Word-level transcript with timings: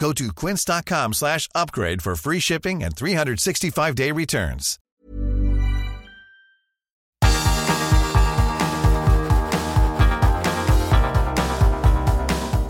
Go 0.00 0.14
to 0.14 0.32
quince.com 0.32 1.12
slash 1.12 1.46
upgrade 1.54 2.00
for 2.00 2.16
free 2.16 2.40
shipping 2.40 2.82
and 2.82 2.96
365-day 2.96 4.12
returns. 4.12 4.78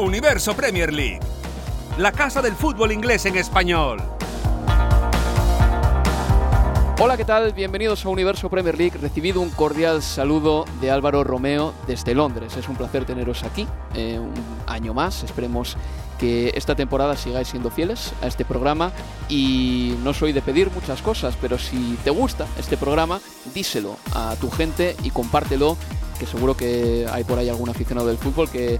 Universo 0.00 0.55
Premier 0.55 0.92
League, 0.92 1.20
la 1.98 2.11
casa 2.11 2.42
del 2.42 2.55
fútbol 2.55 2.91
inglés 2.91 3.27
en 3.27 3.37
español. 3.37 4.03
Hola, 6.98 7.17
¿qué 7.17 7.25
tal? 7.25 7.53
Bienvenidos 7.53 8.05
a 8.05 8.09
Universo 8.09 8.50
Premier 8.50 8.77
League. 8.77 8.98
Recibido 9.00 9.41
un 9.41 9.50
cordial 9.50 10.03
saludo 10.03 10.65
de 10.81 10.91
Álvaro 10.91 11.22
Romeo 11.22 11.72
desde 11.87 12.15
Londres. 12.15 12.56
Es 12.56 12.69
un 12.69 12.77
placer 12.77 13.05
teneros 13.05 13.42
aquí 13.44 13.69
eh, 13.94 14.19
un 14.19 14.34
año 14.67 14.94
más. 14.94 15.22
Esperemos 15.22 15.77
que 16.21 16.53
esta 16.55 16.77
temporada 16.77 17.17
sigáis 17.17 17.49
siendo 17.49 17.71
fieles 17.71 18.13
a 18.23 18.27
este 18.27 18.45
programa 18.45 18.93
y 19.29 19.95
no 20.05 20.13
soy 20.13 20.33
de 20.33 20.43
pedir 20.43 20.71
muchas 20.71 21.01
cosas, 21.01 21.35
pero 21.41 21.59
si 21.59 21.97
te 22.05 22.11
gusta 22.11 22.47
este 22.59 22.77
programa, 22.77 23.21
díselo 23.55 23.97
a 24.15 24.37
tu 24.39 24.51
gente 24.51 24.95
y 25.03 25.11
compártelo, 25.11 25.79
que 26.19 26.27
seguro 26.27 26.55
que 26.55 27.07
hay 27.11 27.25
por 27.25 27.39
ahí 27.39 27.49
algún 27.49 27.71
aficionado 27.71 28.07
del 28.09 28.19
fútbol 28.19 28.51
que 28.51 28.79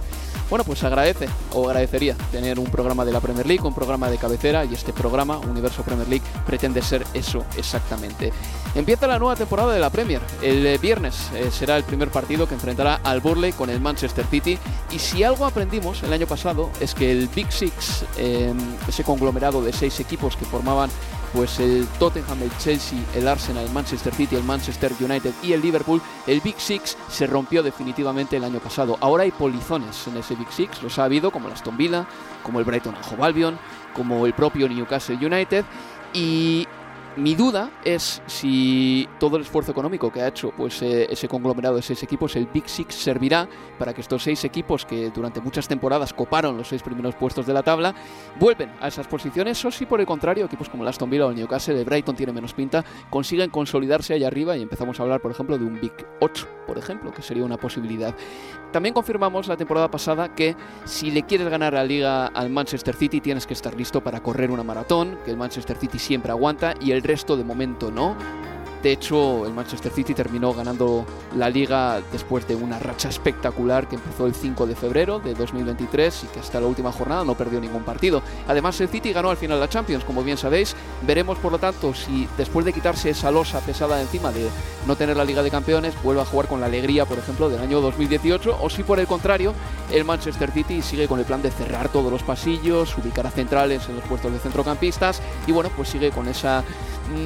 bueno, 0.51 0.65
pues 0.65 0.83
agradece 0.83 1.29
o 1.53 1.65
agradecería 1.65 2.13
tener 2.29 2.59
un 2.59 2.65
programa 2.65 3.05
de 3.05 3.13
la 3.13 3.21
Premier 3.21 3.47
League, 3.47 3.65
un 3.65 3.73
programa 3.73 4.09
de 4.09 4.17
cabecera 4.17 4.65
y 4.65 4.73
este 4.73 4.91
programa, 4.91 5.37
Universo 5.37 5.81
Premier 5.81 6.09
League, 6.09 6.25
pretende 6.45 6.81
ser 6.81 7.05
eso 7.13 7.45
exactamente. 7.55 8.33
Empieza 8.75 9.07
la 9.07 9.17
nueva 9.17 9.37
temporada 9.37 9.73
de 9.73 9.79
la 9.79 9.89
Premier. 9.89 10.19
El 10.41 10.65
eh, 10.65 10.77
viernes 10.77 11.29
eh, 11.33 11.49
será 11.51 11.77
el 11.77 11.85
primer 11.85 12.09
partido 12.09 12.49
que 12.49 12.55
enfrentará 12.55 12.99
al 13.01 13.21
Burley 13.21 13.53
con 13.53 13.69
el 13.69 13.79
Manchester 13.79 14.25
City 14.25 14.57
y 14.91 14.99
si 14.99 15.23
algo 15.23 15.45
aprendimos 15.45 16.03
el 16.03 16.11
año 16.11 16.27
pasado 16.27 16.69
es 16.81 16.93
que 16.93 17.13
el 17.13 17.29
Big 17.29 17.49
Six, 17.49 18.03
eh, 18.17 18.53
ese 18.89 19.05
conglomerado 19.05 19.61
de 19.61 19.71
seis 19.71 20.01
equipos 20.01 20.35
que 20.35 20.43
formaban 20.43 20.89
pues 21.33 21.59
el 21.59 21.87
Tottenham, 21.99 22.43
el 22.43 22.57
Chelsea, 22.57 22.99
el 23.15 23.27
Arsenal, 23.27 23.65
el 23.65 23.71
Manchester 23.71 24.13
City, 24.13 24.35
el 24.35 24.43
Manchester 24.43 24.91
United 24.99 25.33
y 25.41 25.53
el 25.53 25.61
Liverpool, 25.61 26.01
el 26.27 26.41
Big 26.41 26.59
Six 26.59 26.97
se 27.09 27.27
rompió 27.27 27.63
definitivamente 27.63 28.37
el 28.37 28.43
año 28.43 28.59
pasado. 28.59 28.97
Ahora 29.01 29.23
hay 29.23 29.31
polizones 29.31 30.07
en 30.07 30.17
ese 30.17 30.35
Big 30.35 30.51
Six, 30.51 30.83
los 30.83 30.99
ha 30.99 31.05
habido 31.05 31.31
como 31.31 31.47
el 31.47 31.53
Aston 31.53 31.77
Villa, 31.77 32.05
como 32.43 32.59
el 32.59 32.65
Brighton 32.65 32.95
Hove 32.95 33.23
Albion, 33.23 33.59
como 33.93 34.25
el 34.25 34.33
propio 34.33 34.67
Newcastle 34.67 35.15
United 35.15 35.65
y 36.13 36.67
mi 37.17 37.35
duda 37.35 37.71
es 37.83 38.21
si 38.25 39.07
todo 39.19 39.35
el 39.35 39.43
esfuerzo 39.43 39.71
económico 39.71 40.11
que 40.11 40.21
ha 40.21 40.27
hecho 40.27 40.51
pues, 40.55 40.81
eh, 40.81 41.07
ese 41.09 41.27
conglomerado 41.27 41.75
de 41.75 41.81
seis 41.81 42.01
equipos, 42.03 42.35
el 42.35 42.47
Big 42.47 42.69
Six, 42.69 42.95
servirá 42.95 43.47
para 43.77 43.93
que 43.93 44.01
estos 44.01 44.23
seis 44.23 44.43
equipos 44.45 44.85
que 44.85 45.09
durante 45.09 45.41
muchas 45.41 45.67
temporadas 45.67 46.13
coparon 46.13 46.57
los 46.57 46.69
seis 46.69 46.81
primeros 46.81 47.15
puestos 47.15 47.45
de 47.45 47.53
la 47.53 47.63
tabla 47.63 47.93
vuelven 48.39 48.71
a 48.79 48.87
esas 48.87 49.07
posiciones 49.07 49.63
o 49.65 49.71
si 49.71 49.85
por 49.85 49.99
el 49.99 50.05
contrario 50.05 50.45
equipos 50.45 50.69
como 50.69 50.83
el 50.83 50.89
Aston 50.89 51.09
Villa 51.09 51.27
o 51.27 51.29
el 51.31 51.35
Newcastle, 51.35 51.77
el 51.77 51.85
Brighton 51.85 52.15
tiene 52.15 52.31
menos 52.31 52.53
pinta, 52.53 52.85
consiguen 53.09 53.49
consolidarse 53.49 54.13
allá 54.13 54.27
arriba 54.27 54.55
y 54.55 54.61
empezamos 54.61 54.99
a 54.99 55.03
hablar 55.03 55.21
por 55.21 55.31
ejemplo 55.31 55.57
de 55.57 55.65
un 55.65 55.79
Big 55.81 55.93
8, 56.21 56.47
por 56.65 56.77
ejemplo, 56.77 57.11
que 57.11 57.21
sería 57.21 57.43
una 57.43 57.57
posibilidad. 57.57 58.15
También 58.71 58.93
confirmamos 58.93 59.47
la 59.47 59.57
temporada 59.57 59.91
pasada 59.91 60.33
que 60.33 60.55
si 60.85 61.11
le 61.11 61.23
quieres 61.23 61.49
ganar 61.49 61.73
la 61.73 61.83
liga 61.83 62.27
al 62.27 62.49
Manchester 62.49 62.95
City 62.95 63.19
tienes 63.19 63.45
que 63.45 63.53
estar 63.53 63.75
listo 63.75 64.01
para 64.01 64.23
correr 64.23 64.49
una 64.49 64.63
maratón, 64.63 65.17
que 65.25 65.31
el 65.31 65.37
Manchester 65.37 65.75
City 65.77 65.99
siempre 65.99 66.31
aguanta 66.31 66.73
y 66.79 66.91
el 66.91 67.00
resto 67.03 67.37
de 67.37 67.43
momento 67.43 67.91
no. 67.91 68.15
De 68.83 68.91
hecho, 68.91 69.45
el 69.45 69.53
Manchester 69.53 69.91
City 69.91 70.13
terminó 70.13 70.53
ganando 70.53 71.05
la 71.35 71.49
liga 71.49 72.01
después 72.11 72.47
de 72.47 72.55
una 72.55 72.79
racha 72.79 73.09
espectacular 73.09 73.87
que 73.87 73.95
empezó 73.95 74.25
el 74.25 74.33
5 74.33 74.65
de 74.65 74.75
febrero 74.75 75.19
de 75.19 75.35
2023 75.35 76.23
y 76.23 76.27
que 76.27 76.39
hasta 76.39 76.59
la 76.59 76.67
última 76.67 76.91
jornada 76.91 77.23
no 77.23 77.35
perdió 77.35 77.59
ningún 77.59 77.83
partido. 77.83 78.23
Además, 78.47 78.81
el 78.81 78.89
City 78.89 79.13
ganó 79.13 79.29
al 79.29 79.37
final 79.37 79.59
la 79.59 79.69
Champions, 79.69 80.03
como 80.03 80.23
bien 80.23 80.37
sabéis. 80.37 80.75
Veremos, 81.05 81.37
por 81.37 81.51
lo 81.51 81.59
tanto, 81.59 81.93
si 81.93 82.27
después 82.37 82.65
de 82.65 82.73
quitarse 82.73 83.11
esa 83.11 83.29
losa 83.29 83.59
pesada 83.59 83.97
de 83.97 84.03
encima 84.03 84.31
de 84.31 84.49
no 84.87 84.95
tener 84.95 85.15
la 85.15 85.25
Liga 85.25 85.43
de 85.43 85.51
Campeones, 85.51 85.93
vuelve 86.01 86.21
a 86.21 86.25
jugar 86.25 86.47
con 86.47 86.59
la 86.59 86.65
alegría, 86.65 87.05
por 87.05 87.19
ejemplo, 87.19 87.49
del 87.49 87.61
año 87.61 87.81
2018, 87.81 88.57
o 88.59 88.69
si 88.69 88.81
por 88.81 88.99
el 88.99 89.05
contrario, 89.05 89.53
el 89.91 90.05
Manchester 90.05 90.51
City 90.51 90.81
sigue 90.81 91.07
con 91.07 91.19
el 91.19 91.25
plan 91.25 91.41
de 91.41 91.51
cerrar 91.51 91.89
todos 91.89 92.11
los 92.11 92.23
pasillos, 92.23 92.97
ubicar 92.97 93.27
a 93.27 93.31
centrales 93.31 93.87
en 93.89 93.95
los 93.95 94.05
puestos 94.05 94.31
de 94.31 94.39
centrocampistas 94.39 95.21
y 95.45 95.51
bueno, 95.51 95.69
pues 95.75 95.89
sigue 95.89 96.11
con 96.11 96.27
esa 96.27 96.63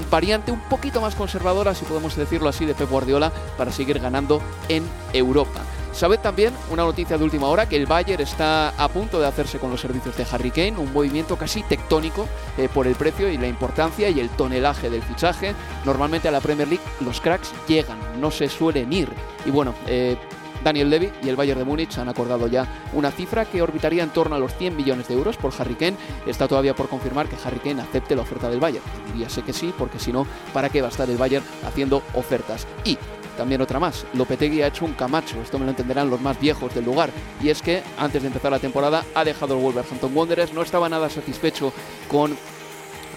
variante 0.09 0.51
un 0.51 0.59
poquito 0.61 1.01
más 1.01 1.15
conservadora 1.15 1.75
si 1.75 1.85
podemos 1.85 2.15
decirlo 2.15 2.49
así, 2.49 2.65
de 2.65 2.75
Pep 2.75 2.89
Guardiola 2.89 3.31
para 3.57 3.71
seguir 3.71 3.99
ganando 3.99 4.41
en 4.69 4.83
Europa. 5.13 5.61
Sabed 5.95 6.19
también, 6.19 6.53
una 6.69 6.83
noticia 6.83 7.17
de 7.17 7.23
última 7.23 7.47
hora, 7.47 7.69
que 7.69 7.77
el 7.77 7.85
Bayern 7.85 8.21
está 8.21 8.69
a 8.69 8.89
punto 8.89 9.17
de 9.17 9.27
hacerse 9.27 9.59
con 9.59 9.71
los 9.71 9.79
servicios 9.79 10.17
de 10.17 10.27
Harry 10.29 10.51
Kane, 10.51 10.77
un 10.77 10.91
movimiento 10.91 11.37
casi 11.37 11.63
tectónico 11.63 12.27
eh, 12.57 12.67
por 12.67 12.85
el 12.85 12.95
precio 12.95 13.29
y 13.29 13.37
la 13.37 13.47
importancia 13.47 14.09
y 14.09 14.19
el 14.19 14.29
tonelaje 14.31 14.89
del 14.89 15.01
fichaje. 15.03 15.55
Normalmente 15.85 16.27
a 16.27 16.31
la 16.31 16.41
Premier 16.41 16.67
League 16.67 16.83
los 16.99 17.21
cracks 17.21 17.53
llegan, 17.65 17.97
no 18.19 18.29
se 18.29 18.49
suelen 18.49 18.91
ir. 18.91 19.07
Y 19.45 19.51
bueno, 19.51 19.73
eh, 19.87 20.17
Daniel 20.65 20.89
Levy 20.89 21.11
y 21.21 21.29
el 21.29 21.35
Bayern 21.35 21.59
de 21.59 21.63
Múnich 21.63 21.95
han 21.99 22.09
acordado 22.09 22.47
ya 22.47 22.67
una 22.93 23.11
cifra 23.11 23.45
que 23.45 23.61
orbitaría 23.61 24.01
en 24.01 24.09
torno 24.09 24.35
a 24.35 24.39
los 24.39 24.55
100 24.55 24.75
millones 24.75 25.07
de 25.07 25.13
euros 25.13 25.37
por 25.37 25.53
Harry 25.59 25.75
Kane. 25.75 25.95
Está 26.25 26.47
todavía 26.47 26.75
por 26.75 26.89
confirmar 26.89 27.29
que 27.29 27.37
Harry 27.45 27.59
Kane 27.59 27.83
acepte 27.83 28.15
la 28.15 28.23
oferta 28.23 28.49
del 28.49 28.59
Bayern. 28.59 28.83
Diría 29.13 29.29
sé 29.29 29.43
que 29.43 29.53
sí, 29.53 29.71
porque 29.77 29.99
si 29.99 30.11
no, 30.11 30.25
¿para 30.53 30.69
qué 30.69 30.81
va 30.81 30.87
a 30.87 30.89
estar 30.89 31.07
el 31.07 31.17
Bayern 31.17 31.45
haciendo 31.63 32.01
ofertas? 32.15 32.65
Y 32.83 32.97
también 33.37 33.61
otra 33.61 33.79
más. 33.79 34.07
Lopetegui 34.15 34.63
ha 34.63 34.67
hecho 34.67 34.85
un 34.85 34.93
camacho, 34.93 35.39
esto 35.39 35.59
me 35.59 35.65
lo 35.65 35.71
entenderán 35.71 36.09
los 36.09 36.19
más 36.19 36.39
viejos 36.39 36.73
del 36.73 36.85
lugar, 36.85 37.11
y 37.43 37.49
es 37.49 37.61
que 37.61 37.83
antes 37.99 38.23
de 38.23 38.29
empezar 38.29 38.49
la 38.51 38.59
temporada 38.59 39.05
ha 39.13 39.23
dejado 39.23 39.55
el 39.55 39.61
Wolverhampton 39.61 40.17
Wanderers, 40.17 40.53
no 40.53 40.63
estaba 40.63 40.89
nada 40.89 41.09
satisfecho 41.09 41.73
con 42.07 42.35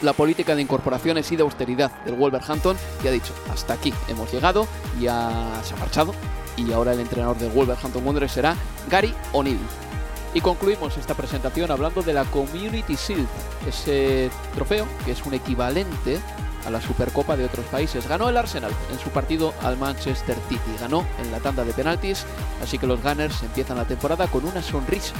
la 0.02 0.12
política 0.12 0.54
de 0.54 0.62
incorporaciones 0.62 1.32
y 1.32 1.36
de 1.36 1.42
austeridad 1.42 1.92
del 2.04 2.14
Wolverhampton 2.14 2.76
y 3.02 3.08
ha 3.08 3.10
dicho, 3.10 3.32
hasta 3.50 3.74
aquí 3.74 3.94
hemos 4.08 4.30
llegado, 4.32 4.66
ya 5.00 5.60
se 5.64 5.74
ha 5.74 5.76
marchado 5.78 6.12
y 6.58 6.72
ahora 6.72 6.92
el 6.92 7.00
entrenador 7.00 7.38
del 7.38 7.50
Wolverhampton 7.50 8.04
Wanderers 8.04 8.32
será 8.32 8.56
Gary 8.88 9.14
O'Neill. 9.32 9.58
Y 10.34 10.40
concluimos 10.40 10.96
esta 10.96 11.14
presentación 11.14 11.70
hablando 11.70 12.02
de 12.02 12.12
la 12.12 12.24
Community 12.24 12.96
Shield, 12.96 13.28
ese 13.66 14.30
trofeo 14.54 14.86
que 15.04 15.12
es 15.12 15.24
un 15.24 15.34
equivalente 15.34 16.20
a 16.66 16.70
la 16.70 16.80
Supercopa 16.80 17.36
de 17.36 17.44
otros 17.44 17.64
países. 17.66 18.06
Ganó 18.06 18.28
el 18.28 18.36
Arsenal 18.36 18.72
en 18.92 18.98
su 18.98 19.08
partido 19.10 19.54
al 19.62 19.78
Manchester 19.78 20.36
City, 20.48 20.70
ganó 20.80 21.06
en 21.22 21.32
la 21.32 21.38
tanda 21.38 21.64
de 21.64 21.72
penaltis, 21.72 22.26
así 22.62 22.78
que 22.78 22.86
los 22.86 23.02
Gunners 23.02 23.42
empiezan 23.42 23.78
la 23.78 23.86
temporada 23.86 24.26
con 24.26 24.44
una 24.44 24.62
sonrisa. 24.62 25.14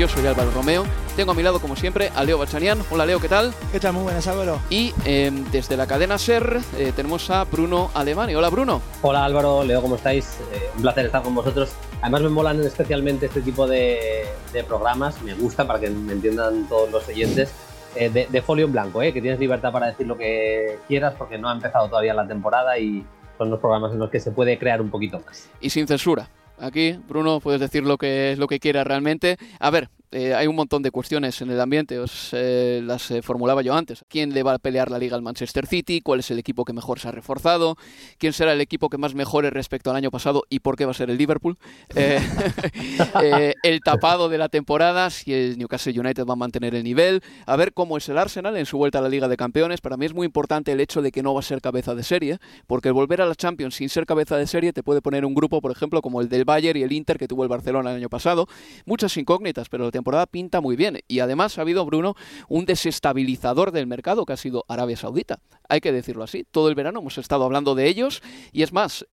Yo 0.00 0.08
soy 0.08 0.26
Álvaro 0.26 0.50
Romeo. 0.52 0.86
Tengo 1.14 1.32
a 1.32 1.34
mi 1.34 1.42
lado, 1.42 1.60
como 1.60 1.76
siempre, 1.76 2.10
a 2.16 2.24
Leo 2.24 2.38
Bachanian. 2.38 2.78
Hola, 2.90 3.04
Leo, 3.04 3.20
¿qué 3.20 3.28
tal? 3.28 3.52
¿Qué 3.70 3.78
tal? 3.78 3.92
Muy 3.92 4.04
buenas, 4.04 4.26
Álvaro. 4.26 4.58
Y 4.70 4.94
em, 5.04 5.44
desde 5.50 5.76
la 5.76 5.86
cadena 5.86 6.16
SER 6.16 6.58
eh, 6.78 6.94
tenemos 6.96 7.28
a 7.28 7.44
Bruno 7.44 7.90
Alemani. 7.92 8.34
Hola, 8.34 8.48
Bruno. 8.48 8.80
Hola, 9.02 9.26
Álvaro, 9.26 9.62
Leo, 9.62 9.82
¿cómo 9.82 9.96
estáis? 9.96 10.38
Eh, 10.54 10.70
un 10.74 10.80
placer 10.80 11.04
estar 11.04 11.20
con 11.22 11.34
vosotros. 11.34 11.72
Además, 12.00 12.22
me 12.22 12.28
molan 12.30 12.62
especialmente 12.62 13.26
este 13.26 13.42
tipo 13.42 13.66
de, 13.66 14.24
de 14.54 14.64
programas. 14.64 15.20
Me 15.20 15.34
gusta 15.34 15.66
para 15.66 15.78
que 15.78 15.90
me 15.90 16.14
entiendan 16.14 16.66
todos 16.66 16.90
los 16.90 17.06
oyentes. 17.06 17.52
eh, 17.94 18.08
de, 18.08 18.26
de 18.30 18.40
folio 18.40 18.64
en 18.64 18.72
blanco, 18.72 19.02
eh, 19.02 19.12
que 19.12 19.20
tienes 19.20 19.38
libertad 19.38 19.70
para 19.70 19.88
decir 19.88 20.06
lo 20.06 20.16
que 20.16 20.78
quieras 20.88 21.12
porque 21.18 21.36
no 21.36 21.50
ha 21.50 21.52
empezado 21.52 21.88
todavía 21.90 22.14
la 22.14 22.26
temporada 22.26 22.78
y 22.78 23.04
son 23.36 23.50
los 23.50 23.60
programas 23.60 23.92
en 23.92 23.98
los 23.98 24.08
que 24.08 24.18
se 24.20 24.30
puede 24.30 24.58
crear 24.58 24.80
un 24.80 24.88
poquito 24.88 25.20
más. 25.26 25.50
Y 25.60 25.68
sin 25.68 25.86
censura. 25.86 26.26
Aquí, 26.60 26.98
Bruno, 27.08 27.40
puedes 27.40 27.60
decir 27.60 27.84
lo 27.84 27.96
que 27.96 28.32
es 28.32 28.38
lo 28.38 28.46
que 28.46 28.60
quieras 28.60 28.86
realmente. 28.86 29.38
A 29.58 29.70
ver, 29.70 29.88
eh, 30.12 30.34
hay 30.34 30.48
un 30.48 30.56
montón 30.56 30.82
de 30.82 30.90
cuestiones 30.90 31.40
en 31.40 31.50
el 31.50 31.60
ambiente, 31.60 32.00
os 32.00 32.30
eh, 32.32 32.80
las 32.84 33.12
eh, 33.12 33.22
formulaba 33.22 33.62
yo 33.62 33.74
antes. 33.74 34.04
¿Quién 34.08 34.34
le 34.34 34.42
va 34.42 34.54
a 34.54 34.58
pelear 34.58 34.90
la 34.90 34.98
liga 34.98 35.14
al 35.14 35.22
Manchester 35.22 35.68
City? 35.68 36.00
¿Cuál 36.00 36.18
es 36.18 36.32
el 36.32 36.38
equipo 36.40 36.64
que 36.64 36.72
mejor 36.72 36.98
se 36.98 37.06
ha 37.06 37.12
reforzado? 37.12 37.76
¿Quién 38.18 38.32
será 38.32 38.52
el 38.52 38.60
equipo 38.60 38.88
que 38.88 38.98
más 38.98 39.14
mejore 39.14 39.50
respecto 39.50 39.88
al 39.90 39.96
año 39.96 40.10
pasado 40.10 40.42
y 40.50 40.60
por 40.60 40.74
qué 40.74 40.84
va 40.84 40.90
a 40.90 40.94
ser 40.94 41.10
el 41.10 41.16
Liverpool? 41.16 41.58
el 43.62 43.80
tapado 43.84 44.28
de 44.28 44.38
la 44.38 44.48
temporada, 44.48 45.10
si 45.10 45.32
el 45.32 45.58
Newcastle 45.58 45.98
United 45.98 46.24
va 46.24 46.32
a 46.32 46.36
mantener 46.36 46.74
el 46.74 46.82
nivel, 46.82 47.22
a 47.46 47.54
ver 47.54 47.72
cómo 47.72 47.96
es 47.96 48.08
el 48.08 48.18
Arsenal 48.18 48.56
en 48.56 48.66
su 48.66 48.78
vuelta 48.78 48.98
a 48.98 49.02
la 49.02 49.08
Liga 49.08 49.28
de 49.28 49.36
Campeones. 49.36 49.80
Para 49.80 49.96
mí 49.96 50.06
es 50.06 50.14
muy 50.14 50.26
importante 50.26 50.72
el 50.72 50.80
hecho 50.80 51.02
de 51.02 51.12
que 51.12 51.22
no 51.22 51.34
va 51.34 51.40
a 51.40 51.44
ser 51.44 51.60
cabeza 51.60 51.94
de 51.94 52.02
serie, 52.02 52.38
porque 52.66 52.90
volver 52.90 53.22
a 53.22 53.26
la 53.26 53.36
Champions 53.36 53.76
sin 53.76 53.88
ser 53.88 54.06
cabeza 54.06 54.36
de 54.36 54.48
serie 54.48 54.72
te 54.72 54.82
puede 54.82 55.02
poner 55.02 55.24
un 55.24 55.34
grupo, 55.34 55.60
por 55.60 55.70
ejemplo, 55.70 56.02
como 56.02 56.20
el 56.20 56.28
del 56.28 56.44
Bayern 56.44 56.80
y 56.80 56.82
el 56.82 56.90
Inter 56.90 57.16
que 57.16 57.28
tuvo 57.28 57.44
el 57.44 57.48
Barcelona 57.48 57.90
el 57.90 57.98
año 57.98 58.08
pasado. 58.08 58.48
Muchas 58.86 59.16
incógnitas, 59.16 59.68
pero 59.68 59.84
la 59.84 59.99
temporada 60.00 60.26
pinta 60.26 60.60
muy 60.60 60.76
bien. 60.76 60.98
Y 61.08 61.20
además 61.20 61.58
ha 61.58 61.62
habido, 61.62 61.84
Bruno, 61.84 62.14
un 62.48 62.64
desestabilizador 62.64 63.70
del 63.70 63.86
mercado 63.86 64.24
que 64.24 64.32
ha 64.32 64.36
sido 64.36 64.64
Arabia 64.68 64.96
Saudita. 64.96 65.40
Hay 65.68 65.80
que 65.80 65.92
decirlo 65.92 66.24
así. 66.24 66.44
Todo 66.50 66.68
el 66.68 66.74
verano 66.74 67.00
hemos 67.00 67.18
estado 67.18 67.44
hablando 67.44 67.74
de 67.74 67.86
ellos 67.86 68.22
y 68.52 68.62
es 68.62 68.72
más, 68.72 69.06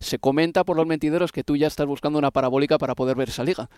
se 0.00 0.18
comenta 0.18 0.64
por 0.64 0.76
los 0.76 0.86
mentideros 0.86 1.32
que 1.32 1.44
tú 1.44 1.56
ya 1.56 1.66
estás 1.66 1.86
buscando 1.86 2.18
una 2.18 2.30
parabólica 2.30 2.78
para 2.78 2.94
poder 2.94 3.16
ver 3.16 3.30
esa 3.30 3.42
liga. 3.42 3.68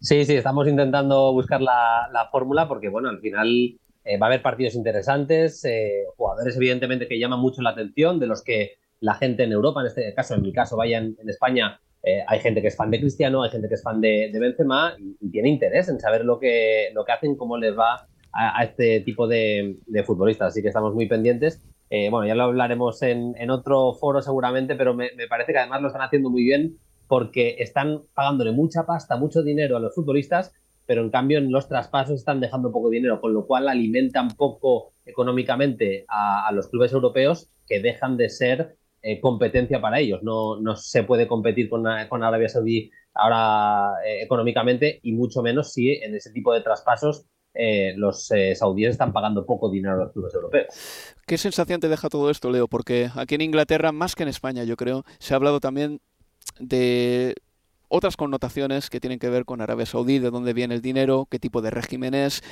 Sí, 0.00 0.24
sí, 0.24 0.34
estamos 0.34 0.66
intentando 0.66 1.32
buscar 1.32 1.60
la, 1.60 2.28
fórmula 2.30 2.68
porque, 2.68 2.88
bueno, 2.88 3.08
al 3.08 3.20
final 3.20 3.78
eh, 4.04 4.18
va 4.18 4.26
a 4.26 4.28
haber 4.28 4.42
partidos 4.42 4.74
interesantes, 4.74 5.62
eh, 5.64 6.04
jugadores 6.16 6.56
evidentemente 6.56 7.06
que 7.06 7.18
llaman 7.18 7.40
mucho 7.40 7.60
la 7.60 7.70
atención, 7.70 8.18
de 8.18 8.26
los 8.26 8.42
que 8.42 8.78
la 9.00 9.14
gente 9.14 9.42
en 9.42 9.52
Europa, 9.52 9.80
en 9.80 9.88
este 9.88 10.14
caso, 10.14 10.34
en 10.34 10.42
mi 10.42 10.52
caso, 10.52 10.76
vaya 10.76 10.98
en 10.98 11.28
España, 11.28 11.80
eh, 12.02 12.24
hay 12.26 12.40
gente 12.40 12.62
que 12.62 12.68
es 12.68 12.76
fan 12.76 12.90
de 12.90 13.00
Cristiano, 13.00 13.42
hay 13.42 13.50
gente 13.50 13.68
que 13.68 13.74
es 13.74 13.82
fan 13.82 14.00
de, 14.00 14.30
Benzema 14.32 14.94
y, 14.98 15.30
tiene 15.30 15.50
interés 15.50 15.88
en 15.88 16.00
saber 16.00 16.24
lo 16.24 16.38
que, 16.38 16.90
lo 16.94 17.04
que 17.04 17.12
hacen, 17.12 17.36
cómo 17.36 17.58
les 17.58 17.76
va 17.78 18.06
a, 18.32 18.64
este 18.64 19.00
tipo 19.00 19.28
de, 19.28 19.76
futbolistas. 20.06 20.48
Así 20.48 20.62
que 20.62 20.68
estamos 20.68 20.94
muy 20.94 21.06
pendientes. 21.06 21.62
Eh, 21.90 22.08
bueno, 22.10 22.26
ya 22.26 22.34
lo 22.34 22.44
hablaremos 22.44 23.02
en, 23.02 23.50
otro 23.50 23.94
foro 23.94 24.22
seguramente, 24.22 24.76
pero 24.76 24.94
me, 24.94 25.10
parece 25.28 25.52
que 25.52 25.58
además 25.58 25.82
lo 25.82 25.88
están 25.88 26.02
haciendo 26.02 26.30
muy 26.30 26.44
bien 26.44 26.76
porque 27.08 27.56
están 27.58 28.02
pagándole 28.14 28.52
mucha 28.52 28.86
pasta, 28.86 29.16
mucho 29.16 29.42
dinero 29.42 29.76
a 29.76 29.80
los 29.80 29.94
futbolistas, 29.94 30.52
pero 30.86 31.02
en 31.02 31.10
cambio 31.10 31.38
en 31.38 31.50
los 31.50 31.68
traspasos 31.68 32.20
están 32.20 32.40
dejando 32.40 32.70
poco 32.70 32.88
dinero, 32.88 33.20
con 33.20 33.34
lo 33.34 33.46
cual 33.46 33.68
alimentan 33.68 34.28
poco 34.28 34.92
económicamente 35.04 36.04
a 36.08 36.48
los 36.52 36.68
clubes 36.68 36.92
europeos 36.92 37.50
que 37.66 37.80
dejan 37.80 38.16
de 38.16 38.28
ser 38.28 38.76
eh, 39.02 39.18
competencia 39.18 39.80
para 39.80 39.98
ellos. 39.98 40.22
No, 40.22 40.60
no, 40.60 40.76
se 40.76 41.04
puede 41.04 41.26
competir 41.26 41.70
con, 41.70 41.84
con 42.08 42.22
Arabia 42.22 42.50
Saudí 42.50 42.90
ahora 43.14 43.94
eh, 44.04 44.22
económicamente 44.22 45.00
y 45.02 45.12
mucho 45.12 45.40
menos 45.42 45.72
si 45.72 45.90
en 45.90 46.14
ese 46.14 46.30
tipo 46.32 46.52
de 46.52 46.60
traspasos 46.60 47.24
eh, 47.54 47.94
los 47.96 48.28
saudíes 48.54 48.90
están 48.90 49.12
pagando 49.14 49.46
poco 49.46 49.70
dinero 49.70 49.94
a 49.94 50.04
los 50.04 50.12
clubes 50.12 50.34
europeos. 50.34 50.66
¿Qué 51.26 51.38
sensación 51.38 51.80
te 51.80 51.88
deja 51.88 52.10
todo 52.10 52.30
esto, 52.30 52.50
Leo? 52.50 52.68
Porque 52.68 53.08
aquí 53.16 53.36
en 53.36 53.40
Inglaterra, 53.40 53.90
más 53.90 54.14
que 54.14 54.22
en 54.22 54.28
España, 54.28 54.64
yo 54.64 54.76
creo, 54.76 55.04
se 55.18 55.32
ha 55.32 55.36
hablado 55.36 55.60
también 55.60 56.00
de 56.58 57.34
otras 57.88 58.16
connotaciones 58.16 58.90
que 58.90 59.00
tienen 59.00 59.18
que 59.18 59.30
ver 59.30 59.46
con 59.46 59.62
Arabia 59.62 59.86
Saudí, 59.86 60.18
de 60.18 60.30
dónde 60.30 60.52
viene 60.52 60.74
el 60.74 60.82
dinero, 60.82 61.26
qué 61.28 61.38
tipo 61.38 61.62
de 61.62 61.70
régimen 61.70 62.14
es, 62.14 62.42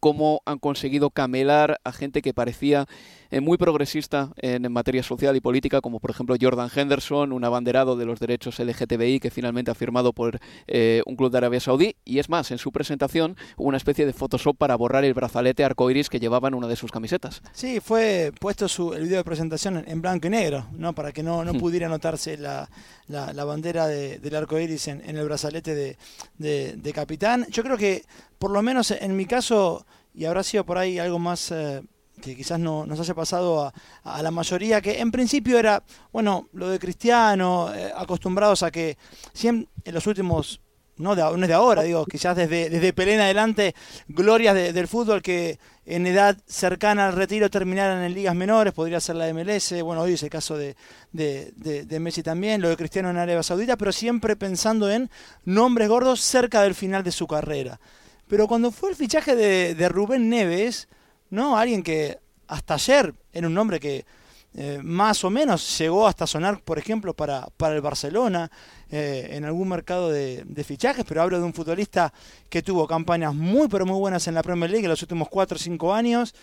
cómo 0.00 0.40
han 0.46 0.58
conseguido 0.58 1.10
camelar 1.10 1.78
a 1.84 1.92
gente 1.92 2.22
que 2.22 2.34
parecía 2.34 2.86
eh, 3.30 3.40
muy 3.40 3.58
progresista 3.58 4.30
en, 4.36 4.70
materia 4.72 5.02
social 5.02 5.36
y 5.36 5.40
política, 5.40 5.80
como 5.80 6.00
por 6.00 6.10
ejemplo 6.10 6.36
Jordan 6.40 6.70
Henderson, 6.74 7.32
un 7.32 7.44
abanderado 7.44 7.96
de 7.96 8.06
los 8.06 8.20
derechos 8.20 8.58
LGTBI 8.58 9.20
que 9.20 9.30
finalmente 9.30 9.70
ha 9.70 9.74
firmado 9.74 10.12
por 10.12 10.38
eh, 10.66 11.02
un 11.06 11.16
club 11.16 11.30
de 11.30 11.38
Arabia 11.38 11.60
Saudí. 11.60 11.96
Y 12.04 12.18
es 12.18 12.28
más, 12.28 12.50
en 12.50 12.58
su 12.58 12.72
presentación 12.72 13.36
hubo 13.56 13.68
una 13.68 13.76
especie 13.76 14.06
de 14.06 14.12
Photoshop 14.12 14.56
para 14.56 14.76
borrar 14.76 15.04
el 15.04 15.14
brazalete 15.14 15.64
arcoiris 15.64 16.08
que 16.08 16.20
llevaba 16.20 16.48
en 16.48 16.54
una 16.54 16.68
de 16.68 16.76
sus 16.76 16.90
camisetas. 16.90 17.42
Sí, 17.52 17.80
fue 17.80 18.32
puesto 18.38 18.68
su, 18.68 18.92
el 18.94 19.04
video 19.04 19.18
de 19.18 19.24
presentación 19.24 19.84
en, 19.86 20.02
blanco 20.02 20.26
y 20.26 20.30
negro, 20.30 20.66
¿no? 20.72 20.94
para 20.94 21.12
que 21.12 21.22
no, 21.22 21.44
no 21.44 21.54
hmm. 21.54 21.58
pudiera 21.58 21.88
notarse 21.88 22.36
la, 22.36 22.68
la, 23.10 23.44
bandera 23.44 23.86
del 23.86 24.34
arcoiris 24.34 24.88
en, 24.88 25.16
el 25.16 25.24
brazalete 25.24 25.96
de, 26.38 26.92
capitán. 26.92 27.46
Yo 27.50 27.62
creo 27.62 27.76
que, 27.76 28.04
por 28.38 28.50
lo 28.50 28.62
menos 28.62 28.90
en 28.90 29.16
mi 29.16 29.26
caso, 29.26 29.86
y 30.14 30.24
habrá 30.24 30.42
sido 30.42 30.64
por 30.64 30.78
ahí 30.78 30.98
algo 30.98 31.18
más 31.18 31.50
eh, 31.50 31.82
que 32.20 32.36
quizás 32.36 32.60
no 32.60 32.86
nos 32.86 33.00
haya 33.00 33.14
pasado 33.14 33.72
a, 34.04 34.22
la 34.22 34.30
mayoría, 34.30 34.80
que 34.80 35.00
en 35.00 35.10
principio 35.10 35.58
era, 35.58 35.82
bueno, 36.12 36.48
lo 36.52 36.68
de 36.68 36.78
Cristiano, 36.78 37.72
eh, 37.74 37.92
acostumbrados 37.96 38.62
a 38.62 38.70
que 38.70 38.96
siempre 39.32 39.68
en 39.84 39.94
los 39.94 40.06
últimos 40.06 40.60
no, 41.00 41.16
de, 41.16 41.22
no 41.22 41.42
es 41.42 41.48
de 41.48 41.54
ahora, 41.54 41.82
digo, 41.82 42.04
quizás 42.04 42.36
desde, 42.36 42.68
desde 42.68 42.92
Pelé 42.92 43.14
en 43.14 43.20
adelante, 43.20 43.74
glorias 44.06 44.54
del 44.54 44.86
fútbol 44.86 45.22
que 45.22 45.58
en 45.86 46.06
edad 46.06 46.36
cercana 46.46 47.08
al 47.08 47.16
retiro 47.16 47.50
terminaran 47.50 48.04
en 48.04 48.14
ligas 48.14 48.34
menores, 48.34 48.72
podría 48.72 49.00
ser 49.00 49.16
la 49.16 49.32
MLS, 49.32 49.82
bueno, 49.82 50.02
hoy 50.02 50.12
es 50.12 50.22
el 50.22 50.30
caso 50.30 50.56
de, 50.56 50.76
de, 51.12 52.00
Messi 52.00 52.22
también, 52.22 52.60
lo 52.60 52.68
de 52.68 52.76
Cristiano 52.76 53.10
en 53.10 53.16
Arabia 53.16 53.42
Saudita, 53.42 53.76
pero 53.76 53.92
siempre 53.92 54.36
pensando 54.36 54.90
en 54.90 55.10
nombres 55.44 55.88
gordos 55.88 56.20
cerca 56.20 56.62
del 56.62 56.74
final 56.74 57.02
de 57.02 57.12
su 57.12 57.26
carrera. 57.26 57.80
Pero 58.28 58.46
cuando 58.46 58.70
fue 58.70 58.90
el 58.90 58.96
fichaje 58.96 59.34
de, 59.34 59.88
Rubén 59.88 60.28
Neves, 60.28 60.86
¿no? 61.30 61.56
Alguien 61.56 61.82
que 61.82 62.18
hasta 62.46 62.74
ayer 62.74 63.14
era 63.32 63.46
un 63.46 63.54
nombre 63.54 63.80
que 63.80 64.04
eh, 64.52 64.80
más 64.82 65.22
o 65.22 65.30
menos 65.30 65.78
llegó 65.78 66.08
hasta 66.08 66.26
sonar, 66.26 66.60
por 66.62 66.78
ejemplo, 66.78 67.14
para, 67.14 67.46
para 67.56 67.76
el 67.76 67.80
Barcelona 67.80 68.50
eh, 68.90 69.28
en 69.30 69.44
algún 69.44 69.68
mercado 69.68 70.10
de, 70.10 70.64
fichajes, 70.64 71.04
pero 71.06 71.22
hablo 71.22 71.38
de 71.38 71.44
un 71.44 71.54
futbolista 71.54 72.12
que 72.48 72.60
tuvo 72.60 72.88
campañas 72.88 73.32
muy, 73.32 73.68
pero 73.68 73.86
muy 73.86 73.98
buenas 73.98 74.26
en 74.26 74.34
la 74.34 74.42
Premier 74.42 74.68
League 74.68 74.84
en 74.84 74.90
los 74.90 75.02
últimos 75.02 75.28
4 75.28 75.54
o 75.54 75.58
5 75.58 75.94
años, 75.94 76.34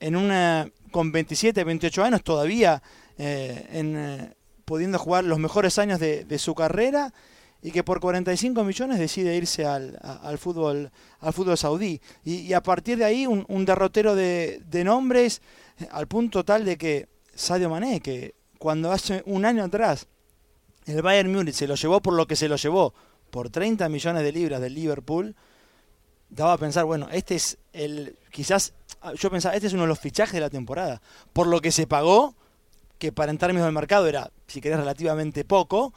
en 0.00 0.16
una, 0.16 0.70
con 0.90 1.12
27, 1.12 1.62
28 1.62 2.02
años 2.02 2.24
todavía, 2.24 2.82
eh, 3.18 3.68
en, 3.72 4.34
pudiendo 4.64 4.98
jugar 4.98 5.24
los 5.24 5.38
mejores 5.38 5.78
años 5.78 6.00
de, 6.00 6.38
su 6.38 6.54
carrera 6.54 7.12
y 7.62 7.70
que 7.70 7.84
por 7.84 8.00
45 8.00 8.64
millones 8.64 8.98
decide 8.98 9.36
irse 9.36 9.64
al, 9.64 9.98
al 10.02 10.36
fútbol 10.38 10.90
al 11.20 11.32
fútbol 11.32 11.56
saudí. 11.56 12.00
Y, 12.24 12.52
a 12.52 12.62
partir 12.62 12.98
de 12.98 13.04
ahí 13.04 13.26
un, 13.26 13.64
derrotero 13.64 14.16
de, 14.16 14.60
de, 14.66 14.84
nombres 14.84 15.40
al 15.92 16.08
punto 16.08 16.44
tal 16.44 16.64
de 16.64 16.76
que 16.76 17.08
Sadio 17.34 17.70
Mané, 17.70 18.00
que 18.00 18.34
cuando 18.58 18.90
hace 18.90 19.22
un 19.26 19.44
año 19.44 19.62
atrás 19.62 20.08
el 20.86 21.00
Bayern 21.02 21.32
Múnich 21.32 21.54
se 21.54 21.68
lo 21.68 21.76
llevó 21.76 22.02
por 22.02 22.14
lo 22.14 22.26
que 22.26 22.34
se 22.34 22.48
lo 22.48 22.56
llevó, 22.56 22.92
por 23.30 23.48
30 23.48 23.88
millones 23.88 24.24
de 24.24 24.32
libras 24.32 24.60
del 24.60 24.74
Liverpool, 24.74 25.36
daba 26.28 26.54
a 26.54 26.58
pensar, 26.58 26.84
bueno, 26.84 27.08
este 27.12 27.36
es 27.36 27.58
el, 27.72 28.16
quizás, 28.30 28.74
yo 29.16 29.30
pensaba, 29.30 29.54
este 29.54 29.68
es 29.68 29.72
uno 29.72 29.82
de 29.82 29.88
los 29.88 30.00
fichajes 30.00 30.34
de 30.34 30.40
la 30.40 30.50
temporada, 30.50 31.00
por 31.32 31.46
lo 31.46 31.60
que 31.60 31.70
se 31.70 31.86
pagó, 31.86 32.34
que 32.98 33.12
para 33.12 33.30
en 33.30 33.38
términos 33.38 33.64
del 33.64 33.74
mercado 33.74 34.06
era, 34.06 34.30
si 34.46 34.60
querés, 34.60 34.78
relativamente 34.78 35.44
poco, 35.44 35.92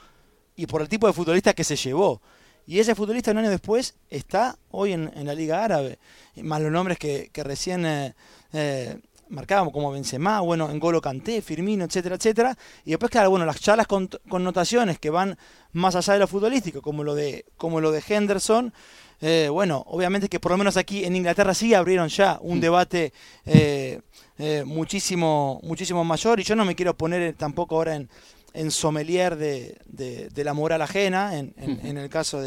y 0.55 0.67
por 0.67 0.81
el 0.81 0.89
tipo 0.89 1.07
de 1.07 1.13
futbolista 1.13 1.53
que 1.53 1.63
se 1.63 1.75
llevó. 1.75 2.21
Y 2.67 2.79
ese 2.79 2.95
futbolista 2.95 3.31
un 3.31 3.37
año 3.37 3.49
después 3.49 3.95
está 4.09 4.57
hoy 4.71 4.93
en, 4.93 5.11
la 5.23 5.35
Liga 5.35 5.63
Árabe, 5.63 5.99
más 6.37 6.61
los 6.61 6.71
nombres 6.71 6.97
que, 6.97 7.29
recién 7.43 7.85
eh, 7.85 8.15
eh, 8.53 8.97
marcábamos 9.29 9.73
como 9.73 9.91
Benzema, 9.91 10.39
bueno, 10.41 10.69
en 10.69 10.79
Golo 10.79 11.01
Canté, 11.01 11.41
Firmino, 11.41 11.85
etcétera, 11.85 12.15
etcétera. 12.15 12.57
Y 12.83 12.91
después, 12.91 13.11
claro, 13.11 13.29
bueno, 13.29 13.45
las 13.45 13.59
charlas 13.59 13.87
con 13.87 14.09
connotaciones 14.29 14.99
que 14.99 15.09
van 15.09 15.37
más 15.73 15.95
allá 15.95 16.13
de 16.13 16.19
lo 16.19 16.27
futbolístico, 16.27 16.81
como 16.81 17.03
lo 17.03 17.15
de, 17.15 17.45
como 17.57 17.81
lo 17.81 17.91
de 17.91 18.03
Henderson. 18.07 18.73
Eh, 19.21 19.47
bueno, 19.49 19.83
obviamente 19.87 20.27
que 20.27 20.39
por 20.39 20.51
lo 20.51 20.57
menos 20.57 20.75
aquí 20.77 21.05
en 21.05 21.15
Inglaterra 21.15 21.53
sí 21.53 21.73
abrieron 21.73 22.09
ya 22.09 22.37
un 22.41 22.57
mm. 22.57 22.61
debate 22.61 23.13
eh, 23.45 24.01
eh, 24.37 24.63
muchísimo, 24.65 25.59
muchísimo 25.63 26.03
mayor. 26.03 26.39
Y 26.39 26.43
yo 26.43 26.55
no 26.55 26.65
me 26.65 26.75
quiero 26.75 26.95
poner 26.95 27.33
tampoco 27.33 27.75
ahora 27.75 27.95
en, 27.95 28.09
en 28.55 28.71
sommelier 28.71 29.35
de, 29.35 29.77
de, 29.85 30.43
la 30.43 30.53
moral 30.53 30.81
ajena, 30.81 31.37
en, 31.37 31.53
en, 31.57 31.97
el 31.97 32.09
caso 32.09 32.41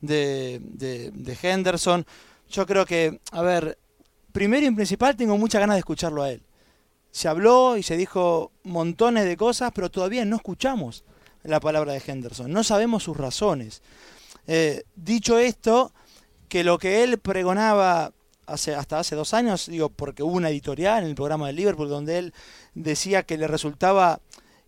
de, 0.00 0.60
de 0.60 1.38
Henderson. 1.42 2.06
Yo 2.48 2.66
creo 2.66 2.86
que, 2.86 3.20
a 3.32 3.42
ver, 3.42 3.78
primero 4.32 4.66
y 4.66 4.70
principal 4.70 5.16
tengo 5.16 5.36
muchas 5.36 5.60
ganas 5.60 5.76
de 5.76 5.80
escucharlo 5.80 6.22
a 6.22 6.30
él. 6.30 6.42
Se 7.10 7.28
habló 7.28 7.76
y 7.76 7.82
se 7.82 7.96
dijo 7.96 8.52
montones 8.62 9.24
de 9.24 9.36
cosas, 9.36 9.72
pero 9.74 9.90
todavía 9.90 10.24
no 10.24 10.36
escuchamos 10.36 11.04
la 11.42 11.60
palabra 11.60 11.92
de 11.92 12.02
Henderson. 12.06 12.52
No 12.52 12.62
sabemos 12.62 13.02
sus 13.02 13.16
razones. 13.16 13.82
Eh, 14.46 14.84
dicho 14.94 15.38
esto, 15.38 15.92
que 16.48 16.64
lo 16.64 16.78
que 16.78 17.02
él 17.02 17.18
pregonaba 17.18 18.12
hace, 18.46 18.74
hasta 18.74 18.98
hace 18.98 19.16
dos 19.16 19.34
años, 19.34 19.66
digo, 19.66 19.88
porque 19.88 20.22
hubo 20.22 20.36
una 20.36 20.50
editorial 20.50 21.02
en 21.02 21.10
el 21.10 21.14
programa 21.14 21.46
de 21.46 21.54
Liverpool 21.54 21.88
donde 21.88 22.18
él 22.18 22.34
decía 22.74 23.22
que 23.22 23.36
le 23.36 23.46
resultaba 23.46 24.20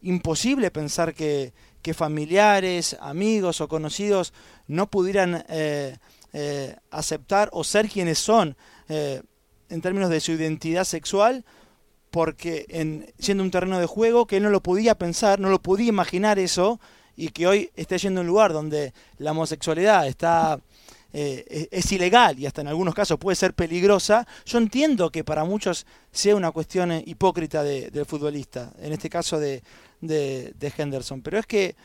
imposible 0.03 0.71
pensar 0.71 1.15
que, 1.15 1.53
familiares, 1.95 2.97
amigos 3.01 3.61
o 3.61 3.69
conocidos 3.69 4.33
no 4.69 4.89
pudieran 4.89 5.45
eh, 5.49 5.97
eh, 6.33 6.77
aceptar 6.91 7.51
o 7.53 7.65
ser 7.65 7.89
quienes 7.89 8.19
son 8.19 8.57
en 8.89 9.81
términos 9.81 10.11
de 10.11 10.21
su 10.21 10.33
identidad 10.33 10.83
sexual, 10.85 11.45
porque 12.11 12.67
en, 12.69 13.13
siendo 13.19 13.45
un 13.45 13.53
terreno 13.53 13.79
de 13.79 13.87
juego 13.87 14.27
que 14.27 14.39
él 14.39 14.43
no 14.43 14.51
lo 14.51 14.63
podía 14.63 14.97
pensar, 14.97 15.39
no 15.39 15.49
lo 15.49 15.63
podía 15.63 15.89
imaginar 15.89 16.39
eso, 16.39 16.81
y 17.17 17.29
que 17.29 17.47
hoy 17.47 17.71
está 17.77 17.97
yendo 17.97 18.21
a 18.21 18.23
un 18.23 18.27
lugar 18.27 18.53
donde 18.53 18.93
la 19.19 19.33
homosexualidad 19.33 20.07
está 20.07 20.61
eh, 21.13 21.69
es 21.71 21.93
ilegal 21.93 22.39
y 22.39 22.47
hasta 22.47 22.61
en 22.61 22.69
algunos 22.69 22.95
casos 22.95 23.19
puede 23.19 23.37
ser 23.37 23.55
peligrosa, 23.55 24.27
yo 24.45 24.59
entiendo 24.59 25.11
que 25.11 25.25
para 25.25 25.45
muchos 25.45 25.87
sea 26.11 26.37
una 26.37 26.51
cuestión 26.51 26.93
eh, 26.93 27.03
hipócrita 27.07 27.63
del 27.63 28.07
futbolista, 28.07 28.73
en 28.81 28.93
este 28.93 29.09
caso 29.09 29.39
de, 29.39 29.63
de 30.01 30.73
Henderson. 30.77 31.23
Pero 31.23 31.39
es 31.39 31.47
que 31.47 31.77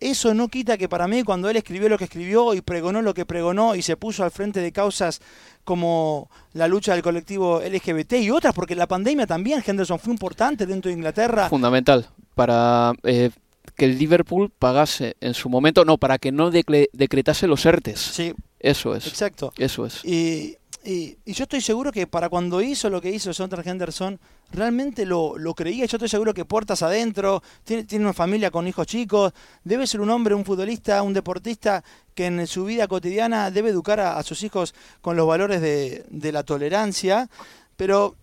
eso 0.00 0.34
no 0.34 0.48
quita 0.48 0.76
que 0.76 0.88
para 0.88 1.08
mí 1.08 1.22
cuando 1.22 1.48
él 1.48 1.56
escribió 1.56 1.88
lo 1.88 1.96
que 1.96 2.04
escribió 2.04 2.52
y 2.52 2.60
pregonó 2.60 3.00
lo 3.00 3.14
que 3.14 3.24
pregonó 3.24 3.74
y 3.74 3.82
se 3.82 3.96
puso 3.96 4.24
al 4.24 4.30
frente 4.30 4.60
de 4.60 4.72
causas 4.72 5.20
como 5.64 6.30
la 6.52 6.68
lucha 6.68 6.92
del 6.92 7.02
colectivo 7.02 7.60
LGBT 7.60 8.14
y 8.14 8.30
otras, 8.30 8.54
porque 8.54 8.74
la 8.74 8.86
pandemia 8.86 9.26
también, 9.26 9.62
Henderson, 9.64 9.98
fue 9.98 10.12
importante 10.12 10.66
dentro 10.66 10.90
de 10.90 10.96
Inglaterra. 10.96 11.48
Fundamental 11.48 12.06
para 12.34 12.92
eh, 13.04 13.30
que 13.76 13.84
el 13.86 13.98
Liverpool 13.98 14.50
pagase 14.50 15.16
en 15.20 15.34
su 15.34 15.48
momento, 15.48 15.84
no, 15.84 15.96
para 15.96 16.18
que 16.18 16.32
no 16.32 16.50
decretase 16.50 17.46
los 17.46 17.64
ERTES. 17.64 17.98
Sí. 17.98 18.34
Eso 18.64 18.96
es. 18.96 19.06
Exacto. 19.06 19.52
Eso 19.58 19.84
es. 19.84 20.02
Y, 20.06 20.56
y, 20.82 21.18
yo 21.26 21.42
estoy 21.42 21.60
seguro 21.60 21.92
que 21.92 22.06
para 22.06 22.30
cuando 22.30 22.62
hizo 22.62 22.88
lo 22.88 22.98
que 22.98 23.10
hizo 23.10 23.30
Jonathan 23.30 23.68
Henderson, 23.68 24.18
realmente 24.52 25.04
lo, 25.04 25.36
lo 25.36 25.54
creía. 25.54 25.84
Yo 25.84 25.98
estoy 25.98 26.08
seguro 26.08 26.32
que 26.32 26.46
puertas 26.46 26.80
adentro, 26.80 27.42
tiene, 27.62 27.84
tiene, 27.84 28.06
una 28.06 28.14
familia 28.14 28.50
con 28.50 28.66
hijos 28.66 28.86
chicos, 28.86 29.34
debe 29.64 29.86
ser 29.86 30.00
un 30.00 30.08
hombre, 30.08 30.34
un 30.34 30.46
futbolista, 30.46 31.02
un 31.02 31.12
deportista 31.12 31.84
que 32.14 32.24
en 32.24 32.46
su 32.46 32.64
vida 32.64 32.88
cotidiana 32.88 33.50
debe 33.50 33.68
educar 33.68 34.00
a, 34.00 34.22
sus 34.22 34.42
hijos 34.42 34.74
con 35.02 35.14
los 35.14 35.26
valores 35.26 35.60
de, 35.60 36.06
de, 36.08 36.32
la 36.32 36.42
tolerancia, 36.42 37.28
pero, 37.76 38.16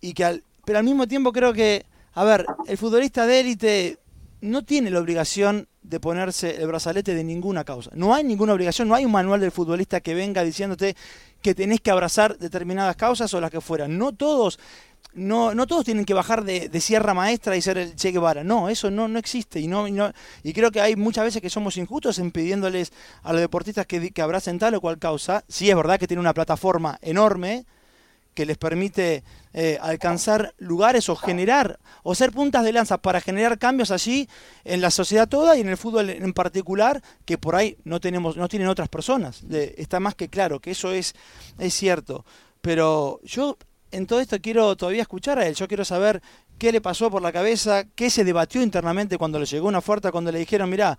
y 0.00 0.14
que 0.14 0.24
al, 0.24 0.44
pero 0.64 0.78
al 0.78 0.84
mismo 0.86 1.06
tiempo 1.06 1.30
creo 1.30 1.52
que, 1.52 1.84
a 2.14 2.24
ver, 2.24 2.46
el 2.66 2.78
futbolista 2.78 3.26
de 3.26 3.40
élite 3.40 3.98
no 4.40 4.64
tiene 4.64 4.88
la 4.88 5.00
obligación 5.00 5.68
de 5.82 6.00
ponerse 6.00 6.60
el 6.60 6.68
brazalete 6.68 7.14
de 7.14 7.24
ninguna 7.24 7.64
causa. 7.64 7.90
No 7.94 8.14
hay 8.14 8.24
ninguna 8.24 8.52
obligación, 8.52 8.88
no 8.88 8.94
hay 8.94 9.04
un 9.04 9.12
manual 9.12 9.40
del 9.40 9.50
futbolista 9.50 10.00
que 10.00 10.14
venga 10.14 10.42
diciéndote 10.44 10.96
que 11.42 11.54
tenés 11.54 11.80
que 11.80 11.90
abrazar 11.90 12.38
determinadas 12.38 12.96
causas 12.96 13.32
o 13.34 13.40
las 13.40 13.50
que 13.50 13.60
fueran. 13.60 13.98
No 13.98 14.12
todos, 14.12 14.60
no, 15.14 15.54
no 15.54 15.66
todos 15.66 15.84
tienen 15.84 16.04
que 16.04 16.14
bajar 16.14 16.44
de, 16.44 16.80
Sierra 16.80 17.14
Maestra 17.14 17.56
y 17.56 17.62
ser 17.62 17.78
el 17.78 17.96
Che 17.96 18.12
Guevara. 18.12 18.44
No, 18.44 18.68
eso 18.68 18.90
no, 18.90 19.08
no 19.08 19.18
existe. 19.18 19.58
Y, 19.58 19.66
no, 19.66 19.86
y, 19.88 20.52
creo 20.52 20.70
que 20.70 20.80
hay 20.80 20.94
muchas 20.94 21.24
veces 21.24 21.42
que 21.42 21.50
somos 21.50 21.76
injustos 21.76 22.18
en 22.20 22.30
pidiéndoles 22.30 22.92
a 23.24 23.32
los 23.32 23.40
deportistas 23.40 23.86
que, 23.86 24.12
que 24.12 24.22
abracen 24.22 24.58
tal 24.58 24.76
o 24.76 24.80
cual 24.80 24.98
causa. 24.98 25.44
Sí 25.48 25.68
es 25.68 25.76
verdad 25.76 25.98
que 25.98 26.06
tiene 26.06 26.20
una 26.20 26.32
plataforma 26.32 26.98
enorme, 27.02 27.66
que 28.34 28.46
les 28.46 28.56
permite 28.56 29.24
eh, 29.52 29.78
alcanzar 29.80 30.54
lugares 30.58 31.08
o 31.08 31.16
generar 31.16 31.78
o 32.02 32.14
ser 32.14 32.32
puntas 32.32 32.64
de 32.64 32.72
lanza 32.72 32.98
para 32.98 33.20
generar 33.20 33.58
cambios 33.58 33.90
allí 33.90 34.28
en 34.64 34.80
la 34.80 34.90
sociedad 34.90 35.28
toda 35.28 35.56
y 35.56 35.60
en 35.60 35.68
el 35.68 35.76
fútbol 35.76 36.10
en 36.10 36.32
particular 36.32 37.02
que 37.24 37.38
por 37.38 37.54
ahí 37.54 37.76
no 37.84 38.00
tenemos 38.00 38.36
no 38.36 38.48
tienen 38.48 38.68
otras 38.68 38.88
personas. 38.88 39.42
Está 39.50 40.00
más 40.00 40.14
que 40.14 40.28
claro 40.28 40.60
que 40.60 40.70
eso 40.70 40.92
es 40.92 41.14
es 41.58 41.74
cierto. 41.74 42.24
Pero 42.60 43.20
yo 43.24 43.58
en 43.90 44.06
todo 44.06 44.20
esto 44.20 44.40
quiero 44.40 44.76
todavía 44.76 45.02
escuchar 45.02 45.38
a 45.38 45.46
él. 45.46 45.54
Yo 45.54 45.68
quiero 45.68 45.84
saber 45.84 46.22
qué 46.58 46.72
le 46.72 46.80
pasó 46.80 47.10
por 47.10 47.20
la 47.20 47.32
cabeza 47.32 47.84
qué 47.94 48.08
se 48.08 48.24
debatió 48.24 48.62
internamente 48.62 49.18
cuando 49.18 49.38
le 49.38 49.46
llegó 49.46 49.68
una 49.68 49.78
oferta 49.78 50.12
cuando 50.12 50.30
le 50.30 50.38
dijeron 50.38 50.70
mira 50.70 50.98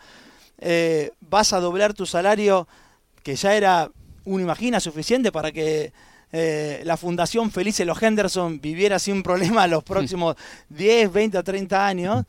eh, 0.60 1.12
vas 1.22 1.54
a 1.54 1.60
doblar 1.60 1.94
tu 1.94 2.06
salario 2.06 2.68
que 3.24 3.36
ya 3.36 3.56
era 3.56 3.90
uno 4.25 4.44
imagina 4.44 4.80
suficiente 4.80 5.32
para 5.32 5.52
que 5.52 5.94
eh, 6.36 6.82
la 6.84 6.98
Fundación 6.98 7.52
Felice 7.52 7.86
Los 7.86 8.02
Henderson 8.02 8.60
viviera 8.60 8.98
sin 8.98 9.22
problema 9.22 9.68
los 9.68 9.84
próximos 9.84 10.36
10, 10.70 11.13
20 11.13 11.38
o 11.38 11.44
30 11.44 11.86
años, 11.86 12.25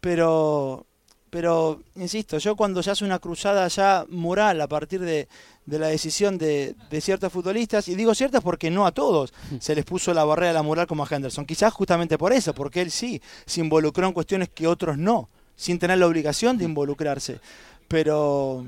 pero, 0.00 0.86
pero 1.28 1.82
insisto, 1.96 2.38
yo 2.38 2.56
cuando 2.56 2.80
ya 2.80 2.92
hace 2.92 3.04
una 3.04 3.18
cruzada 3.18 3.68
ya 3.68 4.06
moral 4.08 4.62
a 4.62 4.66
partir 4.66 5.02
de, 5.02 5.28
la 5.66 5.88
decisión 5.88 6.38
de, 6.38 6.74
ciertos 7.02 7.30
futbolistas, 7.30 7.86
y 7.88 7.94
digo 7.94 8.14
ciertas 8.14 8.42
porque 8.42 8.70
no 8.70 8.86
a 8.86 8.92
todos 8.92 9.34
se 9.60 9.74
les 9.74 9.84
puso 9.84 10.14
la 10.14 10.24
barrera 10.24 10.48
de 10.48 10.54
la 10.54 10.62
moral 10.62 10.86
como 10.86 11.04
a 11.04 11.08
Henderson, 11.10 11.44
quizás 11.44 11.70
justamente 11.74 12.16
por 12.16 12.32
eso, 12.32 12.54
porque 12.54 12.80
él 12.80 12.90
sí 12.90 13.20
se 13.44 13.60
involucró 13.60 14.06
en 14.06 14.14
cuestiones 14.14 14.48
que 14.48 14.66
otros 14.66 14.96
no, 14.96 15.28
sin 15.54 15.78
tener 15.78 15.98
la 15.98 16.06
obligación 16.06 16.56
de 16.56 16.64
involucrarse. 16.64 17.40
Pero 17.88 18.64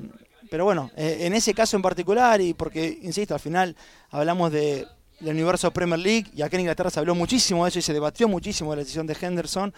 pero 0.51 0.65
bueno, 0.65 0.91
eh, 0.97 1.19
en 1.21 1.35
ese 1.35 1.55
caso 1.55 1.77
en 1.77 1.83
particular, 1.83 2.41
y 2.41 2.55
porque, 2.55 2.99
insisto, 3.03 3.35
al 3.35 3.41
final 3.41 3.77
hablamos 4.11 4.53
de 4.53 4.87
el 5.21 5.29
universo 5.29 5.71
Premier 5.71 5.99
League, 5.99 6.27
y 6.35 6.43
acá 6.43 6.57
en 6.57 6.61
Inglaterra 6.61 6.91
se 6.91 7.01
habló 7.01 7.15
muchísimo 7.15 7.65
de 7.65 7.71
eso 7.71 7.79
y 7.79 7.83
se 7.83 7.93
debatió 7.93 8.29
muchísimo 8.29 8.71
de 8.71 8.77
la 8.77 8.81
decisión 8.83 9.07
de 9.07 9.17
Henderson. 9.19 9.73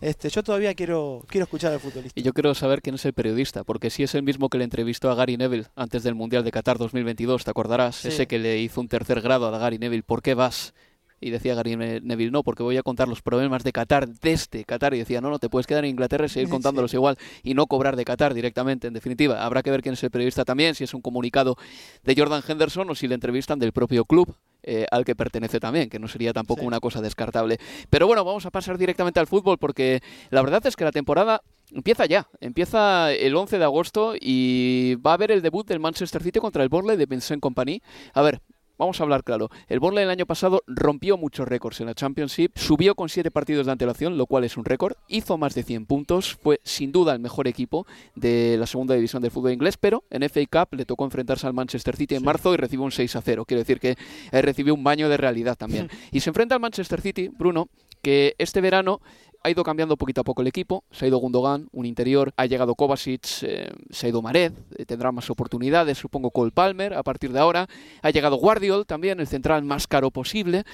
Este, 0.00 0.30
yo 0.30 0.42
todavía 0.42 0.74
quiero, 0.74 1.24
quiero 1.28 1.44
escuchar 1.44 1.72
al 1.72 1.80
futbolista. 1.80 2.18
Y 2.18 2.22
yo 2.22 2.32
quiero 2.32 2.54
saber 2.54 2.80
quién 2.80 2.94
es 2.94 3.04
el 3.04 3.12
periodista, 3.12 3.64
porque 3.64 3.90
si 3.90 4.02
es 4.02 4.14
el 4.14 4.22
mismo 4.22 4.48
que 4.48 4.58
le 4.58 4.64
entrevistó 4.64 5.10
a 5.10 5.14
Gary 5.14 5.36
Neville 5.36 5.66
antes 5.76 6.02
del 6.02 6.14
Mundial 6.14 6.42
de 6.42 6.50
Qatar 6.50 6.78
2022, 6.78 7.44
¿te 7.44 7.50
acordarás? 7.50 8.04
Ese 8.04 8.26
que 8.26 8.38
le 8.38 8.58
hizo 8.58 8.80
un 8.80 8.88
tercer 8.88 9.20
grado 9.20 9.46
a 9.46 9.58
Gary 9.58 9.78
Neville, 9.78 10.02
¿por 10.02 10.22
qué 10.22 10.34
vas? 10.34 10.72
Y 11.20 11.30
decía 11.30 11.54
Gary 11.54 11.76
Neville, 11.76 12.30
no, 12.30 12.42
porque 12.42 12.62
voy 12.62 12.76
a 12.76 12.82
contar 12.82 13.08
los 13.08 13.22
problemas 13.22 13.62
de 13.62 13.72
Qatar 13.72 14.08
desde 14.08 14.64
Qatar. 14.64 14.94
Y 14.94 14.98
decía, 14.98 15.20
no, 15.20 15.30
no, 15.30 15.38
te 15.38 15.48
puedes 15.48 15.66
quedar 15.66 15.84
en 15.84 15.90
Inglaterra 15.90 16.26
y 16.26 16.28
seguir 16.28 16.48
contándolos 16.50 16.94
igual 16.94 17.18
y 17.42 17.54
no 17.54 17.66
cobrar 17.66 17.96
de 17.96 18.04
Qatar 18.04 18.34
directamente. 18.34 18.88
En 18.88 18.94
definitiva, 18.94 19.44
habrá 19.44 19.62
que 19.62 19.70
ver 19.70 19.82
quién 19.82 19.92
es 19.92 20.02
el 20.02 20.10
periodista 20.10 20.44
también, 20.44 20.74
si 20.74 20.84
es 20.84 20.94
un 20.94 21.02
comunicado 21.02 21.56
de 22.04 22.14
Jordan 22.16 22.42
Henderson 22.46 22.88
o 22.90 22.94
si 22.94 23.06
le 23.08 23.14
entrevistan 23.14 23.58
del 23.58 23.72
propio 23.72 24.04
club. 24.04 24.34
Eh, 24.62 24.84
al 24.90 25.06
que 25.06 25.16
pertenece 25.16 25.58
también, 25.58 25.88
que 25.88 25.98
no 25.98 26.06
sería 26.06 26.34
tampoco 26.34 26.66
una 26.66 26.80
cosa 26.80 27.00
descartable. 27.00 27.56
Pero 27.88 28.06
bueno, 28.06 28.26
vamos 28.26 28.44
a 28.44 28.50
pasar 28.50 28.76
directamente 28.76 29.18
al 29.18 29.26
fútbol 29.26 29.56
porque 29.56 30.02
la 30.28 30.42
verdad 30.42 30.66
es 30.66 30.76
que 30.76 30.84
la 30.84 30.92
temporada 30.92 31.40
empieza 31.72 32.04
ya, 32.04 32.28
empieza 32.40 33.12
el 33.12 33.34
11 33.34 33.58
de 33.58 33.64
agosto 33.64 34.14
y 34.20 34.96
va 34.96 35.12
a 35.12 35.14
haber 35.14 35.30
el 35.30 35.40
debut 35.40 35.66
del 35.66 35.80
Manchester 35.80 36.22
City 36.22 36.40
contra 36.40 36.62
el 36.62 36.68
Borley 36.68 36.96
de 36.96 37.06
Vincent 37.06 37.40
Company. 37.40 37.80
A 38.12 38.20
ver, 38.20 38.42
Vamos 38.80 38.98
a 38.98 39.02
hablar 39.02 39.24
claro. 39.24 39.50
El 39.68 39.78
Borley 39.78 40.04
el 40.04 40.08
año 40.08 40.24
pasado 40.24 40.62
rompió 40.66 41.18
muchos 41.18 41.46
récords 41.46 41.82
en 41.82 41.86
la 41.86 41.94
Championship, 41.94 42.52
subió 42.56 42.94
con 42.94 43.10
siete 43.10 43.30
partidos 43.30 43.66
de 43.66 43.72
antelación, 43.72 44.16
lo 44.16 44.24
cual 44.24 44.44
es 44.44 44.56
un 44.56 44.64
récord, 44.64 44.94
hizo 45.06 45.36
más 45.36 45.54
de 45.54 45.64
100 45.64 45.84
puntos, 45.84 46.38
fue 46.42 46.62
sin 46.64 46.90
duda 46.90 47.12
el 47.12 47.18
mejor 47.18 47.46
equipo 47.46 47.86
de 48.14 48.56
la 48.58 48.66
segunda 48.66 48.94
división 48.94 49.20
del 49.20 49.32
fútbol 49.32 49.52
inglés, 49.52 49.76
pero 49.76 50.04
en 50.08 50.22
FA 50.30 50.40
Cup 50.50 50.78
le 50.78 50.86
tocó 50.86 51.04
enfrentarse 51.04 51.46
al 51.46 51.52
Manchester 51.52 51.94
City 51.94 52.14
en 52.14 52.24
marzo 52.24 52.54
y 52.54 52.56
recibió 52.56 52.82
un 52.86 52.90
6 52.90 53.16
a 53.16 53.20
0. 53.20 53.44
Quiero 53.44 53.58
decir 53.58 53.80
que 53.80 53.98
eh, 54.32 54.40
recibió 54.40 54.72
un 54.72 54.82
baño 54.82 55.10
de 55.10 55.18
realidad 55.18 55.58
también. 55.58 55.90
Y 56.10 56.20
se 56.20 56.30
enfrenta 56.30 56.54
al 56.54 56.62
Manchester 56.62 57.02
City, 57.02 57.28
Bruno, 57.28 57.68
que 58.00 58.34
este 58.38 58.62
verano 58.62 59.02
ha 59.42 59.50
ido 59.50 59.64
cambiando 59.64 59.96
poquito 59.96 60.20
a 60.20 60.24
poco 60.24 60.42
el 60.42 60.48
equipo. 60.48 60.84
Se 60.90 61.04
ha 61.04 61.08
ido 61.08 61.18
Gundogan, 61.18 61.68
un 61.72 61.86
interior. 61.86 62.32
Ha 62.36 62.46
llegado 62.46 62.74
Kovacic, 62.74 63.42
eh, 63.42 63.70
se 63.90 64.06
ha 64.06 64.08
ido 64.10 64.22
Mared. 64.22 64.52
Eh, 64.76 64.84
tendrá 64.84 65.12
más 65.12 65.30
oportunidades, 65.30 65.98
supongo, 65.98 66.30
Cole 66.30 66.52
Palmer 66.52 66.94
a 66.94 67.02
partir 67.02 67.32
de 67.32 67.40
ahora. 67.40 67.66
Ha 68.02 68.10
llegado 68.10 68.36
Guardiol 68.36 68.86
también, 68.86 69.20
el 69.20 69.26
central 69.26 69.62
más 69.64 69.86
caro 69.86 70.10
posible. 70.10 70.64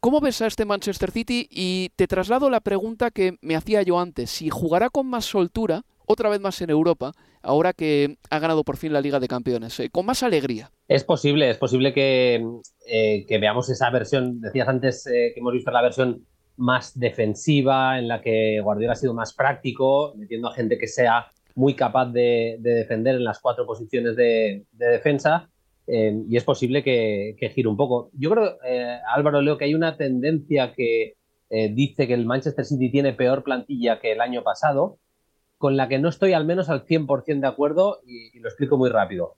¿Cómo 0.00 0.20
ves 0.20 0.40
a 0.40 0.46
este 0.46 0.64
Manchester 0.64 1.10
City? 1.10 1.46
Y 1.50 1.90
te 1.96 2.06
traslado 2.06 2.48
la 2.48 2.60
pregunta 2.60 3.10
que 3.10 3.36
me 3.42 3.54
hacía 3.54 3.82
yo 3.82 4.00
antes. 4.00 4.30
Si 4.30 4.48
jugará 4.48 4.88
con 4.88 5.06
más 5.06 5.26
soltura, 5.26 5.82
otra 6.06 6.30
vez 6.30 6.40
más 6.40 6.60
en 6.62 6.70
Europa, 6.70 7.12
ahora 7.42 7.74
que 7.74 8.16
ha 8.30 8.38
ganado 8.38 8.64
por 8.64 8.78
fin 8.78 8.94
la 8.94 9.02
Liga 9.02 9.20
de 9.20 9.28
Campeones, 9.28 9.78
eh, 9.78 9.90
con 9.90 10.06
más 10.06 10.22
alegría. 10.22 10.70
Es 10.88 11.04
posible, 11.04 11.50
es 11.50 11.58
posible 11.58 11.92
que, 11.92 12.42
que 12.86 13.38
veamos 13.38 13.68
esa 13.68 13.90
versión. 13.90 14.40
Decías 14.40 14.68
antes 14.68 15.04
que 15.04 15.34
hemos 15.36 15.52
visto 15.52 15.70
la 15.70 15.82
versión 15.82 16.26
más 16.60 16.98
defensiva, 16.98 17.98
en 17.98 18.06
la 18.06 18.20
que 18.20 18.60
Guardiola 18.60 18.92
ha 18.92 18.96
sido 18.96 19.14
más 19.14 19.34
práctico, 19.34 20.14
metiendo 20.16 20.48
a 20.48 20.54
gente 20.54 20.78
que 20.78 20.86
sea 20.86 21.26
muy 21.54 21.74
capaz 21.74 22.06
de, 22.06 22.58
defender 22.60 23.16
en 23.16 23.24
las 23.24 23.40
cuatro 23.40 23.66
posiciones 23.66 24.14
de, 24.16 24.64
defensa. 24.72 25.48
Eh, 25.86 26.22
y 26.28 26.36
es 26.36 26.44
posible 26.44 26.84
que, 26.84 27.34
gire 27.54 27.68
un 27.68 27.76
poco. 27.76 28.10
Yo 28.12 28.30
creo, 28.30 28.58
eh, 28.64 28.98
Álvaro, 29.12 29.40
leo 29.40 29.58
que 29.58 29.64
hay 29.64 29.74
una 29.74 29.96
tendencia 29.96 30.72
que 30.72 31.14
eh, 31.48 31.72
dice 31.72 32.06
que 32.06 32.14
el 32.14 32.26
Manchester 32.26 32.64
City 32.64 32.90
tiene 32.90 33.12
peor 33.12 33.42
plantilla 33.42 33.98
que 33.98 34.12
el 34.12 34.20
año 34.20 34.44
pasado, 34.44 34.98
con 35.58 35.76
la 35.76 35.88
que 35.88 35.98
no 35.98 36.08
estoy 36.08 36.32
al 36.32 36.44
menos 36.44 36.68
al 36.68 36.86
100% 36.86 37.40
de 37.40 37.46
acuerdo 37.46 38.00
y, 38.06 38.38
lo 38.38 38.48
explico 38.48 38.78
muy 38.78 38.90
rápido. 38.90 39.36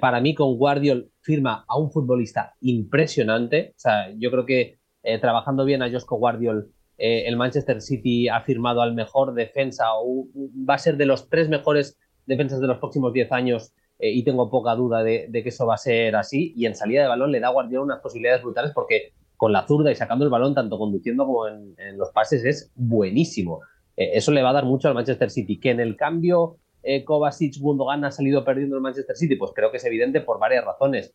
para 0.00 0.20
mí, 0.20 0.34
con 0.34 0.56
Guardiola 0.56 1.04
firma 1.20 1.64
a 1.68 1.78
un 1.78 1.90
futbolista 1.90 2.54
impresionante. 2.60 3.72
O 3.76 3.80
sea, 3.80 4.10
yo 4.16 4.30
creo 4.30 4.46
que 4.46 4.78
eh, 5.04 5.18
trabajando 5.18 5.66
bien 5.66 5.82
a 5.82 5.90
Josco 5.90 6.16
Guardiol, 6.16 6.70
eh, 6.96 7.24
el 7.26 7.36
Manchester 7.36 7.82
City 7.82 8.28
ha 8.28 8.40
firmado 8.40 8.80
al 8.80 8.94
mejor 8.94 9.34
defensa, 9.34 9.84
o 9.94 10.26
va 10.34 10.74
a 10.74 10.78
ser 10.78 10.96
de 10.96 11.04
los 11.04 11.28
tres 11.28 11.50
mejores 11.50 11.98
defensas 12.24 12.58
de 12.58 12.66
los 12.66 12.78
próximos 12.78 13.12
10 13.12 13.30
años 13.32 13.74
eh, 13.98 14.10
y 14.10 14.24
tengo 14.24 14.50
poca 14.50 14.74
duda 14.74 15.02
de, 15.02 15.28
que 15.30 15.48
eso 15.50 15.66
va 15.66 15.74
a 15.74 15.78
ser 15.78 16.16
así. 16.16 16.54
Y 16.56 16.64
en 16.64 16.74
salida 16.74 17.02
de 17.02 17.08
balón 17.08 17.32
le 17.32 17.40
da 17.40 17.48
a 17.48 17.50
Guardiola 17.50 17.84
unas 17.84 18.00
posibilidades 18.00 18.42
brutales 18.42 18.72
porque 18.74 19.12
con 19.36 19.52
la 19.52 19.66
zurda 19.66 19.92
y 19.92 19.94
sacando 19.94 20.24
el 20.24 20.30
balón, 20.30 20.54
tanto 20.54 20.78
conduciendo 20.78 21.26
como 21.26 21.48
en, 21.48 21.98
los 21.98 22.10
pases, 22.12 22.42
es 22.46 22.72
buenísimo. 22.74 23.60
eso 23.96 24.32
le 24.32 24.42
va 24.42 24.50
a 24.50 24.54
dar 24.54 24.64
mucho 24.64 24.88
al 24.88 24.94
Manchester 24.94 25.30
City. 25.30 25.60
Que 25.60 25.70
en 25.70 25.80
el 25.80 25.96
cambio 25.96 26.56
Kovacic, 27.04 27.58
Gundogan 27.58 28.04
ha 28.04 28.10
salido 28.10 28.42
perdiendo 28.42 28.76
el 28.76 28.82
Manchester 28.82 29.16
City, 29.16 29.36
pues 29.36 29.52
creo 29.54 29.70
que 29.70 29.76
es 29.76 29.84
evidente 29.84 30.22
por 30.22 30.38
varias 30.38 30.64
razones. 30.64 31.14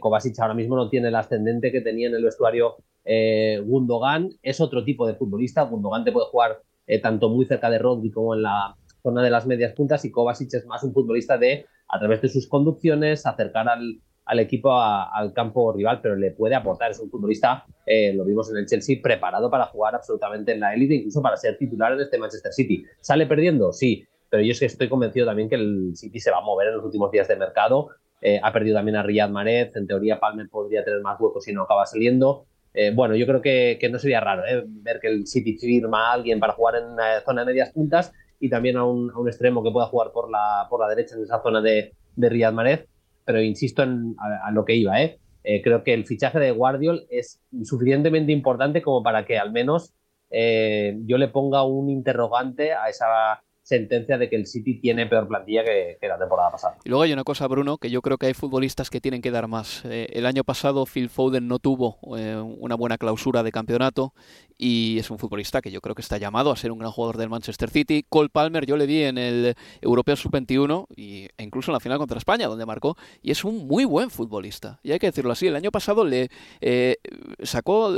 Kovacic 0.00 0.38
ahora 0.40 0.54
mismo 0.54 0.74
no 0.76 0.88
tiene 0.88 1.08
el 1.08 1.14
ascendente 1.14 1.70
que 1.70 1.80
tenía 1.80 2.08
en 2.08 2.14
el 2.14 2.24
vestuario 2.24 2.76
eh, 3.10 3.62
Gundogan 3.64 4.28
es 4.42 4.60
otro 4.60 4.84
tipo 4.84 5.06
de 5.06 5.14
futbolista. 5.14 5.62
Gundogan 5.62 6.04
te 6.04 6.12
puede 6.12 6.26
jugar 6.26 6.58
eh, 6.86 7.00
tanto 7.00 7.30
muy 7.30 7.46
cerca 7.46 7.70
de 7.70 7.78
Rodri 7.78 8.10
como 8.10 8.34
en 8.34 8.42
la 8.42 8.76
zona 9.02 9.22
de 9.22 9.30
las 9.30 9.46
medias 9.46 9.72
puntas 9.72 10.04
y 10.04 10.10
Kovacic 10.10 10.52
es 10.52 10.66
más 10.66 10.82
un 10.82 10.92
futbolista 10.92 11.38
de 11.38 11.64
a 11.88 11.98
través 11.98 12.20
de 12.20 12.28
sus 12.28 12.46
conducciones, 12.46 13.24
acercar 13.24 13.66
al, 13.66 14.02
al 14.26 14.40
equipo 14.40 14.78
al 14.78 15.32
campo 15.32 15.72
rival, 15.72 16.00
pero 16.02 16.16
le 16.16 16.32
puede 16.32 16.54
aportar. 16.54 16.90
Es 16.90 17.00
un 17.00 17.08
futbolista, 17.08 17.64
eh, 17.86 18.12
lo 18.12 18.26
vimos 18.26 18.50
en 18.50 18.58
el 18.58 18.66
Chelsea, 18.66 18.98
preparado 19.02 19.50
para 19.50 19.64
jugar 19.66 19.94
absolutamente 19.94 20.52
en 20.52 20.60
la 20.60 20.74
élite, 20.74 20.96
incluso 20.96 21.22
para 21.22 21.38
ser 21.38 21.56
titular 21.56 21.94
en 21.94 22.00
este 22.00 22.18
Manchester 22.18 22.52
City. 22.52 22.84
¿Sale 23.00 23.24
perdiendo? 23.24 23.72
Sí, 23.72 24.04
pero 24.28 24.42
yo 24.42 24.52
es 24.52 24.60
que 24.60 24.66
estoy 24.66 24.90
convencido 24.90 25.24
también 25.24 25.48
que 25.48 25.54
el 25.54 25.92
City 25.94 26.20
se 26.20 26.30
va 26.30 26.38
a 26.38 26.42
mover 26.42 26.68
en 26.68 26.74
los 26.74 26.84
últimos 26.84 27.10
días 27.10 27.26
de 27.26 27.36
mercado. 27.36 27.88
Eh, 28.20 28.40
ha 28.42 28.52
perdido 28.52 28.76
también 28.76 28.96
a 28.96 29.02
Riyad 29.02 29.30
Mahrez, 29.30 29.76
en 29.76 29.86
teoría 29.86 30.18
Palmer 30.18 30.48
podría 30.48 30.84
tener 30.84 31.00
más 31.00 31.20
huecos 31.20 31.44
si 31.44 31.52
no 31.52 31.62
acaba 31.62 31.86
saliendo. 31.86 32.46
Eh, 32.74 32.92
bueno, 32.94 33.14
yo 33.16 33.26
creo 33.26 33.40
que, 33.40 33.78
no 33.90 33.98
sería 33.98 34.20
raro 34.20 34.42
ver 34.66 35.00
que 35.00 35.08
el 35.08 35.26
City 35.26 35.56
firma 35.56 36.10
a 36.10 36.12
alguien 36.14 36.40
para 36.40 36.52
jugar 36.52 36.76
en 36.76 36.96
la 36.96 37.20
zona 37.24 37.42
de 37.42 37.46
medias 37.46 37.72
puntas 37.72 38.12
y 38.40 38.48
también 38.48 38.76
a 38.76 38.84
un, 38.84 39.10
extremo 39.26 39.62
que 39.62 39.70
pueda 39.70 39.86
jugar 39.86 40.12
por 40.12 40.30
la, 40.30 40.66
por 40.68 40.80
la 40.80 40.88
derecha 40.88 41.16
en 41.16 41.22
esa 41.22 41.42
zona 41.42 41.60
de, 41.60 41.92
de 42.16 42.28
Riyad 42.28 42.52
Mahrez 42.52 42.86
pero 43.28 43.42
insisto 43.42 43.82
en 43.82 44.16
a, 44.18 44.50
lo 44.52 44.64
que 44.64 44.74
iba, 44.74 45.02
¿eh? 45.02 45.18
¿eh? 45.44 45.60
creo 45.60 45.84
que 45.84 45.92
el 45.92 46.06
fichaje 46.06 46.38
de 46.38 46.50
Guardiol 46.50 47.04
es 47.10 47.42
suficientemente 47.62 48.32
importante 48.32 48.80
como 48.80 49.02
para 49.02 49.26
que 49.26 49.36
al 49.36 49.52
menos 49.52 49.92
eh, 50.30 50.96
yo 51.04 51.18
le 51.18 51.28
ponga 51.28 51.62
un 51.62 51.90
interrogante 51.90 52.72
a 52.72 52.88
esa 52.88 53.42
sentencia 53.68 54.16
de 54.16 54.30
que 54.30 54.36
el 54.36 54.46
City 54.46 54.80
tiene 54.80 55.06
peor 55.06 55.28
plantilla 55.28 55.62
que, 55.62 55.98
la 56.00 56.18
temporada 56.18 56.50
pasada. 56.50 56.78
Y 56.84 56.88
luego 56.88 57.02
hay 57.02 57.12
una 57.12 57.22
cosa, 57.22 57.46
Bruno, 57.48 57.76
que 57.76 57.90
yo 57.90 58.00
creo 58.00 58.16
que 58.16 58.24
hay 58.24 58.32
futbolistas 58.32 58.88
que 58.88 58.98
tienen 58.98 59.20
que 59.20 59.30
dar 59.30 59.46
más. 59.46 59.84
Eh, 59.84 60.08
el 60.14 60.24
año 60.24 60.42
pasado 60.42 60.86
Phil 60.86 61.10
Foden 61.10 61.48
no 61.48 61.58
tuvo 61.58 61.98
eh, 62.16 62.36
una 62.36 62.76
buena 62.76 62.96
clausura 62.96 63.42
de 63.42 63.52
campeonato 63.52 64.14
y 64.56 64.98
es 64.98 65.10
un 65.10 65.18
futbolista 65.18 65.60
que 65.60 65.70
yo 65.70 65.82
creo 65.82 65.94
que 65.94 66.00
está 66.00 66.16
llamado 66.16 66.50
a 66.50 66.56
ser 66.56 66.72
un 66.72 66.78
gran 66.78 66.92
jugador 66.92 67.18
del 67.18 67.28
Manchester 67.28 67.68
City. 67.68 68.06
Cole 68.08 68.30
Palmer 68.30 68.64
yo 68.64 68.78
le 68.78 68.86
vi 68.86 69.02
en 69.02 69.18
el 69.18 69.54
Europeo 69.82 70.16
Sub-21 70.16 70.86
e 70.96 71.28
incluso 71.36 71.70
en 71.70 71.74
la 71.74 71.80
final 71.80 71.98
contra 71.98 72.16
España, 72.16 72.46
donde 72.46 72.64
marcó, 72.64 72.96
y 73.20 73.32
es 73.32 73.44
un 73.44 73.66
muy 73.66 73.84
buen 73.84 74.08
futbolista. 74.08 74.80
Y 74.82 74.92
hay 74.92 74.98
que 74.98 75.08
decirlo 75.08 75.32
así, 75.32 75.46
el 75.46 75.56
año 75.56 75.70
pasado 75.70 76.06
le 76.06 76.30
eh, 76.62 76.96
sacó, 77.42 77.94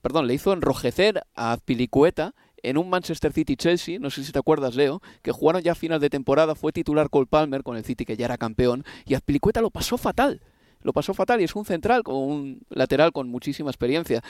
perdón, 0.00 0.26
le 0.26 0.34
hizo 0.34 0.52
enrojecer 0.52 1.22
a 1.36 1.58
Pilicueta 1.64 2.34
en 2.62 2.78
un 2.78 2.88
Manchester 2.88 3.32
City-Chelsea, 3.32 3.98
no 3.98 4.10
sé 4.10 4.24
si 4.24 4.32
te 4.32 4.38
acuerdas, 4.38 4.74
Leo, 4.74 5.02
que 5.22 5.32
jugaron 5.32 5.62
ya 5.62 5.72
a 5.72 5.74
final 5.74 6.00
de 6.00 6.10
temporada, 6.10 6.54
fue 6.54 6.72
titular 6.72 7.10
Cole 7.10 7.26
Palmer 7.26 7.62
con 7.62 7.76
el 7.76 7.84
City 7.84 8.04
que 8.04 8.16
ya 8.16 8.26
era 8.26 8.38
campeón, 8.38 8.84
y 9.06 9.14
Azpilicueta 9.14 9.60
lo 9.60 9.70
pasó 9.70 9.98
fatal. 9.98 10.40
Lo 10.82 10.92
pasó 10.92 11.14
fatal 11.14 11.40
y 11.40 11.44
es 11.44 11.54
un 11.54 11.64
central 11.64 12.02
con 12.02 12.16
un 12.16 12.60
lateral 12.68 13.12
con 13.12 13.28
muchísima 13.28 13.70
experiencia. 13.70 14.20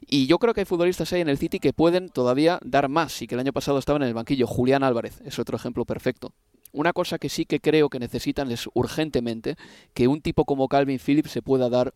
Y 0.00 0.26
yo 0.26 0.38
creo 0.38 0.54
que 0.54 0.62
hay 0.62 0.64
futbolistas 0.64 1.12
ahí 1.12 1.20
en 1.20 1.28
el 1.28 1.36
City 1.36 1.58
que 1.58 1.74
pueden 1.74 2.08
todavía 2.08 2.58
dar 2.64 2.88
más 2.88 3.20
y 3.20 3.26
que 3.26 3.34
el 3.34 3.40
año 3.40 3.52
pasado 3.52 3.78
estaban 3.78 4.02
en 4.02 4.08
el 4.08 4.14
banquillo. 4.14 4.46
Julián 4.46 4.82
Álvarez 4.82 5.20
es 5.26 5.38
otro 5.38 5.56
ejemplo 5.56 5.84
perfecto. 5.84 6.32
Una 6.72 6.92
cosa 6.92 7.18
que 7.18 7.28
sí 7.28 7.44
que 7.44 7.60
creo 7.60 7.88
que 7.88 7.98
necesitan 7.98 8.50
es 8.50 8.68
urgentemente 8.74 9.56
que 9.94 10.08
un 10.08 10.20
tipo 10.20 10.44
como 10.44 10.68
Calvin 10.68 10.98
Phillips 10.98 11.30
se 11.30 11.42
pueda 11.42 11.68
dar 11.68 11.92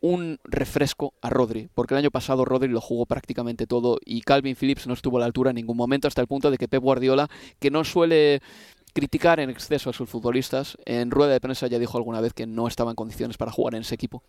un 0.00 0.38
refresco 0.44 1.14
a 1.20 1.30
Rodri, 1.30 1.68
porque 1.74 1.94
el 1.94 1.98
año 1.98 2.10
pasado 2.10 2.44
Rodri 2.44 2.68
lo 2.68 2.80
jugó 2.80 3.06
prácticamente 3.06 3.66
todo 3.66 3.98
y 4.04 4.22
Calvin 4.22 4.56
Phillips 4.56 4.86
no 4.86 4.94
estuvo 4.94 5.18
a 5.18 5.20
la 5.20 5.26
altura 5.26 5.50
en 5.50 5.56
ningún 5.56 5.76
momento 5.76 6.08
hasta 6.08 6.22
el 6.22 6.26
punto 6.26 6.50
de 6.50 6.58
que 6.58 6.68
Pep 6.68 6.82
Guardiola, 6.82 7.28
que 7.58 7.70
no 7.70 7.84
suele 7.84 8.40
criticar 8.94 9.40
en 9.40 9.50
exceso 9.50 9.90
a 9.90 9.92
sus 9.92 10.08
futbolistas, 10.08 10.76
en 10.84 11.10
rueda 11.10 11.32
de 11.32 11.40
prensa 11.40 11.66
ya 11.66 11.78
dijo 11.78 11.98
alguna 11.98 12.20
vez 12.20 12.32
que 12.32 12.46
no 12.46 12.66
estaba 12.66 12.90
en 12.90 12.96
condiciones 12.96 13.36
para 13.36 13.52
jugar 13.52 13.74
en 13.74 13.82
ese 13.82 13.94
equipo. 13.94 14.22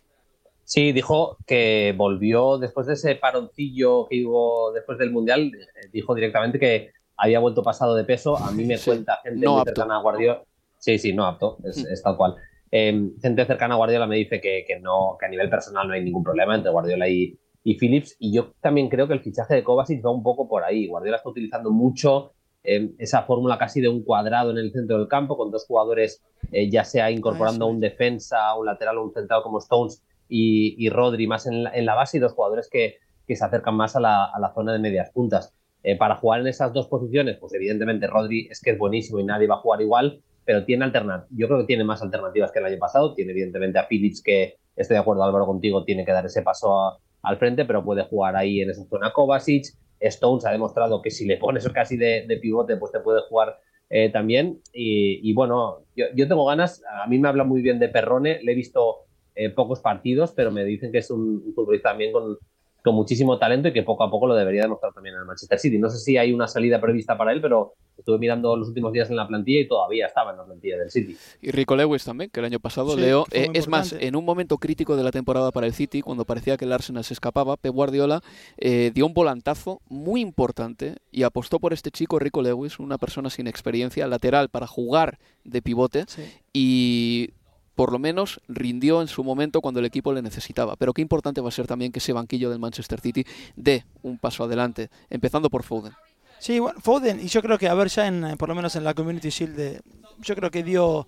Sí, 0.64 0.92
dijo 0.92 1.38
que 1.46 1.94
volvió 1.96 2.58
después 2.58 2.86
de 2.86 2.94
ese 2.94 3.16
paroncillo 3.16 4.06
que 4.08 4.24
hubo 4.24 4.72
después 4.72 4.98
del 4.98 5.10
Mundial, 5.10 5.50
dijo 5.92 6.14
directamente 6.14 6.58
que 6.58 6.92
había 7.16 7.40
vuelto 7.40 7.62
pasado 7.62 7.94
de 7.94 8.04
peso. 8.04 8.36
A 8.36 8.52
mí 8.52 8.64
me 8.64 8.78
cuenta 8.78 9.20
gente 9.22 9.46
cercana 9.64 9.96
a 9.96 10.02
Guardiola. 10.02 10.42
Sí, 10.78 10.98
sí, 10.98 11.12
no 11.12 11.26
apto, 11.26 11.58
es 11.64 11.78
mm. 11.78 12.02
tal 12.02 12.16
cual. 12.16 12.36
Em, 12.74 13.14
gente 13.20 13.44
cercana 13.44 13.74
a 13.74 13.76
Guardiola 13.76 14.06
me 14.06 14.16
dice 14.16 14.40
que, 14.40 14.64
no, 14.80 15.18
que 15.20 15.26
a 15.26 15.28
nivel 15.28 15.50
personal 15.50 15.86
no 15.86 15.92
hay 15.92 16.02
ningún 16.02 16.24
problema 16.24 16.54
entre 16.54 16.70
Guardiola 16.70 17.06
y, 17.06 17.38
Phillips. 17.64 18.16
Y 18.18 18.32
yo 18.32 18.54
también 18.60 18.88
creo 18.88 19.06
que 19.06 19.12
el 19.12 19.20
fichaje 19.20 19.54
de 19.54 19.62
Kovacic 19.62 20.04
va 20.04 20.10
un 20.10 20.22
poco 20.22 20.48
por 20.48 20.64
ahí. 20.64 20.88
Guardiola 20.88 21.18
está 21.18 21.28
utilizando 21.28 21.70
mucho 21.70 22.32
em, 22.64 22.94
esa 22.98 23.22
fórmula 23.24 23.58
casi 23.58 23.82
de 23.82 23.88
un 23.88 24.02
cuadrado 24.02 24.50
en 24.52 24.58
el 24.58 24.72
centro 24.72 24.98
del 24.98 25.06
campo, 25.06 25.36
con 25.36 25.50
dos 25.50 25.66
jugadores, 25.66 26.22
eh, 26.50 26.70
ya 26.70 26.82
sea 26.82 27.10
incorporando 27.10 27.66
un 27.66 27.78
defensa, 27.78 28.54
un 28.56 28.64
lateral 28.64 28.96
o 28.98 29.04
un 29.04 29.12
central 29.12 29.42
como 29.42 29.58
Stones 29.58 30.02
y, 30.28 30.88
Rodri 30.88 31.26
más 31.26 31.46
en 31.46 31.62
la, 31.62 31.94
base, 31.94 32.16
y 32.16 32.20
dos 32.20 32.32
jugadores 32.32 32.70
que, 32.70 32.96
se 33.28 33.44
acercan 33.44 33.74
más 33.74 33.96
a 33.96 34.00
la, 34.00 34.52
zona 34.54 34.72
de 34.72 34.78
medias 34.78 35.10
puntas. 35.10 35.54
Eh, 35.82 35.96
para 35.96 36.16
jugar 36.16 36.40
en 36.40 36.46
esas 36.46 36.72
dos 36.72 36.86
posiciones, 36.86 37.36
pues 37.38 37.52
evidentemente 37.54 38.06
Rodri 38.06 38.46
es 38.50 38.60
que 38.60 38.70
es 38.70 38.78
buenísimo 38.78 39.18
y 39.18 39.24
nadie 39.24 39.46
va 39.46 39.56
a 39.56 39.58
jugar 39.58 39.80
igual, 39.80 40.22
pero 40.44 40.64
tiene 40.64 40.84
alternativas. 40.84 41.28
Yo 41.36 41.46
creo 41.46 41.60
que 41.60 41.66
tiene 41.66 41.84
más 41.84 42.02
alternativas 42.02 42.50
que 42.52 42.58
el 42.58 42.66
año 42.66 42.78
pasado. 42.78 43.14
Tiene 43.14 43.32
evidentemente 43.32 43.78
a 43.78 43.86
Phillips, 43.86 44.22
que 44.22 44.56
estoy 44.76 44.94
de 44.94 45.00
acuerdo, 45.00 45.24
Álvaro, 45.24 45.46
contigo, 45.46 45.84
tiene 45.84 46.04
que 46.04 46.12
dar 46.12 46.26
ese 46.26 46.42
paso 46.42 46.98
al 47.22 47.36
frente, 47.36 47.64
pero 47.64 47.84
puede 47.84 48.02
jugar 48.04 48.36
ahí 48.36 48.60
en 48.60 48.70
esa 48.70 48.84
zona 48.84 49.12
Kovacic. 49.12 49.66
Stones 50.00 50.44
ha 50.44 50.50
demostrado 50.50 51.00
que 51.00 51.10
si 51.10 51.26
le 51.26 51.36
pones 51.36 51.68
casi 51.68 51.96
de, 51.96 52.26
pivote, 52.42 52.76
pues 52.76 52.90
te 52.90 52.98
puede 52.98 53.20
jugar 53.28 53.60
eh, 53.88 54.10
también. 54.10 54.60
Y, 54.72 55.32
bueno, 55.32 55.84
yo, 55.94 56.28
tengo 56.28 56.44
ganas. 56.46 56.82
A 57.02 57.06
mí 57.06 57.18
me 57.18 57.28
habla 57.28 57.44
muy 57.44 57.62
bien 57.62 57.78
de 57.78 57.88
Perrone. 57.88 58.42
Le 58.42 58.52
he 58.52 58.54
visto 58.56 59.04
eh, 59.36 59.50
pocos 59.50 59.80
partidos, 59.80 60.32
pero 60.32 60.50
me 60.50 60.64
dicen 60.64 60.90
que 60.90 60.98
es 60.98 61.10
un 61.10 61.52
futbolista 61.54 61.90
también 61.90 62.12
con, 62.12 62.36
con 62.82 62.94
muchísimo 62.94 63.38
talento 63.38 63.68
y 63.68 63.72
que 63.72 63.82
poco 63.82 64.04
a 64.04 64.10
poco 64.10 64.26
lo 64.26 64.34
debería 64.34 64.62
demostrar 64.62 64.92
también 64.92 65.14
en 65.14 65.20
el 65.20 65.26
Manchester 65.26 65.58
City. 65.58 65.78
No 65.78 65.88
sé 65.88 65.98
si 65.98 66.16
hay 66.16 66.32
una 66.32 66.48
salida 66.48 66.80
prevista 66.80 67.16
para 67.16 67.32
él, 67.32 67.40
pero 67.40 67.74
estuve 67.96 68.18
mirando 68.18 68.56
los 68.56 68.68
últimos 68.68 68.92
días 68.92 69.08
en 69.10 69.16
la 69.16 69.28
plantilla 69.28 69.60
y 69.60 69.68
todavía 69.68 70.06
estaba 70.06 70.32
en 70.32 70.38
la 70.38 70.44
plantilla 70.44 70.78
del 70.78 70.90
City. 70.90 71.16
Y 71.40 71.50
Rico 71.52 71.76
Lewis 71.76 72.04
también, 72.04 72.30
que 72.30 72.40
el 72.40 72.46
año 72.46 72.58
pasado 72.58 72.96
Leo. 72.96 73.26
Eh, 73.30 73.48
es 73.54 73.68
más, 73.68 73.92
en 73.92 74.16
un 74.16 74.24
momento 74.24 74.58
crítico 74.58 74.96
de 74.96 75.04
la 75.04 75.12
temporada 75.12 75.52
para 75.52 75.66
el 75.66 75.72
City, 75.72 76.02
cuando 76.02 76.24
parecía 76.24 76.56
que 76.56 76.64
el 76.64 76.72
Arsenal 76.72 77.04
se 77.04 77.14
escapaba, 77.14 77.56
Pep 77.56 77.72
Guardiola 77.72 78.22
eh, 78.58 78.90
dio 78.92 79.06
un 79.06 79.14
volantazo 79.14 79.80
muy 79.88 80.20
importante 80.20 80.96
y 81.12 81.22
apostó 81.22 81.60
por 81.60 81.72
este 81.72 81.90
chico 81.90 82.18
Rico 82.18 82.42
Lewis, 82.42 82.78
una 82.78 82.98
persona 82.98 83.30
sin 83.30 83.46
experiencia, 83.46 84.06
lateral 84.08 84.48
para 84.48 84.66
jugar 84.66 85.18
de 85.44 85.62
pivote. 85.62 86.04
Y 86.52 87.30
por 87.74 87.92
lo 87.92 87.98
menos 87.98 88.40
rindió 88.48 89.00
en 89.00 89.08
su 89.08 89.24
momento 89.24 89.60
cuando 89.60 89.80
el 89.80 89.86
equipo 89.86 90.12
le 90.12 90.22
necesitaba. 90.22 90.76
Pero 90.76 90.92
qué 90.92 91.02
importante 91.02 91.40
va 91.40 91.48
a 91.48 91.52
ser 91.52 91.66
también 91.66 91.92
que 91.92 91.98
ese 91.98 92.12
banquillo 92.12 92.50
del 92.50 92.58
Manchester 92.58 93.00
City 93.00 93.24
dé 93.56 93.84
un 94.02 94.18
paso 94.18 94.44
adelante, 94.44 94.90
empezando 95.10 95.50
por 95.50 95.62
Foden. 95.62 95.92
Sí, 96.38 96.60
Foden, 96.80 97.20
y 97.20 97.28
yo 97.28 97.40
creo 97.40 97.56
que, 97.56 97.68
a 97.68 97.74
ver, 97.74 97.88
ya 97.88 98.06
en, 98.06 98.36
por 98.36 98.48
lo 98.48 98.54
menos 98.54 98.74
en 98.74 98.84
la 98.84 98.94
Community 98.94 99.30
Shield, 99.30 99.80
yo 100.20 100.34
creo 100.34 100.50
que 100.50 100.62
dio 100.62 101.06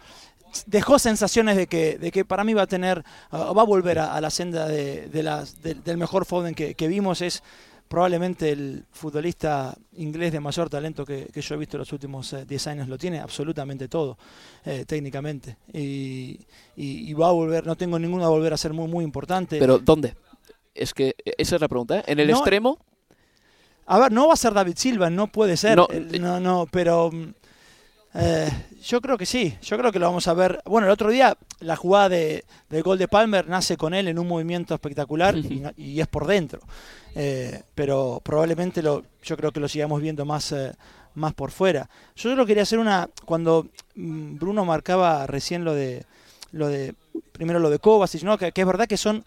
dejó 0.66 0.98
sensaciones 1.00 1.56
de 1.56 1.66
que, 1.66 1.98
de 1.98 2.12
que 2.12 2.24
para 2.24 2.44
mí 2.44 2.54
va 2.54 2.62
a 2.62 2.66
tener, 2.66 3.04
va 3.32 3.60
a 3.62 3.64
volver 3.64 3.98
a, 3.98 4.20
la 4.20 4.30
senda 4.30 4.68
del 4.68 5.96
mejor 5.96 6.24
Foden 6.26 6.54
que, 6.54 6.76
que 6.76 6.88
vimos. 6.88 7.22
Es 7.22 7.42
probablemente 7.94 8.50
el 8.50 8.84
futbolista 8.90 9.72
inglés 9.98 10.32
de 10.32 10.40
mayor 10.40 10.68
talento 10.68 11.06
que, 11.06 11.28
yo 11.32 11.54
he 11.54 11.58
visto 11.58 11.76
en 11.76 11.78
los 11.78 11.92
últimos 11.92 12.34
10 12.44 12.66
eh, 12.66 12.70
años 12.70 12.88
lo 12.88 12.98
tiene 12.98 13.20
absolutamente 13.20 13.86
todo 13.86 14.18
eh, 14.64 14.84
técnicamente. 14.84 15.58
Y, 15.72 17.14
va 17.14 17.28
a 17.28 17.30
volver 17.30 17.64
no 17.64 17.76
tengo 17.76 17.96
ninguna 18.00 18.24
a 18.24 18.30
volver 18.30 18.52
a 18.52 18.56
ser 18.56 18.72
muy 18.72 18.88
muy 18.88 19.04
importante. 19.04 19.60
Pero 19.60 19.78
dónde 19.78 20.16
es 20.74 20.92
que 20.92 21.14
esa 21.38 21.54
es 21.54 21.60
la 21.60 21.68
pregunta 21.68 22.00
¿eh? 22.00 22.04
en 22.08 22.18
el 22.18 22.30
extremo 22.30 22.78
a 23.86 24.00
ver 24.00 24.10
no 24.10 24.26
va 24.26 24.34
a 24.34 24.36
ser 24.36 24.52
David 24.54 24.74
Silva 24.76 25.08
no 25.08 25.28
puede 25.28 25.56
ser. 25.56 25.76
No, 25.76 25.86
no, 26.18 26.40
no 26.40 26.66
pero 26.68 27.12
mm, 27.12 27.32
eh, 28.14 28.48
yo 28.84 29.00
creo 29.00 29.18
que 29.18 29.26
sí, 29.26 29.56
yo 29.62 29.76
creo 29.76 29.90
que 29.90 29.98
lo 29.98 30.06
vamos 30.06 30.28
a 30.28 30.34
ver. 30.34 30.62
Bueno, 30.66 30.86
el 30.86 30.92
otro 30.92 31.10
día 31.10 31.36
la 31.60 31.74
jugada 31.74 32.08
de, 32.10 32.44
del 32.68 32.82
gol 32.82 32.98
de 32.98 33.08
Palmer 33.08 33.48
nace 33.48 33.76
con 33.76 33.92
él 33.92 34.06
en 34.08 34.18
un 34.18 34.28
movimiento 34.28 34.74
espectacular 34.74 35.34
y, 35.76 36.00
es 36.00 36.06
por 36.06 36.26
dentro. 36.26 36.60
Eh, 37.16 37.62
pero 37.74 38.20
probablemente 38.22 38.82
lo, 38.82 39.02
yo 39.22 39.36
creo 39.36 39.52
que 39.52 39.60
lo 39.60 39.68
sigamos 39.68 40.00
viendo 40.00 40.24
más, 40.24 40.52
eh, 40.52 40.72
más 41.14 41.34
por 41.34 41.50
fuera. 41.50 41.88
Yo 42.14 42.30
solo 42.30 42.46
quería 42.46 42.62
hacer 42.62 42.78
una, 42.78 43.08
cuando 43.24 43.66
mm, 43.96 44.36
Bruno 44.36 44.64
marcaba 44.64 45.26
recién 45.26 45.64
lo 45.64 45.74
de, 45.74 46.04
lo 46.52 46.68
de 46.68 46.94
primero 47.32 47.58
lo 47.58 47.70
de 47.70 47.80
Kovacic, 47.80 48.22
¿no? 48.22 48.38
que, 48.38 48.52
que 48.52 48.60
es 48.60 48.66
verdad 48.66 48.86
que 48.86 48.96
son 48.96 49.24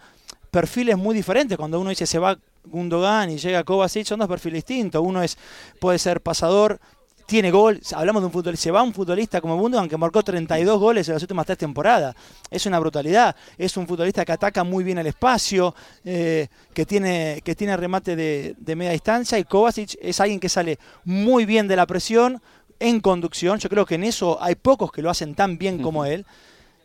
perfiles 0.49 0.97
muy 0.97 1.13
diferentes. 1.13 1.57
Cuando 1.57 1.79
uno 1.79 1.89
dice 1.89 2.05
se 2.05 2.19
va 2.19 2.37
Gundogan 2.63 3.29
y 3.29 3.37
llega 3.37 3.63
Kovacic, 3.63 4.05
son 4.05 4.19
dos 4.19 4.29
perfiles 4.29 4.65
distintos. 4.65 5.01
Uno 5.05 5.21
es 5.21 5.37
puede 5.79 5.99
ser 5.99 6.21
pasador, 6.21 6.79
tiene 7.27 7.51
gol. 7.51 7.79
Hablamos 7.93 8.21
de 8.21 8.27
un 8.27 8.31
futbolista, 8.31 8.63
se 8.63 8.71
va 8.71 8.81
un 8.81 8.93
futbolista 8.93 9.41
como 9.41 9.57
Gundogan 9.57 9.89
que 9.89 9.97
marcó 9.97 10.23
32 10.23 10.79
goles 10.79 11.07
en 11.09 11.13
las 11.13 11.21
últimas 11.21 11.45
tres 11.45 11.57
temporadas. 11.57 12.15
Es 12.49 12.65
una 12.65 12.79
brutalidad. 12.79 13.35
Es 13.57 13.75
un 13.75 13.85
futbolista 13.85 14.23
que 14.23 14.31
ataca 14.31 14.63
muy 14.63 14.83
bien 14.85 14.97
el 14.97 15.07
espacio, 15.07 15.75
eh, 16.05 16.47
que, 16.73 16.85
tiene, 16.85 17.41
que 17.43 17.53
tiene 17.53 17.75
remate 17.75 18.15
de, 18.15 18.75
media 18.75 18.91
distancia. 18.91 19.37
Y 19.37 19.43
Kovacic 19.43 19.97
es 20.01 20.19
alguien 20.21 20.39
que 20.39 20.47
sale 20.47 20.79
muy 21.03 21.45
bien 21.45 21.67
de 21.67 21.75
la 21.75 21.85
presión 21.85 22.41
en 22.79 23.01
conducción. 23.01 23.59
Yo 23.59 23.69
creo 23.69 23.85
que 23.85 23.95
en 23.95 24.05
eso 24.05 24.41
hay 24.41 24.55
pocos 24.55 24.89
que 24.91 25.01
lo 25.01 25.09
hacen 25.09 25.35
tan 25.35 25.57
bien 25.57 25.81
como 25.81 26.05
él. 26.05 26.25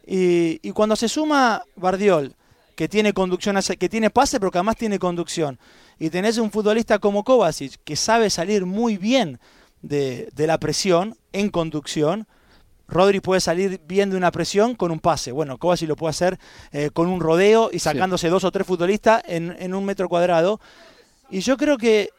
Y, 0.05 0.73
cuando 0.73 0.97
se 0.97 1.09
suma 1.09 1.63
Bardiol, 1.77 2.35
que 2.75 2.89
tiene 2.89 3.13
conducción, 3.13 3.57
que 3.79 3.89
tiene 3.89 4.11
pase, 4.11 4.41
pero 4.41 4.51
que 4.51 4.59
además 4.59 4.77
tiene 4.77 4.99
conducción, 4.99 5.57
y 6.01 6.11
tenés 6.11 6.39
un 6.39 6.51
futbolista 6.51 6.99
como 6.99 7.23
Kovacic, 7.23 7.79
que 7.85 7.95
sabe 7.95 8.29
salir 8.29 8.67
muy 8.67 8.97
bien 8.97 9.39
de, 9.83 10.31
la 10.37 10.59
presión 10.59 11.17
en 11.33 11.51
conducción, 11.51 12.27
Rodri 12.89 13.21
puede 13.21 13.41
salir 13.41 13.81
bien 13.87 14.11
de 14.11 14.17
una 14.17 14.31
presión 14.31 14.75
con 14.75 14.91
un 14.91 15.01
pase. 15.01 15.33
Bueno, 15.33 15.59
Kovacic 15.59 15.89
lo 15.89 15.97
puede 15.97 16.11
hacer 16.11 16.39
eh, 16.73 16.91
con 16.93 17.09
un 17.09 17.21
rodeo 17.21 17.71
y 17.73 17.79
sacándose 17.79 18.29
dos 18.29 18.45
o 18.45 18.51
tres 18.51 18.67
futbolistas 18.67 19.23
en, 19.27 19.55
en, 19.59 19.75
un 19.75 19.85
metro 19.85 20.09
cuadrado. 20.09 20.61
Y 21.31 21.41
yo 21.41 21.57
creo 21.57 21.79
que, 21.79 22.11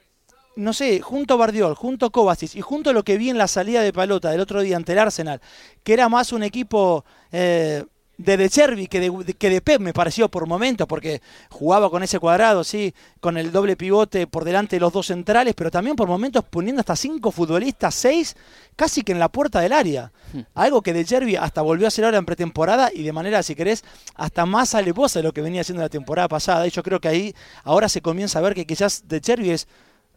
no 0.56 0.74
sé, 0.74 1.00
junto 1.02 1.36
a 1.36 1.38
Bardiol, 1.38 1.76
junto 1.76 2.08
a 2.08 2.10
Kovacic 2.10 2.56
y 2.56 2.62
junto 2.62 2.90
a 2.90 2.94
lo 2.94 3.04
que 3.04 3.18
vi 3.18 3.30
en 3.30 3.38
la 3.38 3.48
salida 3.48 3.82
de 3.82 3.94
pelota 3.94 4.32
del 4.32 4.40
otro 4.40 4.62
día 4.62 4.78
ante 4.78 4.94
el 4.94 5.00
Arsenal, 5.00 5.42
que 5.84 5.94
era 5.94 6.10
más 6.10 6.32
un 6.32 6.44
equipo... 6.44 7.06
Eh, 7.32 7.84
de 8.18 8.38
De 8.38 8.50
Chervi 8.50 8.88
que 8.88 9.00
de, 9.00 9.34
que 9.34 9.50
de 9.50 9.62
Pep 9.62 9.82
me 9.82 9.94
pareció 9.94 10.30
por 10.30 10.48
momentos, 10.48 10.88
porque 10.88 11.22
jugaba 11.50 11.90
con 11.90 12.04
ese 12.04 12.20
cuadrado, 12.20 12.64
sí, 12.64 12.94
con 13.20 13.38
el 13.38 13.52
doble 13.52 13.76
pivote 13.76 14.28
por 14.28 14.44
delante 14.44 14.76
de 14.76 14.80
los 14.82 14.94
dos 14.94 15.08
centrales, 15.08 15.54
pero 15.56 15.72
también 15.72 15.96
por 15.96 16.08
momentos 16.08 16.44
poniendo 16.50 16.80
hasta 16.82 16.96
cinco 16.96 17.32
futbolistas, 17.32 17.96
seis, 17.96 18.36
casi 18.76 19.02
que 19.02 19.12
en 19.12 19.20
la 19.20 19.30
puerta 19.30 19.60
del 19.62 19.74
área. 19.74 20.12
Hmm. 20.32 20.42
Algo 20.54 20.82
que 20.82 20.94
De 20.94 21.06
Chervi 21.06 21.36
hasta 21.36 21.62
volvió 21.62 21.88
a 21.88 21.90
hacer 21.90 22.06
ahora 22.06 22.18
en 22.18 22.26
pretemporada 22.26 22.92
y 22.94 23.04
de 23.04 23.14
manera, 23.14 23.42
si 23.42 23.56
querés, 23.56 23.84
hasta 24.16 24.46
más 24.46 24.76
alevosa 24.76 25.20
de 25.20 25.24
lo 25.24 25.34
que 25.34 25.42
venía 25.42 25.62
haciendo 25.62 25.82
la 25.82 25.90
temporada 25.90 26.28
pasada. 26.28 26.68
Y 26.68 26.70
yo 26.70 26.84
creo 26.84 27.00
que 27.00 27.08
ahí 27.08 27.36
ahora 27.64 27.90
se 27.90 28.02
comienza 28.02 28.40
a 28.40 28.42
ver 28.44 28.54
que 28.54 28.66
quizás 28.66 29.08
De 29.08 29.22
Chervi 29.22 29.52
es 29.52 29.68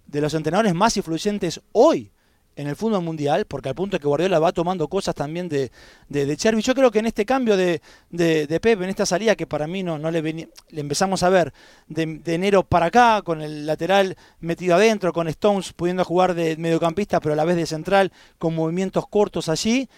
de 0.06 0.20
los 0.20 0.34
entrenadores 0.34 0.74
más 0.74 0.96
influyentes 0.96 1.60
hoy 1.72 2.12
en 2.56 2.66
el 2.66 2.74
fútbol 2.74 3.02
mundial, 3.02 3.44
porque 3.44 3.68
al 3.68 3.74
punto 3.74 3.98
que 3.98 4.08
Guardiola 4.08 4.38
va 4.38 4.50
tomando 4.50 4.88
cosas 4.88 5.14
también 5.14 5.48
de, 5.48 5.70
de, 6.08 6.26
de 6.26 6.36
Chervi. 6.36 6.62
Yo 6.62 6.74
creo 6.74 6.90
que 6.90 6.98
en 6.98 7.06
este 7.06 7.26
cambio 7.26 7.56
de, 7.56 7.82
de, 8.10 8.46
de 8.46 8.60
Pep, 8.60 8.80
en 8.82 8.88
esta 8.88 9.04
salida 9.04 9.36
que 9.36 9.46
para 9.46 9.66
mí 9.66 9.82
no, 9.82 9.98
no 9.98 10.10
le, 10.10 10.22
le 10.22 10.80
empezamos 10.80 11.22
a 11.22 11.28
ver 11.28 11.52
de, 11.86 12.20
enero 12.26 12.62
para 12.62 12.86
acá, 12.86 13.20
con 13.22 13.42
el 13.42 13.66
lateral 13.66 14.16
metido 14.40 14.74
adentro, 14.74 15.12
con 15.12 15.28
Stones 15.28 15.74
pudiendo 15.74 16.04
jugar 16.04 16.34
de 16.34 16.56
mediocampista, 16.56 17.20
pero 17.20 17.34
a 17.34 17.36
la 17.36 17.44
vez 17.44 17.56
de 17.56 17.66
central, 17.66 18.10
con 18.38 18.54
movimientos 18.54 19.06
cortos 19.06 19.48
allí. 19.48 19.88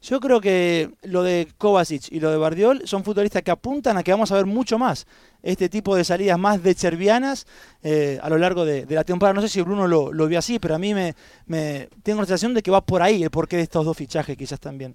Yo 0.00 0.20
creo 0.20 0.40
que 0.40 0.90
lo 1.02 1.24
de 1.24 1.48
Kovacic 1.58 2.12
y 2.12 2.20
lo 2.20 2.30
de 2.30 2.36
Bardiol 2.36 2.82
son 2.86 3.02
futbolistas 3.02 3.42
que 3.42 3.50
apuntan 3.50 3.96
a 3.96 4.04
que 4.04 4.12
vamos 4.12 4.30
a 4.30 4.36
ver 4.36 4.46
mucho 4.46 4.78
más 4.78 5.06
este 5.42 5.68
tipo 5.68 5.96
de 5.96 6.04
salidas 6.04 6.38
más 6.38 6.62
de 6.62 6.74
chervianas 6.74 7.46
eh, 7.82 8.18
a 8.22 8.28
lo 8.28 8.38
largo 8.38 8.64
de, 8.64 8.86
la 8.88 9.04
temporada. 9.04 9.34
No 9.34 9.42
sé 9.42 9.48
si 9.48 9.60
Bruno 9.60 9.88
lo, 9.88 10.12
lo 10.12 10.26
vio 10.28 10.38
así, 10.38 10.58
pero 10.58 10.76
a 10.76 10.78
mí 10.78 10.94
me, 10.94 11.14
tengo 12.02 12.20
la 12.20 12.26
sensación 12.26 12.54
de 12.54 12.62
que 12.62 12.70
va 12.70 12.80
por 12.80 13.02
ahí 13.02 13.22
el 13.22 13.30
porqué 13.30 13.56
de 13.56 13.62
estos 13.62 13.84
dos 13.84 13.96
fichajes 13.96 14.36
quizás 14.36 14.60
también. 14.60 14.94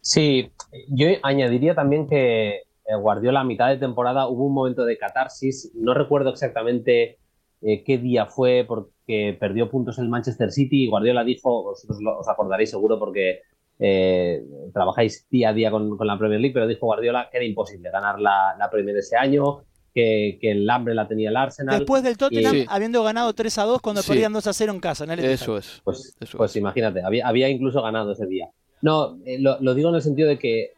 Sí, 0.00 0.50
yo 0.88 1.08
añadiría 1.22 1.74
también 1.74 2.06
que 2.06 2.48
eh, 2.86 2.96
Guardiola 2.98 3.40
a 3.40 3.44
mitad 3.44 3.68
de 3.68 3.78
temporada 3.78 4.28
hubo 4.28 4.44
un 4.44 4.54
momento 4.54 4.84
de 4.84 4.98
catarsis, 4.98 5.70
no 5.74 5.94
recuerdo 5.94 6.30
exactamente 6.30 7.18
eh, 7.66 7.82
qué 7.82 7.96
día 7.96 8.26
fue 8.26 8.66
porque 8.68 9.36
perdió 9.40 9.70
puntos 9.70 9.98
el 9.98 10.10
Manchester 10.10 10.52
City 10.52 10.84
y 10.84 10.86
Guardiola 10.86 11.24
dijo, 11.24 11.62
vosotros 11.62 11.98
os 12.18 12.28
acordaréis 12.28 12.68
seguro 12.68 12.98
porque 12.98 13.40
eh, 13.78 14.44
trabajáis 14.74 15.26
día 15.30 15.48
a 15.48 15.52
día 15.54 15.70
con, 15.70 15.96
la 15.98 16.18
Premier 16.18 16.40
League, 16.40 16.52
pero 16.52 16.66
dijo 16.66 16.84
Guardiola 16.84 17.28
que 17.30 17.38
era 17.38 17.46
imposible 17.46 17.90
ganar 17.90 18.20
la, 18.20 18.54
la 18.58 18.68
Premier 18.70 18.94
ese 18.98 19.16
año, 19.16 19.62
que, 19.94 20.38
el 20.42 20.68
hambre 20.68 20.94
la 20.94 21.08
tenía 21.08 21.30
el 21.30 21.36
Arsenal. 21.38 21.78
Después 21.78 22.02
del 22.02 22.18
Tottenham, 22.18 22.66
habiendo 22.68 23.02
ganado 23.02 23.32
3 23.32 23.56
a 23.56 23.62
2 23.64 23.80
cuando 23.80 24.02
perdían 24.02 24.34
2 24.34 24.46
a 24.46 24.52
0 24.52 24.72
en 24.72 24.80
casa. 24.80 25.04
Eso 25.14 25.56
es. 25.56 25.80
Pues, 25.84 26.14
pues 26.36 26.56
imagínate, 26.56 27.02
había, 27.02 27.26
había, 27.26 27.48
incluso 27.48 27.80
ganado 27.80 28.12
ese 28.12 28.26
día. 28.26 28.50
No, 28.82 29.16
eh, 29.24 29.38
lo, 29.40 29.74
digo 29.74 29.88
en 29.88 29.94
el 29.94 30.02
sentido 30.02 30.28
de 30.28 30.38
que 30.38 30.72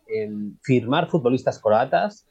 firmar 0.62 1.08
futbolistas 1.08 1.58
croatas, 1.58 2.26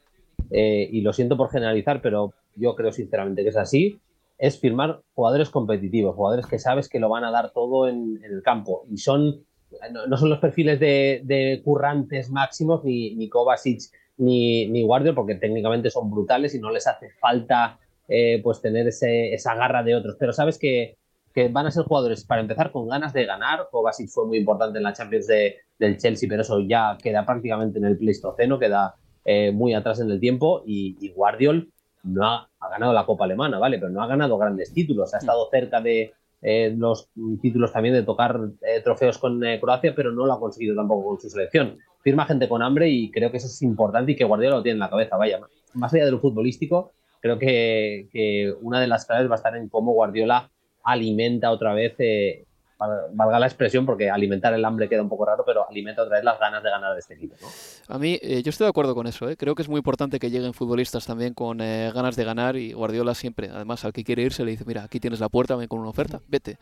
y 0.50 1.02
lo 1.02 1.12
siento 1.12 1.36
por 1.36 1.50
generalizar, 1.50 2.00
pero 2.00 2.32
yo 2.54 2.74
creo 2.74 2.92
sinceramente 2.92 3.42
que 3.42 3.50
es 3.50 3.56
así, 3.56 4.00
es 4.38 4.60
firmar 4.60 5.02
jugadores 5.14 5.50
competitivos, 5.50 6.14
jugadores 6.14 6.46
que 6.46 6.58
sabes 6.58 6.88
que 6.88 7.00
lo 7.00 7.08
van 7.08 7.24
a 7.24 7.30
dar 7.30 7.52
todo 7.52 7.88
en, 7.88 8.20
el 8.22 8.42
campo. 8.42 8.84
Y 8.90 8.98
son 8.98 9.44
no, 10.08 10.16
son 10.16 10.30
los 10.30 10.38
perfiles 10.38 10.78
de, 10.80 11.60
currantes 11.64 12.30
máximos, 12.30 12.84
ni, 12.84 13.14
ni 13.14 13.28
Kovacic 13.28 13.90
ni, 14.18 14.66
ni 14.68 14.86
porque 15.14 15.34
técnicamente 15.34 15.90
son 15.90 16.10
brutales 16.10 16.54
y 16.54 16.58
no 16.58 16.70
les 16.70 16.86
hace 16.86 17.10
falta 17.20 17.78
eh, 18.08 18.40
pues 18.42 18.60
tener 18.60 18.86
ese, 18.88 19.34
esa 19.34 19.54
garra 19.54 19.82
de 19.82 19.94
otros. 19.94 20.16
Pero 20.18 20.32
sabes 20.32 20.58
que, 20.58 20.96
que, 21.34 21.48
van 21.48 21.66
a 21.66 21.70
ser 21.70 21.84
jugadores, 21.84 22.24
para 22.24 22.40
empezar, 22.40 22.72
con 22.72 22.88
ganas 22.88 23.12
de 23.12 23.26
ganar. 23.26 23.68
Kovacic 23.70 24.08
fue 24.08 24.26
muy 24.26 24.38
importante 24.38 24.78
en 24.78 24.84
la 24.84 24.92
Champions 24.92 25.26
de, 25.26 25.56
del 25.78 25.98
Chelsea, 25.98 26.28
pero 26.28 26.42
eso 26.42 26.60
ya 26.60 26.96
queda 27.02 27.26
prácticamente 27.26 27.78
en 27.78 27.84
el 27.84 27.98
Pleistoceno, 27.98 28.58
queda 28.58 28.94
eh, 29.24 29.52
muy 29.52 29.74
atrás 29.74 30.00
en 30.00 30.10
el 30.10 30.20
tiempo. 30.20 30.62
Y, 30.64 30.96
y 31.00 31.12
Guardiol 31.12 31.72
no 32.06 32.26
ha, 32.26 32.48
ganado 32.70 32.92
la 32.92 33.06
Copa 33.06 33.24
Alemana, 33.24 33.58
¿vale? 33.58 33.78
Pero 33.78 33.90
no 33.90 34.02
ha 34.02 34.06
ganado 34.06 34.38
grandes 34.38 34.72
títulos, 34.72 35.14
ha 35.14 35.18
estado 35.18 35.48
cerca 35.50 35.80
de 35.80 36.12
eh, 36.42 36.74
los 36.76 37.08
títulos 37.40 37.72
también 37.72 37.94
de 37.94 38.02
tocar 38.02 38.38
eh, 38.62 38.80
trofeos 38.82 39.18
con 39.18 39.44
eh, 39.44 39.60
Croacia, 39.60 39.94
pero 39.94 40.12
no 40.12 40.26
lo 40.26 40.32
ha 40.32 40.40
conseguido 40.40 40.74
tampoco 40.74 41.08
con 41.08 41.20
su 41.20 41.28
selección. 41.28 41.78
Firma 42.02 42.26
gente 42.26 42.48
con 42.48 42.62
hambre 42.62 42.88
y 42.88 43.10
creo 43.10 43.30
que 43.30 43.38
eso 43.38 43.46
es 43.46 43.62
importante 43.62 44.12
y 44.12 44.16
que 44.16 44.24
Guardiola 44.24 44.56
lo 44.56 44.62
tiene 44.62 44.74
en 44.74 44.80
la 44.80 44.90
cabeza, 44.90 45.16
vaya. 45.16 45.40
Más 45.74 45.92
allá 45.92 46.04
de 46.04 46.12
lo 46.12 46.20
futbolístico, 46.20 46.92
creo 47.20 47.38
que, 47.38 48.08
que 48.12 48.54
una 48.60 48.80
de 48.80 48.86
las 48.86 49.06
claves 49.06 49.28
va 49.28 49.34
a 49.34 49.36
estar 49.36 49.56
en 49.56 49.68
cómo 49.68 49.92
Guardiola 49.92 50.50
alimenta 50.84 51.50
otra 51.50 51.74
vez 51.74 51.96
valga 52.78 53.38
la 53.38 53.46
expresión, 53.46 53.86
porque 53.86 54.10
alimentar 54.10 54.52
el 54.54 54.64
hambre 54.64 54.88
queda 54.88 55.02
un 55.02 55.08
poco 55.08 55.24
raro, 55.24 55.44
pero 55.44 55.68
alimenta 55.68 56.02
otra 56.02 56.16
vez 56.16 56.24
las 56.24 56.38
ganas 56.38 56.62
de 56.62 56.70
ganar 56.70 56.98
este 56.98 57.14
equipo. 57.14 57.34
A 57.88 57.98
mí, 57.98 58.18
eh, 58.20 58.42
yo 58.42 58.50
estoy 58.50 58.66
de 58.66 58.70
acuerdo 58.70 58.94
con 58.94 59.06
eso. 59.06 59.28
¿eh? 59.28 59.36
Creo 59.36 59.54
que 59.54 59.62
es 59.62 59.68
muy 59.68 59.78
importante 59.78 60.18
que 60.18 60.30
lleguen 60.30 60.52
futbolistas 60.54 61.06
también 61.06 61.34
con 61.34 61.60
eh, 61.60 61.90
ganas 61.94 62.16
de 62.16 62.24
ganar 62.24 62.56
y 62.56 62.72
Guardiola 62.72 63.14
siempre, 63.14 63.48
además, 63.48 63.84
al 63.84 63.92
que 63.92 64.04
quiere 64.04 64.22
irse 64.22 64.44
le 64.44 64.52
dice, 64.52 64.64
mira, 64.66 64.84
aquí 64.84 65.00
tienes 65.00 65.20
la 65.20 65.28
puerta, 65.28 65.56
ven 65.56 65.68
con 65.68 65.80
una 65.80 65.90
oferta, 65.90 66.20
vete. 66.28 66.58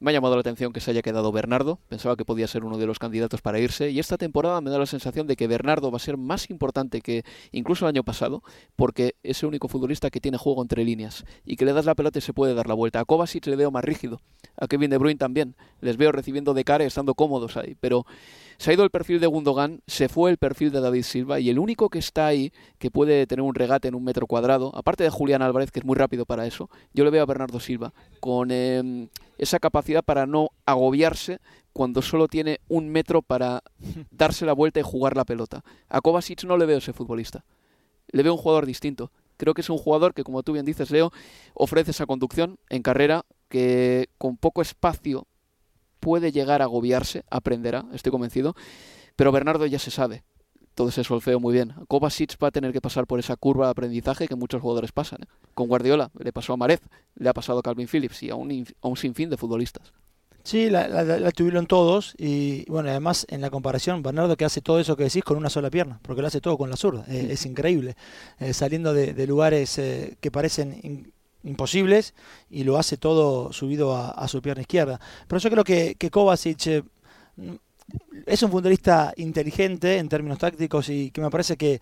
Me 0.00 0.10
ha 0.10 0.14
llamado 0.14 0.34
la 0.34 0.40
atención 0.40 0.72
que 0.72 0.80
se 0.80 0.90
haya 0.90 1.00
quedado 1.00 1.30
Bernardo, 1.30 1.78
pensaba 1.88 2.16
que 2.16 2.24
podía 2.24 2.48
ser 2.48 2.64
uno 2.64 2.76
de 2.76 2.86
los 2.86 2.98
candidatos 2.98 3.40
para 3.40 3.60
irse 3.60 3.90
y 3.90 4.00
esta 4.00 4.18
temporada 4.18 4.60
me 4.60 4.68
da 4.68 4.76
la 4.76 4.86
sensación 4.86 5.28
de 5.28 5.36
que 5.36 5.46
Bernardo 5.46 5.92
va 5.92 5.98
a 5.98 6.00
ser 6.00 6.16
más 6.16 6.50
importante 6.50 7.00
que 7.00 7.22
incluso 7.52 7.84
el 7.84 7.90
año 7.90 8.02
pasado, 8.02 8.42
porque 8.74 9.14
es 9.22 9.40
el 9.44 9.50
único 9.50 9.68
futbolista 9.68 10.10
que 10.10 10.18
tiene 10.18 10.38
juego 10.38 10.60
entre 10.60 10.84
líneas 10.84 11.24
y 11.44 11.54
que 11.54 11.64
le 11.64 11.72
das 11.72 11.84
la 11.84 11.94
pelota 11.94 12.18
y 12.18 12.22
se 12.22 12.32
puede 12.32 12.52
dar 12.52 12.66
la 12.66 12.74
vuelta. 12.74 12.98
A 12.98 13.04
Kovacic 13.04 13.46
le 13.46 13.54
veo 13.54 13.70
más 13.70 13.84
rígido, 13.84 14.20
a 14.56 14.66
Kevin 14.66 14.90
De 14.90 14.98
Bruyne 14.98 15.18
también 15.18 15.51
les 15.80 15.96
veo 15.96 16.12
recibiendo 16.12 16.54
de 16.54 16.64
cara 16.64 16.84
y 16.84 16.86
estando 16.86 17.14
cómodos 17.14 17.56
ahí. 17.56 17.76
Pero 17.80 18.06
se 18.58 18.70
ha 18.70 18.74
ido 18.74 18.84
el 18.84 18.90
perfil 18.90 19.20
de 19.20 19.26
Gundogan, 19.26 19.82
se 19.86 20.08
fue 20.08 20.30
el 20.30 20.36
perfil 20.36 20.70
de 20.70 20.80
David 20.80 21.02
Silva 21.02 21.40
y 21.40 21.50
el 21.50 21.58
único 21.58 21.88
que 21.88 21.98
está 21.98 22.26
ahí, 22.26 22.52
que 22.78 22.90
puede 22.90 23.26
tener 23.26 23.42
un 23.42 23.54
regate 23.54 23.88
en 23.88 23.94
un 23.94 24.04
metro 24.04 24.26
cuadrado, 24.26 24.70
aparte 24.74 25.02
de 25.04 25.10
Julián 25.10 25.42
Álvarez, 25.42 25.70
que 25.70 25.80
es 25.80 25.84
muy 25.84 25.96
rápido 25.96 26.26
para 26.26 26.46
eso, 26.46 26.70
yo 26.92 27.04
le 27.04 27.10
veo 27.10 27.22
a 27.22 27.26
Bernardo 27.26 27.58
Silva 27.60 27.92
con 28.20 28.50
em, 28.50 29.08
esa 29.38 29.58
capacidad 29.58 30.04
para 30.04 30.26
no 30.26 30.50
agobiarse 30.66 31.40
cuando 31.72 32.02
solo 32.02 32.28
tiene 32.28 32.60
un 32.68 32.88
metro 32.88 33.22
para 33.22 33.62
darse 34.10 34.46
la 34.46 34.52
vuelta 34.52 34.80
y 34.80 34.84
jugar 34.84 35.16
la 35.16 35.24
pelota. 35.24 35.64
A 35.88 36.00
Kovacic 36.00 36.44
no 36.44 36.56
le 36.56 36.66
veo 36.66 36.78
ese 36.78 36.92
futbolista. 36.92 37.44
Le 38.08 38.22
veo 38.22 38.34
un 38.34 38.38
jugador 38.38 38.66
distinto. 38.66 39.10
Creo 39.38 39.54
que 39.54 39.62
es 39.62 39.70
un 39.70 39.78
jugador 39.78 40.14
que, 40.14 40.22
como 40.22 40.42
tú 40.42 40.52
bien 40.52 40.64
dices, 40.64 40.90
Leo, 40.90 41.10
ofrece 41.54 41.90
esa 41.90 42.06
conducción 42.06 42.58
en 42.68 42.82
carrera 42.82 43.24
que 43.48 44.08
con 44.18 44.36
poco 44.36 44.62
espacio 44.62 45.26
puede 46.02 46.32
llegar 46.32 46.60
a 46.62 46.64
agobiarse, 46.64 47.22
aprenderá, 47.30 47.86
estoy 47.94 48.10
convencido, 48.10 48.54
pero 49.14 49.30
Bernardo 49.30 49.64
ya 49.66 49.78
se 49.78 49.92
sabe. 49.92 50.24
Todo 50.74 50.88
ese 50.88 51.04
solfeo 51.04 51.38
muy 51.38 51.52
bien. 51.52 51.74
Kovacic 51.86 52.36
va 52.42 52.48
a 52.48 52.50
tener 52.50 52.72
que 52.72 52.80
pasar 52.80 53.06
por 53.06 53.20
esa 53.20 53.36
curva 53.36 53.66
de 53.66 53.72
aprendizaje 53.72 54.26
que 54.26 54.34
muchos 54.34 54.60
jugadores 54.60 54.90
pasan. 54.90 55.22
¿eh? 55.22 55.26
Con 55.54 55.68
Guardiola 55.68 56.10
le 56.18 56.32
pasó 56.32 56.54
a 56.54 56.56
Marez, 56.56 56.80
le 57.14 57.28
ha 57.28 57.34
pasado 57.34 57.60
a 57.60 57.62
Calvin 57.62 57.86
Phillips 57.86 58.22
y 58.22 58.30
a 58.30 58.34
un, 58.34 58.66
a 58.80 58.88
un 58.88 58.96
sinfín 58.96 59.30
de 59.30 59.36
futbolistas. 59.36 59.92
Sí, 60.42 60.70
la, 60.70 61.30
tuvieron 61.30 61.66
todos 61.66 62.14
y 62.18 62.68
bueno, 62.68 62.88
además 62.88 63.26
en 63.30 63.40
la 63.42 63.50
comparación, 63.50 64.02
Bernardo 64.02 64.36
que 64.36 64.44
hace 64.44 64.60
todo 64.60 64.80
eso 64.80 64.96
que 64.96 65.04
decís 65.04 65.22
con 65.22 65.36
una 65.36 65.50
sola 65.50 65.70
pierna, 65.70 66.00
porque 66.02 66.20
lo 66.20 66.26
hace 66.26 66.40
todo 66.40 66.58
con 66.58 66.68
la 66.68 66.76
zurda, 66.76 67.04
es, 67.06 67.46
increíble, 67.46 67.94
eh, 68.40 68.52
saliendo 68.52 68.92
de, 68.92 69.26
lugares 69.28 69.78
eh, 69.78 70.16
que 70.20 70.32
parecen 70.32 71.12
imposibles 71.44 72.14
y 72.50 72.64
lo 72.64 72.78
hace 72.78 72.96
todo 72.96 73.52
subido 73.52 73.96
a, 73.96 74.28
su 74.28 74.40
pierna 74.42 74.62
izquierda. 74.62 75.00
Pero 75.26 75.38
yo 75.38 75.50
creo 75.50 75.64
que, 75.64 75.96
que 75.96 76.10
Kovacic 76.10 76.66
eh, 76.66 76.82
es 78.26 78.42
un 78.42 78.50
futbolista 78.50 79.12
inteligente 79.16 79.98
en 79.98 80.08
términos 80.08 80.38
tácticos 80.38 80.88
y 80.88 81.10
que 81.10 81.20
me 81.20 81.30
parece 81.30 81.56
que 81.56 81.80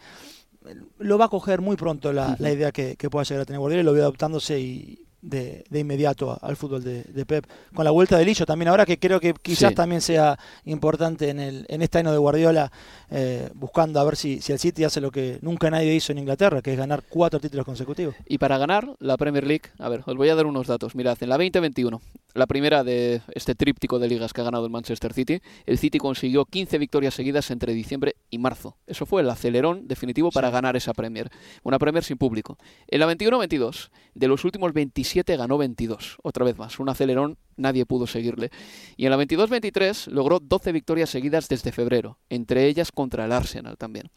lo 0.98 1.18
va 1.18 1.26
a 1.26 1.28
coger 1.28 1.60
muy 1.60 1.76
pronto 1.76 2.12
la, 2.12 2.36
idea 2.38 2.70
que, 2.72 2.96
que, 2.96 3.08
pueda 3.08 3.24
llegar 3.24 3.42
a 3.42 3.46
tener 3.46 3.60
Guardiola 3.60 3.82
y 3.82 3.84
lo 3.84 3.92
veo 3.92 4.02
adaptándose 4.02 4.60
y, 4.60 5.06
de, 5.22 5.64
inmediato 5.72 6.38
al 6.40 6.56
fútbol 6.56 6.82
de, 6.82 7.26
Pep. 7.26 7.46
Con 7.74 7.84
la 7.84 7.90
vuelta 7.90 8.16
de 8.16 8.24
Lillo 8.24 8.46
también 8.46 8.68
ahora 8.68 8.86
que 8.86 8.98
creo 8.98 9.20
que 9.20 9.34
quizás 9.34 9.74
también 9.74 10.00
sea 10.00 10.38
importante 10.64 11.30
en, 11.30 11.40
el, 11.40 11.66
en 11.68 11.82
este 11.82 11.98
año 11.98 12.12
de 12.12 12.18
Guardiola, 12.18 12.72
eh, 13.10 13.50
buscando 13.54 14.00
a 14.00 14.04
ver 14.04 14.16
si, 14.16 14.40
si 14.40 14.52
el 14.52 14.58
City 14.58 14.84
hace 14.84 15.00
lo 15.00 15.10
que 15.10 15.38
nunca 15.42 15.70
nadie 15.70 15.94
hizo 15.94 16.12
en 16.12 16.18
Inglaterra, 16.18 16.62
que 16.62 16.72
es 16.72 16.78
ganar 16.78 17.02
cuatro 17.08 17.40
títulos 17.40 17.66
consecutivos. 17.66 18.14
Y 18.26 18.38
para 18.38 18.58
ganar 18.58 18.88
la 18.98 19.16
Premier 19.16 19.46
League, 19.46 19.70
a 19.78 19.88
ver, 19.88 20.02
os 20.06 20.16
voy 20.16 20.28
a 20.28 20.34
dar 20.34 20.46
unos 20.46 20.66
datos. 20.66 20.94
Mirad, 20.94 21.18
en 21.20 21.28
la 21.28 21.36
2021 21.36 22.00
la 22.34 22.46
primera 22.46 22.84
de 22.84 23.22
este 23.34 23.54
tríptico 23.54 23.98
de 23.98 24.08
ligas 24.08 24.32
que 24.32 24.40
ha 24.40 24.44
ganado 24.44 24.64
el 24.64 24.70
Manchester 24.70 25.12
City. 25.12 25.40
El 25.66 25.78
City 25.78 25.98
consiguió 25.98 26.44
15 26.44 26.78
victorias 26.78 27.14
seguidas 27.14 27.50
entre 27.50 27.72
diciembre 27.72 28.16
y 28.30 28.38
marzo. 28.38 28.76
Eso 28.86 29.06
fue 29.06 29.22
el 29.22 29.30
acelerón 29.30 29.88
definitivo 29.88 30.30
para 30.30 30.50
ganar 30.50 30.76
esa 30.76 30.94
Premier. 30.94 31.30
Una 31.62 31.78
Premier 31.78 32.04
sin 32.04 32.18
público. 32.18 32.58
En 32.86 33.00
la 33.00 33.12
21-22, 33.12 33.90
de 34.14 34.28
los 34.28 34.44
últimos 34.44 34.72
27 34.72 35.36
ganó 35.36 35.58
22. 35.58 36.18
Otra 36.22 36.44
vez 36.44 36.58
más, 36.58 36.78
un 36.78 36.88
acelerón 36.88 37.38
nadie 37.56 37.86
pudo 37.86 38.06
seguirle. 38.06 38.50
Y 38.96 39.06
en 39.06 39.10
la 39.10 39.18
22-23 39.18 40.08
logró 40.08 40.40
12 40.40 40.72
victorias 40.72 41.10
seguidas 41.10 41.48
desde 41.48 41.72
febrero, 41.72 42.18
entre 42.28 42.66
ellas 42.66 42.92
contra 42.92 43.24
el 43.24 43.32
Arsenal 43.32 43.76
también. 43.76 44.10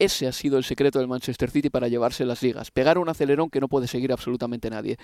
Ese 0.00 0.26
ha 0.26 0.32
sido 0.32 0.56
el 0.56 0.64
secreto 0.64 0.98
del 0.98 1.08
Manchester 1.08 1.50
City 1.50 1.68
para 1.68 1.86
llevarse 1.86 2.24
las 2.24 2.42
ligas. 2.42 2.70
Pegar 2.70 2.96
un 2.96 3.10
acelerón 3.10 3.50
que 3.50 3.60
no 3.60 3.68
puede 3.68 3.86
seguir 3.86 4.12
absolutamente 4.12 4.70
nadie. 4.70 4.96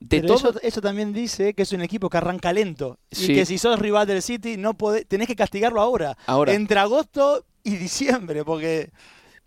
De 0.00 0.22
todo... 0.22 0.54
eso, 0.62 0.80
también 0.80 1.12
dice 1.12 1.52
que 1.52 1.64
es 1.64 1.72
un 1.72 1.82
equipo 1.82 2.08
que 2.08 2.16
arranca 2.16 2.50
lento. 2.54 2.98
Y 3.10 3.26
que 3.26 3.44
si 3.44 3.58
sos 3.58 3.78
rival 3.78 4.06
del 4.06 4.22
City, 4.22 4.56
no 4.56 4.72
podés, 4.72 5.06
tenés 5.06 5.28
que 5.28 5.36
castigarlo 5.36 5.82
ahora. 5.82 6.16
ahora. 6.24 6.54
Entre 6.54 6.80
agosto 6.80 7.44
y 7.62 7.76
diciembre, 7.76 8.42
porque... 8.42 8.90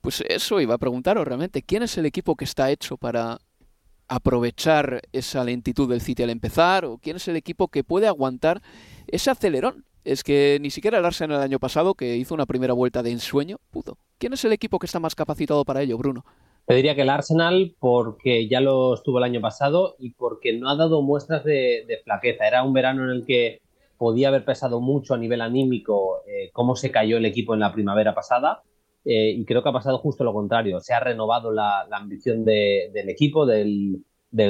Pues 0.02 0.24
eso 0.30 0.62
iba 0.62 0.76
a 0.76 0.78
preguntaros 0.78 1.28
realmente. 1.28 1.64
¿Quién 1.64 1.82
es 1.82 1.98
el 1.98 2.06
equipo 2.06 2.36
que 2.36 2.46
está 2.46 2.70
hecho 2.70 2.96
para 2.96 3.40
aprovechar 4.08 5.02
esa 5.14 5.44
lentitud 5.44 5.90
del 5.90 6.02
City 6.02 6.22
al 6.22 6.30
empezar? 6.30 6.86
¿O 6.86 7.00
quién 7.00 7.16
es 7.16 7.28
el 7.28 7.38
equipo 7.38 7.70
que 7.70 7.84
puede 7.84 8.06
aguantar 8.06 8.62
ese 9.08 9.32
acelerón? 9.32 9.84
Es 10.04 10.24
que 10.24 10.58
ni 10.62 10.70
siquiera 10.70 10.98
el 10.98 11.06
Arsenal 11.06 11.38
el 11.38 11.44
año 11.44 11.60
pasado, 11.60 11.94
que 11.94 12.16
hizo 12.18 12.34
una 12.34 12.46
primera 12.46 12.74
vuelta 12.74 13.04
de 13.04 13.12
ensueño, 13.12 13.58
pudo. 13.70 13.98
¿Quién 14.18 14.34
es 14.34 14.44
el 14.46 14.52
equipo 14.52 14.80
que 14.80 14.86
está 14.86 15.00
más 15.00 15.16
capacitado 15.16 15.64
para 15.64 15.82
ello, 15.82 15.98
Bruno? 15.98 16.26
Te 16.66 16.76
diría 16.76 16.96
que 16.96 17.02
el 17.02 17.10
Arsenal, 17.10 17.76
porque 17.80 18.48
ya 18.48 18.62
lo 18.62 18.94
estuvo 18.94 19.18
el 19.18 19.24
año 19.24 19.42
pasado 19.42 19.96
y 20.00 20.12
porque 20.12 20.54
no 20.54 20.70
ha 20.70 20.76
dado 20.76 21.02
muestras 21.02 21.44
de, 21.44 22.00
flaqueza. 22.04 22.48
Era 22.48 22.64
un 22.64 22.74
verano 22.74 23.04
en 23.04 23.10
el 23.10 23.26
que 23.26 23.62
podía 23.98 24.30
haber 24.30 24.46
pesado 24.46 24.80
mucho 24.80 25.14
a 25.14 25.18
nivel 25.18 25.42
anímico 25.42 26.24
eh, 26.28 26.50
cómo 26.54 26.76
se 26.76 26.92
cayó 26.92 27.18
el 27.18 27.26
equipo 27.26 27.54
en 27.54 27.60
la 27.60 27.74
primavera 27.74 28.16
pasada. 28.16 28.64
Eh, 29.04 29.32
y 29.32 29.46
creo 29.46 29.64
que 29.64 29.70
ha 29.70 29.74
pasado 29.74 29.98
justo 29.98 30.24
lo 30.24 30.34
contrario. 30.34 30.80
Se 30.80 30.94
ha 30.94 31.00
renovado 31.00 31.52
la, 31.52 31.88
ambición 31.92 32.46
del 32.46 33.10
equipo, 33.10 33.46
del, 33.46 34.04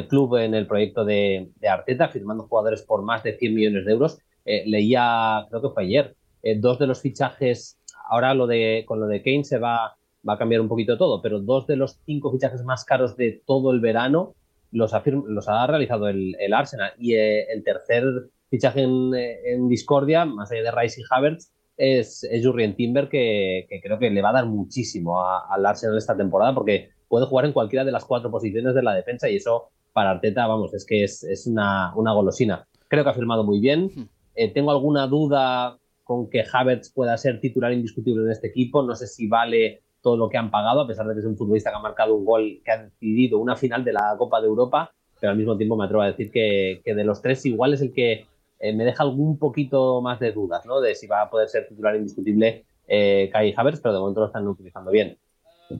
club 0.09 0.37
en 0.37 0.53
el 0.53 0.67
proyecto 0.67 1.05
de, 1.05 1.51
Arteta, 1.67 2.09
firmando 2.09 2.47
jugadores 2.47 2.83
por 2.83 3.01
más 3.03 3.23
de 3.23 3.37
100 3.37 3.55
millones 3.55 3.85
de 3.85 3.91
euros. 3.91 4.19
Eh, 4.45 4.63
leía, 4.65 5.45
creo 5.49 5.61
que 5.61 5.69
fue 5.69 5.83
ayer, 5.83 6.15
dos 6.57 6.79
de 6.79 6.87
los 6.87 7.01
fichajes 7.01 7.77
ahora 8.11 8.33
lo 8.33 8.45
de, 8.45 8.83
con 8.85 8.99
lo 8.99 9.07
de 9.07 9.23
Kane 9.23 9.45
se 9.45 9.57
va, 9.57 9.95
va 10.27 10.33
a 10.33 10.37
cambiar 10.37 10.61
un 10.61 10.67
poquito 10.67 10.97
todo, 10.97 11.21
pero 11.21 11.39
dos 11.39 11.65
de 11.65 11.77
los 11.77 11.99
cinco 12.05 12.31
fichajes 12.31 12.63
más 12.63 12.83
caros 12.83 13.15
de 13.15 13.41
todo 13.45 13.71
el 13.71 13.79
verano 13.79 14.35
los 14.71 14.93
ha, 14.93 15.01
los 15.05 15.47
ha 15.47 15.65
realizado 15.65 16.09
el, 16.09 16.53
Arsenal. 16.53 16.91
Y 16.99 17.13
eh, 17.13 17.51
el 17.51 17.63
tercer 17.63 18.03
fichaje 18.49 18.83
en, 18.83 19.69
Discordia, 19.69 20.25
más 20.25 20.51
allá 20.51 20.63
de 20.63 20.71
Rice 20.71 21.01
y 21.01 21.03
Havertz, 21.09 21.51
es, 21.77 22.25
es 22.25 22.45
Jurrien 22.45 22.75
Timber, 22.75 23.07
que, 23.07 23.65
creo 23.81 23.97
que 23.97 24.09
le 24.09 24.21
va 24.21 24.29
a 24.29 24.33
dar 24.33 24.45
muchísimo 24.45 25.25
al 25.25 25.65
Arsenal 25.65 25.97
esta 25.97 26.15
temporada, 26.15 26.53
porque 26.53 26.89
puede 27.07 27.25
jugar 27.25 27.45
en 27.45 27.53
cualquiera 27.53 27.85
de 27.85 27.91
las 27.91 28.05
cuatro 28.05 28.29
posiciones 28.29 28.75
de 28.75 28.83
la 28.83 28.93
defensa 28.93 29.29
y 29.29 29.37
eso 29.37 29.69
para 29.93 30.11
Arteta, 30.11 30.47
vamos, 30.47 30.73
es 30.73 30.85
que 30.85 31.03
es, 31.03 31.23
es 31.23 31.47
una, 31.47 31.93
una, 31.95 32.13
golosina. 32.13 32.67
Creo 32.87 33.03
que 33.03 33.09
ha 33.09 33.13
firmado 33.13 33.43
muy 33.43 33.59
bien. 33.59 34.09
Eh, 34.35 34.53
tengo 34.53 34.71
alguna 34.71 35.07
duda 35.07 35.77
con 36.03 36.29
que 36.29 36.43
Havertz 36.51 36.91
pueda 36.91 37.17
ser 37.17 37.39
titular 37.39 37.71
indiscutible 37.71 38.23
en 38.23 38.31
este 38.31 38.47
equipo. 38.47 38.83
No 38.83 38.95
sé 38.95 39.07
si 39.07 39.27
vale 39.27 39.81
todo 40.01 40.17
lo 40.17 40.29
que 40.29 40.37
han 40.37 40.51
pagado, 40.51 40.81
a 40.81 40.87
pesar 40.87 41.07
de 41.07 41.13
que 41.13 41.19
es 41.19 41.25
un 41.25 41.37
futbolista 41.37 41.69
que 41.69 41.77
ha 41.77 41.81
marcado 41.81 42.15
un 42.15 42.25
gol 42.25 42.61
que 42.65 42.71
ha 42.71 42.83
decidido 42.83 43.37
una 43.39 43.55
final 43.55 43.83
de 43.83 43.93
la 43.93 44.15
Copa 44.17 44.41
de 44.41 44.47
Europa, 44.47 44.91
pero 45.19 45.31
al 45.31 45.37
mismo 45.37 45.55
tiempo 45.57 45.75
me 45.75 45.85
atrevo 45.85 46.01
a 46.01 46.07
decir 46.07 46.31
que, 46.31 46.81
de 46.83 47.03
los 47.03 47.21
tres 47.21 47.45
igual 47.45 47.73
es 47.73 47.81
el 47.81 47.93
que 47.93 48.25
eh, 48.59 48.73
me 48.73 48.83
deja 48.83 49.03
algún 49.03 49.37
poquito 49.37 50.01
más 50.01 50.19
de 50.19 50.31
dudas, 50.31 50.65
¿no? 50.65 50.81
De 50.81 50.95
si 50.95 51.05
va 51.05 51.21
a 51.21 51.29
poder 51.29 51.47
ser 51.49 51.67
titular 51.67 51.95
indiscutible 51.95 52.65
eh, 52.87 53.29
Kai 53.31 53.53
Havertz, 53.55 53.79
pero 53.81 53.93
de 53.93 53.99
momento 53.99 54.21
lo 54.21 54.27
están 54.27 54.47
utilizando 54.47 54.91
bien. 54.91 55.17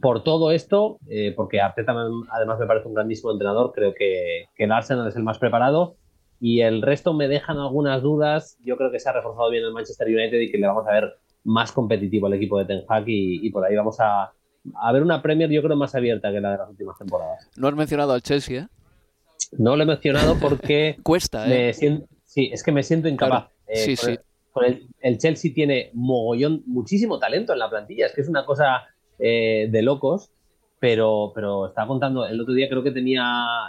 Por 0.02 0.24
todo 0.24 0.52
esto, 0.52 1.00
porque 1.36 1.60
Arteta 1.60 1.94
además 2.32 2.60
me 2.60 2.66
parece 2.66 2.88
un 2.88 2.94
grandísimo 2.94 3.34
entrenador, 3.34 3.74
creo 3.74 3.94
que, 3.94 4.46
que 4.56 4.64
el 4.64 4.72
Arsenal 4.72 5.06
es 5.10 5.18
el 5.18 5.24
más 5.24 5.38
preparado 5.38 5.98
y 6.42 6.62
el 6.62 6.82
resto 6.82 7.14
me 7.14 7.28
dejan 7.28 7.60
algunas 7.60 8.02
dudas. 8.02 8.58
Yo 8.66 8.76
creo 8.76 8.92
que 8.92 9.00
se 9.00 9.08
ha 9.08 9.14
reforzado 9.14 9.52
bien 9.52 9.64
el 9.64 9.72
Manchester 9.72 10.08
United 10.08 10.40
y 10.40 10.52
que 10.52 10.58
le 10.58 10.66
vamos 10.66 10.88
a 10.88 10.92
ver 10.92 11.14
más 11.44 11.72
competitivo 11.72 12.26
al 12.26 12.34
equipo 12.34 12.58
de 12.58 12.66
Ten 12.66 12.84
Hag 12.90 13.04
y, 13.06 13.50
por 13.52 13.64
ahí 13.64 13.76
vamos 13.76 14.00
a, 14.00 14.34
a, 14.74 14.92
ver 14.92 15.04
una 15.04 15.22
Premier 15.22 15.52
yo 15.52 15.62
creo 15.62 15.78
más 15.78 15.94
abierta 15.94 16.32
que 16.32 16.42
la 16.42 16.54
de 16.54 16.58
las 16.58 16.70
últimas 16.70 16.98
temporadas. 16.98 17.48
No 17.56 17.68
has 17.68 17.76
mencionado 17.76 18.14
al 18.14 18.24
Chelsea, 18.24 18.64
¿eh? 18.64 18.68
No 19.52 19.76
lo 19.76 19.84
he 19.84 19.86
mencionado 19.86 20.36
porque... 20.40 20.98
Cuesta, 21.04 21.46
¿eh? 21.48 21.74
sí, 21.74 22.50
es 22.52 22.64
que 22.64 22.72
me 22.72 22.82
siento 22.82 23.08
incapaz. 23.08 23.52
Eh, 23.68 23.78
sí, 23.78 23.96
sí. 23.96 24.18
El, 24.66 24.88
el, 25.00 25.18
Chelsea 25.20 25.54
tiene 25.54 25.92
mogollón, 25.94 26.64
muchísimo 26.66 27.20
talento 27.20 27.54
en 27.54 27.60
la 27.60 27.70
plantilla. 27.70 28.08
Es 28.08 28.14
que 28.14 28.22
es 28.22 28.28
una 28.28 28.46
cosa 28.46 28.88
eh, 29.20 29.68
de 29.70 29.82
locos 29.84 30.32
pero, 30.82 31.32
pero 31.36 31.68
estaba 31.68 31.88
contando, 31.88 32.26
el 32.26 32.42
otro 32.42 32.56
día 32.56 32.68
creo 32.68 32.82
que 32.82 32.90
tenía 32.90 33.22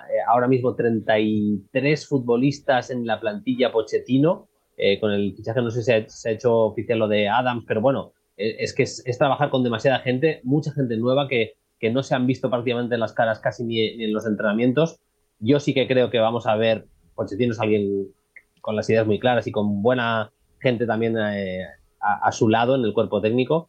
eh, 0.08 0.22
ahora 0.26 0.48
mismo 0.48 0.74
33 0.74 2.08
futbolistas 2.08 2.88
en 2.88 3.06
la 3.06 3.20
plantilla 3.20 3.70
Pochettino, 3.70 4.48
eh, 4.78 4.98
con 4.98 5.12
el 5.12 5.34
fichaje 5.36 5.60
no 5.60 5.70
sé 5.70 5.80
si 5.80 6.06
se 6.08 6.28
ha, 6.28 6.32
hecho 6.32 6.56
oficial 6.60 7.00
lo 7.00 7.08
de 7.08 7.28
Adams, 7.28 7.66
pero 7.68 7.82
bueno, 7.82 8.14
eh, 8.38 8.56
es 8.60 8.74
que 8.74 8.84
es, 8.84 9.04
trabajar 9.18 9.50
con 9.50 9.62
demasiada 9.62 9.98
gente, 9.98 10.40
mucha 10.42 10.72
gente 10.72 10.96
nueva 10.96 11.28
que, 11.28 11.52
que 11.78 11.90
no 11.90 12.02
se 12.02 12.14
han 12.14 12.26
visto 12.26 12.48
prácticamente 12.48 12.94
en 12.94 13.00
las 13.00 13.12
caras 13.12 13.40
casi 13.40 13.62
ni, 13.64 14.02
en 14.02 14.14
los 14.14 14.26
entrenamientos. 14.26 14.98
Yo 15.38 15.60
sí 15.60 15.74
que 15.74 15.86
creo 15.86 16.08
que 16.08 16.18
vamos 16.18 16.46
a 16.46 16.56
ver, 16.56 16.86
Pochettino 17.14 17.52
es 17.52 17.60
alguien 17.60 18.08
con 18.62 18.74
las 18.74 18.88
ideas 18.88 19.06
muy 19.06 19.18
claras 19.18 19.46
y 19.46 19.52
con 19.52 19.82
buena 19.82 20.32
gente 20.60 20.86
también 20.86 21.18
a 21.18 22.32
su 22.32 22.48
lado 22.48 22.74
en 22.74 22.84
el 22.84 22.94
cuerpo 22.94 23.20
técnico 23.20 23.68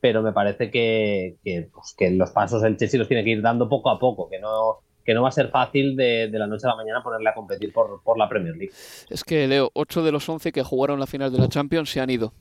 pero 0.00 0.22
me 0.22 0.32
parece 0.32 0.70
que, 0.70 1.36
pues, 1.72 1.94
que, 1.96 2.10
los 2.10 2.30
pasos 2.30 2.62
el 2.62 2.76
Chelsea 2.76 2.98
los 2.98 3.08
tiene 3.08 3.24
que 3.24 3.30
ir 3.30 3.42
dando 3.42 3.68
poco 3.68 3.90
a 3.90 3.98
poco, 3.98 4.28
que 4.28 4.38
no, 4.38 4.78
que 5.04 5.14
no 5.14 5.22
va 5.22 5.28
a 5.28 5.32
ser 5.32 5.50
fácil 5.50 5.96
de, 5.96 6.28
la 6.32 6.46
noche 6.46 6.66
a 6.66 6.70
la 6.70 6.76
mañana 6.76 7.02
ponerle 7.02 7.28
a 7.28 7.34
competir 7.34 7.72
por, 7.72 8.02
por 8.02 8.18
la 8.18 8.28
Premier 8.28 8.56
League. 8.56 8.72
Es 9.08 9.24
que, 9.24 9.46
Leo, 9.46 9.70
8 9.74 10.02
de 10.02 10.12
los 10.12 10.28
11 10.28 10.52
que 10.52 10.62
jugaron 10.62 10.98
la 11.00 11.06
final 11.06 11.30
de 11.30 11.38
la 11.38 11.48
Champions 11.48 11.90
se 11.90 12.00
han 12.00 12.10
ido. 12.10 12.32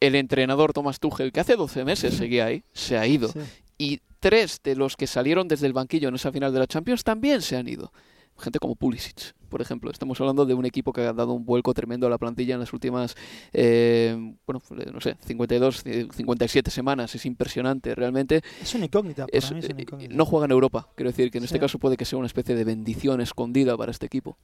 El 0.00 0.14
entrenador 0.14 0.72
Thomas 0.72 1.00
Tuchel, 1.00 1.32
que 1.32 1.40
hace 1.40 1.56
12 1.56 1.84
meses 1.84 2.14
seguía 2.14 2.46
ahí, 2.46 2.62
se 2.72 2.96
ha 2.96 3.06
ido. 3.06 3.30
Y 3.78 4.00
tres 4.20 4.60
de 4.62 4.76
los 4.76 4.96
que 4.96 5.06
salieron 5.06 5.48
desde 5.48 5.66
el 5.66 5.72
banquillo 5.72 6.08
en 6.08 6.14
esa 6.14 6.30
final 6.30 6.52
de 6.52 6.60
la 6.60 6.66
Champions 6.66 7.02
también 7.02 7.42
se 7.42 7.56
han 7.56 7.68
ido 7.68 7.92
gente 8.38 8.58
como 8.58 8.74
Pulisic, 8.74 9.34
por 9.48 9.60
ejemplo. 9.60 9.90
Estamos 9.90 10.20
hablando 10.20 10.46
de 10.46 10.54
un 10.54 10.64
equipo 10.64 10.92
que 10.92 11.02
ha 11.02 11.12
dado 11.12 11.32
un 11.32 11.44
vuelco 11.44 11.74
tremendo 11.74 12.06
a 12.06 12.10
la 12.10 12.18
plantilla 12.18 12.54
en 12.54 12.60
las 12.60 12.72
últimas, 12.72 13.16
eh, 13.52 14.34
bueno, 14.46 14.62
no 14.92 15.00
sé, 15.00 15.16
52, 15.24 15.82
57 16.14 16.70
semanas. 16.70 17.14
Es 17.14 17.26
impresionante, 17.26 17.94
realmente. 17.94 18.42
Es 18.60 18.74
una 18.74 18.86
incógnita, 18.86 19.26
para 19.26 19.38
es, 19.38 19.50
una 19.50 19.60
incógnita. 19.80 20.14
No 20.14 20.24
juega 20.24 20.46
en 20.46 20.52
Europa, 20.52 20.88
quiero 20.94 21.10
decir 21.10 21.30
que 21.30 21.38
en 21.38 21.44
este 21.44 21.58
caso 21.58 21.78
puede 21.78 21.96
que 21.96 22.04
sea 22.04 22.18
una 22.18 22.26
especie 22.26 22.54
de 22.54 22.64
bendición 22.64 23.20
escondida 23.20 23.76
para 23.76 23.90
este 23.90 24.06
equipo. 24.06 24.36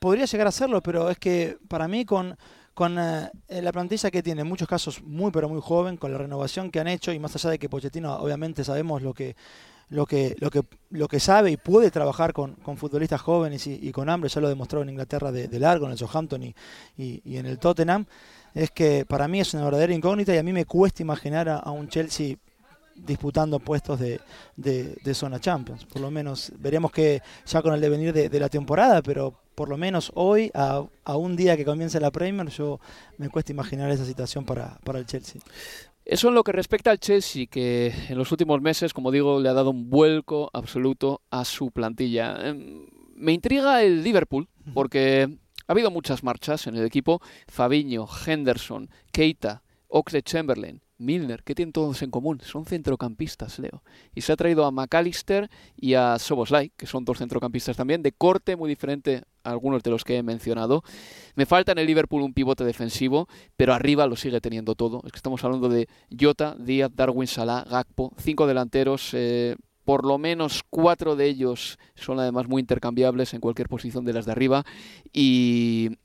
podría 0.00 0.24
llegar 0.24 0.46
a 0.46 0.52
serlo, 0.52 0.82
pero 0.82 1.10
es 1.10 1.18
que 1.18 1.58
para 1.68 1.88
mí 1.88 2.04
con 2.04 2.36
con 2.74 2.98
eh, 2.98 3.30
la 3.48 3.72
plantilla 3.72 4.10
que 4.10 4.22
tiene 4.22 4.42
en 4.42 4.48
muchos 4.48 4.68
casos 4.68 5.02
muy 5.02 5.30
pero 5.30 5.48
muy 5.48 5.60
joven, 5.60 5.96
con 5.96 6.12
la 6.12 6.18
renovación 6.18 6.70
que 6.70 6.80
han 6.80 6.88
hecho 6.88 7.12
y 7.12 7.18
más 7.18 7.34
allá 7.36 7.50
de 7.50 7.58
que 7.58 7.68
Pochettino 7.68 8.14
obviamente 8.16 8.64
sabemos 8.64 9.02
lo 9.02 9.12
que 9.12 9.36
lo 9.92 10.06
que, 10.06 10.34
lo 10.40 10.50
que, 10.50 10.62
lo 10.90 11.06
que 11.06 11.20
sabe 11.20 11.50
y 11.50 11.56
puede 11.58 11.90
trabajar 11.90 12.32
con, 12.32 12.54
con 12.54 12.78
futbolistas 12.78 13.20
jóvenes 13.20 13.66
y, 13.66 13.92
con 13.92 14.08
hambre, 14.08 14.30
ya 14.30 14.40
lo 14.40 14.48
demostró 14.48 14.80
en 14.80 14.88
Inglaterra 14.88 15.30
de, 15.30 15.60
largo, 15.60 15.84
en 15.84 15.92
el 15.92 15.98
Southampton 15.98 16.42
y, 16.42 16.54
y, 16.96 17.36
en 17.36 17.44
el 17.44 17.58
Tottenham, 17.58 18.06
es 18.54 18.70
que 18.70 19.04
para 19.04 19.28
mí 19.28 19.40
es 19.40 19.52
una 19.52 19.64
verdadera 19.64 19.92
incógnita 19.92 20.34
y 20.34 20.38
a 20.38 20.42
mí 20.42 20.52
me 20.52 20.64
cuesta 20.64 21.02
imaginar 21.02 21.48
a, 21.48 21.70
un 21.70 21.88
Chelsea 21.88 22.36
disputando 22.96 23.58
puestos 23.58 24.00
de, 24.00 24.20
de, 24.56 25.14
zona 25.14 25.38
Champions. 25.38 25.84
Por 25.84 26.00
lo 26.00 26.10
menos 26.10 26.52
veremos 26.58 26.90
que 26.90 27.20
ya 27.44 27.60
con 27.60 27.74
el 27.74 27.80
devenir 27.80 28.14
de, 28.14 28.40
la 28.40 28.48
temporada, 28.48 29.02
pero 29.02 29.34
por 29.54 29.68
lo 29.68 29.76
menos 29.76 30.10
hoy, 30.14 30.50
a, 30.54 30.82
a, 31.04 31.16
un 31.16 31.36
día 31.36 31.54
que 31.54 31.66
comience 31.66 32.00
la 32.00 32.10
Premier, 32.10 32.48
yo 32.48 32.80
me 33.18 33.28
cuesta 33.28 33.52
imaginar 33.52 33.90
esa 33.90 34.06
situación 34.06 34.46
para, 34.46 34.78
para 34.84 34.98
el 34.98 35.04
Chelsea. 35.04 35.42
Eso 36.04 36.28
en 36.28 36.34
lo 36.34 36.42
que 36.42 36.52
respecta 36.52 36.90
al 36.90 36.98
Chelsea, 36.98 37.46
que 37.46 37.92
en 38.08 38.18
los 38.18 38.32
últimos 38.32 38.60
meses, 38.60 38.92
como 38.92 39.10
digo, 39.10 39.40
le 39.40 39.48
ha 39.48 39.52
dado 39.52 39.70
un 39.70 39.88
vuelco 39.88 40.50
absoluto 40.52 41.22
a 41.30 41.44
su 41.44 41.70
plantilla. 41.70 42.48
Em, 42.48 42.86
me 43.14 43.32
intriga 43.32 43.82
el 43.82 44.02
Liverpool, 44.02 44.48
porque 44.74 45.28
ha 45.66 45.72
habido 45.72 45.90
muchas 45.90 46.24
marchas 46.24 46.66
en 46.66 46.76
el 46.76 46.84
equipo. 46.84 47.20
Fabiño, 47.46 48.06
Henderson, 48.26 48.90
Keita, 49.12 49.62
Oxley 49.88 50.22
Chamberlain, 50.22 50.82
Milner, 51.02 51.42
¿qué 51.42 51.54
tienen 51.54 51.72
todos 51.72 52.02
en 52.02 52.10
común? 52.10 52.40
Son 52.42 52.64
centrocampistas, 52.64 53.58
Leo. 53.58 53.82
Y 54.14 54.22
se 54.22 54.32
ha 54.32 54.36
traído 54.36 54.64
a 54.64 54.70
McAllister 54.70 55.50
y 55.76 55.94
a 55.94 56.18
Soboslai, 56.18 56.72
que 56.76 56.86
son 56.86 57.04
dos 57.04 57.18
centrocampistas 57.18 57.76
también, 57.76 58.02
de 58.02 58.12
corte 58.12 58.56
muy 58.56 58.68
diferente 58.68 59.22
a 59.44 59.50
algunos 59.50 59.82
de 59.82 59.90
los 59.90 60.04
que 60.04 60.16
he 60.16 60.22
mencionado. 60.22 60.82
Me 61.34 61.46
falta 61.46 61.72
en 61.72 61.78
el 61.78 61.86
Liverpool 61.86 62.22
un 62.22 62.32
pivote 62.32 62.64
defensivo, 62.64 63.28
pero 63.56 63.74
arriba 63.74 64.06
lo 64.06 64.16
sigue 64.16 64.40
teniendo 64.40 64.74
todo. 64.74 65.02
Es 65.04 65.12
que 65.12 65.18
estamos 65.18 65.44
hablando 65.44 65.68
de 65.68 65.88
Jota, 66.18 66.56
Díaz, 66.58 66.90
Darwin, 66.94 67.26
Salah, 67.26 67.64
Gakpo, 67.68 68.12
cinco 68.18 68.46
delanteros. 68.46 69.10
Eh, 69.12 69.56
por 69.84 70.06
lo 70.06 70.18
menos 70.18 70.62
cuatro 70.70 71.16
de 71.16 71.26
ellos 71.26 71.78
son 71.94 72.20
además 72.20 72.46
muy 72.46 72.60
intercambiables 72.60 73.34
en 73.34 73.40
cualquier 73.40 73.68
posición 73.68 74.04
de 74.04 74.12
las 74.12 74.26
de 74.26 74.32
arriba 74.32 74.64
y 75.12 75.98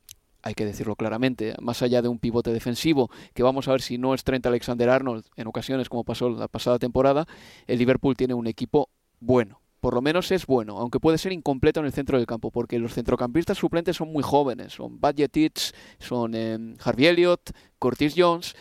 hay 0.48 0.54
que 0.54 0.66
decirlo 0.66 0.96
claramente, 0.96 1.56
más 1.62 1.82
allá 1.82 2.02
de 2.02 2.08
un 2.08 2.20
pivote 2.20 2.52
defensivo, 2.52 3.10
que 3.34 3.44
vamos 3.44 3.68
a 3.68 3.72
ver 3.72 3.82
si 3.82 3.98
no 3.98 4.14
es 4.14 4.24
Trent 4.24 4.46
Alexander 4.46 4.90
Arnold 4.90 5.26
en 5.36 5.48
ocasiones 5.48 5.90
como 5.90 6.06
pasó 6.06 6.30
la 6.30 6.48
pasada 6.48 6.80
temporada, 6.80 7.28
el 7.68 7.80
Liverpool 7.80 8.16
tiene 8.16 8.34
un 8.34 8.48
equipo 8.48 8.90
bueno. 9.20 9.62
Por 9.82 9.94
lo 9.94 10.02
menos 10.02 10.32
es 10.32 10.48
bueno, 10.48 10.80
aunque 10.80 11.00
puede 11.00 11.18
ser 11.18 11.34
incompleto 11.34 11.82
en 11.82 11.86
el 11.86 11.92
centro 11.92 12.18
del 12.18 12.26
campo, 12.26 12.50
porque 12.50 12.80
los 12.80 12.94
centrocampistas 12.94 13.58
suplentes 13.58 13.98
son 13.98 14.12
muy 14.12 14.24
jóvenes, 14.24 14.74
son 14.74 15.00
Badgetich, 15.00 15.74
son 16.00 16.34
eh, 16.34 16.76
Harvey 16.84 17.06
Elliott, 17.08 17.52
Curtis 17.78 18.14
Jones, 18.18 18.56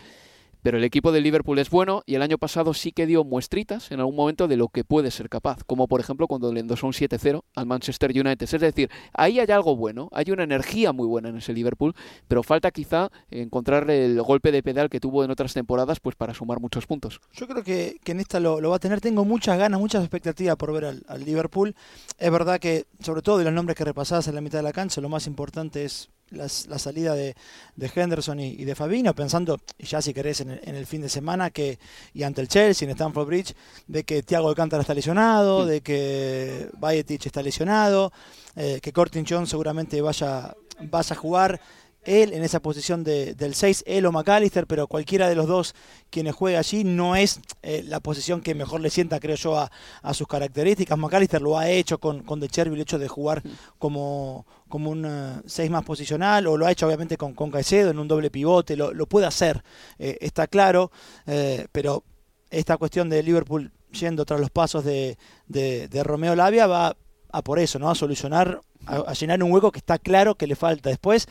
pero 0.67 0.79
el 0.79 0.83
equipo 0.85 1.13
de 1.13 1.21
Liverpool 1.21 1.61
es 1.61 1.71
bueno 1.71 2.03
y 2.07 2.17
el 2.17 2.23
año 2.23 2.39
pasado 2.39 2.75
sí 2.75 2.91
que 2.91 3.07
dio 3.07 3.23
muestritas 3.23 3.93
en 3.93 4.01
algún 4.01 4.17
momento 4.17 4.49
de 4.49 4.57
lo 4.57 4.67
que 4.67 4.83
puede 4.83 5.13
ser 5.13 5.29
capaz, 5.29 5.63
como 5.63 5.87
por 5.87 6.01
ejemplo 6.01 6.27
cuando 6.27 6.53
le 6.53 6.59
endosó 6.59 6.89
un 6.89 6.93
7-0 6.93 7.45
al 7.55 7.67
Manchester 7.67 8.11
United. 8.11 8.53
Es 8.53 8.61
decir, 8.61 8.91
ahí 9.13 9.39
hay 9.39 9.49
algo 9.53 9.77
bueno, 9.77 10.09
hay 10.11 10.33
una 10.33 10.43
energía 10.43 10.93
muy 10.93 11.07
buena 11.07 11.29
en 11.29 11.37
ese 11.37 11.53
Liverpool, 11.53 11.95
pero 12.27 12.43
falta 12.43 12.73
quizá 12.73 13.13
encontrar 13.31 13.89
el 13.93 14.21
golpe 14.23 14.51
de 14.51 14.65
pedal 14.65 14.91
que 14.91 14.99
tuvo 14.99 15.23
en 15.23 15.31
otras 15.31 15.55
temporadas 15.55 16.01
pues 16.01 16.17
para 16.17 16.35
sumar 16.35 16.59
muchos 16.59 16.85
puntos. 16.85 17.21
Yo 17.33 17.47
creo 17.47 17.63
que, 17.63 18.01
en 18.05 18.19
esta 18.19 18.41
lo, 18.41 18.61
va 18.69 18.75
a 18.75 18.81
tener, 18.81 19.01
tengo 19.01 19.25
muchas 19.25 19.57
ganas, 19.61 19.79
muchas 19.79 20.03
expectativas 20.03 20.57
por 20.57 20.73
ver 20.73 20.87
al, 21.07 21.25
Liverpool. 21.25 21.77
Es 22.19 22.33
verdad 22.33 22.59
que, 22.59 22.87
sobre 22.99 23.23
todo 23.23 23.39
de 23.39 23.45
los 23.45 23.53
nombres 23.53 23.77
que 23.77 23.85
repasás 23.85 24.27
en 24.27 24.35
la 24.35 24.41
mitad 24.41 24.59
de 24.59 24.65
la 24.65 24.73
cancha, 24.73 25.01
lo 25.01 25.09
más 25.09 25.29
importante 25.29 25.85
es 25.85 26.11
la, 26.31 26.49
salida 26.49 27.15
de, 27.15 27.35
Henderson 27.77 28.41
y, 28.41 28.65
de 28.65 28.75
Fabinho, 28.75 29.15
pensando, 29.15 29.61
ya 29.79 30.03
si 30.03 30.13
querés 30.13 30.41
en 30.41 30.51
el, 30.51 30.87
fin 30.87 31.03
de 31.03 31.09
semana, 31.09 31.51
que 31.51 31.79
y 32.15 32.23
ante 32.23 32.41
el 32.41 32.49
Chelsea, 32.49 32.87
en 32.87 32.93
Stamford 32.93 33.27
Bridge, 33.27 33.55
de 33.87 34.05
que 34.05 34.23
Thiago 34.23 34.49
Alcántara 34.49 34.81
está 34.81 34.95
lesionado, 34.95 35.67
de 35.67 35.81
que 35.81 36.69
Bayetic 36.79 37.27
está 37.27 37.43
lesionado, 37.43 38.13
eh, 38.57 38.81
que 38.83 38.93
Cortin 38.93 39.25
John 39.29 39.47
seguramente 39.47 40.01
vaya, 40.01 40.55
vaya 40.81 41.15
a 41.15 41.19
jugar 41.19 41.61
él 42.07 42.33
en 42.33 42.43
esa 42.43 42.61
posición 42.61 43.05
de, 43.05 43.35
del 43.35 43.55
6, 43.55 43.85
él 43.87 44.07
o 44.07 44.13
McAllister, 44.13 44.67
pero 44.67 44.87
cualquiera 44.87 45.29
de 45.29 45.35
los 45.35 45.47
dos 45.47 45.75
quienes 46.11 46.35
juegue 46.35 46.57
allí 46.57 46.85
no 46.85 47.17
es 47.17 47.41
eh, 47.63 47.83
la 47.87 48.01
posición 48.01 48.41
que 48.41 48.55
mejor 48.55 48.81
le 48.81 48.91
sienta, 48.91 49.21
creo 49.21 49.37
yo, 49.37 49.59
a, 49.59 49.71
sus 50.15 50.27
características. 50.27 50.97
McAllister 50.97 51.43
lo 51.43 51.59
ha 51.59 51.69
hecho 51.69 51.99
con, 51.99 52.23
con 52.23 52.41
De 52.41 52.49
el 52.57 52.81
hecho 52.81 52.99
de 52.99 53.09
jugar 53.09 53.43
como, 53.79 54.47
como 54.69 54.91
un 54.91 55.43
6 55.45 55.67
eh, 55.67 55.71
más 55.71 55.85
posicional, 55.85 56.47
o 56.47 56.57
lo 56.57 56.67
ha 56.67 56.73
hecho 56.73 56.87
obviamente 56.87 57.17
con, 57.17 57.35
con 57.35 57.51
Caicedo 57.51 57.91
en 57.91 57.99
un 57.99 58.09
doble 58.09 58.31
pivote, 58.31 58.77
lo, 58.77 59.07
puede 59.07 59.27
hacer, 59.27 59.63
eh, 59.99 60.17
está 60.21 60.47
claro, 60.47 60.91
pero 61.73 62.03
esta 62.51 62.77
cuestión 62.77 63.09
de 63.09 63.23
Liverpool 63.23 63.73
yendo 63.93 64.25
tras 64.25 64.41
los 64.41 64.51
pasos 64.51 64.85
de, 64.85 65.19
de, 65.49 66.03
Romeo 66.03 66.35
Lavia 66.35 66.67
va 66.67 66.97
a 67.31 67.43
por 67.43 67.59
eso, 67.59 67.79
¿no? 67.79 67.91
A 67.91 67.95
solucionar, 67.95 68.61
a, 68.87 68.97
a, 68.97 69.13
llenar 69.13 69.43
un 69.43 69.53
hueco 69.53 69.73
que 69.73 69.79
está 69.79 69.99
claro 69.99 70.37
que 70.37 70.47
le 70.47 70.57
falta. 70.57 70.89
Después, 70.89 71.29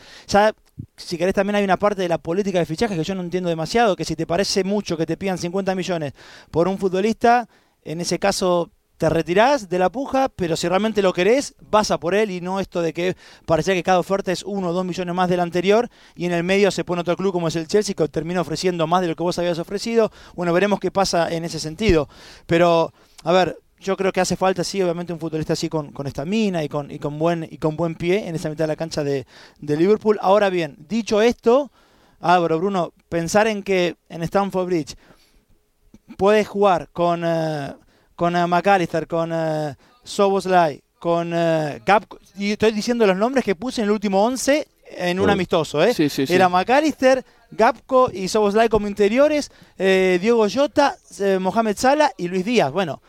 si 0.96 1.18
querés 1.18 1.34
también 1.34 1.56
hay 1.56 1.64
una 1.64 1.76
parte 1.76 2.02
de 2.02 2.08
la 2.08 2.18
política 2.18 2.58
de 2.58 2.66
fichaje 2.66 2.96
que 2.96 3.04
yo 3.04 3.14
no 3.14 3.22
entiendo 3.22 3.48
demasiado, 3.48 3.96
que 3.96 4.04
si 4.04 4.16
te 4.16 4.26
parece 4.26 4.64
mucho 4.64 4.96
que 4.96 5.06
te 5.06 5.16
pidan 5.16 5.38
50 5.38 5.74
millones 5.74 6.12
por 6.50 6.68
un 6.68 6.78
futbolista, 6.78 7.48
en 7.82 8.00
ese 8.00 8.18
caso 8.18 8.70
te 8.96 9.10
retirás 9.10 9.68
de 9.68 9.78
la 9.78 9.90
puja, 9.90 10.30
pero 10.30 10.56
si 10.56 10.68
realmente 10.68 11.02
lo 11.02 11.12
querés, 11.12 11.54
vas 11.70 11.90
a 11.90 12.00
por 12.00 12.14
él 12.14 12.30
y 12.30 12.40
no 12.40 12.60
esto 12.60 12.80
de 12.80 12.94
que 12.94 13.16
parecía 13.44 13.74
que 13.74 13.82
cada 13.82 13.98
oferta 13.98 14.32
es 14.32 14.42
uno 14.42 14.70
o 14.70 14.72
dos 14.72 14.86
millones 14.86 15.14
más 15.14 15.28
del 15.28 15.40
anterior 15.40 15.90
y 16.14 16.24
en 16.24 16.32
el 16.32 16.42
medio 16.42 16.70
se 16.70 16.84
pone 16.84 17.02
otro 17.02 17.16
club 17.16 17.32
como 17.32 17.48
es 17.48 17.56
el 17.56 17.68
Chelsea 17.68 17.94
que 17.94 18.08
termina 18.08 18.40
ofreciendo 18.40 18.86
más 18.86 19.02
de 19.02 19.08
lo 19.08 19.16
que 19.16 19.22
vos 19.22 19.38
habías 19.38 19.58
ofrecido. 19.58 20.10
Bueno, 20.34 20.52
veremos 20.54 20.80
qué 20.80 20.90
pasa 20.90 21.30
en 21.30 21.44
ese 21.44 21.60
sentido. 21.60 22.08
Pero, 22.46 22.94
a 23.22 23.32
ver, 23.32 23.58
yo 23.80 23.96
creo 23.96 24.12
que 24.12 24.20
hace 24.20 24.36
falta, 24.36 24.64
sí, 24.64 24.82
obviamente 24.82 25.12
un 25.12 25.20
futbolista 25.20 25.52
así 25.52 25.68
con, 25.68 25.92
con 25.92 26.06
estamina 26.06 26.64
y 26.64 26.68
con, 26.68 26.90
y, 26.90 26.98
con 26.98 27.18
buen, 27.18 27.46
y 27.50 27.58
con 27.58 27.76
buen 27.76 27.94
pie 27.94 28.26
en 28.28 28.34
esa 28.34 28.48
mitad 28.48 28.64
de 28.64 28.68
la 28.68 28.76
cancha 28.76 29.04
de, 29.04 29.26
Liverpool. 29.60 30.18
Ahora 30.22 30.50
bien, 30.50 30.76
dicho 30.88 31.20
esto, 31.20 31.70
Álvaro, 32.20 32.58
Bruno, 32.58 32.92
pensar 33.08 33.46
en 33.46 33.62
que 33.62 33.96
en 34.08 34.22
Stamford 34.22 34.66
Bridge 34.66 34.96
puedes 36.16 36.48
jugar 36.48 36.88
con, 36.92 37.24
uh, 37.24 37.74
con 38.14 38.34
uh, 38.34 38.48
McAllister, 38.48 39.06
con 39.06 39.32
uh, 39.32 39.74
Soboslai, 40.02 40.82
con 40.98 41.30
Gap, 41.30 42.04
y 42.36 42.52
estoy 42.52 42.72
diciendo 42.72 43.06
los 43.06 43.16
nombres 43.16 43.44
que 43.44 43.54
puse 43.54 43.82
en 43.82 43.86
el 43.86 43.92
último 43.92 44.24
11 44.24 44.66
en 44.98 45.20
un 45.20 45.28
amistoso, 45.30 45.84
¿eh? 45.84 45.94
Era 46.28 46.48
McAllister, 46.48 47.24
Gapco 47.50 48.10
y 48.12 48.28
Soboslai 48.28 48.68
como 48.68 48.88
interiores, 48.88 49.52
Diego 49.76 50.46
Jota, 50.52 50.96
Mohamed 51.38 51.76
Salah 51.76 52.10
y 52.16 52.28
Luis 52.28 52.44
Díaz. 52.44 52.72
Bueno, 52.72 53.02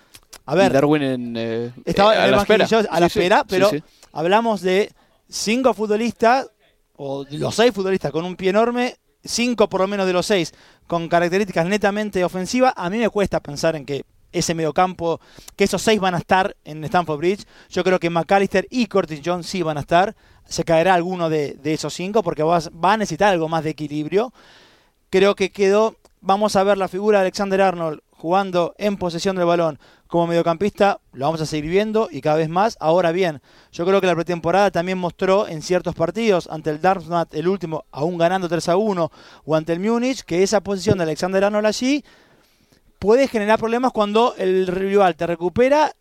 a 0.48 0.56
ver. 0.56 0.72
Darwin 0.72 1.04
en, 1.04 1.36
eh, 1.38 1.72
estaba 1.86 2.12
a, 2.12 2.28
la 2.28 2.38
espera. 2.38 2.66
a 2.90 3.00
la 3.00 3.06
espera, 3.06 3.44
pero 3.44 3.70
hablamos 4.14 4.62
de 4.62 4.92
cinco 5.30 5.74
futbolistas, 5.74 6.50
o 6.96 7.26
los 7.30 7.54
seis 7.54 7.74
futbolistas 7.74 8.12
con 8.12 8.24
un 8.24 8.38
pie 8.38 8.50
enorme, 8.50 8.96
cinco 9.24 9.68
por 9.68 9.82
lo 9.82 9.88
menos 9.88 10.08
de 10.08 10.14
los 10.14 10.26
seis 10.26 10.54
con 10.88 11.10
características 11.10 11.66
netamente 11.68 12.24
ofensivas. 12.24 12.74
A 12.78 12.90
mí 12.90 12.98
me 12.98 13.10
cuesta 13.10 13.42
pensar 13.42 13.76
en 13.76 13.86
que 13.86 14.06
ese 14.32 14.56
mediocampo, 14.56 15.20
que 15.58 15.66
esos 15.66 15.82
seis 15.82 16.00
van 16.00 16.16
a 16.16 16.20
estar 16.20 16.56
en 16.64 16.82
Stamford 16.86 17.18
Bridge. 17.18 17.46
Yo 17.70 17.84
creo 17.84 18.00
que 18.00 18.10
McAllister 18.10 18.68
y 18.70 18.88
Curtis 18.88 19.22
Jones 19.24 19.48
sí 19.48 19.64
van 19.64 19.78
a 19.78 19.82
estar. 19.82 20.16
Se 20.46 20.64
caerá 20.64 20.94
alguno 20.94 21.30
de, 21.30 21.56
de 21.56 21.74
esos 21.74 21.94
cinco 21.94 22.24
porque 22.24 22.44
va 22.44 22.62
a 22.82 22.98
necesitar 22.98 23.34
algo 23.34 23.50
más 23.50 23.66
de 23.66 23.72
equilibrio. 23.72 24.34
Creo 25.10 25.36
que 25.36 25.52
quedó. 25.52 25.98
Vamos 26.22 26.56
a 26.56 26.64
ver 26.64 26.78
la 26.78 26.88
figura 26.88 27.20
de 27.20 27.24
Alexander 27.24 27.62
Arnold 27.62 28.00
jugando 28.18 28.74
en 28.78 28.98
posesión 28.98 29.36
del 29.36 29.46
balón 29.46 29.80
como 30.08 30.28
mediocampista, 30.28 31.00
lo 31.14 31.26
vamos 31.26 31.42
a 31.42 31.46
seguir 31.46 31.70
viendo 31.70 32.08
y 32.12 32.22
cada 32.22 32.38
vez 32.38 32.50
más. 32.50 32.78
Ahora 32.80 33.12
bien, 33.12 33.42
yo 33.72 33.86
creo 33.86 34.02
que 34.02 34.08
la 34.08 34.16
pretemporada 34.16 34.72
también 34.72 34.98
mostró 34.98 35.48
en 35.48 35.62
ciertos 35.62 35.96
partidos, 35.96 36.48
ante 36.52 36.70
el 36.70 36.82
Darmstadt, 36.82 37.34
el 37.34 37.48
último, 37.48 37.86
aún 37.92 38.18
ganando 38.18 38.50
3 38.50 38.70
a 38.70 38.78
1, 38.78 39.12
o 39.46 39.56
ante 39.56 39.74
el 39.74 39.80
Múnich, 39.80 40.24
que 40.24 40.44
esa 40.44 40.62
posición 40.62 40.98
de 40.98 41.04
Alexander 41.04 41.44
Arnold 41.44 41.66
allí 41.66 42.04
puede 43.00 43.28
generar 43.28 43.60
problemas 43.60 43.92
cuando 43.92 44.36
el 44.38 44.68
rival 44.68 45.16
te 45.16 45.28
recupera 45.28 45.94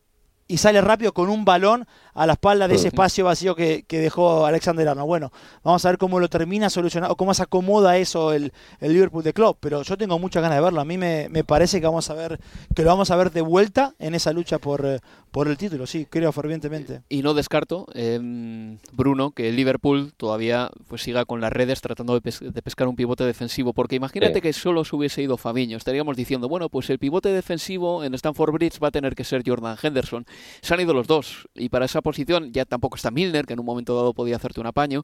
y 0.48 0.58
sale 0.58 0.80
rápido 0.80 1.12
con 1.12 1.28
un 1.28 1.44
balón 1.44 1.86
a 2.16 2.26
la 2.26 2.32
espalda 2.32 2.66
de 2.66 2.74
ese 2.74 2.88
espacio 2.88 3.26
vacío 3.26 3.54
que, 3.54 3.84
dejó 3.88 4.46
Alexander 4.46 4.88
Arnold. 4.88 5.06
Bueno, 5.06 5.32
vamos 5.62 5.84
a 5.84 5.90
ver 5.90 5.98
cómo 5.98 6.18
lo 6.18 6.28
termina 6.28 6.70
solucionando, 6.70 7.12
o 7.12 7.16
cómo 7.16 7.34
se 7.34 7.42
acomoda 7.42 7.98
eso 7.98 8.32
el, 8.32 8.52
Liverpool 8.80 9.22
de 9.22 9.32
Club, 9.32 9.56
pero 9.60 9.82
yo 9.82 9.96
tengo 9.96 10.18
muchas 10.18 10.42
ganas 10.42 10.56
de 10.56 10.64
verlo. 10.64 10.80
A 10.80 10.84
mí 10.84 10.96
me, 10.96 11.28
parece 11.44 11.80
que 11.80 11.86
vamos 11.86 12.08
a 12.10 12.14
ver 12.14 12.40
que 12.74 12.82
lo 12.82 12.88
vamos 12.88 13.10
a 13.10 13.16
ver 13.16 13.30
de 13.30 13.42
vuelta 13.42 13.94
en 13.98 14.14
esa 14.14 14.32
lucha 14.32 14.58
por, 14.58 14.84
eh, 14.86 15.00
por 15.30 15.48
el 15.48 15.58
título, 15.58 15.86
sí, 15.86 16.06
creo 16.08 16.32
fervientemente. 16.32 17.02
Y 17.10 17.20
no 17.20 17.34
descarto, 17.34 17.86
em, 17.92 18.78
Bruno, 18.92 19.32
que 19.32 19.50
el 19.50 19.56
Liverpool 19.56 20.14
todavía 20.16 20.70
pues 20.88 21.02
siga 21.02 21.26
con 21.26 21.42
las 21.42 21.52
redes 21.52 21.82
tratando 21.82 22.18
de, 22.18 22.22
pescar 22.62 22.88
un 22.88 22.96
pivote 22.96 23.24
defensivo, 23.24 23.74
porque 23.74 23.96
imagínate 23.96 24.40
que 24.40 24.54
solo 24.54 24.84
se 24.84 24.96
hubiese 24.96 25.20
ido 25.20 25.36
Fabiño, 25.36 25.76
estaríamos 25.76 26.16
diciendo, 26.16 26.48
bueno, 26.48 26.70
pues 26.70 26.88
el 26.88 26.98
pivote 26.98 27.28
defensivo 27.28 28.02
en 28.02 28.14
Stanford 28.14 28.52
Bridge 28.52 28.78
va 28.82 28.88
a 28.88 28.90
tener 28.90 29.14
que 29.14 29.24
ser 29.24 29.42
Jordan 29.46 29.76
Henderson. 29.82 30.24
Se 30.62 30.72
han 30.72 30.80
ido 30.80 30.94
los 30.94 31.06
dos, 31.06 31.48
y 31.54 31.68
para 31.68 31.84
esa 31.84 32.00
posición, 32.06 32.52
ya 32.52 32.64
tampoco 32.64 32.94
está 32.94 33.10
Milner, 33.10 33.46
que 33.46 33.54
en 33.54 33.58
un 33.58 33.66
momento 33.66 33.96
dado 33.96 34.14
podía 34.14 34.36
hacerte 34.36 34.60
un 34.60 34.68
apaño. 34.68 35.02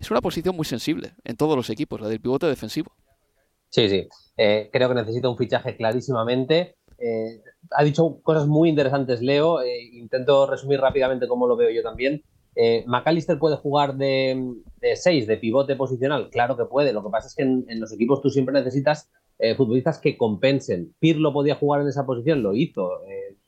Es 0.00 0.10
una 0.10 0.22
posición 0.22 0.56
muy 0.56 0.64
sensible 0.64 1.12
en 1.22 1.36
todos 1.36 1.54
los 1.54 1.68
equipos, 1.68 2.00
la 2.00 2.08
del 2.08 2.20
pivote 2.20 2.46
defensivo. 2.46 2.90
Sí, 3.68 3.86
sí. 3.90 4.08
Eh, 4.38 4.70
creo 4.72 4.88
que 4.88 4.94
necesita 4.94 5.28
un 5.28 5.36
fichaje 5.36 5.76
clarísimamente. 5.76 6.76
Eh, 6.98 7.42
ha 7.72 7.84
dicho 7.84 8.20
cosas 8.22 8.46
muy 8.46 8.70
interesantes, 8.70 9.20
Leo. 9.20 9.60
Eh, 9.60 9.90
intento 9.92 10.46
resumir 10.46 10.80
rápidamente 10.80 11.28
cómo 11.28 11.46
lo 11.46 11.54
veo 11.54 11.70
yo 11.70 11.82
también. 11.82 12.22
¿McAllister 12.86 13.38
puede 13.38 13.56
jugar 13.56 13.96
de 13.96 14.56
6, 14.94 15.28
de, 15.28 15.36
pivote 15.36 15.76
posicional? 15.76 16.28
Claro 16.30 16.56
que 16.56 16.64
puede. 16.64 16.92
Lo 16.92 17.04
que 17.04 17.10
pasa 17.10 17.28
es 17.28 17.34
que 17.36 17.42
en, 17.42 17.66
en 17.68 17.78
los 17.78 17.92
equipos 17.92 18.20
tú 18.20 18.30
siempre 18.30 18.52
necesitas 18.52 19.08
futbolistas 19.56 20.00
que 20.00 20.16
compensen. 20.16 20.92
Pirlo 20.98 21.32
podía 21.32 21.54
jugar 21.54 21.82
en 21.82 21.88
esa 21.88 22.04
posición, 22.04 22.42
lo 22.42 22.54
hizo 22.54 22.90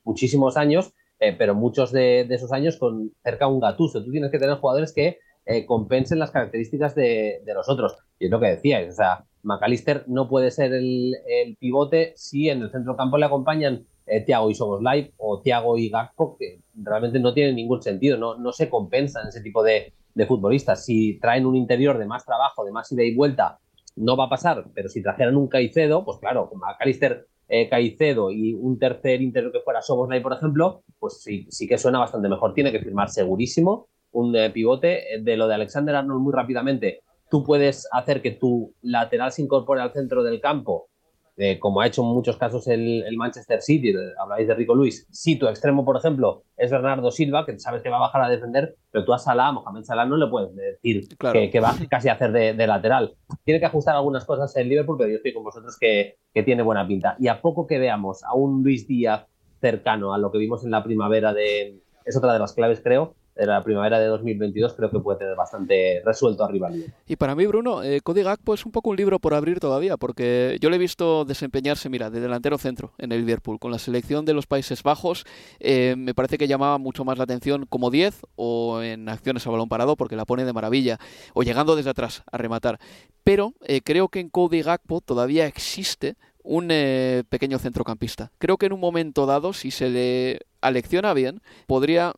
muchísimos 0.05 0.55
años, 0.55 0.93
eh, 1.21 1.35
pero 1.37 1.53
muchos 1.53 1.91
de, 1.91 2.21
esos 2.21 2.51
años 2.51 2.77
con 2.77 3.11
cerca 3.23 3.45
un 3.45 3.59
gatuso. 3.59 4.03
Tú 4.03 4.11
tienes 4.11 4.31
que 4.31 4.39
tener 4.39 4.57
jugadores 4.57 4.91
que 4.91 5.19
eh, 5.45 5.67
compensen 5.67 6.17
las 6.17 6.31
características 6.31 6.95
de, 6.95 7.43
los 7.53 7.69
otros. 7.69 7.95
Y 8.17 8.25
es 8.25 8.31
lo 8.31 8.39
que 8.39 8.47
decíais, 8.47 8.89
o 8.89 8.95
sea, 8.95 9.23
McAllister 9.43 10.03
no 10.07 10.27
puede 10.27 10.49
ser 10.49 10.73
el, 10.73 11.15
pivote 11.59 12.13
si 12.15 12.49
en 12.49 12.63
el 12.63 12.71
centro 12.71 12.97
campo 12.97 13.19
le 13.19 13.27
acompañan 13.27 13.85
eh, 14.07 14.21
Thiago 14.21 14.49
y 14.49 14.55
Soboslai 14.55 15.13
o 15.17 15.41
Thiago 15.41 15.77
y 15.77 15.89
Gakpo, 15.89 16.37
que 16.39 16.61
realmente 16.73 17.19
no 17.19 17.35
tienen 17.35 17.55
ningún 17.55 17.83
sentido, 17.83 18.17
no, 18.17 18.39
no 18.39 18.51
se 18.51 18.67
compensan 18.67 19.27
ese 19.27 19.41
tipo 19.41 19.61
de, 19.61 19.93
de 20.15 20.25
futbolistas. 20.25 20.83
Si 20.83 21.19
traen 21.19 21.45
un 21.45 21.55
interior 21.55 21.99
de 21.99 22.07
más 22.07 22.25
trabajo, 22.25 22.65
de 22.65 22.71
más 22.71 22.91
ida 22.91 23.03
y 23.03 23.13
vuelta, 23.13 23.59
no 23.95 24.17
va 24.17 24.25
a 24.25 24.29
pasar, 24.29 24.65
pero 24.73 24.89
si 24.89 25.03
trajeran 25.03 25.35
un 25.35 25.47
Caicedo, 25.47 26.03
pues 26.03 26.17
claro, 26.17 26.49
McAllister 26.55 27.27
eh, 27.53 27.67
Caicedo 27.67 28.31
y 28.31 28.53
un 28.53 28.79
tercer 28.79 29.21
interior 29.21 29.51
que 29.51 29.59
fuera 29.59 29.81
Soboslai, 29.81 30.21
por 30.21 30.31
ejemplo, 30.31 30.83
pues 30.99 31.21
sí, 31.21 31.45
sí 31.49 31.67
que 31.67 31.77
suena 31.77 31.99
bastante 31.99 32.29
mejor. 32.29 32.53
Tiene 32.53 32.71
que 32.71 32.79
firmar 32.79 33.09
segurísimo 33.09 33.89
un 34.11 34.33
eh, 34.37 34.49
pivote. 34.51 35.03
De 35.21 35.35
lo 35.35 35.49
de 35.49 35.55
Alexander 35.55 35.95
Arnold 35.95 36.21
muy 36.21 36.31
rápidamente, 36.33 37.01
tú 37.29 37.43
puedes 37.43 37.89
hacer 37.91 38.21
que 38.21 38.31
tu 38.31 38.73
lateral 38.81 39.33
se 39.33 39.41
incorpore 39.41 39.81
al 39.81 39.91
centro 39.91 40.23
del 40.23 40.39
campo 40.39 40.90
eh, 41.37 41.59
como 41.59 41.81
ha 41.81 41.87
hecho 41.87 42.01
en 42.01 42.09
muchos 42.09 42.37
casos 42.37 42.67
el, 42.67 43.05
Manchester 43.15 43.61
City, 43.61 43.93
habláis 44.19 44.47
de 44.47 44.53
Rico 44.53 44.75
Luis, 44.75 45.07
si 45.11 45.37
tu 45.37 45.47
extremo, 45.47 45.85
por 45.85 45.97
ejemplo, 45.97 46.43
es 46.57 46.69
Bernardo 46.71 47.09
Silva, 47.11 47.45
que 47.45 47.57
sabes 47.57 47.81
que 47.81 47.89
va 47.89 47.97
a 47.97 48.01
bajar 48.01 48.23
a 48.23 48.29
defender, 48.29 48.75
pero 48.91 49.05
tú 49.05 49.13
a 49.13 49.19
Salah, 49.19 49.51
Mohamed 49.51 49.83
Salah, 49.83 50.05
no 50.05 50.17
le 50.17 50.27
puedes 50.27 50.55
decir 50.55 51.07
que, 51.17 51.59
va 51.59 51.75
casi 51.89 52.09
a 52.09 52.13
hacer 52.13 52.31
de, 52.31 52.67
lateral. 52.67 53.15
Tiene 53.43 53.59
que 53.59 53.65
ajustar 53.65 53.95
algunas 53.95 54.25
cosas 54.25 54.55
en 54.57 54.69
Liverpool, 54.69 54.97
pero 54.97 55.09
yo 55.09 55.17
estoy 55.17 55.33
con 55.33 55.43
vosotros 55.43 55.77
que, 55.79 56.17
que 56.33 56.43
tiene 56.43 56.63
buena 56.63 56.87
pinta. 56.87 57.15
Y 57.19 57.27
a 57.27 57.41
poco 57.41 57.65
que 57.65 57.79
veamos 57.79 58.23
a 58.23 58.33
un 58.33 58.63
Luis 58.63 58.87
Díaz 58.87 59.25
cercano 59.61 60.13
a 60.13 60.17
lo 60.17 60.31
que 60.31 60.37
vimos 60.37 60.63
en 60.65 60.71
la 60.71 60.83
primavera 60.83 61.33
de... 61.33 61.79
Es 62.03 62.17
otra 62.17 62.33
de 62.33 62.39
las 62.39 62.53
claves, 62.53 62.81
creo, 62.83 63.15
de 63.35 63.45
la 63.45 63.63
primavera 63.63 63.99
de 63.99 64.07
2022 64.07 64.73
creo 64.73 64.89
que 64.89 64.99
puede 64.99 65.19
tener 65.19 65.35
bastante 65.35 66.01
resuelto 66.05 66.43
arriba. 66.43 66.69
Y 67.07 67.15
para 67.15 67.35
mí, 67.35 67.45
Bruno, 67.45 67.83
eh, 67.83 68.01
Cody 68.01 68.23
Gakpo 68.23 68.53
es 68.53 68.65
un 68.65 68.71
poco 68.71 68.89
un 68.89 68.97
libro 68.97 69.19
por 69.19 69.33
abrir 69.33 69.59
todavía, 69.59 69.97
porque 69.97 70.57
yo 70.59 70.69
le 70.69 70.75
he 70.75 70.79
visto 70.79 71.25
desempeñarse, 71.25 71.89
mira, 71.89 72.09
de 72.09 72.19
delantero 72.19 72.57
centro 72.57 72.93
en 72.97 73.11
el 73.11 73.19
Liverpool, 73.19 73.59
con 73.59 73.71
la 73.71 73.79
selección 73.79 74.25
de 74.25 74.33
los 74.33 74.47
Países 74.47 74.83
Bajos, 74.83 75.25
eh, 75.59 75.95
me 75.97 76.13
parece 76.13 76.37
que 76.37 76.47
llamaba 76.47 76.77
mucho 76.77 77.05
más 77.05 77.17
la 77.17 77.23
atención 77.23 77.65
como 77.67 77.89
10 77.89 78.21
o 78.35 78.81
en 78.81 79.09
acciones 79.09 79.45
a 79.47 79.49
balón 79.49 79.69
parado, 79.69 79.95
porque 79.95 80.15
la 80.15 80.25
pone 80.25 80.45
de 80.45 80.53
maravilla, 80.53 80.97
o 81.33 81.43
llegando 81.43 81.75
desde 81.75 81.89
atrás 81.91 82.23
a 82.31 82.37
rematar. 82.37 82.79
Pero 83.23 83.53
eh, 83.61 83.81
creo 83.81 84.09
que 84.09 84.19
en 84.19 84.29
Cody 84.29 84.61
Gakpo 84.61 85.01
todavía 85.01 85.45
existe 85.45 86.15
un 86.43 86.69
eh, 86.71 87.23
pequeño 87.29 87.59
centrocampista. 87.59 88.31
Creo 88.39 88.57
que 88.57 88.65
en 88.65 88.73
un 88.73 88.79
momento 88.79 89.25
dado, 89.25 89.53
si 89.53 89.71
se 89.71 89.89
le 89.89 90.39
alecciona 90.61 91.13
bien, 91.13 91.41
podría 91.67 92.13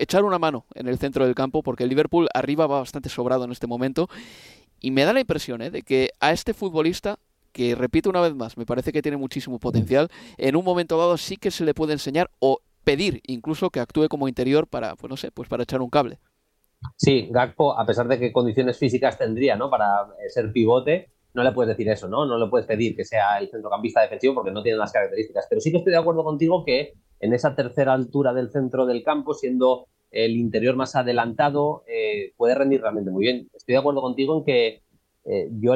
echar 0.00 0.24
una 0.24 0.38
mano 0.38 0.66
en 0.74 0.88
el 0.88 0.98
centro 0.98 1.24
del 1.24 1.34
campo 1.34 1.62
porque 1.62 1.84
el 1.84 1.90
Liverpool 1.90 2.28
arriba 2.34 2.66
va 2.66 2.80
bastante 2.80 3.08
sobrado 3.08 3.44
en 3.44 3.52
este 3.52 3.66
momento 3.66 4.08
y 4.80 4.90
me 4.90 5.04
da 5.04 5.12
la 5.12 5.20
impresión 5.20 5.62
¿eh? 5.62 5.70
de 5.70 5.82
que 5.82 6.10
a 6.20 6.32
este 6.32 6.54
futbolista 6.54 7.18
que 7.52 7.74
repito 7.74 8.10
una 8.10 8.20
vez 8.20 8.34
más, 8.34 8.56
me 8.56 8.66
parece 8.66 8.92
que 8.92 9.02
tiene 9.02 9.16
muchísimo 9.16 9.58
potencial, 9.58 10.08
en 10.38 10.56
un 10.56 10.64
momento 10.64 10.96
dado 10.96 11.16
sí 11.16 11.36
que 11.36 11.50
se 11.50 11.64
le 11.64 11.74
puede 11.74 11.92
enseñar 11.92 12.30
o 12.38 12.60
pedir 12.84 13.20
incluso 13.26 13.70
que 13.70 13.80
actúe 13.80 14.08
como 14.08 14.28
interior 14.28 14.66
para, 14.66 14.94
pues 14.96 15.10
no 15.10 15.16
sé, 15.16 15.30
pues 15.30 15.48
para 15.48 15.64
echar 15.64 15.80
un 15.80 15.90
cable. 15.90 16.18
Sí, 16.96 17.28
Gakpo, 17.30 17.78
a 17.78 17.84
pesar 17.84 18.08
de 18.08 18.18
que 18.18 18.32
condiciones 18.32 18.78
físicas 18.78 19.18
tendría, 19.18 19.56
¿no? 19.56 19.68
Para 19.68 19.86
eh, 20.24 20.30
ser 20.30 20.50
pivote, 20.52 21.10
no 21.32 21.44
le 21.44 21.52
puedes 21.52 21.76
decir 21.76 21.88
eso, 21.88 22.08
¿no? 22.08 22.26
No 22.26 22.38
le 22.38 22.50
puedes 22.50 22.66
pedir 22.66 22.96
que 22.96 23.04
sea 23.04 23.38
el 23.38 23.48
centrocampista 23.48 24.02
defensivo 24.02 24.34
porque 24.34 24.50
no 24.50 24.62
tiene 24.62 24.78
las 24.78 24.92
características. 24.92 25.46
Pero 25.48 25.60
sí 25.60 25.70
que 25.70 25.78
estoy 25.78 25.92
de 25.92 25.98
acuerdo 25.98 26.24
contigo 26.24 26.64
que 26.64 26.94
en 27.20 27.32
esa 27.32 27.54
tercera 27.54 27.92
altura 27.92 28.32
del 28.32 28.50
centro 28.50 28.86
del 28.86 29.02
campo, 29.02 29.34
siendo 29.34 29.86
el 30.10 30.36
interior 30.36 30.74
más 30.74 30.96
adelantado, 30.96 31.84
eh, 31.86 32.32
puede 32.36 32.54
rendir 32.54 32.80
realmente 32.80 33.10
muy 33.10 33.22
bien. 33.22 33.48
Estoy 33.54 33.74
de 33.74 33.78
acuerdo 33.78 34.00
contigo 34.00 34.38
en 34.38 34.44
que 34.44 34.82
eh, 35.24 35.48
yo 35.60 35.74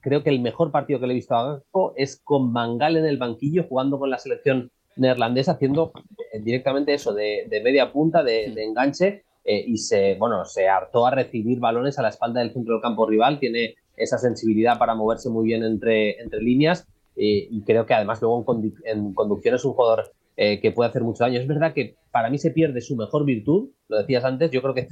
creo 0.00 0.22
que 0.22 0.30
el 0.30 0.40
mejor 0.40 0.72
partido 0.72 0.98
que 0.98 1.06
le 1.06 1.12
he 1.12 1.16
visto 1.16 1.34
a 1.34 1.54
Gakpo 1.54 1.92
es 1.96 2.20
con 2.24 2.52
Mangal 2.52 2.96
en 2.96 3.06
el 3.06 3.18
banquillo, 3.18 3.66
jugando 3.68 3.98
con 3.98 4.10
la 4.10 4.18
selección 4.18 4.70
neerlandesa, 4.96 5.52
haciendo 5.52 5.92
eh, 6.32 6.40
directamente 6.40 6.94
eso, 6.94 7.14
de, 7.14 7.46
media 7.62 7.92
punta, 7.92 8.24
de, 8.24 8.46
enganche, 8.56 9.24
y 9.50 9.78
se, 9.78 10.14
bueno, 10.16 10.44
se 10.44 10.68
hartó 10.68 11.06
a 11.06 11.10
recibir 11.10 11.58
balones 11.58 11.98
a 11.98 12.02
la 12.02 12.10
espalda 12.10 12.40
del 12.40 12.52
centro 12.52 12.74
del 12.74 12.82
campo 12.82 13.06
rival, 13.06 13.38
tiene 13.38 13.76
esa 13.98 14.18
sensibilidad 14.18 14.78
para 14.78 14.94
moverse 14.94 15.28
muy 15.28 15.46
bien 15.46 15.62
entre, 15.64 16.20
entre 16.20 16.40
líneas, 16.40 16.86
y 17.20 17.62
creo 17.62 17.84
que 17.84 17.94
además 17.94 18.22
luego 18.22 18.46
en, 18.54 18.74
en 18.84 19.12
conducción 19.12 19.56
es 19.56 19.64
un 19.64 19.72
jugador 19.72 20.12
eh, 20.40 20.60
que 20.60 20.70
puede 20.70 20.88
hacer 20.88 21.02
mucho 21.02 21.24
daño. 21.24 21.40
Es 21.40 21.48
verdad 21.48 21.74
que 21.74 21.96
para 22.12 22.30
mí 22.30 22.38
se 22.38 22.52
pierde 22.52 22.80
su 22.80 22.94
mejor 22.94 23.24
virtud, 23.24 23.70
lo 23.88 23.98
decías 23.98 24.22
antes, 24.22 24.52
yo 24.52 24.62
creo 24.62 24.72
que 24.72 24.86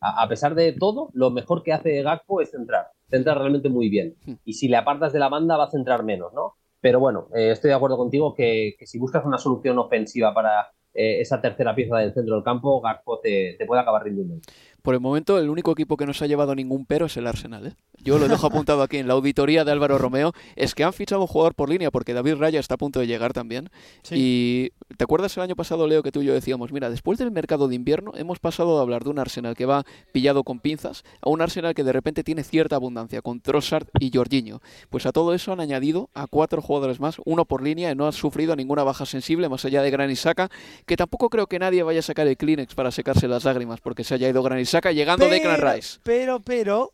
a 0.00 0.26
pesar 0.26 0.54
de 0.54 0.72
todo, 0.72 1.10
lo 1.12 1.30
mejor 1.30 1.62
que 1.62 1.74
hace 1.74 2.00
Gakpo 2.00 2.40
es 2.40 2.50
centrar, 2.50 2.86
centrar 3.10 3.36
realmente 3.36 3.68
muy 3.68 3.90
bien. 3.90 4.14
Hmm. 4.24 4.36
Y 4.46 4.54
si 4.54 4.68
le 4.68 4.78
apartas 4.78 5.12
de 5.12 5.18
la 5.18 5.28
banda 5.28 5.58
va 5.58 5.64
a 5.64 5.70
centrar 5.70 6.02
menos, 6.02 6.32
¿no? 6.32 6.54
Pero 6.80 6.98
bueno, 6.98 7.28
eh, 7.34 7.50
estoy 7.50 7.68
de 7.68 7.74
acuerdo 7.74 7.98
contigo 7.98 8.34
que, 8.34 8.74
si 8.86 8.98
buscas 8.98 9.26
una 9.26 9.36
solución 9.36 9.78
ofensiva 9.78 10.32
para 10.32 10.68
eh, 10.94 11.20
esa 11.20 11.42
tercera 11.42 11.74
pieza 11.74 11.98
del 11.98 12.14
centro 12.14 12.36
del 12.36 12.44
campo, 12.44 12.80
Gakpo 12.80 13.20
te, 13.20 13.54
te 13.58 13.66
puede 13.66 13.82
acabar 13.82 14.02
rindiendo. 14.02 14.36
Por 14.80 14.94
el 14.94 15.00
momento, 15.00 15.38
el 15.38 15.50
único 15.50 15.72
equipo 15.72 15.98
que 15.98 16.06
no 16.06 16.14
se 16.14 16.24
ha 16.24 16.28
llevado 16.28 16.54
ningún 16.54 16.86
pero 16.86 17.04
es 17.04 17.18
el 17.18 17.26
Arsenal. 17.26 17.66
¿eh? 17.66 17.72
Yo 18.06 18.20
lo 18.20 18.28
dejo 18.28 18.46
apuntado 18.46 18.82
aquí 18.82 18.98
en 18.98 19.08
la 19.08 19.14
auditoría 19.14 19.64
de 19.64 19.72
Álvaro 19.72 19.98
Romeo. 19.98 20.32
Es 20.54 20.76
que 20.76 20.84
han 20.84 20.92
fichado 20.92 21.22
un 21.22 21.26
jugador 21.26 21.56
por 21.56 21.68
línea 21.68 21.90
porque 21.90 22.14
David 22.14 22.36
Raya 22.36 22.60
está 22.60 22.74
a 22.74 22.78
punto 22.78 23.00
de 23.00 23.08
llegar 23.08 23.32
también. 23.32 23.68
Y 24.12 24.70
¿te 24.96 25.02
acuerdas 25.02 25.36
el 25.36 25.42
año 25.42 25.56
pasado, 25.56 25.88
Leo, 25.88 26.04
que 26.04 26.12
tú 26.12 26.22
y 26.22 26.26
yo 26.26 26.32
decíamos, 26.32 26.70
mira, 26.70 26.88
después 26.88 27.18
del 27.18 27.32
mercado 27.32 27.66
de 27.66 27.74
invierno 27.74 28.12
hemos 28.14 28.38
pasado 28.38 28.78
a 28.78 28.82
hablar 28.82 29.02
de 29.02 29.10
un 29.10 29.18
Arsenal 29.18 29.56
que 29.56 29.66
va 29.66 29.84
pillado 30.12 30.44
con 30.44 30.60
pinzas 30.60 31.02
a 31.20 31.30
un 31.30 31.42
Arsenal 31.42 31.74
que 31.74 31.82
de 31.82 31.92
repente 31.92 32.22
tiene 32.22 32.44
cierta 32.44 32.76
abundancia 32.76 33.22
con 33.22 33.40
Trossard 33.40 33.88
y 33.98 34.12
Jorginho. 34.14 34.60
Pues 34.88 35.04
a 35.06 35.10
todo 35.10 35.34
eso 35.34 35.52
han 35.52 35.58
añadido 35.58 36.08
a 36.14 36.28
cuatro 36.28 36.62
jugadores 36.62 37.00
más, 37.00 37.16
uno 37.24 37.44
por 37.44 37.60
línea 37.60 37.90
y 37.90 37.96
no 37.96 38.06
ha 38.06 38.12
sufrido 38.12 38.54
ninguna 38.54 38.84
baja 38.84 39.04
sensible 39.04 39.48
más 39.48 39.64
allá 39.64 39.82
de 39.82 39.90
Gran 39.90 40.12
Isaka, 40.12 40.48
que 40.86 40.96
tampoco 40.96 41.28
creo 41.28 41.48
que 41.48 41.58
nadie 41.58 41.82
vaya 41.82 41.98
a 41.98 42.02
sacar 42.02 42.28
el 42.28 42.36
Kleenex 42.36 42.76
para 42.76 42.92
secarse 42.92 43.26
las 43.26 43.44
lágrimas 43.44 43.80
porque 43.80 44.04
se 44.04 44.14
haya 44.14 44.28
ido 44.28 44.44
Gran 44.44 44.60
Isaka 44.60 44.92
llegando 44.92 45.24
pero, 45.24 45.34
Declan 45.34 45.74
Rice. 45.74 45.98
Pero, 46.04 46.40
pero, 46.40 46.92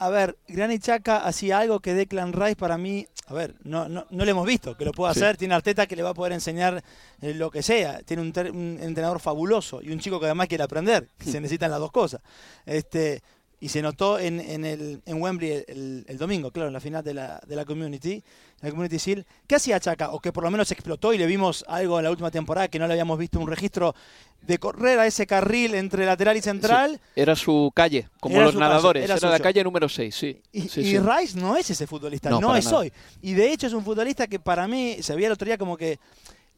a 0.00 0.08
ver, 0.08 0.38
Granit 0.48 0.82
Chaca 0.82 1.18
hacía 1.18 1.58
algo 1.58 1.80
que 1.80 1.92
Declan 1.92 2.32
Rice 2.32 2.56
para 2.56 2.78
mí, 2.78 3.06
a 3.26 3.34
ver, 3.34 3.54
no, 3.64 3.86
no, 3.86 4.06
no 4.08 4.24
le 4.24 4.30
hemos 4.30 4.46
visto 4.46 4.74
que 4.74 4.86
lo 4.86 4.92
pueda 4.92 5.12
hacer. 5.12 5.36
Tiene 5.36 5.54
Arteta 5.54 5.86
que 5.86 5.94
le 5.94 6.02
va 6.02 6.10
a 6.10 6.14
poder 6.14 6.32
enseñar 6.32 6.82
eh, 7.20 7.34
lo 7.34 7.50
que 7.50 7.62
sea. 7.62 8.00
Tiene 8.02 8.22
un, 8.22 8.78
entrenador 8.80 9.20
fabuloso 9.20 9.82
y 9.82 9.92
un 9.92 10.00
chico 10.00 10.18
que 10.18 10.24
además 10.24 10.48
quiere 10.48 10.64
aprender. 10.64 11.06
se 11.22 11.38
necesitan 11.38 11.70
las 11.70 11.80
dos 11.80 11.92
cosas. 11.92 12.22
Este, 12.64 13.22
y 13.60 13.68
se 13.68 13.82
notó 13.82 14.18
en, 14.18 14.40
en, 14.40 14.64
el, 14.64 15.02
en 15.04 15.20
Wembley 15.20 15.64
el, 15.68 16.04
el, 16.08 16.16
domingo, 16.16 16.50
claro, 16.50 16.68
en 16.68 16.72
la 16.72 16.80
final 16.80 17.04
de 17.04 17.12
la, 17.12 17.40
de 17.46 17.54
la 17.54 17.66
Community, 17.66 18.22
la 18.62 18.70
Community 18.70 18.98
Seal. 18.98 19.26
¿Qué 19.46 19.56
hacía 19.56 19.78
Chaca? 19.78 20.12
O 20.12 20.20
que 20.20 20.32
por 20.32 20.42
lo 20.42 20.50
menos 20.50 20.72
explotó 20.72 21.12
y 21.12 21.18
le 21.18 21.26
vimos 21.26 21.64
algo 21.68 21.98
en 21.98 22.04
la 22.04 22.10
última 22.10 22.30
temporada 22.30 22.68
que 22.68 22.78
no 22.78 22.86
le 22.86 22.94
habíamos 22.94 23.18
visto 23.18 23.38
un 23.38 23.46
registro 23.46 23.94
de 24.40 24.58
correr 24.58 24.98
a 24.98 25.06
ese 25.06 25.26
carril 25.26 25.74
entre 25.74 26.06
lateral 26.06 26.38
y 26.38 26.40
central. 26.40 26.98
era 27.14 27.36
su 27.36 27.70
calle, 27.74 28.08
como 28.18 28.40
los 28.40 28.54
nadadores, 28.54 29.04
era, 29.04 29.30
la 29.30 29.38
calle 29.38 29.62
número 29.62 29.90
6, 29.90 30.14
sí. 30.14 30.40
Y, 30.52 30.98
Rice 30.98 31.38
no 31.38 31.56
es 31.56 31.68
ese 31.68 31.86
futbolista, 31.86 32.30
no, 32.30 32.56
es 32.56 32.66
hoy. 32.72 32.90
Y 33.20 33.34
de 33.34 33.52
hecho 33.52 33.66
es 33.66 33.74
un 33.74 33.84
futbolista 33.84 34.26
que 34.26 34.40
para 34.40 34.66
mí 34.66 34.96
se 35.02 35.14
veía 35.14 35.26
el 35.26 35.34
otro 35.34 35.44
día 35.44 35.58
como 35.58 35.76
que 35.76 35.98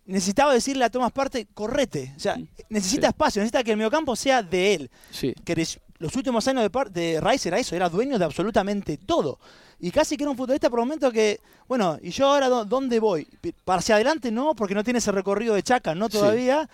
necesitaba 0.07 0.55
decirle 0.55 0.85
a 0.85 0.91
Tomás 0.91 1.11
Parte, 1.11 1.49
correte. 1.53 2.13
O 2.17 2.21
sea, 2.21 2.39
necesita 2.69 3.09
espacio, 3.09 3.41
necesita 3.41 3.65
que 3.65 3.73
el 3.73 3.77
mediocampo 3.77 4.15
sea 4.15 4.43
de 4.43 4.75
él. 4.75 4.91
Sí. 5.11 5.35
Que 5.45 5.67
los 6.03 6.17
últimos 6.17 6.47
años 6.49 6.69
de, 6.69 6.91
de 6.91 7.21
Rice 7.21 7.49
era 7.49 7.59
eso, 7.59 7.77
era 7.77 7.89
dueño 7.89 8.19
de 8.19 8.25
absolutamente 8.25 8.97
todo. 8.97 9.39
Y 9.79 9.93
casi 9.93 10.17
que 10.17 10.25
era 10.25 10.33
un 10.33 10.37
futbolista 10.37 10.69
por 10.69 10.81
el 10.81 10.85
momento 10.85 11.13
que, 11.13 11.41
bueno, 11.69 11.97
¿y 12.03 12.11
yo 12.11 12.27
ahora 12.27 12.49
dónde 12.49 12.99
voy? 12.99 13.29
Para 13.65 13.79
hacia 13.79 13.95
adelante 13.95 14.33
no, 14.33 14.57
porque 14.57 14.75
no 14.75 14.83
tiene 14.83 14.99
ese 14.99 15.13
recorrido 15.13 15.55
de 15.55 15.63
Chaca, 15.63 15.95
no 15.95 16.09
todavía. 16.09 16.69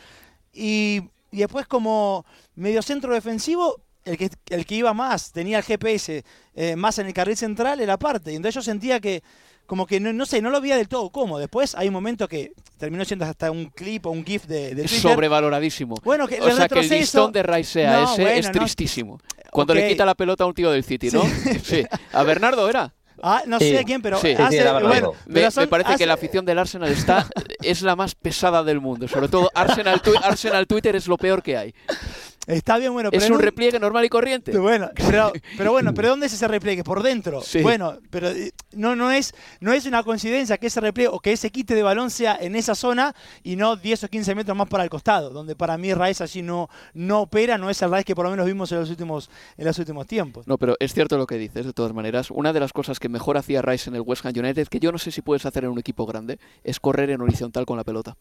Y, 0.55 1.03
después 1.31 1.67
como 1.67 2.25
medio 2.55 2.81
centro 2.81 3.13
defensivo, 3.13 3.83
el 4.07 4.17
que, 4.17 4.31
el 4.49 4.65
que 4.65 4.77
iba 4.77 4.95
más, 4.95 5.31
tenía 5.31 5.59
el 5.59 5.65
GPS 5.65 6.25
eh, 6.55 6.77
más 6.77 6.99
en 6.99 7.07
el 7.07 7.13
carril 7.13 7.37
central, 7.37 7.81
era 7.81 7.99
parte. 7.99 8.33
Y 8.33 8.37
entonces 8.37 8.55
yo 8.55 8.63
sentía 8.63 8.99
que 8.99 9.23
como 9.69 9.87
que 9.87 10.01
no, 10.01 10.15
no, 10.15 10.25
sé, 10.25 10.41
no 10.41 10.49
lo 10.49 10.63
veía 10.63 10.79
del 10.79 10.89
todo 10.89 11.11
cómodo. 11.11 11.41
Después 11.41 11.75
hay 11.75 11.89
un 11.89 11.93
momento 11.93 12.27
que 12.27 12.53
terminó 12.79 13.05
siendo 13.05 13.27
hasta 13.27 13.51
un 13.51 13.67
clip 13.67 14.07
o 14.07 14.11
un 14.11 14.25
GIF 14.25 14.47
de, 14.47 14.75
de 14.75 14.89
Sobrevaloradísimo. 14.89 15.97
Bueno, 16.03 16.27
que 16.27 16.41
o 16.41 16.51
sea, 16.51 16.69
que 16.69 16.81
el 16.81 16.89
listón 16.89 17.31
de 17.33 17.43
Rice 17.43 17.73
sea 17.73 18.05
ese 18.15 18.39
es 18.39 18.51
tristísimo. 18.51 19.21
Cuando 19.53 19.75
le 19.75 19.87
quita 19.87 20.07
la 20.07 20.15
pelota 20.15 20.45
a 20.45 20.47
un 20.47 20.55
tío 20.55 20.71
del 20.71 20.85
City, 20.85 21.11
¿no? 21.13 21.23
sí. 21.63 21.85
A 22.13 22.23
Bernardo 22.23 22.69
era. 22.69 22.95
Ah, 23.23 23.43
no 23.47 23.59
sé 23.59 23.79
a 23.79 23.83
quién, 23.83 24.01
pero, 24.01 24.17
hace, 24.17 24.37
bueno, 24.85 25.13
me, 25.27 25.67
parece 25.67 25.97
que 25.97 26.07
la 26.07 26.15
afición 26.15 26.45
del 26.45 26.57
Arsenal 26.57 26.91
está 26.91 27.27
es 27.63 27.83
la 27.83 27.95
más 27.97 28.15
pesada 28.15 28.63
del 28.63 28.81
mundo. 28.81 29.07
Sobre 29.07 29.29
todo 29.29 29.51
Arsenal, 29.55 30.01
Arsenal 30.23 30.67
Twitter 30.67 30.97
es 30.97 31.09
lo 31.09 31.19
peor 31.19 31.43
que 31.43 31.57
hay. 31.59 31.75
Está 32.49 32.79
bien, 32.79 32.95
bueno, 32.95 33.11
pero. 33.11 33.23
Es 33.23 33.31
un 33.31 33.41
repliegue 33.41 33.79
normal 33.79 34.07
y 34.07 34.09
corriente. 34.09 34.57
Bueno, 34.57 34.91
pero, 35.57 35.71
bueno, 35.71 35.93
¿pero 35.93 36.09
dónde 36.09 36.27
es 36.27 36.33
ese 36.33 36.49
repliegue? 36.49 36.83
Por 36.83 37.03
dentro. 37.03 37.43
Bueno, 37.63 37.99
pero 38.09 38.31
eh, 38.31 38.53
no, 38.73 38.97
no, 38.97 39.13
es, 39.13 39.35
no 39.61 39.75
es 39.75 39.85
una 39.85 40.03
coincidencia 40.03 40.57
que 40.57 40.69
ese 40.69 40.81
repliegue 40.81 41.11
o 41.13 41.21
que 41.21 41.33
ese 41.33 41.51
quite 41.51 41.75
de 41.75 41.83
balón 41.83 42.11
sea 42.11 42.39
en 42.41 42.57
esa 42.57 42.75
zona 42.75 43.15
y 43.43 43.57
no 43.57 43.77
10 43.77 44.05
o 44.05 44.09
15 44.09 44.35
metros 44.35 44.57
más 44.57 44.67
para 44.67 44.83
el 44.83 44.89
costado, 44.89 45.29
donde 45.29 45.57
para 45.57 45.77
mí 45.77 45.93
Raíz 45.93 46.23
allí 46.23 46.41
no, 46.41 46.71
no 46.95 47.21
opera, 47.21 47.59
no 47.59 47.69
es 47.69 47.83
el 47.83 47.91
Raíz 47.91 48.07
que 48.07 48.15
por 48.15 48.25
lo 48.25 48.31
menos 48.31 48.47
vimos 48.47 48.73
en 48.73 48.81
los 48.81 48.89
últimos, 48.89 49.29
en 49.59 49.67
los 49.67 49.79
últimos 49.79 50.07
tiempos. 50.07 50.47
No, 50.49 50.57
pero 50.57 50.75
es 50.81 50.95
cierto 50.95 51.19
lo 51.19 51.27
que 51.27 51.37
dices, 51.37 51.67
de 51.67 51.75
todas 51.75 51.93
maneras. 51.93 52.31
Una 52.31 52.55
de 52.55 52.61
las 52.61 52.73
cosas 52.73 52.99
que 52.99 53.11
mejor 53.11 53.37
hacía 53.37 53.61
Rice 53.61 53.91
en 53.91 53.97
el 53.97 54.01
West 54.01 54.25
Ham 54.25 54.33
United, 54.35 54.69
que 54.69 54.81
yo 54.81 54.91
no 54.91 54.97
sé 54.97 55.11
si 55.11 55.21
puedes 55.21 55.45
hacer 55.45 55.65
en 55.65 55.71
un 55.71 55.79
equipo 55.79 56.07
grande, 56.07 56.39
es 56.65 56.81
correr 56.81 57.11
en 57.11 57.21
horizontal 57.21 57.67
con 57.67 57.77
la 57.77 57.85
pelota 57.85 58.17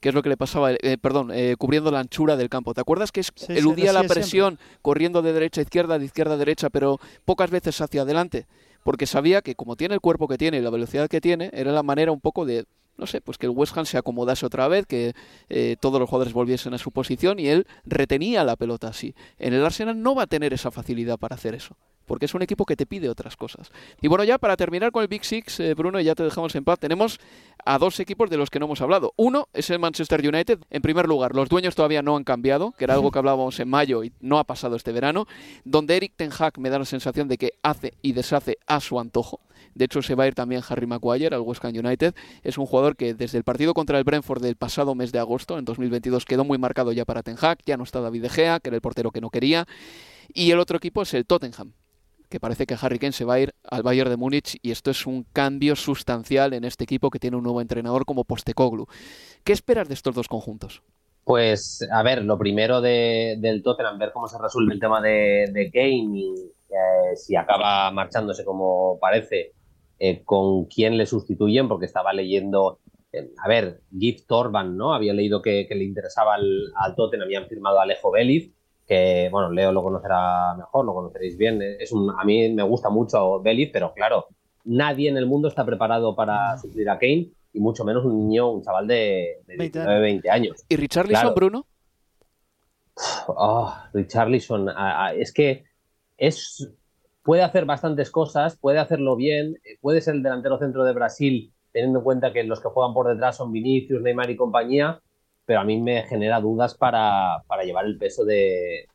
que 0.00 0.08
es 0.08 0.14
lo 0.14 0.22
que 0.22 0.30
le 0.30 0.36
pasaba, 0.36 0.72
eh, 0.72 0.96
perdón, 1.00 1.30
eh, 1.32 1.56
cubriendo 1.58 1.90
la 1.90 2.00
anchura 2.00 2.36
del 2.36 2.48
campo. 2.48 2.72
¿Te 2.74 2.80
acuerdas 2.80 3.12
que 3.12 3.22
eludía 3.48 3.92
la 3.92 4.02
presión 4.04 4.58
corriendo 4.82 5.20
de 5.22 5.32
derecha 5.32 5.60
a 5.60 5.64
izquierda, 5.64 5.98
de 5.98 6.06
izquierda 6.06 6.34
a 6.34 6.36
derecha, 6.38 6.70
pero 6.70 6.98
pocas 7.24 7.50
veces 7.50 7.80
hacia 7.80 8.02
adelante? 8.02 8.46
Porque 8.82 9.06
sabía 9.06 9.42
que 9.42 9.54
como 9.54 9.76
tiene 9.76 9.94
el 9.94 10.00
cuerpo 10.00 10.26
que 10.26 10.38
tiene 10.38 10.56
y 10.56 10.62
la 10.62 10.70
velocidad 10.70 11.08
que 11.08 11.20
tiene, 11.20 11.50
era 11.52 11.70
la 11.70 11.82
manera 11.82 12.12
un 12.12 12.20
poco 12.20 12.46
de, 12.46 12.64
no 12.96 13.06
sé, 13.06 13.20
pues 13.20 13.36
que 13.36 13.44
el 13.44 13.52
West 13.52 13.76
Ham 13.76 13.84
se 13.84 13.98
acomodase 13.98 14.46
otra 14.46 14.68
vez, 14.68 14.86
que 14.86 15.12
eh, 15.50 15.76
todos 15.78 16.00
los 16.00 16.08
jugadores 16.08 16.32
volviesen 16.32 16.72
a 16.72 16.78
su 16.78 16.90
posición 16.90 17.38
y 17.38 17.48
él 17.48 17.66
retenía 17.84 18.42
la 18.42 18.56
pelota 18.56 18.88
así. 18.88 19.14
En 19.38 19.52
el 19.52 19.62
Arsenal 19.62 20.02
no 20.02 20.14
va 20.14 20.22
a 20.22 20.26
tener 20.26 20.54
esa 20.54 20.70
facilidad 20.70 21.18
para 21.18 21.36
hacer 21.36 21.54
eso 21.54 21.76
porque 22.10 22.26
es 22.26 22.34
un 22.34 22.42
equipo 22.42 22.66
que 22.66 22.74
te 22.74 22.86
pide 22.86 23.08
otras 23.08 23.36
cosas. 23.36 23.70
Y 24.00 24.08
bueno, 24.08 24.24
ya 24.24 24.36
para 24.36 24.56
terminar 24.56 24.90
con 24.90 25.02
el 25.02 25.06
Big 25.06 25.24
Six, 25.24 25.60
eh, 25.60 25.74
Bruno, 25.74 26.00
ya 26.00 26.16
te 26.16 26.24
dejamos 26.24 26.52
en 26.56 26.64
paz, 26.64 26.80
tenemos 26.80 27.20
a 27.64 27.78
dos 27.78 28.00
equipos 28.00 28.28
de 28.28 28.36
los 28.36 28.50
que 28.50 28.58
no 28.58 28.64
hemos 28.66 28.80
hablado. 28.80 29.12
Uno 29.14 29.46
es 29.52 29.70
el 29.70 29.78
Manchester 29.78 30.20
United. 30.26 30.58
En 30.70 30.82
primer 30.82 31.06
lugar, 31.06 31.36
los 31.36 31.48
dueños 31.48 31.76
todavía 31.76 32.02
no 32.02 32.16
han 32.16 32.24
cambiado, 32.24 32.72
que 32.72 32.82
era 32.82 32.94
algo 32.94 33.12
que 33.12 33.20
hablábamos 33.20 33.60
en 33.60 33.68
mayo 33.68 34.02
y 34.02 34.12
no 34.18 34.40
ha 34.40 34.44
pasado 34.44 34.74
este 34.74 34.90
verano, 34.90 35.28
donde 35.64 35.96
Eric 35.96 36.14
Ten 36.16 36.32
Hag 36.36 36.58
me 36.58 36.68
da 36.68 36.80
la 36.80 36.84
sensación 36.84 37.28
de 37.28 37.38
que 37.38 37.52
hace 37.62 37.94
y 38.02 38.10
deshace 38.10 38.58
a 38.66 38.80
su 38.80 38.98
antojo. 38.98 39.38
De 39.76 39.84
hecho, 39.84 40.02
se 40.02 40.16
va 40.16 40.24
a 40.24 40.26
ir 40.26 40.34
también 40.34 40.62
Harry 40.68 40.88
Maguire 40.88 41.32
al 41.32 41.42
West 41.42 41.64
Ham 41.64 41.76
United. 41.76 42.16
Es 42.42 42.58
un 42.58 42.66
jugador 42.66 42.96
que 42.96 43.14
desde 43.14 43.38
el 43.38 43.44
partido 43.44 43.72
contra 43.72 43.98
el 43.98 44.02
Brentford 44.02 44.42
del 44.42 44.56
pasado 44.56 44.96
mes 44.96 45.12
de 45.12 45.20
agosto, 45.20 45.58
en 45.60 45.64
2022, 45.64 46.24
quedó 46.24 46.42
muy 46.42 46.58
marcado 46.58 46.90
ya 46.90 47.04
para 47.04 47.22
Ten 47.22 47.36
Hag. 47.40 47.58
Ya 47.66 47.76
no 47.76 47.84
está 47.84 48.00
David 48.00 48.22
De 48.22 48.30
Gea, 48.30 48.58
que 48.58 48.70
era 48.70 48.74
el 48.74 48.82
portero 48.82 49.12
que 49.12 49.20
no 49.20 49.30
quería. 49.30 49.68
Y 50.34 50.50
el 50.50 50.58
otro 50.58 50.76
equipo 50.76 51.02
es 51.02 51.14
el 51.14 51.26
Tottenham, 51.26 51.72
que 52.30 52.40
parece 52.40 52.64
que 52.64 52.76
Harry 52.80 52.98
Kane 52.98 53.12
se 53.12 53.24
va 53.24 53.34
a 53.34 53.40
ir 53.40 53.54
al 53.64 53.82
Bayern 53.82 54.08
de 54.08 54.16
Múnich 54.16 54.56
y 54.62 54.70
esto 54.70 54.90
es 54.90 55.06
un 55.06 55.24
cambio 55.24 55.76
sustancial 55.76 56.54
en 56.54 56.64
este 56.64 56.84
equipo 56.84 57.10
que 57.10 57.18
tiene 57.18 57.36
un 57.36 57.42
nuevo 57.42 57.60
entrenador 57.60 58.06
como 58.06 58.24
Postecoglou. 58.24 58.86
¿Qué 59.44 59.52
esperas 59.52 59.88
de 59.88 59.94
estos 59.94 60.14
dos 60.14 60.28
conjuntos? 60.28 60.82
Pues, 61.24 61.86
a 61.92 62.02
ver, 62.02 62.24
lo 62.24 62.38
primero 62.38 62.80
de, 62.80 63.36
del 63.40 63.62
Tottenham, 63.62 63.98
ver 63.98 64.12
cómo 64.12 64.28
se 64.28 64.38
resuelve 64.38 64.74
el 64.74 64.80
tema 64.80 65.02
de, 65.02 65.50
de 65.52 65.70
Kane 65.70 66.18
y 66.18 66.34
eh, 66.70 67.16
si 67.16 67.36
acaba 67.36 67.90
marchándose 67.90 68.44
como 68.44 68.98
parece, 69.00 69.52
eh, 69.98 70.22
con 70.24 70.64
quién 70.66 70.96
le 70.96 71.06
sustituyen, 71.06 71.68
porque 71.68 71.86
estaba 71.86 72.12
leyendo, 72.12 72.78
eh, 73.12 73.28
a 73.44 73.48
ver, 73.48 73.80
Gift 73.96 74.26
Torban, 74.26 74.76
¿no? 74.76 74.94
Había 74.94 75.12
leído 75.12 75.42
que, 75.42 75.66
le 75.68 75.84
interesaba 75.84 76.36
al, 76.36 76.72
al, 76.76 76.94
Tottenham, 76.94 77.26
habían 77.26 77.48
firmado 77.48 77.80
a 77.80 77.82
Alejo 77.82 78.10
Vélez, 78.12 78.50
que, 78.90 79.28
bueno, 79.30 79.52
Leo 79.52 79.70
lo 79.70 79.84
conocerá 79.84 80.56
mejor, 80.56 80.84
lo 80.84 80.92
conoceréis 80.92 81.38
bien. 81.38 81.62
Es 81.62 81.92
un, 81.92 82.10
a 82.10 82.24
mí 82.24 82.52
me 82.52 82.64
gusta 82.64 82.90
mucho 82.90 83.40
Vélez, 83.40 83.70
pero 83.72 83.94
claro, 83.94 84.26
nadie 84.64 85.08
en 85.08 85.16
el 85.16 85.26
mundo 85.26 85.46
está 85.46 85.64
preparado 85.64 86.16
para 86.16 86.58
suplir 86.58 86.90
a 86.90 86.98
Kane, 86.98 87.30
y 87.52 87.60
mucho 87.60 87.84
menos 87.84 88.04
un 88.04 88.18
niño, 88.18 88.50
un 88.50 88.62
chaval 88.64 88.88
de, 88.88 89.42
de 89.46 89.56
19, 89.56 90.00
20 90.00 90.30
años. 90.30 90.64
¿Y 90.68 90.74
Richarlison, 90.74 91.32
Bruno? 91.36 91.66
Oh, 93.28 93.72
Richarlison, 93.92 94.68
es 95.14 95.32
que 95.32 95.66
es 96.18 96.74
puede 97.22 97.42
hacer 97.42 97.66
bastantes 97.66 98.10
cosas, 98.10 98.56
puede 98.56 98.80
hacerlo 98.80 99.14
bien, 99.14 99.54
eh, 99.64 99.78
puede 99.80 100.00
ser 100.00 100.16
el 100.16 100.24
delantero 100.24 100.58
centro 100.58 100.82
de 100.82 100.94
Brasil, 100.94 101.52
teniendo 101.72 102.00
en 102.00 102.04
cuenta 102.04 102.32
que 102.32 102.42
los 102.42 102.60
que 102.60 102.70
juegan 102.70 102.92
por 102.92 103.06
detrás 103.06 103.36
son 103.36 103.52
Vinicius, 103.52 104.02
Neymar 104.02 104.30
y 104.30 104.36
compañía, 104.36 105.00
pero 105.50 105.62
a 105.62 105.64
mí 105.64 105.80
me 105.80 106.04
genera 106.04 106.38
dudas 106.38 106.76
para, 106.76 107.42
para 107.48 107.64
llevar 107.64 107.84
el 107.84 107.98
peso 107.98 108.24
de 108.24 108.86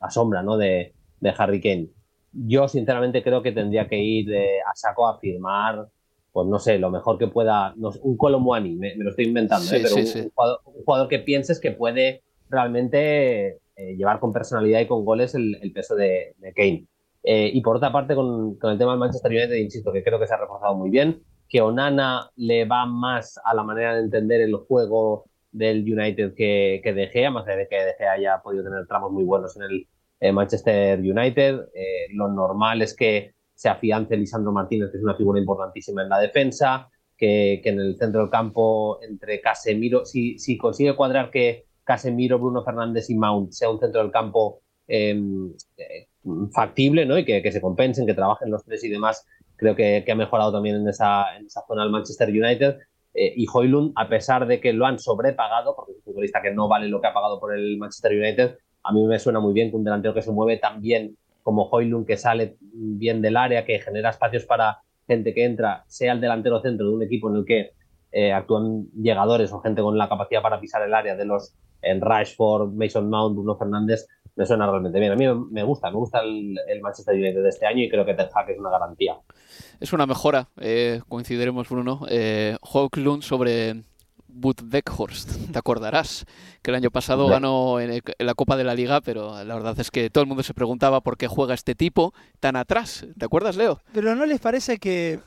la 0.00 0.08
sombra 0.08 0.40
¿no? 0.40 0.56
de, 0.56 0.92
de, 1.18 1.34
Harry 1.36 1.60
Kane. 1.60 1.88
Yo 2.32 2.68
sinceramente 2.68 3.24
creo 3.24 3.42
que 3.42 3.50
tendría 3.50 3.88
que 3.88 3.98
ir 3.98 4.32
eh, 4.32 4.60
a 4.60 4.72
saco 4.76 5.08
a 5.08 5.18
firmar, 5.18 5.88
pues 6.30 6.46
no 6.46 6.60
sé, 6.60 6.78
lo 6.78 6.92
mejor 6.92 7.18
que 7.18 7.26
pueda, 7.26 7.74
un 8.02 8.16
Colomwani, 8.16 8.76
me, 8.76 8.94
me, 8.94 9.02
lo 9.02 9.10
estoy 9.10 9.24
inventando, 9.24 9.66
¿eh? 9.74 9.80
pero 9.82 9.96
un, 9.96 10.82
jugador, 10.84 11.08
que 11.08 11.18
pienses 11.18 11.58
que 11.58 11.72
puede 11.72 12.22
realmente 12.48 13.58
llevar 13.76 14.20
con 14.20 14.32
personalidad 14.32 14.78
y 14.78 14.86
con 14.86 15.04
goles 15.04 15.34
el, 15.34 15.58
el 15.60 15.72
peso 15.72 15.96
de, 15.96 16.36
de 16.38 16.52
Kane. 16.52 16.86
Eh, 17.28 17.50
y 17.52 17.60
por 17.62 17.74
otra 17.74 17.90
parte, 17.90 18.14
con, 18.14 18.56
el 18.62 18.78
tema 18.78 18.92
del 18.92 19.00
Manchester 19.00 19.32
United, 19.32 19.56
insisto, 19.56 19.92
que 19.92 20.04
creo 20.04 20.20
que 20.20 20.28
se 20.28 20.34
ha 20.34 20.36
reforzado 20.36 20.76
muy 20.76 20.90
bien, 20.90 21.24
que 21.48 21.60
Onana 21.60 22.30
le 22.36 22.64
va 22.64 22.86
más 22.86 23.40
a 23.44 23.52
la 23.52 23.64
manera 23.64 23.96
de 23.96 24.02
entender 24.02 24.40
el 24.40 24.54
juego 24.54 25.24
del 25.56 25.80
United 25.80 26.34
que, 26.34 26.80
que 26.82 26.92
De 26.92 27.30
más 27.30 27.46
de 27.46 27.66
que 27.68 27.76
De 27.76 28.08
haya 28.08 28.40
podido 28.42 28.64
tener 28.64 28.86
tramos 28.86 29.12
muy 29.12 29.24
buenos 29.24 29.56
en 29.56 29.62
el 29.62 29.88
eh, 30.20 30.32
Manchester 30.32 30.98
United. 30.98 31.68
Eh, 31.74 32.08
lo 32.12 32.28
normal 32.28 32.82
es 32.82 32.94
que 32.94 33.34
se 33.54 33.68
afiance 33.68 34.16
Lisandro 34.16 34.52
Martínez, 34.52 34.90
que 34.90 34.98
es 34.98 35.02
una 35.02 35.16
figura 35.16 35.40
importantísima 35.40 36.02
en 36.02 36.10
la 36.10 36.18
defensa, 36.18 36.88
que, 37.16 37.60
que 37.62 37.70
en 37.70 37.80
el 37.80 37.96
centro 37.96 38.20
del 38.20 38.30
campo 38.30 38.98
entre 39.02 39.40
Casemiro, 39.40 40.04
si, 40.04 40.38
si 40.38 40.58
consigue 40.58 40.94
cuadrar 40.94 41.30
que 41.30 41.64
Casemiro, 41.86 42.38
Bruno 42.38 42.64
Fernández 42.64 43.08
y 43.08 43.14
Mount 43.14 43.52
sea 43.52 43.70
un 43.70 43.78
centro 43.78 44.02
del 44.02 44.10
campo 44.10 44.60
em, 44.88 45.52
factible, 46.52 47.06
¿no? 47.06 47.16
Y 47.16 47.24
que, 47.24 47.52
se 47.52 47.60
compensen, 47.60 48.06
que 48.06 48.14
trabajen 48.14 48.50
los 48.50 48.64
tres 48.64 48.82
y 48.84 48.88
demás. 48.88 49.24
Creo 49.56 49.74
que, 49.76 50.04
ha 50.06 50.14
mejorado 50.14 50.52
también 50.52 50.76
en 50.76 50.88
esa, 50.88 51.36
en 51.36 51.46
esa 51.46 51.64
zona 51.66 51.84
el 51.84 51.90
Manchester 51.90 52.28
United. 52.28 52.76
Eh, 53.18 53.32
y 53.34 53.46
Hoylund, 53.50 53.92
a 53.96 54.10
pesar 54.10 54.46
de 54.46 54.60
que 54.60 54.74
lo 54.74 54.84
han 54.84 54.98
sobrepagado, 54.98 55.74
porque 55.74 55.92
es 55.92 55.98
un 55.98 56.04
futbolista 56.04 56.42
que 56.42 56.52
no 56.52 56.68
vale 56.68 56.88
lo 56.88 57.00
que 57.00 57.06
ha 57.06 57.14
pagado 57.14 57.40
por 57.40 57.56
el 57.56 57.78
Manchester 57.78 58.12
United, 58.12 58.58
a 58.82 58.92
mí 58.92 59.04
me 59.06 59.18
suena 59.18 59.40
muy 59.40 59.54
bien 59.54 59.70
que 59.70 59.76
un 59.76 59.84
delantero 59.84 60.12
que 60.12 60.20
se 60.20 60.30
mueve 60.30 60.58
tan 60.58 60.82
bien 60.82 61.16
como 61.42 61.68
Hoylund, 61.70 62.06
que 62.06 62.18
sale 62.18 62.56
bien 62.60 63.22
del 63.22 63.38
área, 63.38 63.64
que 63.64 63.78
genera 63.78 64.10
espacios 64.10 64.44
para 64.44 64.82
gente 65.06 65.32
que 65.32 65.44
entra, 65.44 65.84
sea 65.86 66.12
el 66.12 66.20
delantero 66.20 66.60
centro 66.60 66.88
de 66.88 66.94
un 66.94 67.02
equipo 67.02 67.30
en 67.30 67.36
el 67.36 67.44
que 67.46 67.70
eh, 68.12 68.32
actúan 68.32 68.86
llegadores 68.92 69.50
o 69.52 69.60
gente 69.60 69.80
con 69.80 69.96
la 69.96 70.08
capacidad 70.08 70.42
para 70.42 70.60
pisar 70.60 70.82
el 70.82 70.92
área 70.92 71.16
de 71.16 71.24
los 71.24 71.56
en 71.82 72.00
Rashford, 72.02 72.72
Mason 72.74 73.08
Mount, 73.08 73.34
Bruno 73.34 73.56
Fernández, 73.56 74.06
me 74.36 74.46
suena 74.46 74.66
realmente 74.70 75.00
bien. 75.00 75.12
A 75.12 75.16
mí 75.16 75.24
me 75.50 75.62
gusta, 75.64 75.90
me 75.90 75.96
gusta 75.96 76.20
el, 76.20 76.58
Manchester 76.80 77.14
United 77.14 77.42
de 77.42 77.48
este 77.48 77.66
año 77.66 77.82
y 77.82 77.88
creo 77.88 78.04
que 78.04 78.14
Ten 78.14 78.28
Hag 78.32 78.50
es 78.50 78.58
una 78.58 78.70
garantía. 78.70 79.16
Es 79.80 79.92
una 79.92 80.06
mejora, 80.06 80.48
eh, 80.58 81.00
coincidiremos 81.08 81.68
Bruno. 81.68 82.06
Eh, 82.08 82.56
Lund 82.96 83.22
sobre 83.22 83.82
Bud 84.28 84.56
Weghorst, 84.70 85.50
te 85.52 85.58
acordarás 85.58 86.26
que 86.62 86.70
el 86.70 86.76
año 86.76 86.90
pasado 86.90 87.26
ganó 87.26 87.80
en, 87.80 88.02
la 88.18 88.34
Copa 88.34 88.56
de 88.56 88.64
la 88.64 88.74
Liga, 88.74 89.00
pero 89.00 89.42
la 89.42 89.54
verdad 89.54 89.78
es 89.80 89.90
que 89.90 90.10
todo 90.10 90.22
el 90.22 90.28
mundo 90.28 90.42
se 90.42 90.52
preguntaba 90.52 91.00
por 91.00 91.16
qué 91.16 91.26
juega 91.26 91.54
este 91.54 91.74
tipo 91.74 92.12
tan 92.38 92.56
atrás. 92.56 93.06
¿Te 93.18 93.24
acuerdas, 93.24 93.56
Leo? 93.56 93.80
Pero 93.92 94.14
¿no 94.14 94.26
les 94.26 94.40
parece 94.40 94.78
que 94.78 95.20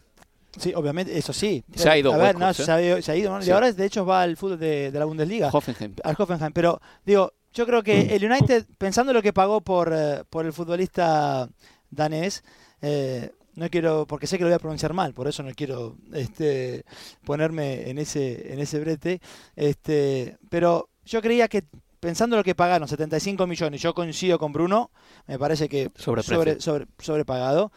Sí, 0.58 0.74
obviamente, 0.76 1.16
eso 1.16 1.32
sí. 1.32 1.64
Se 1.76 1.88
ha 1.90 1.98
ido. 1.98 2.12
A 2.12 2.18
ver, 2.18 2.38
no, 2.38 2.50
¿eh? 2.50 2.54
se, 2.54 2.72
ha, 2.72 2.82
ido. 2.82 3.40
Y 3.42 3.50
ahora, 3.52 3.72
de 3.72 3.86
hecho, 3.86 4.04
va 4.04 4.24
al 4.24 4.36
fútbol 4.36 4.58
de, 4.58 4.92
la 4.92 5.06
Bundesliga. 5.06 5.50
Hoffenheim. 5.54 5.94
Al 6.04 6.16
Hoffenheim. 6.18 6.52
Pero, 6.54 6.82
digo, 7.06 7.34
yo 7.54 7.66
creo 7.66 7.84
que 7.84 8.16
el 8.16 8.24
United, 8.24 8.66
pensando 8.78 9.14
lo 9.14 9.22
que 9.22 9.34
pagó 9.34 9.62
por, 9.62 9.92
eh, 9.94 10.24
por 10.30 10.46
el 10.46 10.54
futbolista 10.54 11.50
danés, 11.90 12.44
eh, 12.82 13.32
no 13.56 13.70
quiero, 13.70 14.06
porque 14.08 14.28
sé 14.28 14.38
que 14.38 14.44
lo 14.44 14.50
voy 14.50 14.56
a 14.56 14.60
pronunciar 14.60 14.94
mal, 14.94 15.14
por 15.14 15.28
eso 15.28 15.44
no 15.44 15.52
quiero 15.54 15.98
este, 16.14 16.86
ponerme 17.26 17.90
en 17.90 17.98
ese, 17.98 18.54
en 18.54 18.60
ese 18.60 18.80
brete. 18.80 19.22
Este, 19.56 20.38
pero 20.50 20.90
yo 21.06 21.22
creía 21.22 21.48
que 21.48 21.64
pensando 22.00 22.38
lo 22.38 22.44
que 22.44 22.56
pagaron, 22.56 22.88
75 22.88 23.46
millones, 23.48 23.82
yo 23.82 23.94
coincido 23.94 24.40
con 24.40 24.54
Bruno, 24.54 24.92
me 25.28 25.38
parece 25.38 25.68
que 25.68 25.92
sobre, 25.96 26.24
sobre, 26.24 26.88
sobrepagado. 27.00 27.72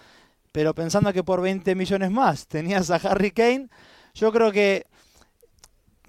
Pero 0.53 0.75
pensando 0.75 1.13
que 1.13 1.25
por 1.25 1.41
20 1.41 1.75
millones 1.75 2.11
más 2.11 2.47
tenías 2.47 2.91
a 2.91 2.97
Harry 2.97 3.31
Kane, 3.31 3.69
yo 4.15 4.31
creo 4.33 4.53
que 4.53 4.87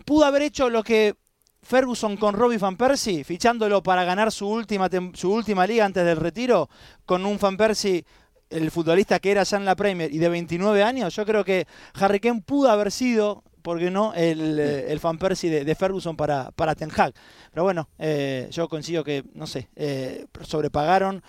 pudo 0.05 0.25
haber 0.25 0.41
hecho 0.41 0.69
lo 0.69 0.83
que 0.83 1.15
Ferguson 1.63 2.17
con 2.17 2.35
Robbie 2.35 2.57
Van 2.57 2.75
Persie, 2.75 3.23
fichándolo 3.23 3.81
para 3.81 4.03
ganar 4.03 4.31
su 4.31 4.47
última, 4.47 4.89
su 5.13 5.31
última 5.31 5.65
liga 5.65 5.85
antes 5.85 6.05
del 6.05 6.17
retiro, 6.17 6.69
con 7.05 7.25
un 7.25 7.37
Van 7.39 7.57
Persie, 7.57 8.05
el 8.49 8.69
futbolista 8.69 9.19
que 9.19 9.31
era 9.31 9.43
ya 9.43 9.57
en 9.57 9.65
la 9.65 9.75
Premier 9.75 10.13
y 10.13 10.17
de 10.17 10.29
29 10.29 10.83
años, 10.83 11.15
yo 11.15 11.25
creo 11.25 11.43
que 11.43 11.65
Harry 11.95 12.19
Kane 12.19 12.43
pudo 12.45 12.69
haber 12.69 12.91
sido, 12.91 13.43
porque 13.61 13.89
no, 13.89 14.13
el, 14.13 14.59
eh, 14.59 14.91
el 14.91 14.99
Van 14.99 15.17
Persie 15.17 15.63
de, 15.63 15.75
Ferguson 15.75 16.17
para, 16.17 16.51
para 16.51 16.75
Ten 16.75 16.91
Hag. 16.95 17.13
Pero 17.51 17.63
bueno, 17.63 17.89
eh, 17.97 18.49
yo 18.51 18.67
consigo 18.67 19.03
que, 19.03 19.23
no 19.33 19.47
sé, 19.47 19.69
eh, 19.75 20.25
sobrepagaron 20.41 21.23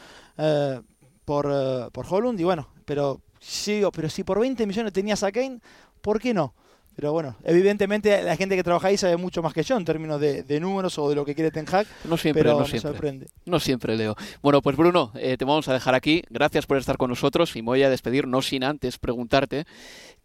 por, 1.24 1.91
por 1.93 2.07
Holland 2.11 2.41
y 2.41 2.45
bueno, 2.45 2.68
pero 2.85 3.20
sigo, 3.41 3.93
pero 3.93 4.11
si 4.11 4.24
por 4.24 4.41
20 4.41 4.66
millones 4.66 4.93
tenías 4.93 5.22
a 5.22 5.30
Kane, 5.30 5.61
¿por 6.01 6.20
qué 6.20 6.35
no? 6.35 6.55
Pero 6.97 7.13
bueno, 7.13 7.37
evidentemente 7.43 8.23
la 8.23 8.37
gente 8.37 8.55
que 8.57 8.63
trabaja 8.63 8.89
ahí 8.89 8.97
sabe 8.97 9.17
mucho 9.17 9.43
más 9.43 9.53
que 9.53 9.63
yo 9.63 9.77
en 9.77 9.85
términos 9.85 10.21
de, 10.21 10.61
números 10.61 10.97
o 10.99 11.09
de 11.09 11.17
lo 11.17 11.25
que 11.25 11.35
quiere 11.35 11.51
Ten 11.51 11.67
Hag. 11.71 11.87
No 12.05 12.17
siempre, 12.17 12.45
no 12.45 12.65
siempre. 12.65 12.93
Sorprende. 12.93 13.27
No 13.47 13.59
siempre, 13.59 13.97
Leo. 13.97 14.15
Bueno, 14.43 14.63
pues 14.63 14.77
Bruno, 14.77 15.11
eh, 15.15 15.37
te 15.37 15.45
vamos 15.45 15.69
a 15.69 15.73
dejar 15.73 15.95
aquí. 15.95 16.23
Gracias 16.31 16.67
por 16.67 16.77
estar 16.77 16.97
con 16.97 17.11
nosotros 17.11 17.55
y 17.57 17.63
me 17.63 17.67
voy 17.67 17.83
a 17.83 17.91
despedir, 17.91 18.29
no 18.29 18.43
sin 18.43 18.63
antes 18.63 18.99
preguntarte. 18.99 19.65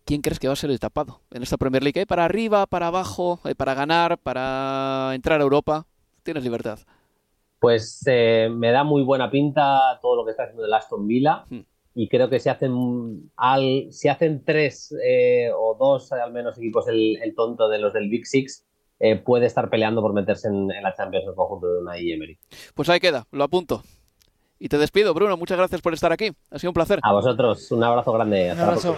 ¿Quién 0.06 0.22
crees 0.22 0.40
que 0.40 0.48
va 0.48 0.54
a 0.54 0.58
ser 0.58 0.70
el 0.70 0.80
tapado 0.80 1.22
en 1.32 1.44
esta 1.44 1.58
Premier 1.58 1.84
League? 1.84 2.02
¿Eh? 2.02 2.06
¿Para 2.06 2.26
arriba, 2.26 2.66
para 2.68 2.88
abajo, 2.88 3.40
eh, 3.46 3.56
para 3.56 3.74
ganar, 3.74 4.18
para 4.20 5.12
entrar 5.14 5.40
a 5.40 5.44
Europa? 5.44 5.86
Tienes 6.24 6.44
libertad. 6.44 6.80
Pues 7.60 8.04
me 8.06 8.72
da 8.72 8.84
muy 8.84 9.04
buena 9.04 9.30
pinta 9.30 10.00
todo 10.02 10.16
lo 10.16 10.24
que 10.24 10.32
está 10.32 10.44
haciendo 10.44 10.66
el 10.66 10.74
Aston 10.74 11.06
Villa. 11.08 11.44
Hmm 11.50 11.60
y 12.02 12.08
creo 12.08 12.30
que 12.30 12.40
si 12.40 12.48
hacen 12.48 13.30
al, 13.36 13.88
si 13.92 14.08
hacen 14.08 14.46
tres 14.46 14.96
eh, 15.06 15.50
o 15.54 15.76
dos 15.78 16.14
al 16.14 16.32
menos 16.32 16.58
equipos 16.58 16.88
el, 16.88 17.18
tonto 17.36 17.68
de 17.68 17.78
los 17.78 17.92
del 17.92 18.10
Big 18.10 18.26
Six 18.26 18.66
eh, 19.02 19.18
puede 19.18 19.48
estar 19.48 19.70
peleando 19.70 20.02
por 20.02 20.14
meterse 20.14 20.48
en, 20.48 20.70
la 20.70 20.96
Champions 20.96 21.26
en 21.28 21.36
conjunto 21.36 21.68
de 21.68 21.82
una 21.82 21.98
Emery. 21.98 22.40
Pues 22.74 22.88
ahí 22.88 23.02
queda, 23.02 23.28
lo 23.32 23.44
apunto. 23.44 23.84
Y 24.60 24.70
te 24.70 24.78
despido, 24.78 25.14
Bruno. 25.14 25.36
Muchas 25.36 25.58
gracias 25.58 25.82
por 25.82 25.94
estar 25.94 26.14
aquí. 26.14 26.32
Ha 26.52 26.60
sido 26.60 26.70
un 26.70 26.74
placer. 26.74 27.00
A 27.04 27.12
vosotros, 27.12 27.70
un 27.72 27.84
abrazo 27.84 28.14
grande. 28.14 28.54
un 28.54 28.60
abrazo. 28.62 28.96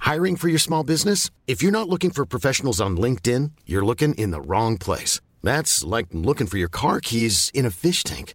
Hiring 0.00 0.36
for 0.36 0.50
your 0.50 0.60
small 0.60 0.84
business? 0.84 1.30
If 1.46 1.62
you're 1.62 1.72
not 1.72 1.88
looking 1.88 2.10
for 2.10 2.26
professionals 2.26 2.82
on 2.82 2.98
LinkedIn, 2.98 3.52
you're 3.64 3.84
looking 3.84 4.14
in 4.16 4.30
the 4.30 4.42
wrong 4.42 4.76
place. 4.76 5.22
That's 5.42 5.82
like 5.82 6.08
looking 6.12 6.46
for 6.46 6.58
your 6.58 6.70
car 6.70 7.00
keys 7.00 7.50
in 7.54 7.64
a 7.64 7.70
fish 7.70 8.02
tank. 8.04 8.34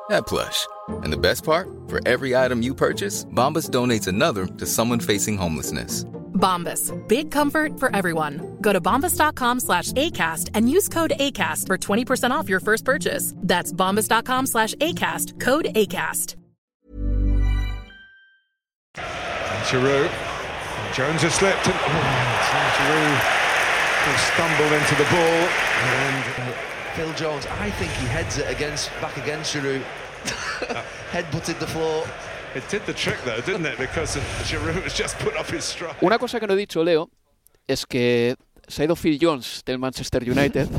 that 0.11 0.27
plush. 0.27 0.67
And 1.03 1.11
the 1.11 1.17
best 1.17 1.43
part? 1.43 1.67
For 1.87 1.99
every 2.07 2.35
item 2.35 2.61
you 2.61 2.75
purchase, 2.75 3.25
Bombas 3.25 3.69
donates 3.69 4.07
another 4.07 4.45
to 4.45 4.65
someone 4.65 4.99
facing 4.99 5.37
homelessness. 5.37 6.05
Bombas. 6.33 6.91
Big 7.07 7.31
comfort 7.31 7.79
for 7.79 7.95
everyone. 7.95 8.57
Go 8.61 8.73
to 8.73 8.81
bombas.com 8.81 9.59
slash 9.59 9.91
ACAST 9.93 10.49
and 10.53 10.69
use 10.69 10.89
code 10.89 11.13
ACAST 11.17 11.67
for 11.67 11.77
20% 11.77 12.31
off 12.31 12.49
your 12.49 12.59
first 12.59 12.83
purchase. 12.83 13.33
That's 13.37 13.71
bombas.com 13.71 14.47
slash 14.47 14.73
ACAST. 14.75 15.39
Code 15.39 15.65
ACAST. 15.75 16.35
And 18.95 19.65
Giroud. 19.67 20.11
Jones 20.93 21.21
has 21.21 21.35
slipped. 21.35 21.67
And, 21.67 21.75
oh, 21.75 22.71
Giroud 22.75 23.15
has 24.03 24.19
stumbled 24.33 24.73
into 24.73 24.95
the 24.95 25.05
ball. 25.13 25.47
And 25.87 26.23
uh, 26.41 26.71
Phil 26.95 27.13
Jones, 27.13 27.45
I 27.45 27.69
think 27.71 27.91
he 27.93 28.07
heads 28.07 28.37
it 28.37 28.49
against 28.49 28.89
back 28.99 29.15
against 29.17 29.53
Giroud. 29.55 29.83
Head 31.11 31.25
butted 31.31 31.57
the 31.59 31.67
floor. 31.67 32.03
It 32.55 32.63
did 32.69 32.81
the 32.85 32.93
trick 32.93 33.17
though, 33.23 33.41
didn't 33.41 33.65
it? 33.65 33.77
Because 33.77 34.19
Giroud 34.43 34.83
has 34.83 34.93
just 34.93 35.17
put 35.19 35.35
up 35.37 35.47
his 35.49 35.63
stride. 35.63 35.95
Una 36.01 36.17
cosa 36.17 36.39
que 36.39 36.47
no 36.47 36.53
he 36.53 36.57
dicho, 36.57 36.83
Leo, 36.83 37.09
es 37.67 37.85
que 37.85 38.35
se 38.67 38.81
ha 38.81 38.85
ido 38.85 38.95
Phil 38.95 39.17
Jones 39.21 39.63
del 39.65 39.79
Manchester 39.79 40.29
United. 40.29 40.67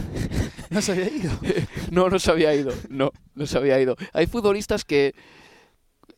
No 0.72 0.80
se 0.80 0.92
había 0.92 1.08
ido. 1.10 1.30
no, 1.90 2.08
no 2.08 2.18
se 2.18 2.30
había 2.30 2.54
ido. 2.54 2.72
No, 2.88 3.12
no 3.34 3.46
se 3.46 3.58
había 3.58 3.78
ido. 3.78 3.94
Hay 4.14 4.26
futbolistas 4.26 4.86
que. 4.86 5.14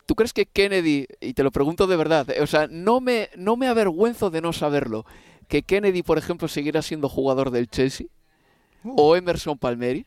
¿Tú 0.06 0.14
crees 0.14 0.32
que 0.32 0.46
Kennedy, 0.46 1.06
y 1.20 1.34
te 1.34 1.42
lo 1.42 1.50
pregunto 1.50 1.86
de 1.86 1.96
verdad, 1.96 2.28
o 2.40 2.46
sea, 2.46 2.68
no 2.70 3.00
me, 3.00 3.30
no 3.36 3.56
me 3.56 3.66
avergüenzo 3.66 4.30
de 4.30 4.42
no 4.42 4.52
saberlo, 4.52 5.06
que 5.48 5.62
Kennedy, 5.62 6.02
por 6.02 6.18
ejemplo, 6.18 6.46
siguiera 6.46 6.82
siendo 6.82 7.08
jugador 7.08 7.50
del 7.50 7.68
Chelsea? 7.68 8.06
¿O 8.84 9.16
Emerson 9.16 9.58
Palmeri? 9.58 10.06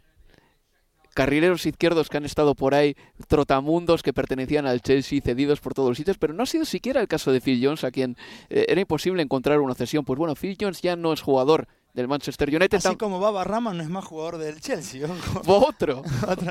Carrileros 1.18 1.66
izquierdos 1.66 2.10
que 2.10 2.18
han 2.18 2.26
estado 2.26 2.54
por 2.54 2.76
ahí, 2.76 2.96
trotamundos 3.28 4.04
que 4.04 4.14
pertenecían 4.14 4.68
al 4.68 4.84
Chelsea, 4.84 5.20
cedidos 5.20 5.60
por 5.60 5.74
todos 5.74 5.90
los 5.90 5.98
sitios, 5.98 6.20
pero 6.20 6.32
no 6.36 6.44
ha 6.44 6.46
sido 6.46 6.64
siquiera 6.64 7.02
el 7.02 7.08
caso 7.08 7.32
de 7.32 7.42
Phil 7.42 7.60
Jones, 7.60 7.84
a 7.84 7.90
quien 7.90 8.16
eh, 8.52 8.68
era 8.68 8.80
imposible 8.82 9.24
encontrar 9.24 9.60
una 9.60 9.74
cesión. 9.74 10.06
Pues 10.06 10.20
bueno, 10.20 10.36
Phil 10.36 10.56
Jones 10.62 10.80
ya 10.80 10.96
no 10.96 11.12
es 11.14 11.22
jugador 11.22 11.68
del 11.96 12.08
Manchester 12.08 12.56
United. 12.56 12.78
Así 12.78 12.96
como 12.98 13.20
Baba 13.20 13.44
Rama 13.44 13.74
no 13.74 13.82
es 13.82 13.90
más 13.90 14.06
jugador 14.06 14.38
del 14.38 14.62
Chelsea. 14.62 15.08
Otro. 15.48 16.04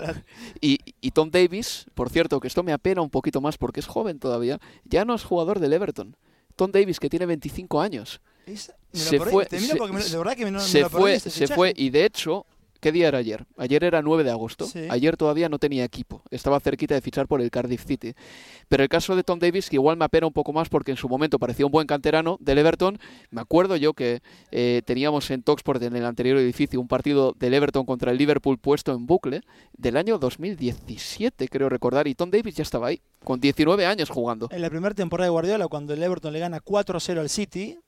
y, 0.60 0.80
y, 1.00 1.10
Tom 1.12 1.30
Davis, 1.30 1.86
por 1.94 2.10
cierto, 2.10 2.40
que 2.40 2.48
esto 2.48 2.64
me 2.64 2.72
apena 2.72 3.02
un 3.02 3.10
poquito 3.10 3.40
más 3.40 3.58
porque 3.58 3.78
es 3.78 3.86
joven 3.86 4.18
todavía, 4.18 4.58
ya 4.84 5.04
no 5.04 5.14
es 5.14 5.22
jugador 5.22 5.60
del 5.60 5.74
Everton. 5.74 6.16
Tom 6.56 6.72
Davis, 6.72 6.98
que 6.98 7.08
tiene 7.08 7.26
25 7.26 7.80
años. 7.80 8.20
se 8.92 9.20
fue, 9.20 9.46
se 9.48 10.88
fue, 10.88 11.20
se 11.20 11.46
fue 11.46 11.72
y 11.76 11.90
de 11.90 12.04
hecho 12.04 12.46
¿Qué 12.80 12.92
día 12.92 13.08
era 13.08 13.18
ayer? 13.18 13.46
Ayer 13.56 13.84
era 13.84 14.02
9 14.02 14.24
de 14.24 14.30
agosto. 14.30 14.66
Ayer 14.90 15.16
todavía 15.16 15.48
no 15.48 15.58
tenía 15.58 15.84
equipo. 15.84 16.22
Estaba 16.30 16.60
cerquita 16.60 16.94
de 16.94 17.00
fichar 17.00 17.26
por 17.26 17.40
el 17.40 17.50
Cardiff 17.50 17.84
City. 17.84 18.14
Pero 18.68 18.82
el 18.82 18.88
caso 18.88 19.16
de 19.16 19.22
Tom 19.22 19.38
Davis, 19.38 19.70
que 19.70 19.76
igual 19.76 19.96
me 19.96 20.04
apena 20.04 20.26
un 20.26 20.32
poco 20.32 20.52
más 20.52 20.68
porque 20.68 20.90
en 20.90 20.96
su 20.96 21.08
momento 21.08 21.38
parecía 21.38 21.66
un 21.66 21.72
buen 21.72 21.86
canterano 21.86 22.36
del 22.40 22.58
Everton. 22.58 22.98
Me 23.30 23.40
acuerdo 23.40 23.76
yo 23.76 23.94
que 23.94 24.20
eh, 24.50 24.82
teníamos 24.84 25.30
en 25.30 25.42
Toxport, 25.42 25.82
en 25.82 25.96
el 25.96 26.04
anterior 26.04 26.38
edificio, 26.38 26.80
un 26.80 26.88
partido 26.88 27.34
del 27.38 27.54
Everton 27.54 27.86
contra 27.86 28.10
el 28.12 28.18
Liverpool 28.18 28.58
puesto 28.58 28.92
en 28.92 29.06
bucle 29.06 29.42
del 29.76 29.96
año 29.96 30.18
2017, 30.18 31.48
creo 31.48 31.68
recordar. 31.68 32.06
Y 32.06 32.14
Tom 32.14 32.30
Davis 32.30 32.56
ya 32.56 32.62
estaba 32.62 32.88
ahí, 32.88 33.00
con 33.24 33.40
19 33.40 33.86
años 33.86 34.10
jugando. 34.10 34.48
En 34.50 34.60
la 34.60 34.70
primera 34.70 34.94
temporada 34.94 35.26
de 35.26 35.30
Guardiola, 35.30 35.68
cuando 35.68 35.94
el 35.94 36.02
Everton 36.02 36.32
le 36.32 36.38
gana 36.38 36.60
4-0 36.60 37.18
al 37.18 37.28
City. 37.28 37.78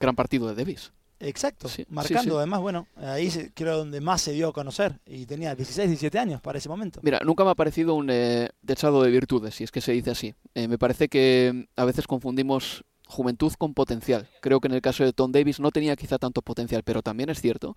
Gran 0.00 0.14
partido 0.14 0.48
de 0.48 0.54
Davis. 0.54 0.92
Exacto, 1.20 1.68
marcando 1.88 2.38
además, 2.38 2.60
bueno, 2.60 2.86
ahí 2.96 3.28
creo 3.54 3.78
donde 3.78 4.00
más 4.00 4.22
se 4.22 4.32
dio 4.32 4.48
a 4.48 4.52
conocer 4.52 5.00
y 5.04 5.26
tenía 5.26 5.54
16, 5.54 5.88
17 5.88 6.16
años 6.16 6.40
para 6.40 6.58
ese 6.58 6.68
momento. 6.68 7.00
Mira, 7.02 7.20
nunca 7.24 7.44
me 7.44 7.50
ha 7.50 7.54
parecido 7.56 7.94
un 7.94 8.08
eh, 8.08 8.50
dechado 8.62 9.02
de 9.02 9.10
virtudes, 9.10 9.56
si 9.56 9.64
es 9.64 9.72
que 9.72 9.80
se 9.80 9.92
dice 9.92 10.12
así. 10.12 10.34
Eh, 10.54 10.68
me 10.68 10.78
parece 10.78 11.08
que 11.08 11.68
a 11.74 11.84
veces 11.84 12.06
confundimos 12.06 12.84
juventud 13.08 13.52
con 13.58 13.74
potencial. 13.74 14.28
Creo 14.40 14.60
que 14.60 14.68
en 14.68 14.74
el 14.74 14.80
caso 14.80 15.02
de 15.02 15.12
Tom 15.12 15.32
Davis 15.32 15.58
no 15.58 15.72
tenía 15.72 15.96
quizá 15.96 16.18
tanto 16.18 16.40
potencial, 16.40 16.84
pero 16.84 17.02
también 17.02 17.30
es 17.30 17.40
cierto 17.40 17.76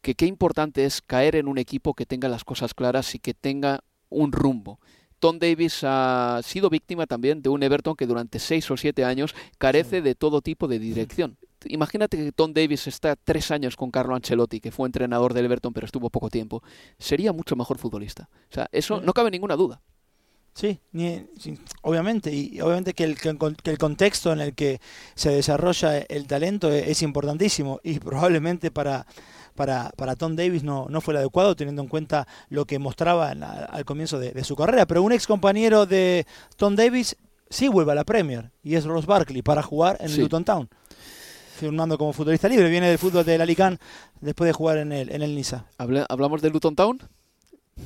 que 0.00 0.14
qué 0.14 0.26
importante 0.26 0.84
es 0.84 1.02
caer 1.02 1.34
en 1.34 1.48
un 1.48 1.58
equipo 1.58 1.94
que 1.94 2.06
tenga 2.06 2.28
las 2.28 2.44
cosas 2.44 2.74
claras 2.74 3.12
y 3.16 3.18
que 3.18 3.34
tenga 3.34 3.82
un 4.08 4.30
rumbo. 4.30 4.78
Tom 5.18 5.40
Davis 5.40 5.80
ha 5.82 6.40
sido 6.44 6.70
víctima 6.70 7.06
también 7.06 7.42
de 7.42 7.48
un 7.48 7.60
Everton 7.64 7.96
que 7.96 8.06
durante 8.06 8.38
seis 8.38 8.70
o 8.70 8.76
siete 8.76 9.04
años 9.04 9.34
carece 9.58 10.00
de 10.00 10.14
todo 10.14 10.42
tipo 10.42 10.68
de 10.68 10.78
dirección 10.78 11.36
imagínate 11.66 12.16
que 12.16 12.32
Tom 12.32 12.52
Davis 12.52 12.86
está 12.86 13.16
tres 13.16 13.50
años 13.50 13.76
con 13.76 13.90
Carlo 13.90 14.14
Ancelotti, 14.14 14.60
que 14.60 14.70
fue 14.70 14.86
entrenador 14.86 15.34
del 15.34 15.46
Everton, 15.46 15.72
pero 15.72 15.86
estuvo 15.86 16.10
poco 16.10 16.30
tiempo. 16.30 16.62
Sería 16.98 17.32
mucho 17.32 17.56
mejor 17.56 17.78
futbolista. 17.78 18.28
O 18.50 18.54
sea, 18.54 18.68
eso 18.72 19.00
no 19.00 19.12
cabe 19.12 19.30
ninguna 19.30 19.56
duda. 19.56 19.80
Sí, 20.58 20.80
obviamente, 21.82 22.32
y 22.34 22.60
obviamente 22.60 22.92
que 22.92 23.04
el, 23.04 23.16
que 23.16 23.28
el, 23.70 23.78
contexto 23.78 24.32
en 24.32 24.40
el 24.40 24.56
que 24.56 24.80
se 25.14 25.30
desarrolla 25.30 25.98
el 25.98 26.26
talento 26.26 26.68
es, 26.72 27.00
importantísimo 27.02 27.78
y 27.84 28.00
probablemente 28.00 28.72
para, 28.72 29.06
para, 29.54 29.90
para 29.90 30.16
Tom 30.16 30.34
Davis 30.34 30.64
no, 30.64 30.88
no 30.90 31.00
fue 31.00 31.14
el 31.14 31.18
adecuado 31.18 31.54
teniendo 31.54 31.82
en 31.82 31.86
cuenta 31.86 32.26
lo 32.48 32.64
que 32.64 32.80
mostraba 32.80 33.28
al 33.28 33.84
comienzo 33.84 34.18
de, 34.18 34.42
su 34.42 34.56
carrera. 34.56 34.84
Pero 34.84 35.04
un 35.04 35.12
ex 35.12 35.28
compañero 35.28 35.86
de 35.86 36.26
Tom 36.56 36.74
Davis 36.74 37.16
sí 37.48 37.68
vuelve 37.68 37.92
a 37.92 37.94
la 37.94 38.02
Premier 38.02 38.50
y 38.64 38.74
es 38.74 38.84
Ross 38.84 39.06
Barkley 39.06 39.42
para 39.42 39.62
jugar 39.62 39.96
en 40.00 40.20
Luton 40.20 40.44
Town 40.44 40.68
firmando 41.58 41.98
como 41.98 42.12
futbolista 42.12 42.48
libre. 42.48 42.70
Viene 42.70 42.88
del 42.88 42.98
fútbol 42.98 43.24
del 43.24 43.40
Alicante 43.40 43.84
después 44.20 44.46
de 44.46 44.52
jugar 44.52 44.78
en 44.78 44.92
el, 44.92 45.10
en 45.10 45.22
el 45.22 45.34
Niza. 45.34 45.66
¿Hablamos 45.76 46.40
de 46.40 46.50
Luton 46.50 46.74
Town? 46.74 47.00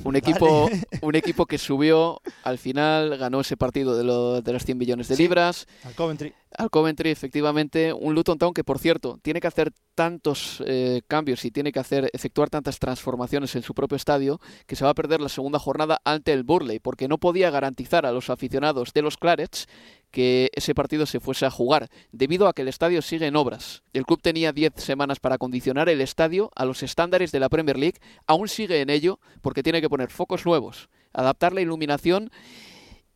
Un 0.03 0.15
equipo, 0.15 0.69
un 1.01 1.15
equipo 1.15 1.45
que 1.45 1.57
subió 1.57 2.21
al 2.43 2.57
final, 2.57 3.17
ganó 3.17 3.41
ese 3.41 3.55
partido 3.55 3.95
de, 3.95 4.03
lo, 4.03 4.41
de 4.41 4.53
las 4.53 4.65
100 4.65 4.77
millones 4.77 5.07
de 5.07 5.15
libras. 5.15 5.67
Al 5.83 5.93
Coventry. 5.93 6.33
Al 6.57 6.69
Coventry, 6.69 7.09
efectivamente. 7.09 7.93
Un 7.93 8.13
Luton 8.13 8.37
Town 8.37 8.53
que, 8.53 8.63
por 8.63 8.79
cierto, 8.79 9.19
tiene 9.21 9.39
que 9.39 9.47
hacer 9.47 9.71
tantos 9.95 10.61
eh, 10.65 11.01
cambios 11.07 11.45
y 11.45 11.51
tiene 11.51 11.71
que 11.71 11.79
hacer 11.79 12.09
efectuar 12.11 12.49
tantas 12.49 12.79
transformaciones 12.79 13.55
en 13.55 13.61
su 13.61 13.73
propio 13.73 13.95
estadio 13.95 14.41
que 14.65 14.75
se 14.75 14.83
va 14.83 14.91
a 14.91 14.95
perder 14.95 15.21
la 15.21 15.29
segunda 15.29 15.59
jornada 15.59 16.01
ante 16.03 16.33
el 16.33 16.43
Burley, 16.43 16.79
porque 16.79 17.07
no 17.07 17.17
podía 17.17 17.49
garantizar 17.49 18.05
a 18.05 18.11
los 18.11 18.29
aficionados 18.29 18.93
de 18.93 19.01
los 19.03 19.17
Clarets 19.17 19.67
que 20.13 20.51
ese 20.53 20.75
partido 20.75 21.07
se 21.07 21.19
fuese 21.19 21.47
a 21.47 21.49
jugar, 21.49 21.89
debido 22.11 22.47
a 22.47 22.53
que 22.53 22.61
el 22.61 22.67
estadio 22.67 23.01
sigue 23.01 23.25
en 23.25 23.35
obras. 23.35 23.81
El 23.93 24.05
club 24.05 24.21
tenía 24.21 24.53
10 24.53 24.73
semanas 24.77 25.19
para 25.19 25.35
acondicionar 25.35 25.89
el 25.89 26.01
estadio 26.01 26.51
a 26.55 26.65
los 26.65 26.83
estándares 26.83 27.31
de 27.31 27.39
la 27.39 27.49
Premier 27.49 27.79
League, 27.79 27.99
aún 28.27 28.47
sigue 28.47 28.79
en 28.81 28.91
ello 28.91 29.19
porque 29.41 29.63
tiene 29.63 29.81
que 29.81 29.89
poner 29.89 30.11
focos 30.11 30.45
nuevos, 30.45 30.87
adaptar 31.13 31.51
la 31.51 31.61
iluminación 31.61 32.29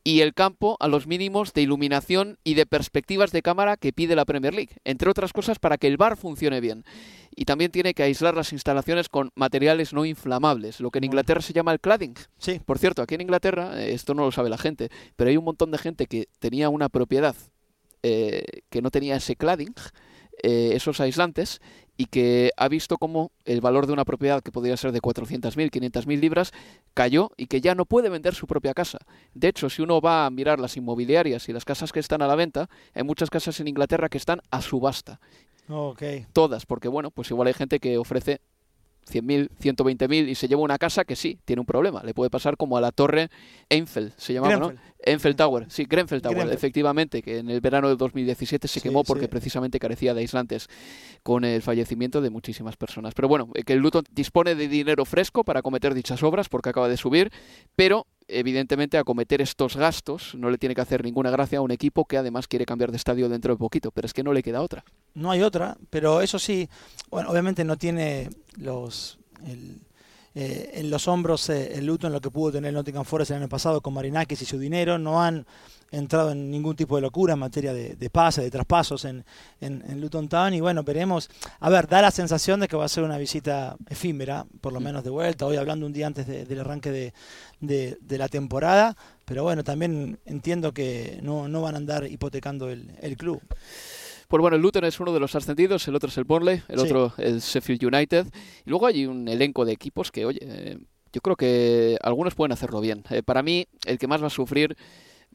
y 0.08 0.22
el 0.22 0.34
campo 0.34 0.78
a 0.80 0.88
los 0.88 1.06
mínimos 1.06 1.52
de 1.52 1.64
iluminación 1.64 2.40
y 2.46 2.54
de 2.54 2.66
perspectivas 2.66 3.34
de 3.34 3.42
cámara 3.42 3.76
que 3.76 3.92
pide 3.92 4.16
la 4.16 4.24
Premier 4.24 4.54
League, 4.54 4.78
entre 4.86 5.10
otras 5.10 5.34
cosas 5.34 5.60
para 5.60 5.78
que 5.78 5.88
el 5.88 5.98
bar 5.98 6.16
funcione 6.16 6.62
bien. 6.62 6.86
Y 7.36 7.44
también 7.44 7.72
tiene 7.72 7.94
que 7.94 8.04
aislar 8.04 8.34
las 8.34 8.54
instalaciones 8.54 9.10
con 9.10 9.32
materiales 9.36 9.92
no 9.92 10.06
inflamables, 10.06 10.80
lo 10.80 10.92
que 10.92 11.00
en 11.00 11.04
Inglaterra 11.04 11.42
se 11.42 11.52
llama 11.52 11.74
el 11.74 11.82
cladding. 11.82 12.14
Sí. 12.38 12.62
Por 12.66 12.80
cierto, 12.80 13.02
aquí 13.02 13.16
en 13.16 13.22
Inglaterra, 13.22 13.84
eh, 13.84 13.94
esto 13.94 14.14
no 14.14 14.24
lo 14.24 14.32
sabe 14.32 14.50
la 14.50 14.58
gente, 14.58 14.88
pero 15.18 15.30
hay 15.30 15.36
un 15.36 15.44
montón 15.44 15.72
de 15.72 15.78
gente 15.78 16.06
que 16.06 16.30
tenía 16.40 16.70
una 16.70 16.88
propiedad 16.88 17.36
eh, 18.02 18.46
que 18.70 18.82
no 18.82 18.92
tenía 18.92 19.18
ese 19.18 19.36
cladding, 19.36 19.76
eh, 20.42 20.70
esos 20.74 21.02
aislantes, 21.02 21.60
y 21.98 22.06
que 22.06 22.52
ha 22.56 22.68
visto 22.68 22.98
cómo 22.98 23.32
el 23.44 23.60
valor 23.60 23.88
de 23.88 23.94
una 23.94 24.06
propiedad 24.06 24.42
que 24.42 24.52
podría 24.52 24.78
ser 24.78 24.92
de 24.92 25.02
400.000, 25.02 25.72
500.000 25.72 26.20
libras 26.20 26.54
cayó 26.94 27.32
y 27.38 27.48
que 27.48 27.60
ya 27.60 27.76
no 27.76 27.86
puede 27.86 28.10
vender 28.10 28.36
su 28.36 28.46
propia 28.48 28.74
casa. 28.74 29.00
De 29.34 29.48
hecho, 29.48 29.70
si 29.70 29.82
uno 29.82 30.00
va 30.00 30.26
a 30.26 30.30
mirar 30.30 30.60
las 30.60 30.78
inmobiliarias 30.78 31.50
y 31.50 31.54
las 31.54 31.66
casas 31.66 31.92
que 31.92 32.00
están 32.00 32.22
a 32.22 32.28
la 32.28 32.36
venta, 32.36 32.70
hay 32.94 33.04
muchas 33.04 33.30
casas 33.30 33.60
en 33.60 33.68
Inglaterra 33.68 34.10
que 34.10 34.20
están 34.20 34.42
a 34.52 34.62
subasta. 34.62 35.20
Todas, 36.32 36.66
porque 36.66 36.88
bueno, 36.88 37.12
pues 37.12 37.30
igual 37.32 37.48
hay 37.48 37.54
gente 37.54 37.80
que 37.80 37.98
ofrece 37.98 38.42
100.000, 39.08 39.50
120.000 39.60 40.30
y 40.30 40.36
se 40.36 40.48
lleva 40.48 40.62
una 40.62 40.78
casa 40.78 41.06
que 41.06 41.16
sí, 41.16 41.40
tiene 41.46 41.60
un 41.62 41.66
problema. 41.66 42.04
Le 42.04 42.14
puede 42.14 42.30
pasar 42.30 42.58
como 42.58 42.78
a 42.78 42.82
la 42.82 42.92
torre 42.92 43.30
Eiffel, 43.70 44.14
se 44.18 44.34
llamaba, 44.34 44.58
¿no? 44.58 44.74
Eiffel 45.04 45.36
Tower, 45.36 45.66
sí, 45.70 45.86
Grenfell 45.88 46.22
Tower, 46.22 46.36
Grenfell. 46.38 46.56
efectivamente, 46.58 47.22
que 47.22 47.38
en 47.38 47.50
el 47.50 47.62
verano 47.62 47.88
del 47.88 47.98
2017 47.98 48.68
se 48.68 48.80
Sí, 48.80 48.82
quemó 48.82 49.04
porque 49.04 49.26
sí. 49.26 49.30
precisamente 49.30 49.80
carecía 49.80 50.14
de 50.14 50.22
aislantes 50.22 50.68
con 51.24 51.46
el 51.46 51.62
fallecimiento 51.62 52.20
de 52.22 52.30
muchísimas 52.30 52.76
personas. 52.78 53.14
Pero 53.14 53.28
bueno, 53.28 53.50
eh, 53.54 53.64
que 53.64 53.74
el 53.74 53.80
Luton 53.80 54.04
dispone 54.12 54.56
de 54.56 54.68
dinero 54.68 55.06
fresco 55.06 55.44
para 55.44 55.60
acometer 55.60 55.94
dichas 55.94 56.24
obras 56.24 56.50
porque 56.50 56.70
acaba 56.70 56.90
de 56.90 56.98
subir, 56.98 57.32
pero 57.76 58.08
evidentemente 58.28 58.98
acometer 58.98 59.42
estos 59.42 59.76
gastos 59.76 60.36
no 60.36 60.50
le 60.50 60.58
tiene 60.58 60.76
que 60.76 60.82
hacer 60.82 61.04
ninguna 61.04 61.32
gracia 61.32 61.60
a 61.60 61.62
un 61.62 61.72
equipo 61.72 62.06
que 62.06 62.18
además 62.18 62.48
quiere 62.48 62.66
cambiar 62.66 62.92
de 62.92 62.98
estadio 62.98 63.30
dentro 63.30 63.54
de 63.54 63.58
poquito, 63.58 63.92
pero 63.92 64.06
es 64.06 64.14
que 64.14 64.24
no 64.24 64.34
le 64.34 64.44
queda 64.44 64.62
otra. 64.62 64.84
No 65.14 65.32
hay 65.32 65.42
otra, 65.42 65.78
pero 65.90 66.22
eso 66.22 66.38
sí, 66.40 66.70
bueno, 67.10 67.30
obviamente 67.30 67.64
no 67.64 67.78
tiene 67.78 68.30
los 68.58 69.18
el- 69.46 69.80
eh, 70.40 70.70
en 70.76 70.92
los 70.92 71.08
hombros 71.08 71.50
eh, 71.50 71.74
el 71.80 71.86
luto 71.88 72.06
en 72.06 72.14
lo 72.14 72.22
que 72.22 72.30
pudo 72.30 72.52
tener 72.52 72.70
el 72.70 72.76
Nottingham 72.76 73.06
Forest 73.06 73.32
el 73.32 73.38
año 73.38 73.50
pasado 73.50 73.82
con 73.82 73.94
Marinakis 73.96 74.42
y 74.44 74.46
su 74.46 74.60
dinero, 74.60 75.00
no 75.00 75.20
han 75.22 75.46
entrado 75.90 76.32
en 76.32 76.52
ningún 76.52 76.76
tipo 76.76 76.96
de 76.98 77.02
locura 77.02 77.34
en 77.34 77.40
materia 77.40 77.74
de, 77.74 77.96
de 77.96 78.10
pase, 78.10 78.42
de 78.42 78.52
traspasos 78.52 79.06
en, 79.06 79.24
en, 79.62 80.02
Luton 80.02 80.28
Town 80.28 80.54
y 80.54 80.60
bueno, 80.60 80.84
veremos, 80.84 81.30
a 81.62 81.70
ver, 81.70 81.88
da 81.88 82.02
la 82.02 82.12
sensación 82.12 82.60
de 82.60 82.68
que 82.68 82.76
va 82.76 82.86
a 82.86 82.90
ser 82.90 83.04
una 83.04 83.18
visita 83.18 83.78
efímera, 83.90 84.46
por 84.62 84.74
lo 84.74 84.80
menos 84.82 85.04
de 85.06 85.10
vuelta, 85.10 85.46
hoy 85.46 85.56
hablando 85.56 85.86
un 85.86 85.94
día 85.94 86.06
antes 86.08 86.28
de- 86.28 86.46
del 86.46 86.60
arranque 86.60 86.92
de- 86.92 87.98
de 88.02 88.18
la 88.18 88.28
temporada, 88.28 88.96
pero 89.26 89.44
bueno, 89.44 89.64
también 89.64 90.20
entiendo 90.26 90.74
que 90.74 91.20
no, 91.24 91.48
no 91.48 91.62
van 91.62 91.74
a 91.76 91.78
andar 91.78 92.06
hipotecando 92.06 92.70
el, 92.70 92.92
el 93.02 93.18
club. 93.18 93.42
Pues 94.28 94.42
bueno, 94.42 94.56
el 94.58 94.62
Luton 94.62 94.84
es 94.84 95.00
uno 95.00 95.14
de 95.14 95.20
los 95.20 95.36
ascendidos, 95.36 95.88
el 95.88 95.96
otro 95.96 96.10
es 96.10 96.18
el 96.18 96.26
Burnley, 96.26 96.62
el 96.68 96.80
Sí. 96.80 96.86
otro 96.86 97.14
el 97.18 97.40
Sheffield 97.40 97.84
United. 97.86 98.28
Y 98.66 98.70
luego 98.70 98.86
hay 98.88 99.06
un 99.06 99.28
elenco 99.28 99.64
de 99.64 99.72
equipos 99.72 100.12
que, 100.12 100.26
oye, 100.26 100.40
eh, 100.42 100.78
yo 101.14 101.22
creo 101.22 101.36
que 101.38 101.98
algunos 102.02 102.36
pueden 102.36 102.52
hacerlo 102.52 102.82
bien. 102.82 103.04
Eh, 103.10 103.24
para 103.24 103.42
mí, 103.42 103.66
el 103.86 103.98
que 103.98 104.08
más 104.08 104.22
va 104.22 104.28
a 104.28 104.32
sufrir 104.32 104.76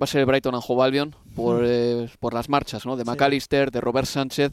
va 0.00 0.04
a 0.04 0.06
ser 0.06 0.20
el 0.20 0.26
Brighton 0.26 0.54
and 0.54 0.64
Hove 0.66 0.82
Albion 0.84 1.14
por, 1.34 1.62
eh, 1.66 2.08
por 2.20 2.34
las 2.34 2.48
marchas, 2.48 2.84
¿no? 2.84 2.96
De 2.96 3.04
Sí. 3.04 3.10
McAllister, 3.10 3.70
de 3.70 3.80
Robert 3.80 4.06
Sánchez. 4.06 4.52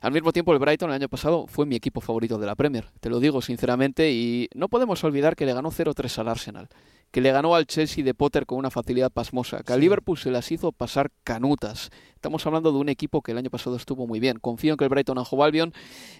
Al 0.00 0.12
mismo 0.12 0.32
tiempo, 0.32 0.52
el 0.52 0.58
Brighton 0.58 0.90
el 0.90 0.96
año 0.96 1.08
pasado 1.08 1.46
fue 1.46 1.66
mi 1.66 1.76
equipo 1.76 2.00
favorito 2.00 2.38
de 2.38 2.46
la 2.46 2.54
Premier, 2.54 2.90
te 3.00 3.08
lo 3.08 3.20
digo 3.20 3.40
sinceramente, 3.40 4.12
y 4.12 4.48
no 4.54 4.68
podemos 4.68 5.02
olvidar 5.04 5.36
que 5.36 5.46
le 5.46 5.54
ganó 5.54 5.70
0-3 5.70 6.18
al 6.18 6.28
Arsenal, 6.28 6.68
que 7.10 7.20
le 7.20 7.32
ganó 7.32 7.54
al 7.54 7.66
Chelsea 7.66 8.04
de 8.04 8.14
Potter 8.14 8.46
con 8.46 8.58
una 8.58 8.70
facilidad 8.70 9.10
pasmosa, 9.10 9.62
que 9.62 9.72
al. 9.72 9.80
Liverpool 9.80 10.18
se 10.18 10.30
las 10.30 10.50
hizo 10.50 10.72
pasar 10.72 11.10
canutas. 11.22 11.90
Estamos 12.14 12.44
hablando 12.46 12.72
de 12.72 12.78
un 12.78 12.88
equipo 12.88 13.22
que 13.22 13.32
el 13.32 13.38
año 13.38 13.50
pasado 13.50 13.76
estuvo 13.76 14.06
muy 14.06 14.20
bien. 14.20 14.38
Confío 14.40 14.72
en 14.72 14.76
que 14.76 14.84
el 14.84 14.90
Brighton 14.90 15.18
Hove 15.18 15.44
Albion 15.44 15.72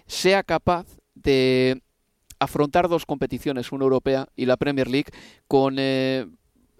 sea 0.05 0.43
capaz 0.43 0.87
de 1.15 1.81
afrontar 2.39 2.87
dos 2.87 3.05
competiciones, 3.05 3.71
una 3.71 3.83
europea 3.83 4.27
y 4.35 4.45
la 4.45 4.57
Premier 4.57 4.89
League, 4.89 5.11
con 5.47 5.75
eh, 5.79 6.27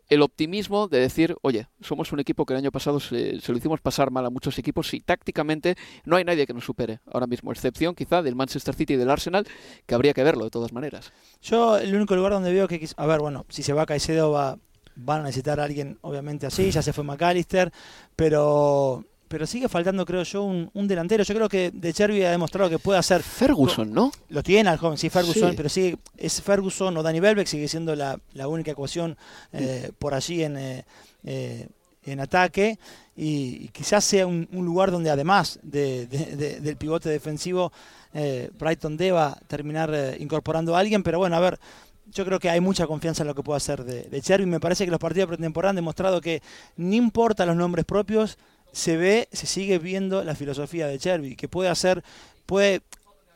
el 0.09 0.21
optimismo 0.21 0.87
de 0.87 0.99
decir, 0.99 1.35
oye, 1.41 1.67
somos 1.81 2.11
un 2.11 2.19
equipo 2.19 2.45
que 2.45 2.53
el 2.53 2.59
año 2.59 2.71
pasado 2.71 2.99
se, 2.99 3.39
se 3.39 3.51
lo 3.51 3.57
hicimos 3.57 3.81
pasar 3.81 4.11
mal 4.11 4.25
a 4.25 4.29
muchos 4.29 4.57
equipos 4.57 4.93
y 4.93 5.01
tácticamente 5.01 5.75
no 6.05 6.15
hay 6.15 6.23
nadie 6.23 6.45
que 6.47 6.53
nos 6.53 6.65
supere 6.65 6.99
ahora 7.11 7.27
mismo, 7.27 7.51
excepción 7.51 7.95
quizá 7.95 8.21
del 8.21 8.35
Manchester 8.35 8.73
City 8.73 8.93
y 8.93 8.97
del 8.97 9.09
Arsenal, 9.09 9.45
que 9.85 9.95
habría 9.95 10.13
que 10.13 10.23
verlo 10.23 10.45
de 10.45 10.51
todas 10.51 10.71
maneras. 10.71 11.11
Yo 11.41 11.77
el 11.77 11.95
único 11.95 12.15
lugar 12.15 12.31
donde 12.31 12.53
veo 12.53 12.67
que... 12.67 12.87
A 12.95 13.05
ver, 13.05 13.19
bueno, 13.19 13.45
si 13.49 13.63
se 13.63 13.73
va 13.73 13.85
Caicedo 13.85 14.31
va, 14.31 14.57
van 14.95 15.21
a 15.21 15.23
necesitar 15.23 15.59
a 15.59 15.63
alguien 15.63 15.97
obviamente 16.01 16.45
así, 16.45 16.71
ya 16.71 16.81
se 16.81 16.93
fue 16.93 17.03
McAllister, 17.03 17.71
pero 18.15 19.05
pero 19.27 19.45
sigue 19.47 19.67
faltando 19.69 20.05
creo 20.05 20.23
yo 20.23 20.43
un, 20.43 20.69
un 20.73 20.87
delantero. 20.87 21.23
Yo 21.23 21.33
creo 21.35 21.49
que 21.49 21.71
De 21.71 21.93
Chervi 21.93 22.23
ha 22.23 22.31
demostrado 22.31 22.69
que 22.69 22.79
puede 22.79 22.99
hacer... 22.99 23.21
Ferguson, 23.23 23.91
¿no? 23.93 24.11
Lo 24.29 24.41
tiene 24.43 24.69
al 24.69 24.77
joven, 24.77 24.97
sí, 24.97 25.09
Ferguson, 25.09 25.51
Sí. 25.51 25.57
pero 25.57 25.69
sigue, 25.69 25.97
es 26.17 26.41
Ferguson 26.41 26.95
o 26.97 27.03
Danny 27.03 27.19
Welbeck 27.19 27.47
sigue 27.47 27.67
siendo 27.67 27.95
la, 27.95 28.19
la 28.33 28.47
única 28.47 28.71
ecuación 28.71 29.17
eh, 29.53 29.91
por 29.99 30.13
allí 30.13 30.43
en, 30.43 30.57
eh, 30.57 30.85
eh, 31.23 31.67
en 32.05 32.19
ataque 32.19 32.79
y, 33.15 33.65
y 33.65 33.67
quizás 33.73 34.03
sea 34.05 34.25
un, 34.27 34.47
un 34.53 34.65
lugar 34.65 34.91
donde 34.91 35.09
además 35.09 35.59
de- 35.63 36.07
de- 36.07 36.35
de- 36.35 36.59
del 36.61 36.77
pivote 36.77 37.09
defensivo 37.09 37.71
eh, 38.13 38.49
Brighton 38.57 38.95
deba 38.97 39.37
terminar 39.47 39.91
eh, 39.93 40.17
incorporando 40.19 40.75
a 40.75 40.79
alguien, 40.79 41.03
pero 41.03 41.17
bueno, 41.19 41.35
a 41.35 41.39
ver, 41.39 41.59
yo 42.13 42.23
creo 42.23 42.39
que 42.39 42.49
hay 42.49 42.61
mucha 42.61 42.87
confianza 42.87 43.23
en 43.23 43.27
lo 43.27 43.35
que 43.35 43.43
puede 43.43 43.57
hacer 43.57 43.83
de, 43.83 44.03
de 44.03 44.21
Chervi. 44.21 44.45
Me 44.45 44.61
parece 44.61 44.85
que 44.85 44.91
los 44.91 44.99
partidos 44.99 45.29
de 45.29 45.35
pretemporada 45.35 45.71
han 45.71 45.75
demostrado 45.75 46.21
que 46.21 46.41
no 46.77 46.95
importa 46.95 47.45
los 47.45 47.57
nombres 47.57 47.83
propios, 47.83 48.37
se 48.71 48.97
ve, 48.97 49.27
se 49.31 49.47
sigue 49.47 49.79
viendo 49.79 50.23
la 50.23 50.35
filosofía 50.35 50.87
de 50.87 50.99
Chervi, 50.99 51.35
que 51.35 51.47
puede 51.47 51.69
hacer, 51.69 52.03
puede 52.45 52.81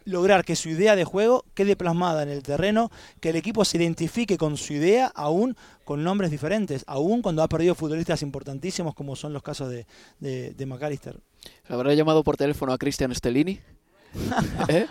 lograr 0.03 0.43
que 0.43 0.55
su 0.55 0.69
idea 0.69 0.95
de 0.95 1.03
juego 1.03 1.45
quede 1.53 1.75
plasmada 1.75 2.23
en 2.23 2.29
el 2.29 2.41
terreno, 2.41 2.91
que 3.19 3.29
el 3.29 3.35
equipo 3.35 3.65
se 3.65 3.77
identifique 3.77 4.37
con 4.37 4.57
su 4.57 4.73
idea, 4.73 5.11
aún 5.13 5.55
con 5.85 6.03
nombres 6.03 6.31
diferentes, 6.31 6.83
aún 6.87 7.21
cuando 7.21 7.43
ha 7.43 7.47
perdido 7.47 7.75
futbolistas 7.75 8.21
importantísimos 8.23 8.95
como 8.95 9.15
son 9.15 9.33
los 9.33 9.43
casos 9.43 9.69
de, 9.69 9.85
de, 10.19 10.51
de 10.51 10.65
McAllister. 10.65 11.19
¿Habrá 11.67 11.93
llamado 11.93 12.23
por 12.23 12.37
teléfono 12.37 12.73
a 12.73 12.77
Cristian 12.77 13.13
Stellini? 13.13 13.59
¿Eh? 14.67 14.87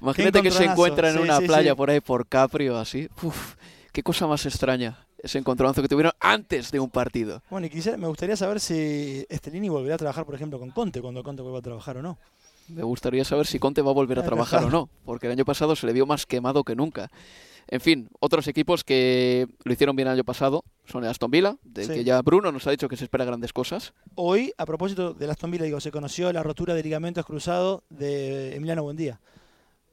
Imagínate 0.00 0.42
que 0.42 0.50
se 0.50 0.64
encuentra 0.64 1.08
en 1.10 1.16
Sí, 1.16 1.20
una 1.22 1.38
sí, 1.38 1.46
playa 1.46 1.72
sí. 1.72 1.76
por 1.76 1.90
ahí, 1.90 2.00
por 2.00 2.26
Capri 2.26 2.68
o 2.68 2.78
así. 2.78 3.08
Uf, 3.22 3.54
qué 3.92 4.02
cosa 4.02 4.26
más 4.26 4.44
extraña 4.46 5.06
ese 5.22 5.38
encontronazo 5.38 5.82
que 5.82 5.88
tuvieron 5.88 6.12
antes 6.20 6.70
de 6.70 6.80
un 6.80 6.90
partido. 6.90 7.42
Bueno, 7.50 7.66
y 7.66 7.70
quisiera, 7.70 7.96
me 7.98 8.06
gustaría 8.06 8.36
saber 8.36 8.60
si 8.60 9.26
Estelini 9.28 9.68
volverá 9.68 9.94
a 9.96 9.98
trabajar, 9.98 10.24
por 10.26 10.34
ejemplo, 10.34 10.58
con 10.58 10.70
Conte, 10.70 11.00
cuando 11.00 11.22
Conte 11.22 11.42
vuelva 11.42 11.58
a 11.58 11.62
trabajar 11.62 11.96
o 11.98 12.02
no. 12.02 12.18
Me 12.68 12.82
gustaría 12.84 13.24
saber 13.24 13.46
si 13.46 13.58
Conte 13.58 13.82
va 13.82 13.90
a 13.90 13.94
volver 13.94 14.18
a 14.18 14.22
trabajar 14.24 14.64
o 14.64 14.70
no, 14.70 14.88
porque 15.04 15.26
el 15.26 15.32
año 15.32 15.44
pasado 15.44 15.74
se 15.76 15.86
le 15.86 15.92
vio 15.92 16.06
más 16.06 16.26
quemado 16.26 16.62
que 16.64 16.74
nunca. 16.76 17.10
En 17.68 17.80
fin, 17.80 18.08
otros 18.18 18.48
equipos 18.48 18.82
que 18.82 19.46
lo 19.64 19.72
hicieron 19.72 19.94
bien 19.94 20.08
el 20.08 20.14
año 20.14 20.24
pasado 20.24 20.64
son 20.86 21.04
el 21.04 21.10
Aston 21.10 21.30
Villa, 21.30 21.56
del 21.62 21.86
Sí. 21.86 21.92
que 21.94 22.04
ya 22.04 22.20
Bruno 22.22 22.50
nos 22.50 22.66
ha 22.66 22.70
dicho 22.72 22.88
que 22.88 22.96
se 22.96 23.04
espera 23.04 23.24
grandes 23.24 23.52
cosas. 23.52 23.92
Hoy, 24.16 24.52
a 24.58 24.66
propósito 24.66 25.14
de 25.14 25.30
Aston 25.30 25.50
Villa, 25.52 25.64
digo, 25.66 25.80
se 25.80 25.92
conoció 25.92 26.32
la 26.32 26.42
rotura 26.42 26.74
de 26.74 26.82
ligamentos 26.82 27.24
cruzados 27.24 27.82
de 27.90 28.56
Emiliano 28.56 28.82
Buendía. 28.82 29.20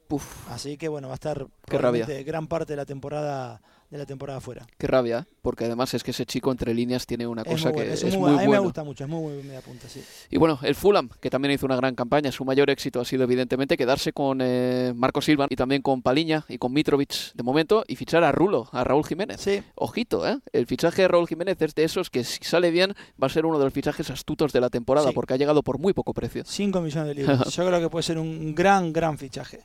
Puf, 0.08 0.50
Así 0.50 0.78
que 0.78 0.88
bueno, 0.88 1.08
va 1.08 1.14
a 1.14 1.16
estar 1.16 1.46
Qué 1.68 1.78
rabia. 1.78 2.08
gran 2.24 2.48
parte 2.48 2.74
de 2.74 2.78
la 2.78 2.86
temporada 2.86 3.62
de 3.90 3.98
la 3.98 4.06
temporada 4.06 4.42
fuera. 4.42 4.68
qué 4.78 4.86
rabia, 4.88 5.28
porque 5.42 5.66
además 5.66 5.94
es 5.94 6.04
que 6.04 6.12
ese 6.12 6.26
chico 6.26 6.52
entre 6.52 6.74
líneas 6.74 7.06
tiene 7.06 7.26
una 7.26 7.44
Es 7.44 7.48
cosa 7.48 7.70
muy 7.70 7.74
que 7.74 7.80
bueno, 7.80 7.94
es, 7.94 8.04
es 8.04 8.14
muy 8.16 8.22
bueno. 8.22 8.40
A 8.40 8.42
mí 8.44 8.48
me 8.52 8.60
gusta 8.60 8.84
mucho, 8.84 9.04
es 9.06 9.10
muy, 9.10 9.22
muy 9.34 9.44
media 9.44 9.62
punta, 9.62 9.88
sí. 9.88 10.04
Y 10.30 10.38
bueno, 10.38 10.60
el 10.64 10.76
Fulham, 10.76 11.10
que 11.22 11.30
también 11.30 11.54
hizo 11.54 11.66
una 11.66 11.78
gran 11.78 11.96
campaña, 11.96 12.32
su 12.32 12.44
mayor 12.44 12.70
éxito 12.70 13.00
ha 13.00 13.06
sido 13.06 13.24
evidentemente 13.24 13.78
quedarse 13.78 14.12
con 14.12 14.40
eh, 14.42 14.92
Marco 14.96 15.22
Silva 15.22 15.48
y 15.50 15.56
también 15.56 15.82
con 15.82 16.02
Paliña 16.02 16.44
y 16.50 16.58
con 16.58 16.74
Mitrovic 16.74 17.34
de 17.34 17.44
momento 17.44 17.86
y 17.88 17.96
fichar 17.96 18.24
a 18.26 18.32
Rulo, 18.34 18.68
a 18.74 18.84
Raúl 18.84 19.06
Jiménez. 19.06 19.40
Sí, 19.40 19.64
Ojito, 19.76 20.28
¿eh? 20.28 20.38
El 20.52 20.66
fichaje 20.68 21.04
de 21.04 21.08
Raúl 21.08 21.28
Jiménez 21.28 21.62
es 21.62 21.74
de 21.76 21.84
esos 21.86 22.10
que 22.10 22.24
si 22.26 22.44
sale 22.44 22.72
bien 22.72 22.94
va 23.22 23.28
a 23.28 23.30
ser 23.30 23.46
uno 23.46 23.58
de 23.58 23.64
los 23.66 23.74
fichajes 23.74 24.10
astutos 24.10 24.52
de 24.52 24.60
la 24.62 24.70
temporada 24.70 25.08
Sí. 25.10 25.14
porque 25.16 25.34
ha 25.34 25.38
llegado 25.38 25.64
por 25.64 25.80
muy 25.80 25.94
poco 25.94 26.14
precio. 26.14 26.44
5 26.46 26.82
millones 26.82 27.08
de 27.08 27.16
libras. 27.16 27.50
Yo 27.56 27.66
creo 27.66 27.80
que 27.80 27.90
puede 27.90 28.04
ser 28.04 28.18
un 28.18 28.54
gran, 28.54 28.92
gran 28.92 29.18
fichaje. 29.18 29.62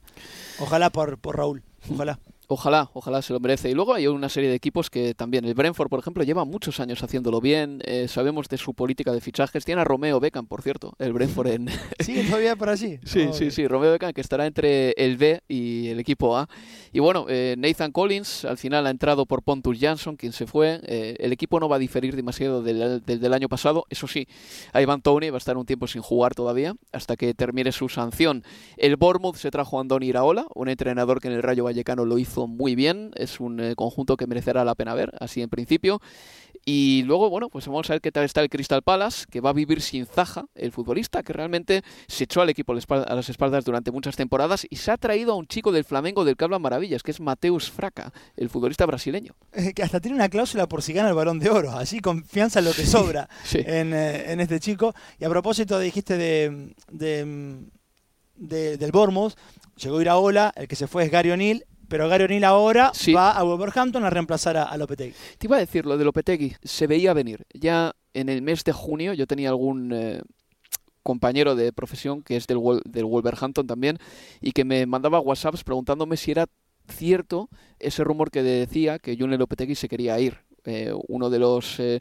Ojalá 0.61 0.91
por, 0.91 1.19
por 1.19 1.37
Raúl. 1.37 1.63
Ojalá. 1.93 2.19
Ojalá, 2.53 2.91
ojalá 2.93 3.23
se 3.23 3.33
lo 3.33 3.41
merece. 3.41 3.71
Y 3.71 3.75
luego 3.75 3.95
hay 3.95 4.07
una 4.07 4.29
serie 4.29 4.51
de 4.51 4.57
equipos 4.57 4.91
que 4.91 5.15
también, 5.15 5.47
el 5.47 5.55
Brentford, 5.55 5.89
por 5.89 5.99
ejemplo, 6.01 6.23
lleva 6.23 6.45
muchos 6.45 6.81
años 6.81 7.03
haciéndolo 7.03 7.41
bien. 7.41 7.81
eh, 7.87 8.09
sabemos 8.09 8.47
de 8.49 8.59
su 8.59 8.75
política 8.75 9.11
de 9.13 9.23
fichajes. 9.23 9.65
Tiene 9.65 9.81
a 9.81 9.85
Romeo 9.85 10.21
Beckham, 10.21 10.47
por 10.47 10.61
cierto, 10.61 10.93
el 10.99 11.15
Brentford 11.15 11.47
en, 11.49 11.69
¿Sigue 11.99 12.25
todavía 12.29 12.55
por 12.57 12.69
allí? 12.69 12.99
Sí, 13.05 13.23
Ok. 13.23 13.35
sí, 13.35 13.51
sí, 13.51 13.67
Romeo 13.67 13.91
Beckham 13.93 14.13
que 14.13 14.21
estará 14.21 14.47
entre 14.47 14.91
el 14.99 15.17
B 15.17 15.41
y 15.49 15.89
el 15.89 15.99
equipo 15.99 16.37
A. 16.37 16.49
Y 16.93 16.99
bueno, 17.01 17.25
eh, 17.31 17.55
Nathan 17.57 17.91
Collins 17.91 18.45
al 18.45 18.59
final 18.59 18.87
ha 18.87 18.91
entrado 18.91 19.25
por 19.25 19.43
Pontus 19.43 19.79
Jansson, 19.81 20.17
quien 20.17 20.33
se 20.33 20.47
fue. 20.47 20.81
Eh, 20.85 21.17
el 21.21 21.33
equipo 21.33 21.59
no 21.59 21.69
va 21.71 21.77
a 21.77 21.79
diferir 21.79 22.15
demasiado 22.17 22.63
del, 22.63 23.03
del, 23.05 23.19
del 23.21 23.33
año 23.33 23.49
pasado. 23.49 23.87
Eso 23.89 24.07
sí, 24.07 24.29
a 24.75 24.83
Ivan 24.83 25.01
Tony 25.01 25.31
va 25.31 25.37
a 25.37 25.39
estar 25.39 25.57
un 25.57 25.65
tiempo 25.65 25.87
sin 25.87 26.03
jugar 26.03 26.35
todavía 26.35 26.75
hasta 26.93 27.17
que 27.17 27.33
termine 27.33 27.73
su 27.73 27.89
sanción. 27.89 28.45
El 28.77 28.97
Bournemouth 28.97 29.37
se 29.37 29.51
trajo 29.51 29.79
a 29.79 29.81
Andoni 29.81 30.07
Iraola, 30.09 30.47
un 30.55 30.69
entrenador 30.69 31.21
que 31.21 31.29
en 31.29 31.35
el 31.35 31.43
Rayo 31.43 31.65
Vallecano 31.65 32.05
lo 32.05 32.19
hizo 32.19 32.42
hizo 32.43 32.47
muy 32.47 32.75
bien, 32.75 33.11
es 33.17 33.41
un 33.41 33.61
eh, 33.61 33.75
conjunto 33.75 34.17
que 34.17 34.27
merecerá 34.27 34.65
la 34.65 34.75
pena 34.75 34.95
ver, 34.95 35.13
así 35.21 35.43
en 35.43 35.49
principio. 35.49 36.01
Y 36.65 37.03
luego, 37.07 37.29
bueno, 37.29 37.49
pues 37.49 37.67
vamos 37.67 37.91
a 37.91 37.95
ver 37.95 38.01
qué 38.01 38.13
tal 38.13 38.25
está 38.25 38.41
el 38.41 38.49
Crystal 38.49 38.83
Palace, 38.83 39.27
que 39.29 39.41
va 39.41 39.51
a 39.51 39.53
vivir 39.53 39.81
sin 39.81 40.07
Zaja, 40.07 40.45
el 40.55 40.71
futbolista, 40.71 41.25
que 41.25 41.33
realmente 41.33 41.83
se 42.07 42.25
echó 42.25 42.41
al 42.41 42.51
equipo 42.51 42.73
a 42.73 43.15
las 43.17 43.29
espaldas 43.29 43.65
durante 43.65 43.91
muchas 43.91 44.15
temporadas 44.15 44.65
y 44.71 44.77
se 44.77 44.93
ha 44.93 44.97
traído 44.97 45.33
a 45.33 45.37
un 45.37 45.47
chico 45.47 45.73
del 45.73 45.85
Flamengo 45.85 46.25
del 46.25 46.37
que 46.37 46.45
hablan 46.45 46.63
maravillas, 46.63 47.03
que 47.03 47.11
es 47.11 47.21
Mateus 47.21 47.69
Fraca, 47.69 48.13
el 48.37 48.49
futbolista 48.49 48.87
brasileño. 48.87 49.35
Eh, 49.53 49.73
que 49.75 49.83
hasta 49.83 50.01
tiene 50.01 50.15
una 50.15 50.29
cláusula 50.29 50.69
por 50.69 50.83
si 50.83 50.93
gana 50.93 51.09
el 51.09 51.17
balón 51.17 51.41
de 51.41 51.51
oro, 51.51 51.73
así 51.73 51.99
confianza 51.99 52.61
en 52.61 52.67
lo 52.67 52.73
que 52.73 52.87
sobra 52.87 53.29
en, 53.55 53.93
en, 53.93 54.41
este 54.41 54.61
chico. 54.61 54.95
Y 55.19 55.25
a 55.25 55.29
propósito, 55.29 55.81
dijiste 55.81 56.17
de, 56.17 56.75
de 56.93 57.25
del 58.37 58.93
Bournemouth, 58.93 59.35
llegó 59.77 60.01
Iraola, 60.01 60.53
el 60.57 60.69
que 60.69 60.77
se 60.77 60.87
fue 60.87 61.05
es 61.05 61.11
Gary 61.11 61.31
O'Neill, 61.31 61.65
pero 61.93 62.09
Gary 62.09 62.25
O'Neill 62.25 62.45
ahora 62.45 62.91
va 63.15 63.33
a 63.33 63.43
Wolverhampton 63.43 64.03
a 64.03 64.09
reemplazar 64.09 64.57
a, 64.57 64.75
Lopetegui. 64.79 65.13
Te 65.37 65.47
iba 65.47 65.57
a 65.57 65.61
decir, 65.61 65.85
lo 65.85 65.99
de 65.99 66.05
Lopetegui 66.07 66.57
se 66.63 66.87
veía 66.87 67.13
venir. 67.13 67.45
Ya 67.53 67.95
en 68.15 68.31
el 68.31 68.41
mes 68.41 68.65
de 68.65 68.73
junio 68.73 69.13
yo 69.13 69.27
tenía 69.27 69.51
algún 69.51 69.93
eh, 69.93 70.23
compañero 71.03 71.55
de 71.55 71.71
profesión 71.71 72.23
que 72.23 72.37
es 72.37 72.47
del, 72.47 72.61
del 72.87 73.05
Wolverhampton 73.05 73.67
también 73.67 73.99
y 74.41 74.53
que 74.53 74.65
me 74.65 74.87
mandaba 74.87 75.21
WhatsApps 75.21 75.65
preguntándome 75.65 76.17
si 76.17 76.31
era 76.31 76.47
cierto 76.89 77.51
ese 77.79 78.05
rumor 78.05 78.31
que 78.31 78.43
decía 78.43 78.99
que 78.99 79.15
June 79.19 79.37
Lopetegui 79.37 79.75
se 79.75 79.91
quería 79.91 80.19
ir. 80.19 80.39
Eh, 80.65 80.95
uno 81.09 81.29
de 81.29 81.39
los 81.41 81.79
eh, 81.79 82.01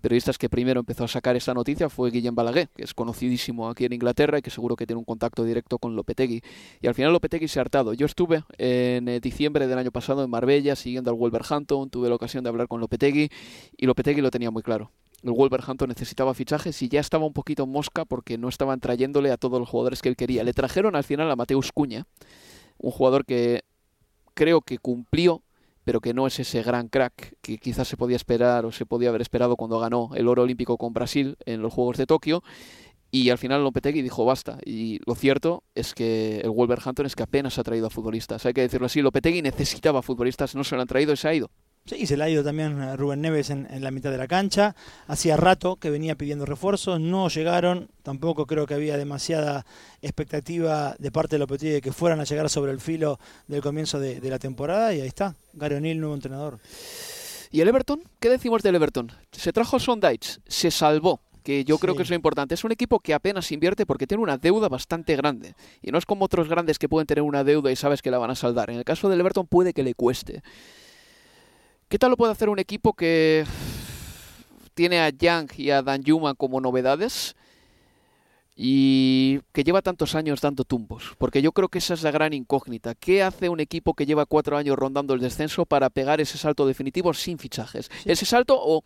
periodistas 0.00 0.38
que 0.38 0.48
primero 0.48 0.80
empezó 0.80 1.04
a 1.04 1.08
sacar 1.08 1.36
esta 1.36 1.54
noticia 1.54 1.88
fue 1.88 2.10
Guillem 2.10 2.34
Balaguer, 2.34 2.68
que 2.70 2.82
es 2.82 2.94
conocidísimo 2.94 3.68
aquí 3.68 3.84
en 3.84 3.92
Inglaterra 3.92 4.38
y 4.38 4.42
que 4.42 4.50
seguro 4.50 4.76
que 4.76 4.86
tiene 4.86 4.98
un 4.98 5.04
contacto 5.04 5.44
directo 5.44 5.78
con 5.78 5.94
Lopetegui. 5.94 6.42
Y 6.80 6.86
al 6.86 6.94
final 6.94 7.12
Lopetegui 7.12 7.48
se 7.48 7.58
ha 7.58 7.62
hartado. 7.62 7.92
Yo 7.92 8.06
estuve 8.06 8.42
en 8.58 9.08
eh, 9.08 9.20
diciembre 9.20 9.66
del 9.66 9.78
año 9.78 9.90
pasado 9.90 10.24
en 10.24 10.30
Marbella 10.30 10.76
siguiendo 10.76 11.10
al 11.10 11.16
Wolverhampton, 11.16 11.90
tuve 11.90 12.08
la 12.08 12.14
ocasión 12.14 12.42
de 12.42 12.50
hablar 12.50 12.68
con 12.68 12.80
Lopetegui 12.80 13.30
y 13.76 13.86
Lopetegui 13.86 14.20
lo 14.20 14.30
tenía 14.30 14.50
muy 14.50 14.62
claro. 14.62 14.90
El 15.22 15.32
Wolverhampton 15.32 15.88
necesitaba 15.88 16.32
fichajes 16.32 16.80
y 16.82 16.88
ya 16.88 17.00
estaba 17.00 17.26
un 17.26 17.34
poquito 17.34 17.66
mosca 17.66 18.04
porque 18.04 18.38
no 18.38 18.48
estaban 18.48 18.80
trayéndole 18.80 19.30
a 19.30 19.36
todos 19.36 19.60
los 19.60 19.68
jugadores 19.68 20.00
que 20.00 20.08
él 20.08 20.16
quería. 20.16 20.44
Le 20.44 20.54
trajeron 20.54 20.96
al 20.96 21.04
final 21.04 21.30
a 21.30 21.36
Mateus 21.36 21.72
Cuña, 21.72 22.06
un 22.78 22.90
jugador 22.90 23.26
que 23.26 23.62
creo 24.34 24.62
que 24.62 24.78
cumplió 24.78 25.42
pero 25.90 26.00
que 26.00 26.14
no 26.14 26.28
es 26.28 26.38
ese 26.38 26.62
gran 26.62 26.86
crack 26.86 27.34
que 27.42 27.58
quizás 27.58 27.88
se 27.88 27.96
podía 27.96 28.14
esperar 28.14 28.64
o 28.64 28.70
se 28.70 28.86
podía 28.86 29.08
haber 29.08 29.22
esperado 29.22 29.56
cuando 29.56 29.80
ganó 29.80 30.10
el 30.14 30.28
oro 30.28 30.42
olímpico 30.42 30.78
con 30.78 30.92
Brasil 30.92 31.36
en 31.46 31.62
los 31.62 31.72
Juegos 31.72 31.96
de 31.96 32.06
Tokio. 32.06 32.44
Y 33.10 33.30
al 33.30 33.38
final 33.38 33.64
Lopetegui 33.64 34.00
dijo 34.00 34.24
basta. 34.24 34.58
Y 34.64 35.00
lo 35.04 35.16
cierto 35.16 35.64
es 35.74 35.92
que 35.92 36.42
el 36.44 36.50
Wolverhampton 36.50 37.06
es 37.06 37.16
que 37.16 37.24
apenas 37.24 37.58
ha 37.58 37.64
traído 37.64 37.88
a 37.88 37.90
futbolistas. 37.90 38.46
Hay 38.46 38.52
que 38.52 38.60
decirlo 38.60 38.86
así, 38.86 39.02
Lopetegui 39.02 39.42
necesitaba 39.42 40.00
futbolistas, 40.00 40.54
no 40.54 40.62
se 40.62 40.76
lo 40.76 40.82
han 40.82 40.86
traído 40.86 41.12
y 41.12 41.16
se 41.16 41.26
ha 41.26 41.34
ido. 41.34 41.50
Sí, 41.90 42.06
se 42.06 42.16
le 42.16 42.22
ha 42.22 42.30
ido 42.30 42.44
también 42.44 42.96
Rubén 42.96 43.20
Neves 43.20 43.50
en, 43.50 43.66
la 43.82 43.90
mitad 43.90 44.12
de 44.12 44.16
la 44.16 44.28
cancha. 44.28 44.76
Hacía 45.08 45.36
rato 45.36 45.74
que 45.74 45.90
venía 45.90 46.14
pidiendo 46.14 46.46
refuerzos, 46.46 47.00
no 47.00 47.28
llegaron. 47.28 47.88
Tampoco 48.04 48.46
creo 48.46 48.64
que 48.64 48.74
había 48.74 48.96
demasiada 48.96 49.66
expectativa 50.00 50.94
de 51.00 51.10
parte 51.10 51.34
de 51.34 51.40
Lopetegui 51.40 51.72
de 51.72 51.80
que 51.80 51.90
fueran 51.90 52.20
a 52.20 52.24
llegar 52.24 52.48
sobre 52.48 52.70
el 52.70 52.78
filo 52.78 53.18
del 53.48 53.60
comienzo 53.60 53.98
de, 53.98 54.20
la 54.20 54.38
temporada. 54.38 54.94
Y 54.94 55.00
ahí 55.00 55.08
está, 55.08 55.34
Gary 55.52 55.74
O'Neill, 55.74 55.98
nuevo 55.98 56.14
entrenador. 56.14 56.60
¿Y 57.50 57.60
el 57.60 57.66
Everton? 57.66 58.00
¿Qué 58.20 58.28
decimos 58.28 58.62
del 58.62 58.76
Everton? 58.76 59.10
Se 59.32 59.52
trajo 59.52 59.80
Sondage, 59.80 60.38
se 60.46 60.70
salvó 60.70 61.20
que 61.42 61.64
yo 61.64 61.78
creo 61.78 61.96
que 61.96 62.04
es 62.04 62.10
lo 62.10 62.14
importante. 62.14 62.54
Es 62.54 62.62
un 62.62 62.70
equipo 62.70 63.00
que 63.00 63.14
apenas 63.14 63.50
invierte 63.50 63.84
porque 63.84 64.06
tiene 64.06 64.22
una 64.22 64.38
deuda 64.38 64.68
bastante 64.68 65.16
grande. 65.16 65.56
Y 65.82 65.90
no 65.90 65.98
es 65.98 66.06
como 66.06 66.26
otros 66.26 66.48
grandes 66.48 66.78
que 66.78 66.88
pueden 66.88 67.08
tener 67.08 67.22
una 67.22 67.42
deuda 67.42 67.72
y 67.72 67.74
sabes 67.74 68.00
que 68.00 68.12
la 68.12 68.18
van 68.18 68.30
a 68.30 68.36
saldar. 68.36 68.70
En 68.70 68.76
el 68.76 68.84
caso 68.84 69.08
del 69.08 69.18
Everton 69.18 69.48
puede 69.48 69.72
que 69.72 69.82
le 69.82 69.94
cueste. 69.94 70.44
¿Qué 71.90 71.98
tal 71.98 72.10
lo 72.10 72.16
puede 72.16 72.30
hacer 72.30 72.48
un 72.48 72.60
equipo 72.60 72.92
que 72.92 73.44
tiene 74.74 75.00
a 75.00 75.08
Young 75.08 75.50
y 75.56 75.70
a 75.70 75.82
Dan 75.82 76.04
Yuma 76.04 76.34
como 76.34 76.60
novedades 76.60 77.34
y 78.54 79.40
que 79.52 79.64
lleva 79.64 79.82
tantos 79.82 80.14
años 80.14 80.40
dando 80.40 80.62
tumbos? 80.62 81.16
Porque 81.18 81.42
yo 81.42 81.50
creo 81.50 81.68
que 81.68 81.78
esa 81.78 81.94
es 81.94 82.04
la 82.04 82.12
gran 82.12 82.32
incógnita. 82.32 82.94
¿Qué 82.94 83.24
hace 83.24 83.48
un 83.48 83.58
equipo 83.58 83.94
que 83.94 84.06
lleva 84.06 84.24
cuatro 84.24 84.56
años 84.56 84.76
rondando 84.76 85.14
el 85.14 85.20
descenso 85.20 85.66
para 85.66 85.90
pegar 85.90 86.20
ese 86.20 86.38
salto 86.38 86.64
definitivo 86.64 87.12
sin 87.12 87.38
fichajes? 87.38 87.90
Ese 88.04 88.24
salto 88.24 88.56
o 88.56 88.84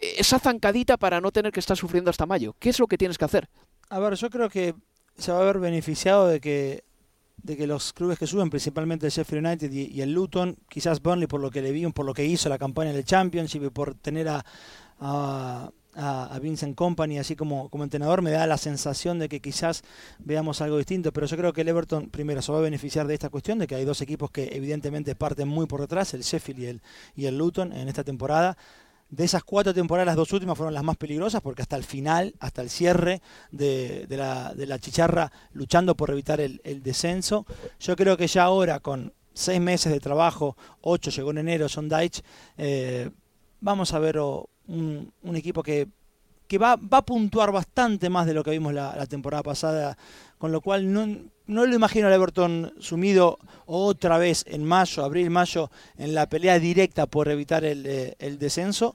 esa 0.00 0.40
zancadita 0.40 0.96
para 0.96 1.20
no 1.20 1.30
tener 1.30 1.52
que 1.52 1.60
estar 1.60 1.76
sufriendo 1.76 2.10
hasta 2.10 2.26
mayo. 2.26 2.56
¿Qué 2.58 2.70
es 2.70 2.80
lo 2.80 2.88
que 2.88 2.98
tienes 2.98 3.18
que 3.18 3.26
hacer? 3.26 3.48
A 3.88 4.00
ver, 4.00 4.14
yo 4.14 4.30
creo 4.30 4.48
que 4.48 4.74
se 5.16 5.30
va 5.30 5.42
a 5.42 5.44
ver 5.44 5.60
beneficiado 5.60 6.26
de 6.26 6.40
que 6.40 6.82
de 7.42 7.56
que 7.56 7.66
los 7.66 7.92
clubes 7.92 8.18
que 8.18 8.26
suben, 8.26 8.50
principalmente 8.50 9.06
el 9.06 9.12
Sheffield 9.12 9.46
United 9.46 9.72
y, 9.72 10.00
el 10.00 10.12
Luton, 10.12 10.56
quizás 10.68 11.02
Burnley 11.02 11.26
por 11.26 11.40
lo 11.40 11.50
que 11.50 11.62
le 11.62 11.72
vi, 11.72 11.86
por 11.88 12.06
lo 12.06 12.14
que 12.14 12.24
hizo 12.24 12.48
la 12.48 12.58
campaña 12.58 12.92
del 12.92 13.04
Championship 13.04 13.64
y 13.64 13.70
por 13.70 13.94
tener 13.94 14.28
a, 14.28 14.44
a, 14.98 15.70
a, 15.94 16.38
Vincent 16.40 16.76
Company 16.76 17.18
así 17.18 17.36
como, 17.36 17.68
como 17.68 17.84
entrenador, 17.84 18.22
me 18.22 18.30
da 18.30 18.46
la 18.46 18.58
sensación 18.58 19.18
de 19.18 19.28
que 19.28 19.40
quizás 19.40 19.82
veamos 20.18 20.60
algo 20.60 20.76
distinto, 20.76 21.12
pero 21.12 21.26
yo 21.26 21.36
creo 21.36 21.52
que 21.52 21.62
el 21.62 21.68
Everton 21.68 22.10
primero 22.10 22.42
se 22.42 22.52
va 22.52 22.58
a 22.58 22.62
beneficiar 22.62 23.06
de 23.06 23.14
esta 23.14 23.28
cuestión, 23.28 23.58
de 23.58 23.66
que 23.66 23.74
hay 23.74 23.84
dos 23.84 24.00
equipos 24.00 24.30
que 24.30 24.50
evidentemente 24.52 25.14
parten 25.14 25.48
muy 25.48 25.66
por 25.66 25.80
detrás, 25.80 26.14
el 26.14 26.22
Sheffield 26.22 26.60
y 26.60 26.66
el, 26.66 26.82
y 27.16 27.26
el 27.26 27.38
Luton 27.38 27.72
en 27.72 27.88
esta 27.88 28.04
temporada 28.04 28.56
de 29.10 29.24
esas 29.24 29.42
cuatro 29.42 29.74
temporadas, 29.74 30.06
las 30.06 30.16
dos 30.16 30.32
últimas 30.32 30.56
fueron 30.56 30.72
las 30.72 30.84
más 30.84 30.96
peligrosas 30.96 31.40
porque 31.42 31.62
hasta 31.62 31.76
el 31.76 31.84
final, 31.84 32.34
hasta 32.38 32.62
el 32.62 32.70
cierre 32.70 33.20
de, 33.50 34.06
la, 34.08 34.78
chicharra, 34.78 35.32
luchando 35.52 35.96
por 35.96 36.10
evitar 36.10 36.40
el, 36.40 36.60
descenso. 36.82 37.44
Yo 37.80 37.96
creo 37.96 38.16
que 38.16 38.28
ya 38.28 38.44
ahora, 38.44 38.80
con 38.80 39.12
seis 39.34 39.60
meses 39.60 39.92
de 39.92 40.00
trabajo, 40.00 40.56
ocho 40.80 41.10
llegó 41.10 41.32
en 41.32 41.38
enero, 41.38 41.68
son 41.68 41.88
Deitch, 41.88 42.22
eh, 42.56 43.10
vamos 43.60 43.92
a 43.92 43.98
ver 43.98 44.18
un, 44.18 45.12
equipo 45.34 45.62
que, 45.62 45.88
va, 46.60 46.78
a 46.90 47.02
puntuar 47.02 47.50
bastante 47.50 48.08
más 48.10 48.26
de 48.26 48.34
lo 48.34 48.44
que 48.44 48.52
vimos 48.52 48.72
la, 48.72 48.94
la 48.94 49.06
temporada 49.06 49.42
pasada, 49.42 49.98
con 50.38 50.52
lo 50.52 50.60
cual 50.60 50.92
no 50.92 51.02
no 51.50 51.66
lo 51.66 51.74
imagino 51.74 52.06
al 52.06 52.12
Everton 52.12 52.72
sumido 52.78 53.38
otra 53.66 54.18
vez 54.18 54.44
en 54.46 54.64
mayo, 54.64 55.04
abril, 55.04 55.30
mayo, 55.30 55.70
en 55.98 56.14
la 56.14 56.28
pelea 56.28 56.58
directa 56.60 57.06
por 57.06 57.28
evitar 57.28 57.64
el, 57.64 57.84
eh, 57.86 58.36
descenso. 58.38 58.94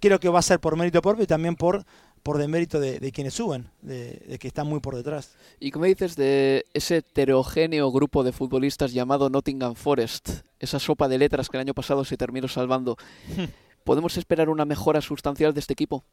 Creo 0.00 0.20
que 0.20 0.28
va 0.28 0.38
a 0.38 0.42
ser 0.42 0.60
por 0.60 0.76
mérito 0.76 1.02
propio 1.02 1.24
y 1.24 1.26
también 1.26 1.56
por, 1.56 1.84
por 2.22 2.38
demérito 2.38 2.78
de, 2.78 3.00
de 3.00 3.12
quienes 3.12 3.34
suben, 3.34 3.68
de, 3.82 4.38
que 4.38 4.46
están 4.46 4.68
muy 4.68 4.78
por 4.78 4.94
detrás. 4.94 5.34
¿Y 5.58 5.72
cómo 5.72 5.86
dices 5.86 6.14
de 6.14 6.64
ese 6.74 6.98
heterogéneo 6.98 7.90
grupo 7.90 8.22
de 8.22 8.32
futbolistas 8.32 8.92
llamado 8.92 9.28
Nottingham 9.28 9.74
Forest? 9.74 10.30
Esa 10.60 10.78
sopa 10.78 11.08
de 11.08 11.18
letras 11.18 11.48
que 11.48 11.56
el 11.56 11.62
año 11.62 11.74
pasado 11.74 12.04
se 12.04 12.16
terminó 12.16 12.46
salvando. 12.46 12.96
¿Podemos 13.84 14.16
esperar 14.16 14.48
una 14.48 14.64
mejora 14.64 15.00
sustancial 15.00 15.52
de 15.52 15.60
este 15.60 15.72
equipo? 15.72 16.04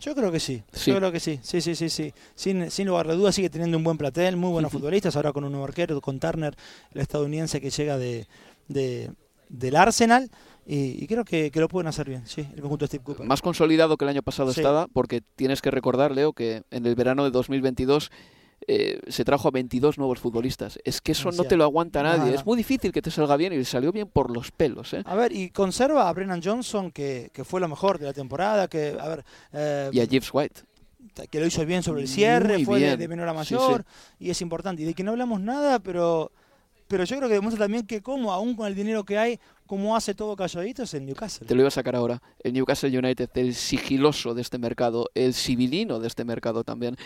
Yo 0.00 0.14
creo 0.14 0.30
que 0.30 0.38
sí, 0.38 0.62
yo 0.86 0.96
creo 0.96 1.10
que 1.10 1.18
sí, 1.18 1.40
sí, 1.42 1.60
sí, 1.60 1.74
sí, 1.74 1.88
sí. 1.88 2.12
Sin, 2.34 2.70
sin 2.70 2.86
lugar 2.86 3.08
de 3.08 3.14
dudas 3.14 3.34
sigue 3.34 3.50
teniendo 3.50 3.76
un 3.78 3.84
buen 3.84 3.98
platel, 3.98 4.36
muy 4.36 4.50
buenos 4.50 4.70
futbolistas, 4.70 5.16
ahora 5.16 5.32
con 5.32 5.44
un 5.44 5.50
nuevo 5.50 5.66
arquero, 5.66 6.00
con 6.00 6.20
Turner, 6.20 6.54
el 6.92 7.00
estadounidense 7.00 7.60
que 7.60 7.70
llega 7.70 7.98
de, 7.98 8.26
del 8.68 9.76
Arsenal. 9.76 10.30
Y, 10.70 11.06
creo 11.06 11.24
que, 11.24 11.50
lo 11.54 11.66
pueden 11.66 11.88
hacer 11.88 12.08
bien, 12.08 12.26
sí, 12.26 12.46
el 12.54 12.60
conjunto 12.60 12.84
de 12.84 12.88
Steve 12.88 13.02
Cooper. 13.02 13.26
Más 13.26 13.40
consolidado 13.40 13.96
que 13.96 14.04
el 14.04 14.10
año 14.10 14.22
pasado 14.22 14.50
estaba, 14.50 14.86
porque 14.86 15.22
tienes 15.34 15.62
que 15.62 15.70
recordar, 15.70 16.12
Leo, 16.12 16.34
que 16.34 16.62
en 16.70 16.84
el 16.84 16.94
verano 16.94 17.24
de 17.24 17.30
2022 17.30 18.10
eh, 18.66 19.00
se 19.08 19.24
trajo 19.24 19.48
a 19.48 19.50
22 19.50 19.98
nuevos 19.98 20.18
futbolistas. 20.18 20.78
Es 20.84 21.00
que 21.00 21.12
eso 21.12 21.30
no 21.32 21.44
te 21.44 21.56
lo 21.56 21.64
aguanta 21.64 22.02
nadie. 22.02 22.34
Es 22.34 22.44
muy 22.44 22.56
difícil 22.56 22.92
que 22.92 23.02
te 23.02 23.10
salga 23.10 23.36
bien 23.36 23.52
y 23.52 23.56
le 23.56 23.64
salió 23.64 23.92
bien 23.92 24.08
por 24.08 24.30
los 24.30 24.50
pelos. 24.50 24.92
¿eh? 24.94 25.02
A 25.04 25.14
ver, 25.14 25.32
y 25.32 25.50
conserva 25.50 26.08
a 26.08 26.12
Brennan 26.12 26.42
Johnson, 26.42 26.90
que, 26.90 27.30
fue 27.44 27.60
lo 27.60 27.68
mejor 27.68 27.98
de 27.98 28.06
la 28.06 28.12
temporada. 28.12 28.68
Que, 28.68 28.96
a 28.98 29.08
ver, 29.08 29.24
eh, 29.52 29.90
y 29.92 30.00
a 30.00 30.06
Gibbs 30.06 30.30
White. 30.32 30.62
Que 31.30 31.40
lo 31.40 31.46
hizo 31.46 31.64
bien 31.66 31.82
sobre 31.82 32.02
el 32.02 32.08
cierre, 32.08 32.64
fue 32.64 32.96
de, 32.96 33.08
menor 33.08 33.28
a 33.28 33.32
mayor, 33.32 33.84
y 34.20 34.30
es 34.30 34.40
importante. 34.40 34.82
Y 34.82 34.84
de 34.84 34.94
que 34.94 35.02
no 35.02 35.12
hablamos 35.12 35.40
nada, 35.40 35.80
pero 35.80 36.30
pero 36.88 37.04
yo 37.04 37.16
creo 37.18 37.28
que 37.28 37.34
demuestra 37.34 37.66
también 37.66 37.86
que 37.86 38.00
como 38.02 38.32
aún 38.32 38.56
con 38.56 38.66
el 38.66 38.74
dinero 38.74 39.04
que 39.04 39.18
hay, 39.18 39.38
como 39.66 39.94
hace 39.94 40.14
todo 40.14 40.34
calladito 40.34 40.82
es 40.82 40.94
el 40.94 41.04
Newcastle. 41.04 41.46
Te 41.46 41.54
lo 41.54 41.60
iba 41.60 41.68
a 41.68 41.70
sacar 41.70 41.94
ahora. 41.94 42.20
El 42.42 42.54
Newcastle 42.54 42.98
United, 42.98 43.28
el 43.34 43.54
sigiloso 43.54 44.34
de 44.34 44.40
este 44.40 44.58
mercado, 44.58 45.10
el 45.14 45.34
civilino 45.34 46.00
de 46.00 46.08
este 46.08 46.24
mercado 46.24 46.64
también. 46.64 46.96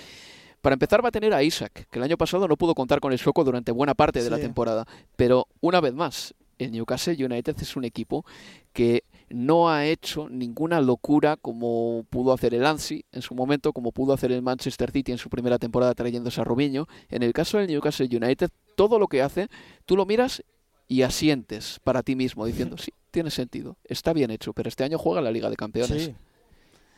Para 0.62 0.74
empezar 0.74 1.04
va 1.04 1.08
a 1.08 1.12
tener 1.12 1.34
a 1.34 1.42
Isaac, 1.42 1.88
que 1.90 1.98
el 1.98 2.04
año 2.04 2.16
pasado 2.16 2.46
no 2.46 2.56
pudo 2.56 2.74
contar 2.74 3.00
con 3.00 3.12
el 3.12 3.18
Soco 3.18 3.42
durante 3.42 3.72
buena 3.72 3.94
parte 3.94 4.22
de 4.22 4.30
la 4.30 4.38
temporada. 4.38 4.86
Pero 5.16 5.48
una 5.60 5.80
vez 5.80 5.92
más, 5.92 6.34
el 6.56 6.70
Newcastle 6.70 7.16
United 7.24 7.56
es 7.60 7.76
un 7.76 7.84
equipo 7.84 8.24
que 8.72 9.02
no 9.28 9.70
ha 9.70 9.86
hecho 9.86 10.28
ninguna 10.28 10.80
locura 10.80 11.36
como 11.36 12.04
pudo 12.08 12.32
hacer 12.32 12.54
el 12.54 12.64
Ansi 12.64 13.04
en 13.10 13.22
su 13.22 13.34
momento, 13.34 13.72
como 13.72 13.90
pudo 13.90 14.12
hacer 14.12 14.30
el 14.30 14.40
Manchester 14.40 14.92
City 14.92 15.10
en 15.10 15.18
su 15.18 15.28
primera 15.28 15.58
temporada 15.58 15.94
trayéndose 15.94 16.40
a 16.40 16.44
Robinho. 16.44 16.86
En 17.08 17.24
el 17.24 17.32
caso 17.32 17.58
del 17.58 17.66
Newcastle 17.66 18.06
United, 18.06 18.50
todo 18.76 19.00
lo 19.00 19.08
que 19.08 19.20
hace, 19.20 19.48
tú 19.84 19.96
lo 19.96 20.06
miras 20.06 20.44
y 20.86 21.02
asientes 21.02 21.80
para 21.82 22.04
ti 22.04 22.14
mismo 22.14 22.46
diciendo, 22.46 22.78
sí, 22.78 22.92
tiene 23.10 23.30
sentido, 23.30 23.78
está 23.82 24.12
bien 24.12 24.30
hecho, 24.30 24.52
pero 24.52 24.68
este 24.68 24.84
año 24.84 24.96
juega 24.96 25.20
la 25.20 25.32
Liga 25.32 25.50
de 25.50 25.56
Campeones. 25.56 26.12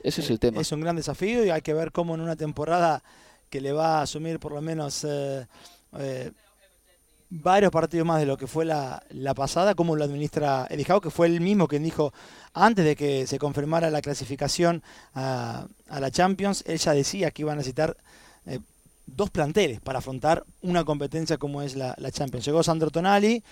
Ese 0.03 0.21
es 0.21 0.29
el 0.29 0.39
tema. 0.39 0.61
Es 0.61 0.71
un 0.71 0.83
gran 0.83 0.97
desafío 0.97 1.47
y 1.47 1.49
hay 1.49 1.63
que 1.63 1.73
ver 1.73 1.91
cómo 1.91 2.15
en 2.15 2.21
una 2.21 2.37
temporada 2.37 3.03
que 3.55 3.61
le 3.61 3.71
va 3.73 4.01
a 4.01 4.03
asumir 4.03 4.41
por 4.41 4.51
lo 4.51 4.61
menos, 4.61 5.05
eh, 5.05 5.47
eh, 5.97 6.33
varios 7.31 7.71
partidos 7.71 8.05
más 8.05 8.19
de 8.19 8.27
lo 8.27 8.37
que 8.37 8.49
fue 8.49 8.65
la, 8.65 9.01
la 9.11 9.33
pasada, 9.33 9.77
como 9.77 9.95
lo 9.95 10.03
administra 10.03 10.67
Eddie 10.69 10.85
que 11.01 11.09
fue 11.09 11.29
el 11.29 11.41
mismo 11.41 11.69
quien 11.69 11.85
dijo 11.85 12.13
antes 12.53 12.85
de 12.85 12.97
que 12.97 13.29
se 13.29 13.39
confirmara 13.39 13.91
la 13.91 14.03
clasificación 14.03 14.83
a, 15.15 15.69
a 15.89 16.01
la 16.01 16.11
Champions, 16.11 16.65
él 16.67 16.79
ya 16.79 16.95
decía 16.95 17.31
que 17.31 17.43
iba 17.43 17.53
a 17.53 17.55
necesitar 17.55 17.97
eh, 18.47 18.59
dos 19.07 19.31
planteles 19.31 19.81
para 19.81 20.01
afrontar 20.01 20.43
una 20.61 20.83
competencia 20.83 21.39
como 21.39 21.63
es 21.63 21.77
la, 21.77 21.95
la 21.99 22.11
Champions. 22.11 22.45
Llegó 22.45 22.65
Sandro 22.65 22.91
Tonali 22.91 23.45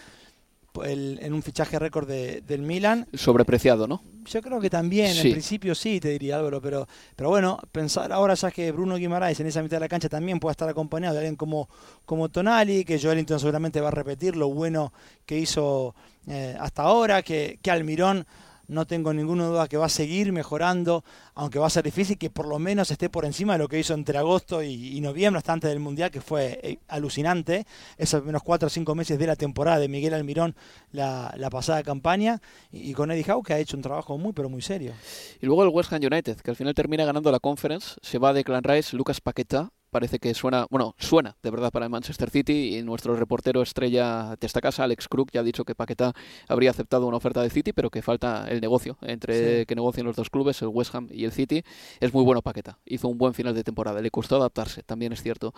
el, 0.84 1.18
en 1.22 1.32
un 1.34 1.42
fichaje 1.42 1.78
récord 1.78 2.06
de, 2.08 2.40
del 2.42 2.62
Milan. 2.62 3.06
Sobrepreciado, 3.14 3.86
¿no? 3.86 4.02
Yo 4.24 4.40
creo 4.40 4.60
que 4.60 4.70
también, 4.70 5.12
Sí. 5.14 5.28
en 5.28 5.32
principio 5.34 5.74
sí, 5.74 6.00
te 6.00 6.08
diría 6.10 6.36
Álvaro, 6.36 6.60
pero, 6.62 6.86
pero 7.16 7.28
bueno, 7.30 7.58
pensar 7.72 8.12
ahora 8.12 8.34
ya 8.34 8.50
que 8.50 8.70
Bruno 8.72 8.96
Guimaraes 8.96 9.38
en 9.40 9.46
esa 9.48 9.62
mitad 9.62 9.76
de 9.76 9.80
la 9.80 9.88
cancha 9.88 10.08
también 10.08 10.38
puede 10.40 10.52
estar 10.52 10.68
acompañado 10.68 11.14
de 11.14 11.20
alguien 11.20 11.36
como, 11.36 11.68
como 12.06 12.28
Tonali, 12.28 12.84
que 12.84 12.98
Joelinton 13.00 13.38
seguramente 13.40 13.80
va 13.80 13.88
a 13.88 13.92
repetir 13.92 14.36
lo 14.36 14.48
bueno 14.48 14.92
que 15.26 15.38
hizo 15.38 15.94
eh, 16.26 16.56
hasta 16.58 16.82
ahora, 16.82 17.22
que, 17.22 17.58
que 17.60 17.70
Almirón 17.70 18.26
no 18.72 18.86
tengo 18.86 19.12
ninguna 19.12 19.46
duda 19.46 19.68
que 19.68 19.76
va 19.76 19.86
a 19.86 19.90
seguir 19.90 20.32
mejorando, 20.32 21.04
aunque 21.34 21.58
va 21.58 21.66
a 21.66 21.70
ser 21.70 21.84
difícil 21.84 22.18
que 22.18 22.30
por 22.30 22.46
lo 22.46 22.58
menos 22.58 22.90
esté 22.90 23.08
por 23.08 23.24
encima 23.24 23.54
de 23.54 23.60
lo 23.60 23.68
que 23.68 23.78
hizo 23.78 23.94
entre 23.94 24.18
agosto 24.18 24.62
y, 24.62 25.00
noviembre, 25.00 25.38
hasta 25.38 25.52
antes 25.52 25.70
del 25.70 25.80
Mundial, 25.80 26.10
que 26.10 26.20
fue 26.20 26.60
eh, 26.62 26.78
alucinante, 26.88 27.66
esos 27.98 28.24
menos 28.24 28.42
cuatro 28.42 28.66
o 28.66 28.70
cinco 28.70 28.94
meses 28.94 29.18
de 29.18 29.26
la 29.26 29.36
temporada 29.36 29.78
de 29.78 29.88
Miguel 29.88 30.14
Almirón 30.14 30.54
la, 30.92 31.48
pasada 31.50 31.82
campaña, 31.82 32.40
y, 32.70 32.90
y 32.90 32.94
con 32.94 33.10
Eddie 33.10 33.30
Howe 33.30 33.42
que 33.42 33.54
ha 33.54 33.58
hecho 33.58 33.76
un 33.76 33.82
trabajo 33.82 34.18
muy 34.18 34.32
pero 34.32 34.48
muy 34.48 34.62
serio. 34.62 34.92
Y 35.40 35.46
luego 35.46 35.62
el 35.64 35.68
West 35.68 35.92
Ham 35.92 36.02
United, 36.02 36.40
que 36.40 36.50
al 36.50 36.56
final 36.56 36.74
termina 36.74 37.04
ganando 37.04 37.30
la 37.30 37.40
Conference, 37.40 37.96
se 38.00 38.18
va 38.18 38.32
de 38.32 38.44
Clan 38.44 38.64
Rice, 38.64 38.96
Lucas 38.96 39.20
Paqueta, 39.20 39.70
parece 39.92 40.18
que 40.18 40.32
suena, 40.34 40.66
bueno, 40.70 40.94
suena 40.98 41.36
de 41.42 41.50
verdad 41.50 41.70
para 41.70 41.84
el 41.84 41.90
Manchester 41.90 42.30
City 42.30 42.76
y 42.78 42.82
nuestro 42.82 43.14
reportero 43.14 43.60
estrella 43.62 44.34
de 44.40 44.46
esta 44.46 44.60
casa, 44.62 44.84
Alex 44.84 45.06
Crook, 45.06 45.30
ya 45.32 45.40
ha 45.40 45.44
dicho 45.44 45.64
que 45.64 45.74
Paqueta 45.74 46.14
habría 46.48 46.70
aceptado 46.70 47.06
una 47.06 47.18
oferta 47.18 47.42
de 47.42 47.50
City, 47.50 47.72
pero 47.74 47.90
que 47.90 48.00
falta 48.00 48.46
el 48.48 48.60
negocio 48.62 48.96
entre 49.02 49.60
Sí. 49.60 49.66
que 49.66 49.74
negocien 49.76 50.06
los 50.06 50.16
dos 50.16 50.30
clubes, 50.30 50.60
el 50.62 50.68
West 50.68 50.94
Ham 50.94 51.08
y 51.12 51.24
el 51.26 51.32
City. 51.32 51.62
Es 52.00 52.12
muy 52.12 52.24
bueno 52.24 52.40
Paqueta, 52.42 52.78
hizo 52.86 53.06
un 53.06 53.18
buen 53.18 53.34
final 53.34 53.54
de 53.54 53.62
temporada, 53.62 54.00
le 54.00 54.10
costó 54.10 54.36
adaptarse, 54.36 54.82
también 54.82 55.12
es 55.12 55.22
cierto. 55.22 55.52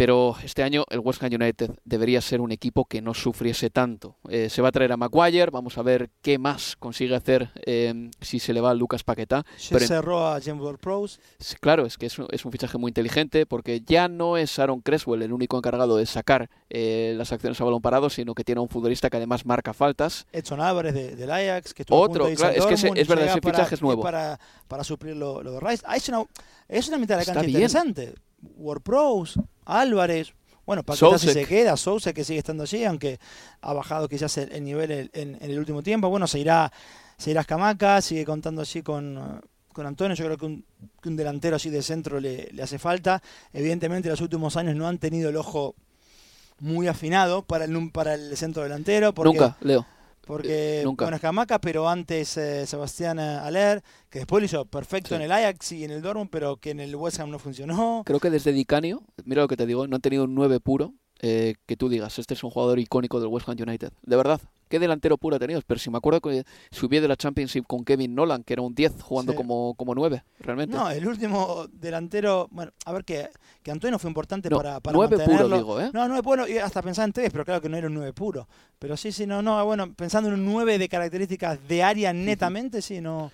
Pero 0.00 0.34
este 0.42 0.62
año 0.62 0.86
el 0.88 1.00
West 1.00 1.22
Ham 1.22 1.30
United 1.34 1.72
debería 1.84 2.22
ser 2.22 2.40
un 2.40 2.52
equipo 2.52 2.86
que 2.86 3.02
no 3.02 3.12
sufriese 3.12 3.68
tanto. 3.68 4.16
Eh, 4.30 4.48
se 4.48 4.62
va 4.62 4.68
a 4.68 4.72
traer 4.72 4.92
a 4.92 4.96
Maguire, 4.96 5.50
vamos 5.50 5.76
a 5.76 5.82
ver 5.82 6.08
qué 6.22 6.38
más 6.38 6.74
consigue 6.76 7.14
hacer 7.14 7.50
eh, 7.66 8.08
si 8.18 8.38
se 8.38 8.54
le 8.54 8.62
va 8.62 8.70
a 8.70 8.74
Lucas 8.74 9.04
Paqueta. 9.04 9.44
Se 9.58 9.74
Pero 9.74 9.82
en- 9.82 9.88
cerró 9.88 10.26
a 10.26 10.40
James 10.40 10.62
Ward 10.62 10.78
Prowse, 10.78 11.20
Sí, 11.38 11.56
Claro, 11.60 11.84
es 11.84 11.98
que 11.98 12.06
es 12.06 12.18
un, 12.18 12.26
es 12.30 12.46
un 12.46 12.50
fichaje 12.50 12.78
muy 12.78 12.88
inteligente 12.88 13.44
porque 13.44 13.82
ya 13.82 14.08
no 14.08 14.38
es 14.38 14.58
Aaron 14.58 14.80
Creswell 14.80 15.20
el 15.20 15.34
único 15.34 15.58
encargado 15.58 15.98
de 15.98 16.06
sacar 16.06 16.48
eh, 16.70 17.12
las 17.18 17.30
acciones 17.32 17.60
a 17.60 17.64
balón 17.64 17.82
parado, 17.82 18.08
sino 18.08 18.34
que 18.34 18.42
tiene 18.42 18.62
un 18.62 18.70
futbolista 18.70 19.10
que 19.10 19.18
además 19.18 19.44
marca 19.44 19.74
faltas. 19.74 20.26
Edson 20.32 20.62
Álvarez 20.62 20.94
de- 20.94 21.14
del 21.14 21.30
Ajax, 21.30 21.74
que 21.74 21.82
estuvo 21.82 21.98
a 21.98 22.00
Otro, 22.00 22.24
punto 22.24 22.30
de 22.30 22.36
claro, 22.36 22.54
es 22.54 22.64
que 22.64 22.72
ese- 22.74 22.90
es 22.98 23.06
verdad, 23.06 23.26
ese 23.26 23.40
para- 23.42 23.54
fichaje 23.58 23.74
es 23.74 23.82
nuevo. 23.82 24.00
Para, 24.00 24.40
para 24.66 24.82
suplir 24.82 25.14
lo, 25.14 25.42
lo 25.42 25.52
de 25.52 25.60
Rice. 25.60 25.82
Ah, 25.86 25.96
es, 25.96 26.08
una, 26.08 26.24
es 26.68 26.88
una 26.88 26.96
mitad 26.96 27.16
de 27.16 27.20
Está 27.20 27.34
cancha 27.34 27.46
bien. 27.46 27.60
Prowse, 28.82 29.40
Álvarez, 29.64 30.32
bueno, 30.66 30.84
Paqueta 30.84 31.18
si 31.18 31.32
se 31.32 31.46
queda, 31.46 31.76
Sousa 31.76 32.12
que 32.12 32.22
sigue 32.22 32.38
estando 32.38 32.62
allí, 32.62 32.84
aunque 32.84 33.18
ha 33.60 33.72
bajado 33.72 34.08
quizás 34.08 34.38
el, 34.38 34.52
el 34.52 34.62
nivel 34.62 35.10
en, 35.12 35.36
el 35.40 35.58
último 35.58 35.82
tiempo. 35.82 36.08
Bueno, 36.08 36.28
se 36.28 36.38
irá, 36.38 36.72
se 37.16 37.32
irá 37.32 37.40
Escamaca, 37.40 38.00
sigue 38.00 38.24
contando 38.24 38.60
allí 38.60 38.80
con, 38.82 39.40
con 39.72 39.86
Antonio. 39.86 40.14
Yo 40.14 40.26
creo 40.26 40.38
que 40.38 40.46
un, 40.46 40.64
que 41.02 41.08
un 41.08 41.16
delantero 41.16 41.56
así 41.56 41.70
de 41.70 41.82
centro 41.82 42.20
le, 42.20 42.50
le 42.52 42.62
hace 42.62 42.78
falta. 42.78 43.20
Evidentemente, 43.52 44.08
los 44.08 44.20
últimos 44.20 44.56
años 44.56 44.76
no 44.76 44.86
han 44.86 44.98
tenido 44.98 45.30
el 45.30 45.36
ojo 45.36 45.74
muy 46.60 46.86
afinado 46.86 47.42
para 47.42 47.64
el, 47.64 47.90
para 47.90 48.14
el 48.14 48.36
centro 48.36 48.62
delantero. 48.62 49.12
Porque, 49.12 49.38
Nunca, 49.38 49.56
Leo. 49.62 49.86
Porque, 50.26 50.80
Eh, 50.80 50.84
nunca. 50.84 51.04
bueno, 51.06 51.18
pero 51.60 51.88
antes 51.88 52.36
eh, 52.36 52.66
Sebastián 52.66 53.18
eh, 53.18 53.22
Aller, 53.22 53.82
que 54.08 54.20
después 54.20 54.40
lo 54.42 54.46
hizo 54.46 54.64
perfecto 54.64 55.08
Sí. 55.10 55.14
en 55.16 55.22
el 55.22 55.32
Ajax 55.32 55.72
y 55.72 55.84
en 55.84 55.90
el 55.90 56.02
Dortmund, 56.02 56.30
pero 56.30 56.56
que 56.56 56.70
en 56.70 56.80
el 56.80 56.94
West 56.96 57.20
Ham 57.20 57.30
no 57.30 57.38
funcionó. 57.38 58.02
Creo 58.04 58.20
que 58.20 58.30
desde 58.30 58.52
Dicanio, 58.52 59.02
mira 59.24 59.42
lo 59.42 59.48
que 59.48 59.56
te 59.56 59.66
digo, 59.66 59.86
no 59.86 59.96
han 59.96 60.02
tenido 60.02 60.24
un 60.24 60.34
9 60.34 60.60
puro 60.60 60.94
eh, 61.22 61.54
que 61.66 61.76
tú 61.76 61.88
digas, 61.88 62.18
este 62.18 62.34
es 62.34 62.42
un 62.44 62.50
jugador 62.50 62.78
icónico 62.78 63.20
del 63.20 63.28
West 63.28 63.48
Ham 63.48 63.56
United. 63.60 63.92
De 64.02 64.16
verdad, 64.16 64.40
qué 64.70 64.78
delantero 64.78 65.18
puro 65.18 65.36
ha 65.36 65.38
tenido. 65.38 65.60
Pero 65.66 65.78
si 65.78 65.90
me 65.90 65.98
acuerdo 65.98 66.22
que 66.22 66.44
subí 66.70 66.98
de 67.00 67.08
la 67.08 67.16
Championship 67.16 67.66
con 67.66 67.84
Kevin 67.84 68.14
Nolan, 68.14 68.42
que 68.44 68.54
era 68.54 68.62
un 68.62 68.74
10 68.74 69.02
jugando 69.02 69.32
Sí. 69.32 69.36
como, 69.36 69.74
como 69.74 69.94
9, 69.94 70.24
realmente. 70.38 70.74
No, 70.74 70.88
el 70.90 71.06
último 71.06 71.66
delantero, 71.72 72.48
bueno, 72.52 72.72
a 72.86 72.92
ver 72.92 73.04
que, 73.04 73.28
que 73.62 73.70
Antonio 73.70 73.98
fue 73.98 74.08
importante 74.08 74.48
No, 74.48 74.56
para, 74.56 74.80
para 74.80 74.94
nueve 74.96 75.16
puro, 75.18 75.26
mantenerlo. 75.26 75.56
digo, 75.58 75.80
¿eh? 75.80 75.90
No, 75.92 76.06
nueve 76.08 76.22
bueno, 76.22 76.48
y 76.48 76.56
hasta 76.56 76.80
pensaba 76.80 77.04
en 77.04 77.12
tres, 77.12 77.30
pero 77.32 77.44
claro 77.44 77.60
que 77.60 77.68
no 77.68 77.76
era 77.76 77.88
un 77.88 77.94
nueve 77.94 78.12
puro. 78.14 78.48
Pero 78.78 78.96
sí, 78.96 79.12
sí, 79.12 79.26
no, 79.26 79.42
no, 79.42 79.62
bueno, 79.66 79.92
pensando 79.92 80.28
en 80.30 80.36
un 80.36 80.46
nueve 80.46 80.78
de 80.78 80.88
características 80.88 81.58
de 81.68 81.82
área 81.82 82.12
netamente, 82.14 82.80
sí, 82.80 83.00
no. 83.02 83.30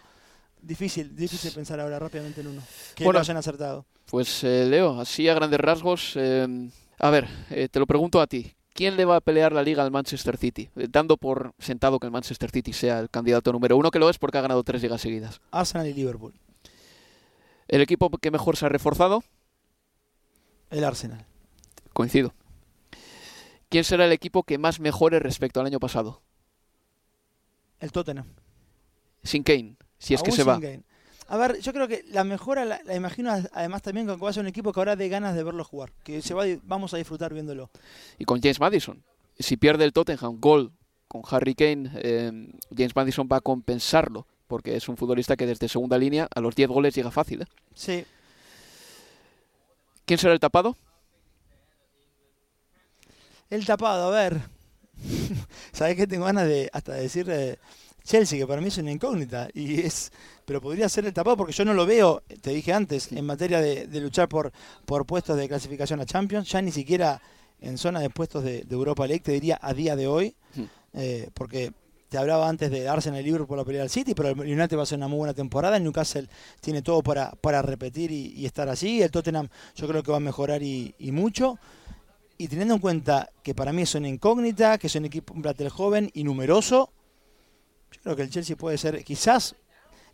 Difícil, 0.62 1.14
difícil 1.14 1.52
pensar 1.52 1.78
ahora 1.78 1.98
rápidamente 1.98 2.40
en 2.40 2.48
uno. 2.48 2.62
Que 2.96 3.04
Bueno. 3.04 3.18
lo 3.18 3.20
hayan 3.20 3.36
acertado. 3.36 3.84
Pues 4.06 4.42
eh, 4.42 4.66
Leo, 4.68 4.98
así 5.00 5.28
a 5.28 5.34
grandes 5.34 5.60
rasgos, 5.60 6.12
eh, 6.16 6.68
a 6.98 7.10
ver, 7.10 7.28
eh, 7.50 7.68
te 7.68 7.78
lo 7.78 7.86
pregunto 7.86 8.20
a 8.20 8.26
ti. 8.26 8.52
¿Quién 8.76 8.96
le 8.96 9.04
va 9.06 9.16
a 9.16 9.20
pelear 9.20 9.52
la 9.52 9.62
liga 9.62 9.82
al 9.82 9.90
Manchester 9.90 10.36
City? 10.36 10.68
Eh, 10.76 10.86
dando 10.90 11.16
por 11.16 11.54
sentado 11.58 11.98
que 11.98 12.06
el 12.06 12.12
Manchester 12.12 12.50
City 12.50 12.72
sea 12.72 12.98
el 13.00 13.10
candidato 13.10 13.50
número 13.52 13.76
uno, 13.76 13.90
que 13.90 13.98
lo 13.98 14.10
es 14.10 14.18
porque 14.18 14.38
ha 14.38 14.42
ganado 14.42 14.62
tres 14.64 14.82
ligas 14.82 15.00
seguidas. 15.00 15.40
Arsenal 15.50 15.86
y 15.86 15.94
Liverpool. 15.94 16.34
El 17.68 17.80
equipo 17.80 18.10
que 18.10 18.30
mejor 18.30 18.56
se 18.56 18.66
ha 18.66 18.68
reforzado, 18.68 19.24
El 20.70 20.84
Arsenal. 20.84 21.24
coincido. 21.92 22.34
¿Quién 23.68 23.82
será 23.82 24.04
el 24.04 24.12
equipo 24.12 24.44
que 24.44 24.58
más 24.58 24.78
mejore 24.78 25.18
respecto 25.18 25.58
al 25.58 25.66
año 25.66 25.80
pasado? 25.80 26.22
El 27.80 27.90
Tottenham. 27.92 28.26
Sin 29.24 29.42
Kane, 29.42 29.76
si 29.98 30.14
es 30.14 30.22
que 30.22 30.30
se 30.30 30.42
sin 30.42 30.48
va. 30.48 30.60
Kane. 30.60 30.82
A 31.28 31.36
ver, 31.36 31.60
yo 31.60 31.72
creo 31.72 31.88
que 31.88 32.04
la 32.10 32.24
mejora 32.24 32.64
la, 32.64 32.80
la 32.84 32.94
imagino 32.94 33.32
además 33.52 33.82
también 33.82 34.06
con 34.06 34.16
que 34.16 34.24
va 34.24 34.30
a 34.30 34.32
ser 34.32 34.42
un 34.42 34.48
equipo 34.48 34.72
que 34.72 34.80
ahora 34.80 34.96
de 34.96 35.08
ganas 35.08 35.34
de 35.34 35.42
verlo 35.42 35.64
jugar. 35.64 35.92
Que 36.04 36.22
se 36.22 36.34
va, 36.34 36.44
vamos 36.62 36.94
a 36.94 36.98
disfrutar 36.98 37.34
viéndolo. 37.34 37.70
Y 38.18 38.24
con 38.24 38.40
James 38.40 38.60
Madison. 38.60 39.02
Si 39.38 39.56
pierde 39.56 39.84
el 39.84 39.92
Tottenham 39.92 40.40
gol 40.40 40.72
con 41.08 41.22
Harry 41.30 41.54
Kane, 41.54 41.90
eh, 41.96 42.48
James 42.74 42.94
Madison 42.94 43.28
va 43.30 43.36
a 43.36 43.40
compensarlo, 43.40 44.26
porque 44.46 44.76
es 44.76 44.88
un 44.88 44.96
futbolista 44.96 45.36
que 45.36 45.46
desde 45.46 45.68
segunda 45.68 45.98
línea 45.98 46.28
a 46.34 46.40
los 46.40 46.54
10 46.54 46.68
goles 46.68 46.94
llega 46.94 47.10
fácil. 47.10 47.42
¿eh? 47.42 47.46
Sí. 47.74 48.04
¿Quién 50.04 50.18
será 50.18 50.32
el 50.32 50.40
tapado? 50.40 50.76
El 53.50 53.66
tapado, 53.66 54.08
a 54.08 54.10
ver. 54.10 54.40
¿Sabés 55.72 55.96
qué 55.96 56.06
tengo 56.06 56.24
ganas 56.24 56.46
de 56.46 56.70
hasta 56.72 56.94
de 56.94 57.02
decir 57.02 57.28
eh, 57.30 57.58
Chelsea, 58.04 58.38
que 58.38 58.46
para 58.46 58.60
mí 58.60 58.68
es 58.68 58.78
una 58.78 58.92
incógnita? 58.92 59.48
Y 59.52 59.80
es, 59.80 60.12
pero 60.46 60.60
podría 60.60 60.88
ser 60.88 61.04
el 61.04 61.12
tapado 61.12 61.36
porque 61.36 61.52
yo 61.52 61.64
no 61.64 61.74
lo 61.74 61.84
veo, 61.84 62.22
te 62.40 62.50
dije 62.50 62.72
antes, 62.72 63.12
en 63.12 63.26
materia 63.26 63.60
de, 63.60 63.88
de 63.88 64.00
luchar 64.00 64.28
por, 64.28 64.52
por 64.86 65.04
puestos 65.04 65.36
de 65.36 65.48
clasificación 65.48 66.00
a 66.00 66.06
Champions, 66.06 66.48
ya 66.48 66.62
ni 66.62 66.72
siquiera 66.72 67.20
en 67.60 67.76
zona 67.76 68.00
de 68.00 68.08
puestos 68.10 68.44
de, 68.44 68.62
de 68.62 68.74
Europa 68.74 69.06
League, 69.06 69.22
te 69.22 69.32
diría 69.32 69.58
a 69.60 69.74
día 69.74 69.96
de 69.96 70.06
hoy, 70.06 70.36
eh, 70.94 71.28
porque 71.34 71.72
te 72.08 72.16
hablaba 72.16 72.48
antes 72.48 72.70
de 72.70 72.88
Arsenal 72.88 73.20
y 73.20 73.24
Liverpool 73.24 73.48
por 73.48 73.58
la 73.58 73.64
pelea 73.64 73.82
al 73.82 73.90
City, 73.90 74.14
pero 74.14 74.28
el 74.28 74.38
United 74.40 74.78
va 74.78 74.84
a 74.84 74.86
ser 74.86 74.98
una 74.98 75.08
muy 75.08 75.18
buena 75.18 75.34
temporada, 75.34 75.76
el 75.76 75.82
Newcastle 75.82 76.28
tiene 76.60 76.80
todo 76.80 77.02
para, 77.02 77.32
para 77.32 77.60
repetir 77.60 78.12
y, 78.12 78.32
y 78.36 78.46
estar 78.46 78.68
así, 78.68 79.02
el 79.02 79.10
Tottenham 79.10 79.48
yo 79.74 79.88
creo 79.88 80.02
que 80.02 80.12
va 80.12 80.18
a 80.18 80.20
mejorar 80.20 80.62
y, 80.62 80.94
y 80.98 81.10
mucho. 81.10 81.58
Y 82.38 82.48
teniendo 82.48 82.74
en 82.74 82.80
cuenta 82.80 83.30
que 83.42 83.54
para 83.54 83.72
mí 83.72 83.82
es 83.82 83.94
una 83.94 84.08
incógnita, 84.08 84.78
que 84.78 84.86
es 84.86 84.94
un 84.94 85.06
equipo, 85.06 85.34
un 85.34 85.42
plantel 85.42 85.70
joven 85.70 86.10
y 86.12 86.22
numeroso, 86.22 86.92
yo 87.90 88.00
creo 88.02 88.14
que 88.14 88.22
el 88.22 88.30
Chelsea 88.30 88.56
puede 88.56 88.76
ser 88.78 89.02
quizás 89.02 89.56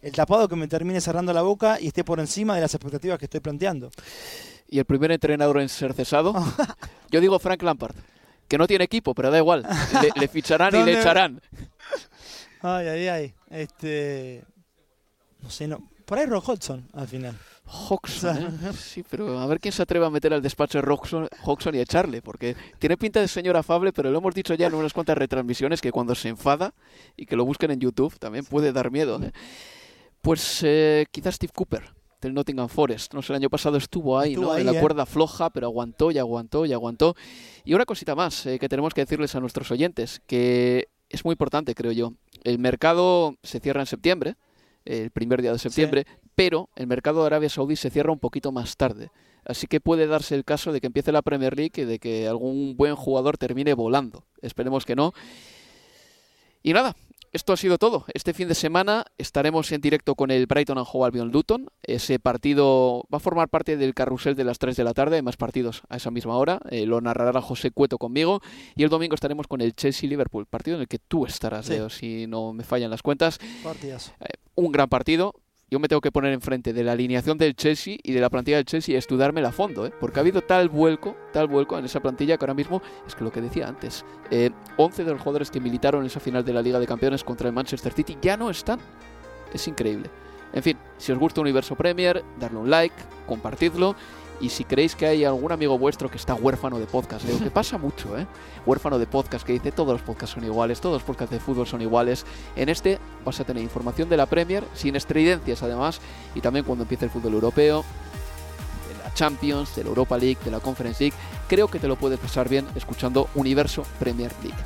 el 0.03 0.13
tapado 0.13 0.49
que 0.49 0.57
me 0.57 0.69
termine 0.69 1.01
cerrando 1.01 1.33
la 1.33 1.43
boca 1.43 1.81
y 1.81 1.87
esté 1.87 2.05
por 2.05 2.21
encima 2.21 2.55
de 2.55 2.61
las 2.61 2.75
expectativas 2.75 3.19
que 3.19 3.25
estoy 3.27 3.41
planteando. 3.41 3.91
Y 4.69 4.79
el 4.79 4.85
primer 4.85 5.13
entrenador 5.13 5.61
en 5.61 5.69
ser 5.69 5.95
cesado. 5.95 6.35
Yo 7.11 7.21
digo 7.21 7.39
Frank 7.39 7.63
Lampard, 7.63 7.95
que 8.49 8.59
no 8.59 8.67
tiene 8.67 8.85
equipo, 8.85 9.15
pero 9.15 9.31
da 9.31 9.39
igual. 9.39 9.67
Le, 10.03 10.11
le 10.21 10.29
ficharán 10.29 10.71
y 10.71 10.73
le 10.73 10.79
¿Dónde- 10.85 11.01
echarán. 11.01 11.41
Ay, 12.63 12.87
ay, 12.89 13.09
ay. 13.09 13.35
Este. 13.51 14.45
No 15.41 15.51
sé, 15.51 15.67
no. 15.67 15.89
Por 16.05 16.19
ahí 16.19 16.27
Rock 16.27 16.49
Hodgson 16.49 16.89
al 16.95 17.09
final. 17.09 17.37
Hodgson, 17.65 18.59
¿eh? 18.65 18.73
Sí, 18.77 19.03
pero 19.09 19.39
a 19.39 19.47
ver 19.47 19.59
quién 19.59 19.73
se 19.73 19.83
atreve 19.83 20.05
a 20.05 20.11
meter 20.11 20.35
al 20.35 20.43
despacho 20.43 20.81
de 20.83 20.87
Hodgson, 20.91 21.29
Hodgson 21.45 21.75
y 21.75 21.79
a 21.79 21.83
echarle, 21.83 22.21
porque 22.21 22.55
tiene 22.79 22.97
pinta 22.99 23.21
de 23.21 23.29
señor 23.29 23.57
afable, 23.57 23.93
pero 23.93 24.11
lo 24.11 24.19
hemos 24.19 24.35
dicho 24.35 24.53
ya 24.55 24.67
en 24.67 24.75
unas 24.75 24.93
cuantas 24.93 25.17
retransmisiones 25.17 25.81
que 25.81 25.91
cuando 25.91 26.15
se 26.15 26.29
enfada 26.29 26.75
y 27.17 27.25
que 27.25 27.35
lo 27.37 27.45
busquen 27.47 27.71
en 27.71 27.81
YouTube 27.81 28.19
también 28.19 28.45
puede 28.45 28.73
dar 28.73 28.91
miedo. 28.91 29.19
¿eh? 29.23 29.33
Pues 30.23 30.63
eh, 30.63 31.07
quizás 31.11 31.35
Steve 31.35 31.53
Cooper 31.55 31.83
del 32.21 32.33
Nottingham 32.33 32.69
Forest. 32.69 33.13
No 33.13 33.23
sé, 33.23 33.33
el 33.33 33.39
año 33.39 33.51
pasado 33.51 33.77
estuvo 33.77 34.19
ahí, 34.19 34.33
Estuvo 34.33 34.47
¿no? 34.47 34.53
ahí, 34.53 34.61
en 34.61 34.67
la 34.69 34.79
¿eh? 34.79 34.81
cuerda 34.81 35.05
floja, 35.05 35.51
pero 35.51 35.67
aguantó 35.67 36.13
y 36.13 36.19
aguantó 36.19 36.65
y 36.65 36.73
aguantó. 36.73 37.17
Y 37.65 37.75
una 37.75 37.85
cosita 37.85 38.15
más 38.15 38.47
eh, 38.47 38.59
que 38.61 38.69
tenemos 38.69 38.95
que 38.95 39.01
decirles 39.01 39.35
a 39.35 39.41
nuestros 39.41 39.71
oyentes, 39.73 40.23
que 40.27 40.89
es 41.09 41.25
muy 41.25 41.33
importante, 41.33 41.75
creo 41.75 41.91
yo. 41.91 42.13
El 42.45 42.61
mercado 42.61 43.37
se 43.43 43.59
cierra 43.59 43.81
en 43.81 43.87
septiembre, 43.87 44.37
el 44.85 45.11
primer 45.11 45.43
día 45.43 45.53
de 45.53 45.59
septiembre, 45.59 46.07
pero 46.37 46.71
el 46.77 46.87
mercado 46.87 47.21
de 47.21 47.27
Arabia 47.27 47.49
Saudí 47.49 47.77
se 47.77 47.91
cierra 47.91 48.13
un 48.13 48.19
poquito 48.19 48.53
más 48.53 48.77
tarde. 48.77 49.11
Así 49.45 49.67
que 49.67 49.81
puede 49.81 50.07
darse 50.07 50.37
el 50.37 50.45
caso 50.45 50.73
de 50.73 50.81
que 50.81 50.87
empiece 50.87 51.11
la 51.11 51.23
Premier 51.23 51.57
League 51.57 51.83
y 51.83 51.85
de 51.85 51.99
que 51.99 52.29
algún 52.29 52.77
buen 52.77 52.95
jugador 52.95 53.39
termine 53.39 53.75
volando. 53.75 54.25
Esperemos 54.41 54.85
que 54.85 54.95
no. 54.95 55.13
Y 56.63 56.73
nada, 56.73 56.95
esto 57.33 57.53
ha 57.53 57.57
sido 57.57 57.79
todo. 57.79 58.05
Este 58.15 58.35
fin 58.35 58.49
de 58.49 58.55
semana 58.55 59.07
estaremos 59.19 59.73
en 59.73 59.81
directo 59.81 60.15
con 60.15 60.31
el 60.31 60.47
Brighton 60.47 60.79
and 60.79 60.87
Hove 60.91 61.07
Albion 61.07 61.31
Luton. 61.33 61.69
Ese 61.83 62.19
partido 62.19 63.05
va 63.13 63.17
a 63.17 63.21
formar 63.21 63.49
parte 63.49 63.77
del 63.77 63.95
carrusel 63.95 64.35
de 64.35 64.45
las 64.45 64.59
3 64.59 64.77
de 64.77 64.85
la 64.85 64.93
tarde. 64.95 65.17
Hay 65.17 65.23
más 65.23 65.37
partidos 65.37 65.83
a 65.89 65.97
esa 65.97 66.11
misma 66.11 66.37
hora. 66.37 66.61
Eh, 66.71 66.85
lo 66.87 67.01
narrará 67.01 67.41
José 67.41 67.71
Cueto 67.71 67.99
conmigo. 67.99 68.41
Y 68.77 68.83
el 68.83 68.91
domingo 68.91 69.15
estaremos 69.15 69.47
con 69.47 69.61
el 69.61 69.75
Chelsea 69.75 70.09
Liverpool, 70.09 70.47
partido 70.47 70.77
en 70.77 70.83
el 70.83 70.89
que 70.89 70.99
tú 70.99 71.25
estarás, 71.27 71.67
Sí. 71.67 71.73
Leo, 71.73 71.91
si 71.91 72.27
no 72.27 72.53
me 72.53 72.65
fallan 72.65 72.91
las 72.91 73.03
cuentas. 73.03 73.39
Partidazo. 73.63 74.13
Eh, 74.21 74.35
un 74.55 74.71
gran 74.71 74.89
partido. 74.89 75.35
Yo 75.73 75.79
me 75.79 75.89
tengo 75.89 76.03
que 76.03 76.13
poner 76.13 76.35
enfrente 76.35 76.75
de 76.75 76.85
la 76.85 76.93
alineación 76.93 77.39
del 77.39 77.57
Chelsea 77.57 77.97
y 78.03 78.13
de 78.13 78.21
la 78.21 78.29
plantilla 78.29 78.59
del 78.59 78.67
Chelsea 78.67 78.95
y 78.95 78.99
estudiármela 78.99 79.49
a 79.49 79.53
fondo, 79.53 79.87
¿eh? 79.87 79.93
porque 79.99 80.19
ha 80.19 80.21
habido 80.21 80.43
tal 80.43 80.69
vuelco, 80.69 81.17
tal 81.33 81.47
vuelco 81.47 81.79
en 81.79 81.87
esa 81.87 81.99
plantilla 82.01 82.37
que 82.37 82.45
ahora 82.45 82.53
mismo 82.53 82.83
es 83.07 83.15
que 83.15 83.25
lo 83.25 83.33
que 83.33 83.41
decía 83.41 83.69
antes, 83.69 84.05
eh, 84.31 84.51
11 84.77 85.03
de 85.03 85.13
los 85.13 85.21
jugadores 85.23 85.51
que 85.51 85.61
militaron 85.61 86.03
en 86.03 86.09
esa 86.09 86.21
final 86.21 86.45
de 86.45 86.53
la 86.53 86.61
Liga 86.61 86.79
de 86.79 86.87
Campeones 86.87 87.25
contra 87.25 87.49
el 87.49 87.55
Manchester 87.55 87.91
City 87.95 88.19
ya 88.21 88.37
no 88.37 88.51
están. 88.51 88.81
Es 89.55 89.67
increíble. 89.67 90.11
En 90.53 90.63
fin, 90.63 90.77
si 90.99 91.11
os 91.11 91.19
gusta 91.19 91.41
Universo 91.41 91.75
Premier, 91.75 92.23
darle 92.39 92.59
un 92.59 92.69
like, 92.69 92.95
compartidlo. 93.27 93.97
Y 94.41 94.49
si 94.49 94.65
creéis 94.65 94.97
que 94.97 95.07
hay 95.07 95.25
algún 95.25 95.53
amigo 95.53 95.79
vuestro 95.79 96.11
que 96.11 96.17
está 96.17 96.35
huérfano 96.35 96.79
de 96.79 96.87
podcast, 96.87 97.25
Leo, 97.25 97.39
que 97.39 97.51
pasa 97.53 97.79
mucho, 97.79 98.19
¿eh? 98.19 98.27
Huérfano 98.67 98.99
de 98.99 99.07
podcast, 99.07 99.47
que 99.47 99.53
dice 99.53 99.73
todos 99.73 99.93
los 99.93 100.03
podcasts 100.03 100.35
son 100.35 100.45
iguales, 100.45 100.81
todos 100.81 100.95
los 100.95 101.03
podcasts 101.03 101.33
de 101.33 101.41
fútbol 101.41 101.67
son 101.67 101.83
iguales. 101.83 102.27
En 102.57 102.69
este 102.69 102.99
vas 103.25 103.39
a 103.41 103.45
tener 103.45 103.63
información 103.63 104.09
de 104.09 104.17
la 104.17 104.27
Premier, 104.27 104.65
sin 104.75 104.97
estridencias 104.97 105.63
además, 105.63 106.01
y 106.35 106.41
también 106.41 106.65
cuando 106.65 106.83
empiece 106.83 107.05
el 107.05 107.11
fútbol 107.11 107.35
europeo, 107.35 107.85
de 108.89 109.05
la 109.05 109.15
Champions, 109.15 109.77
de 109.77 109.85
la 109.85 109.91
Europa 109.91 110.19
League, 110.19 110.39
de 110.45 110.51
la 110.51 110.61
Conference 110.61 111.03
League. 111.03 111.17
Creo 111.49 111.69
que 111.69 111.79
te 111.79 111.89
lo 111.89 111.97
puedes 111.97 112.19
pasar 112.19 112.49
bien 112.49 112.67
escuchando 112.75 113.29
Universo 113.35 113.85
Premier 113.99 114.33
League. 114.43 114.59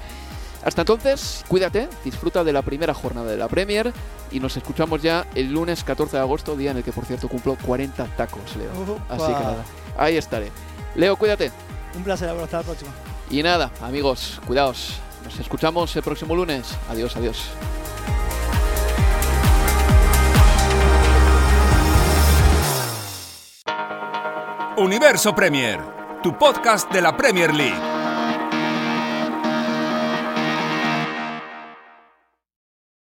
Hasta 0.66 0.82
entonces, 0.82 1.44
cuídate, 1.46 1.88
disfruta 2.04 2.42
de 2.42 2.52
la 2.52 2.60
primera 2.60 2.92
jornada 2.92 3.30
de 3.30 3.36
la 3.36 3.46
Premier 3.46 3.92
y 4.32 4.40
nos 4.40 4.56
escuchamos 4.56 5.00
ya 5.00 5.24
el 5.36 5.52
lunes 5.52 5.84
14 5.84 6.16
de 6.16 6.22
agosto, 6.22 6.56
día 6.56 6.72
en 6.72 6.78
el 6.78 6.82
que 6.82 6.90
por 6.90 7.04
cierto 7.04 7.28
cumplo 7.28 7.56
40 7.64 8.04
tacos, 8.16 8.56
Leo. 8.56 8.98
Así 9.08 9.26
que 9.26 9.32
nada, 9.32 9.64
ahí 9.96 10.16
estaré. 10.16 10.50
Leo, 10.96 11.14
cuídate. 11.14 11.52
Un 11.94 12.02
placer, 12.02 12.28
Álvaro. 12.28 12.46
Hasta 12.46 12.56
la 12.56 12.62
próxima. 12.64 12.90
Y 13.30 13.44
nada, 13.44 13.70
amigos, 13.80 14.40
cuidaos. 14.44 14.96
Nos 15.22 15.38
escuchamos 15.38 15.94
el 15.94 16.02
próximo 16.02 16.34
lunes. 16.34 16.76
Adiós, 16.90 17.16
adiós. 17.16 17.48
Universo 24.78 25.32
Premier, 25.32 25.78
tu 26.24 26.36
podcast 26.36 26.92
de 26.92 27.02
la 27.02 27.16
Premier 27.16 27.54
League. 27.54 27.95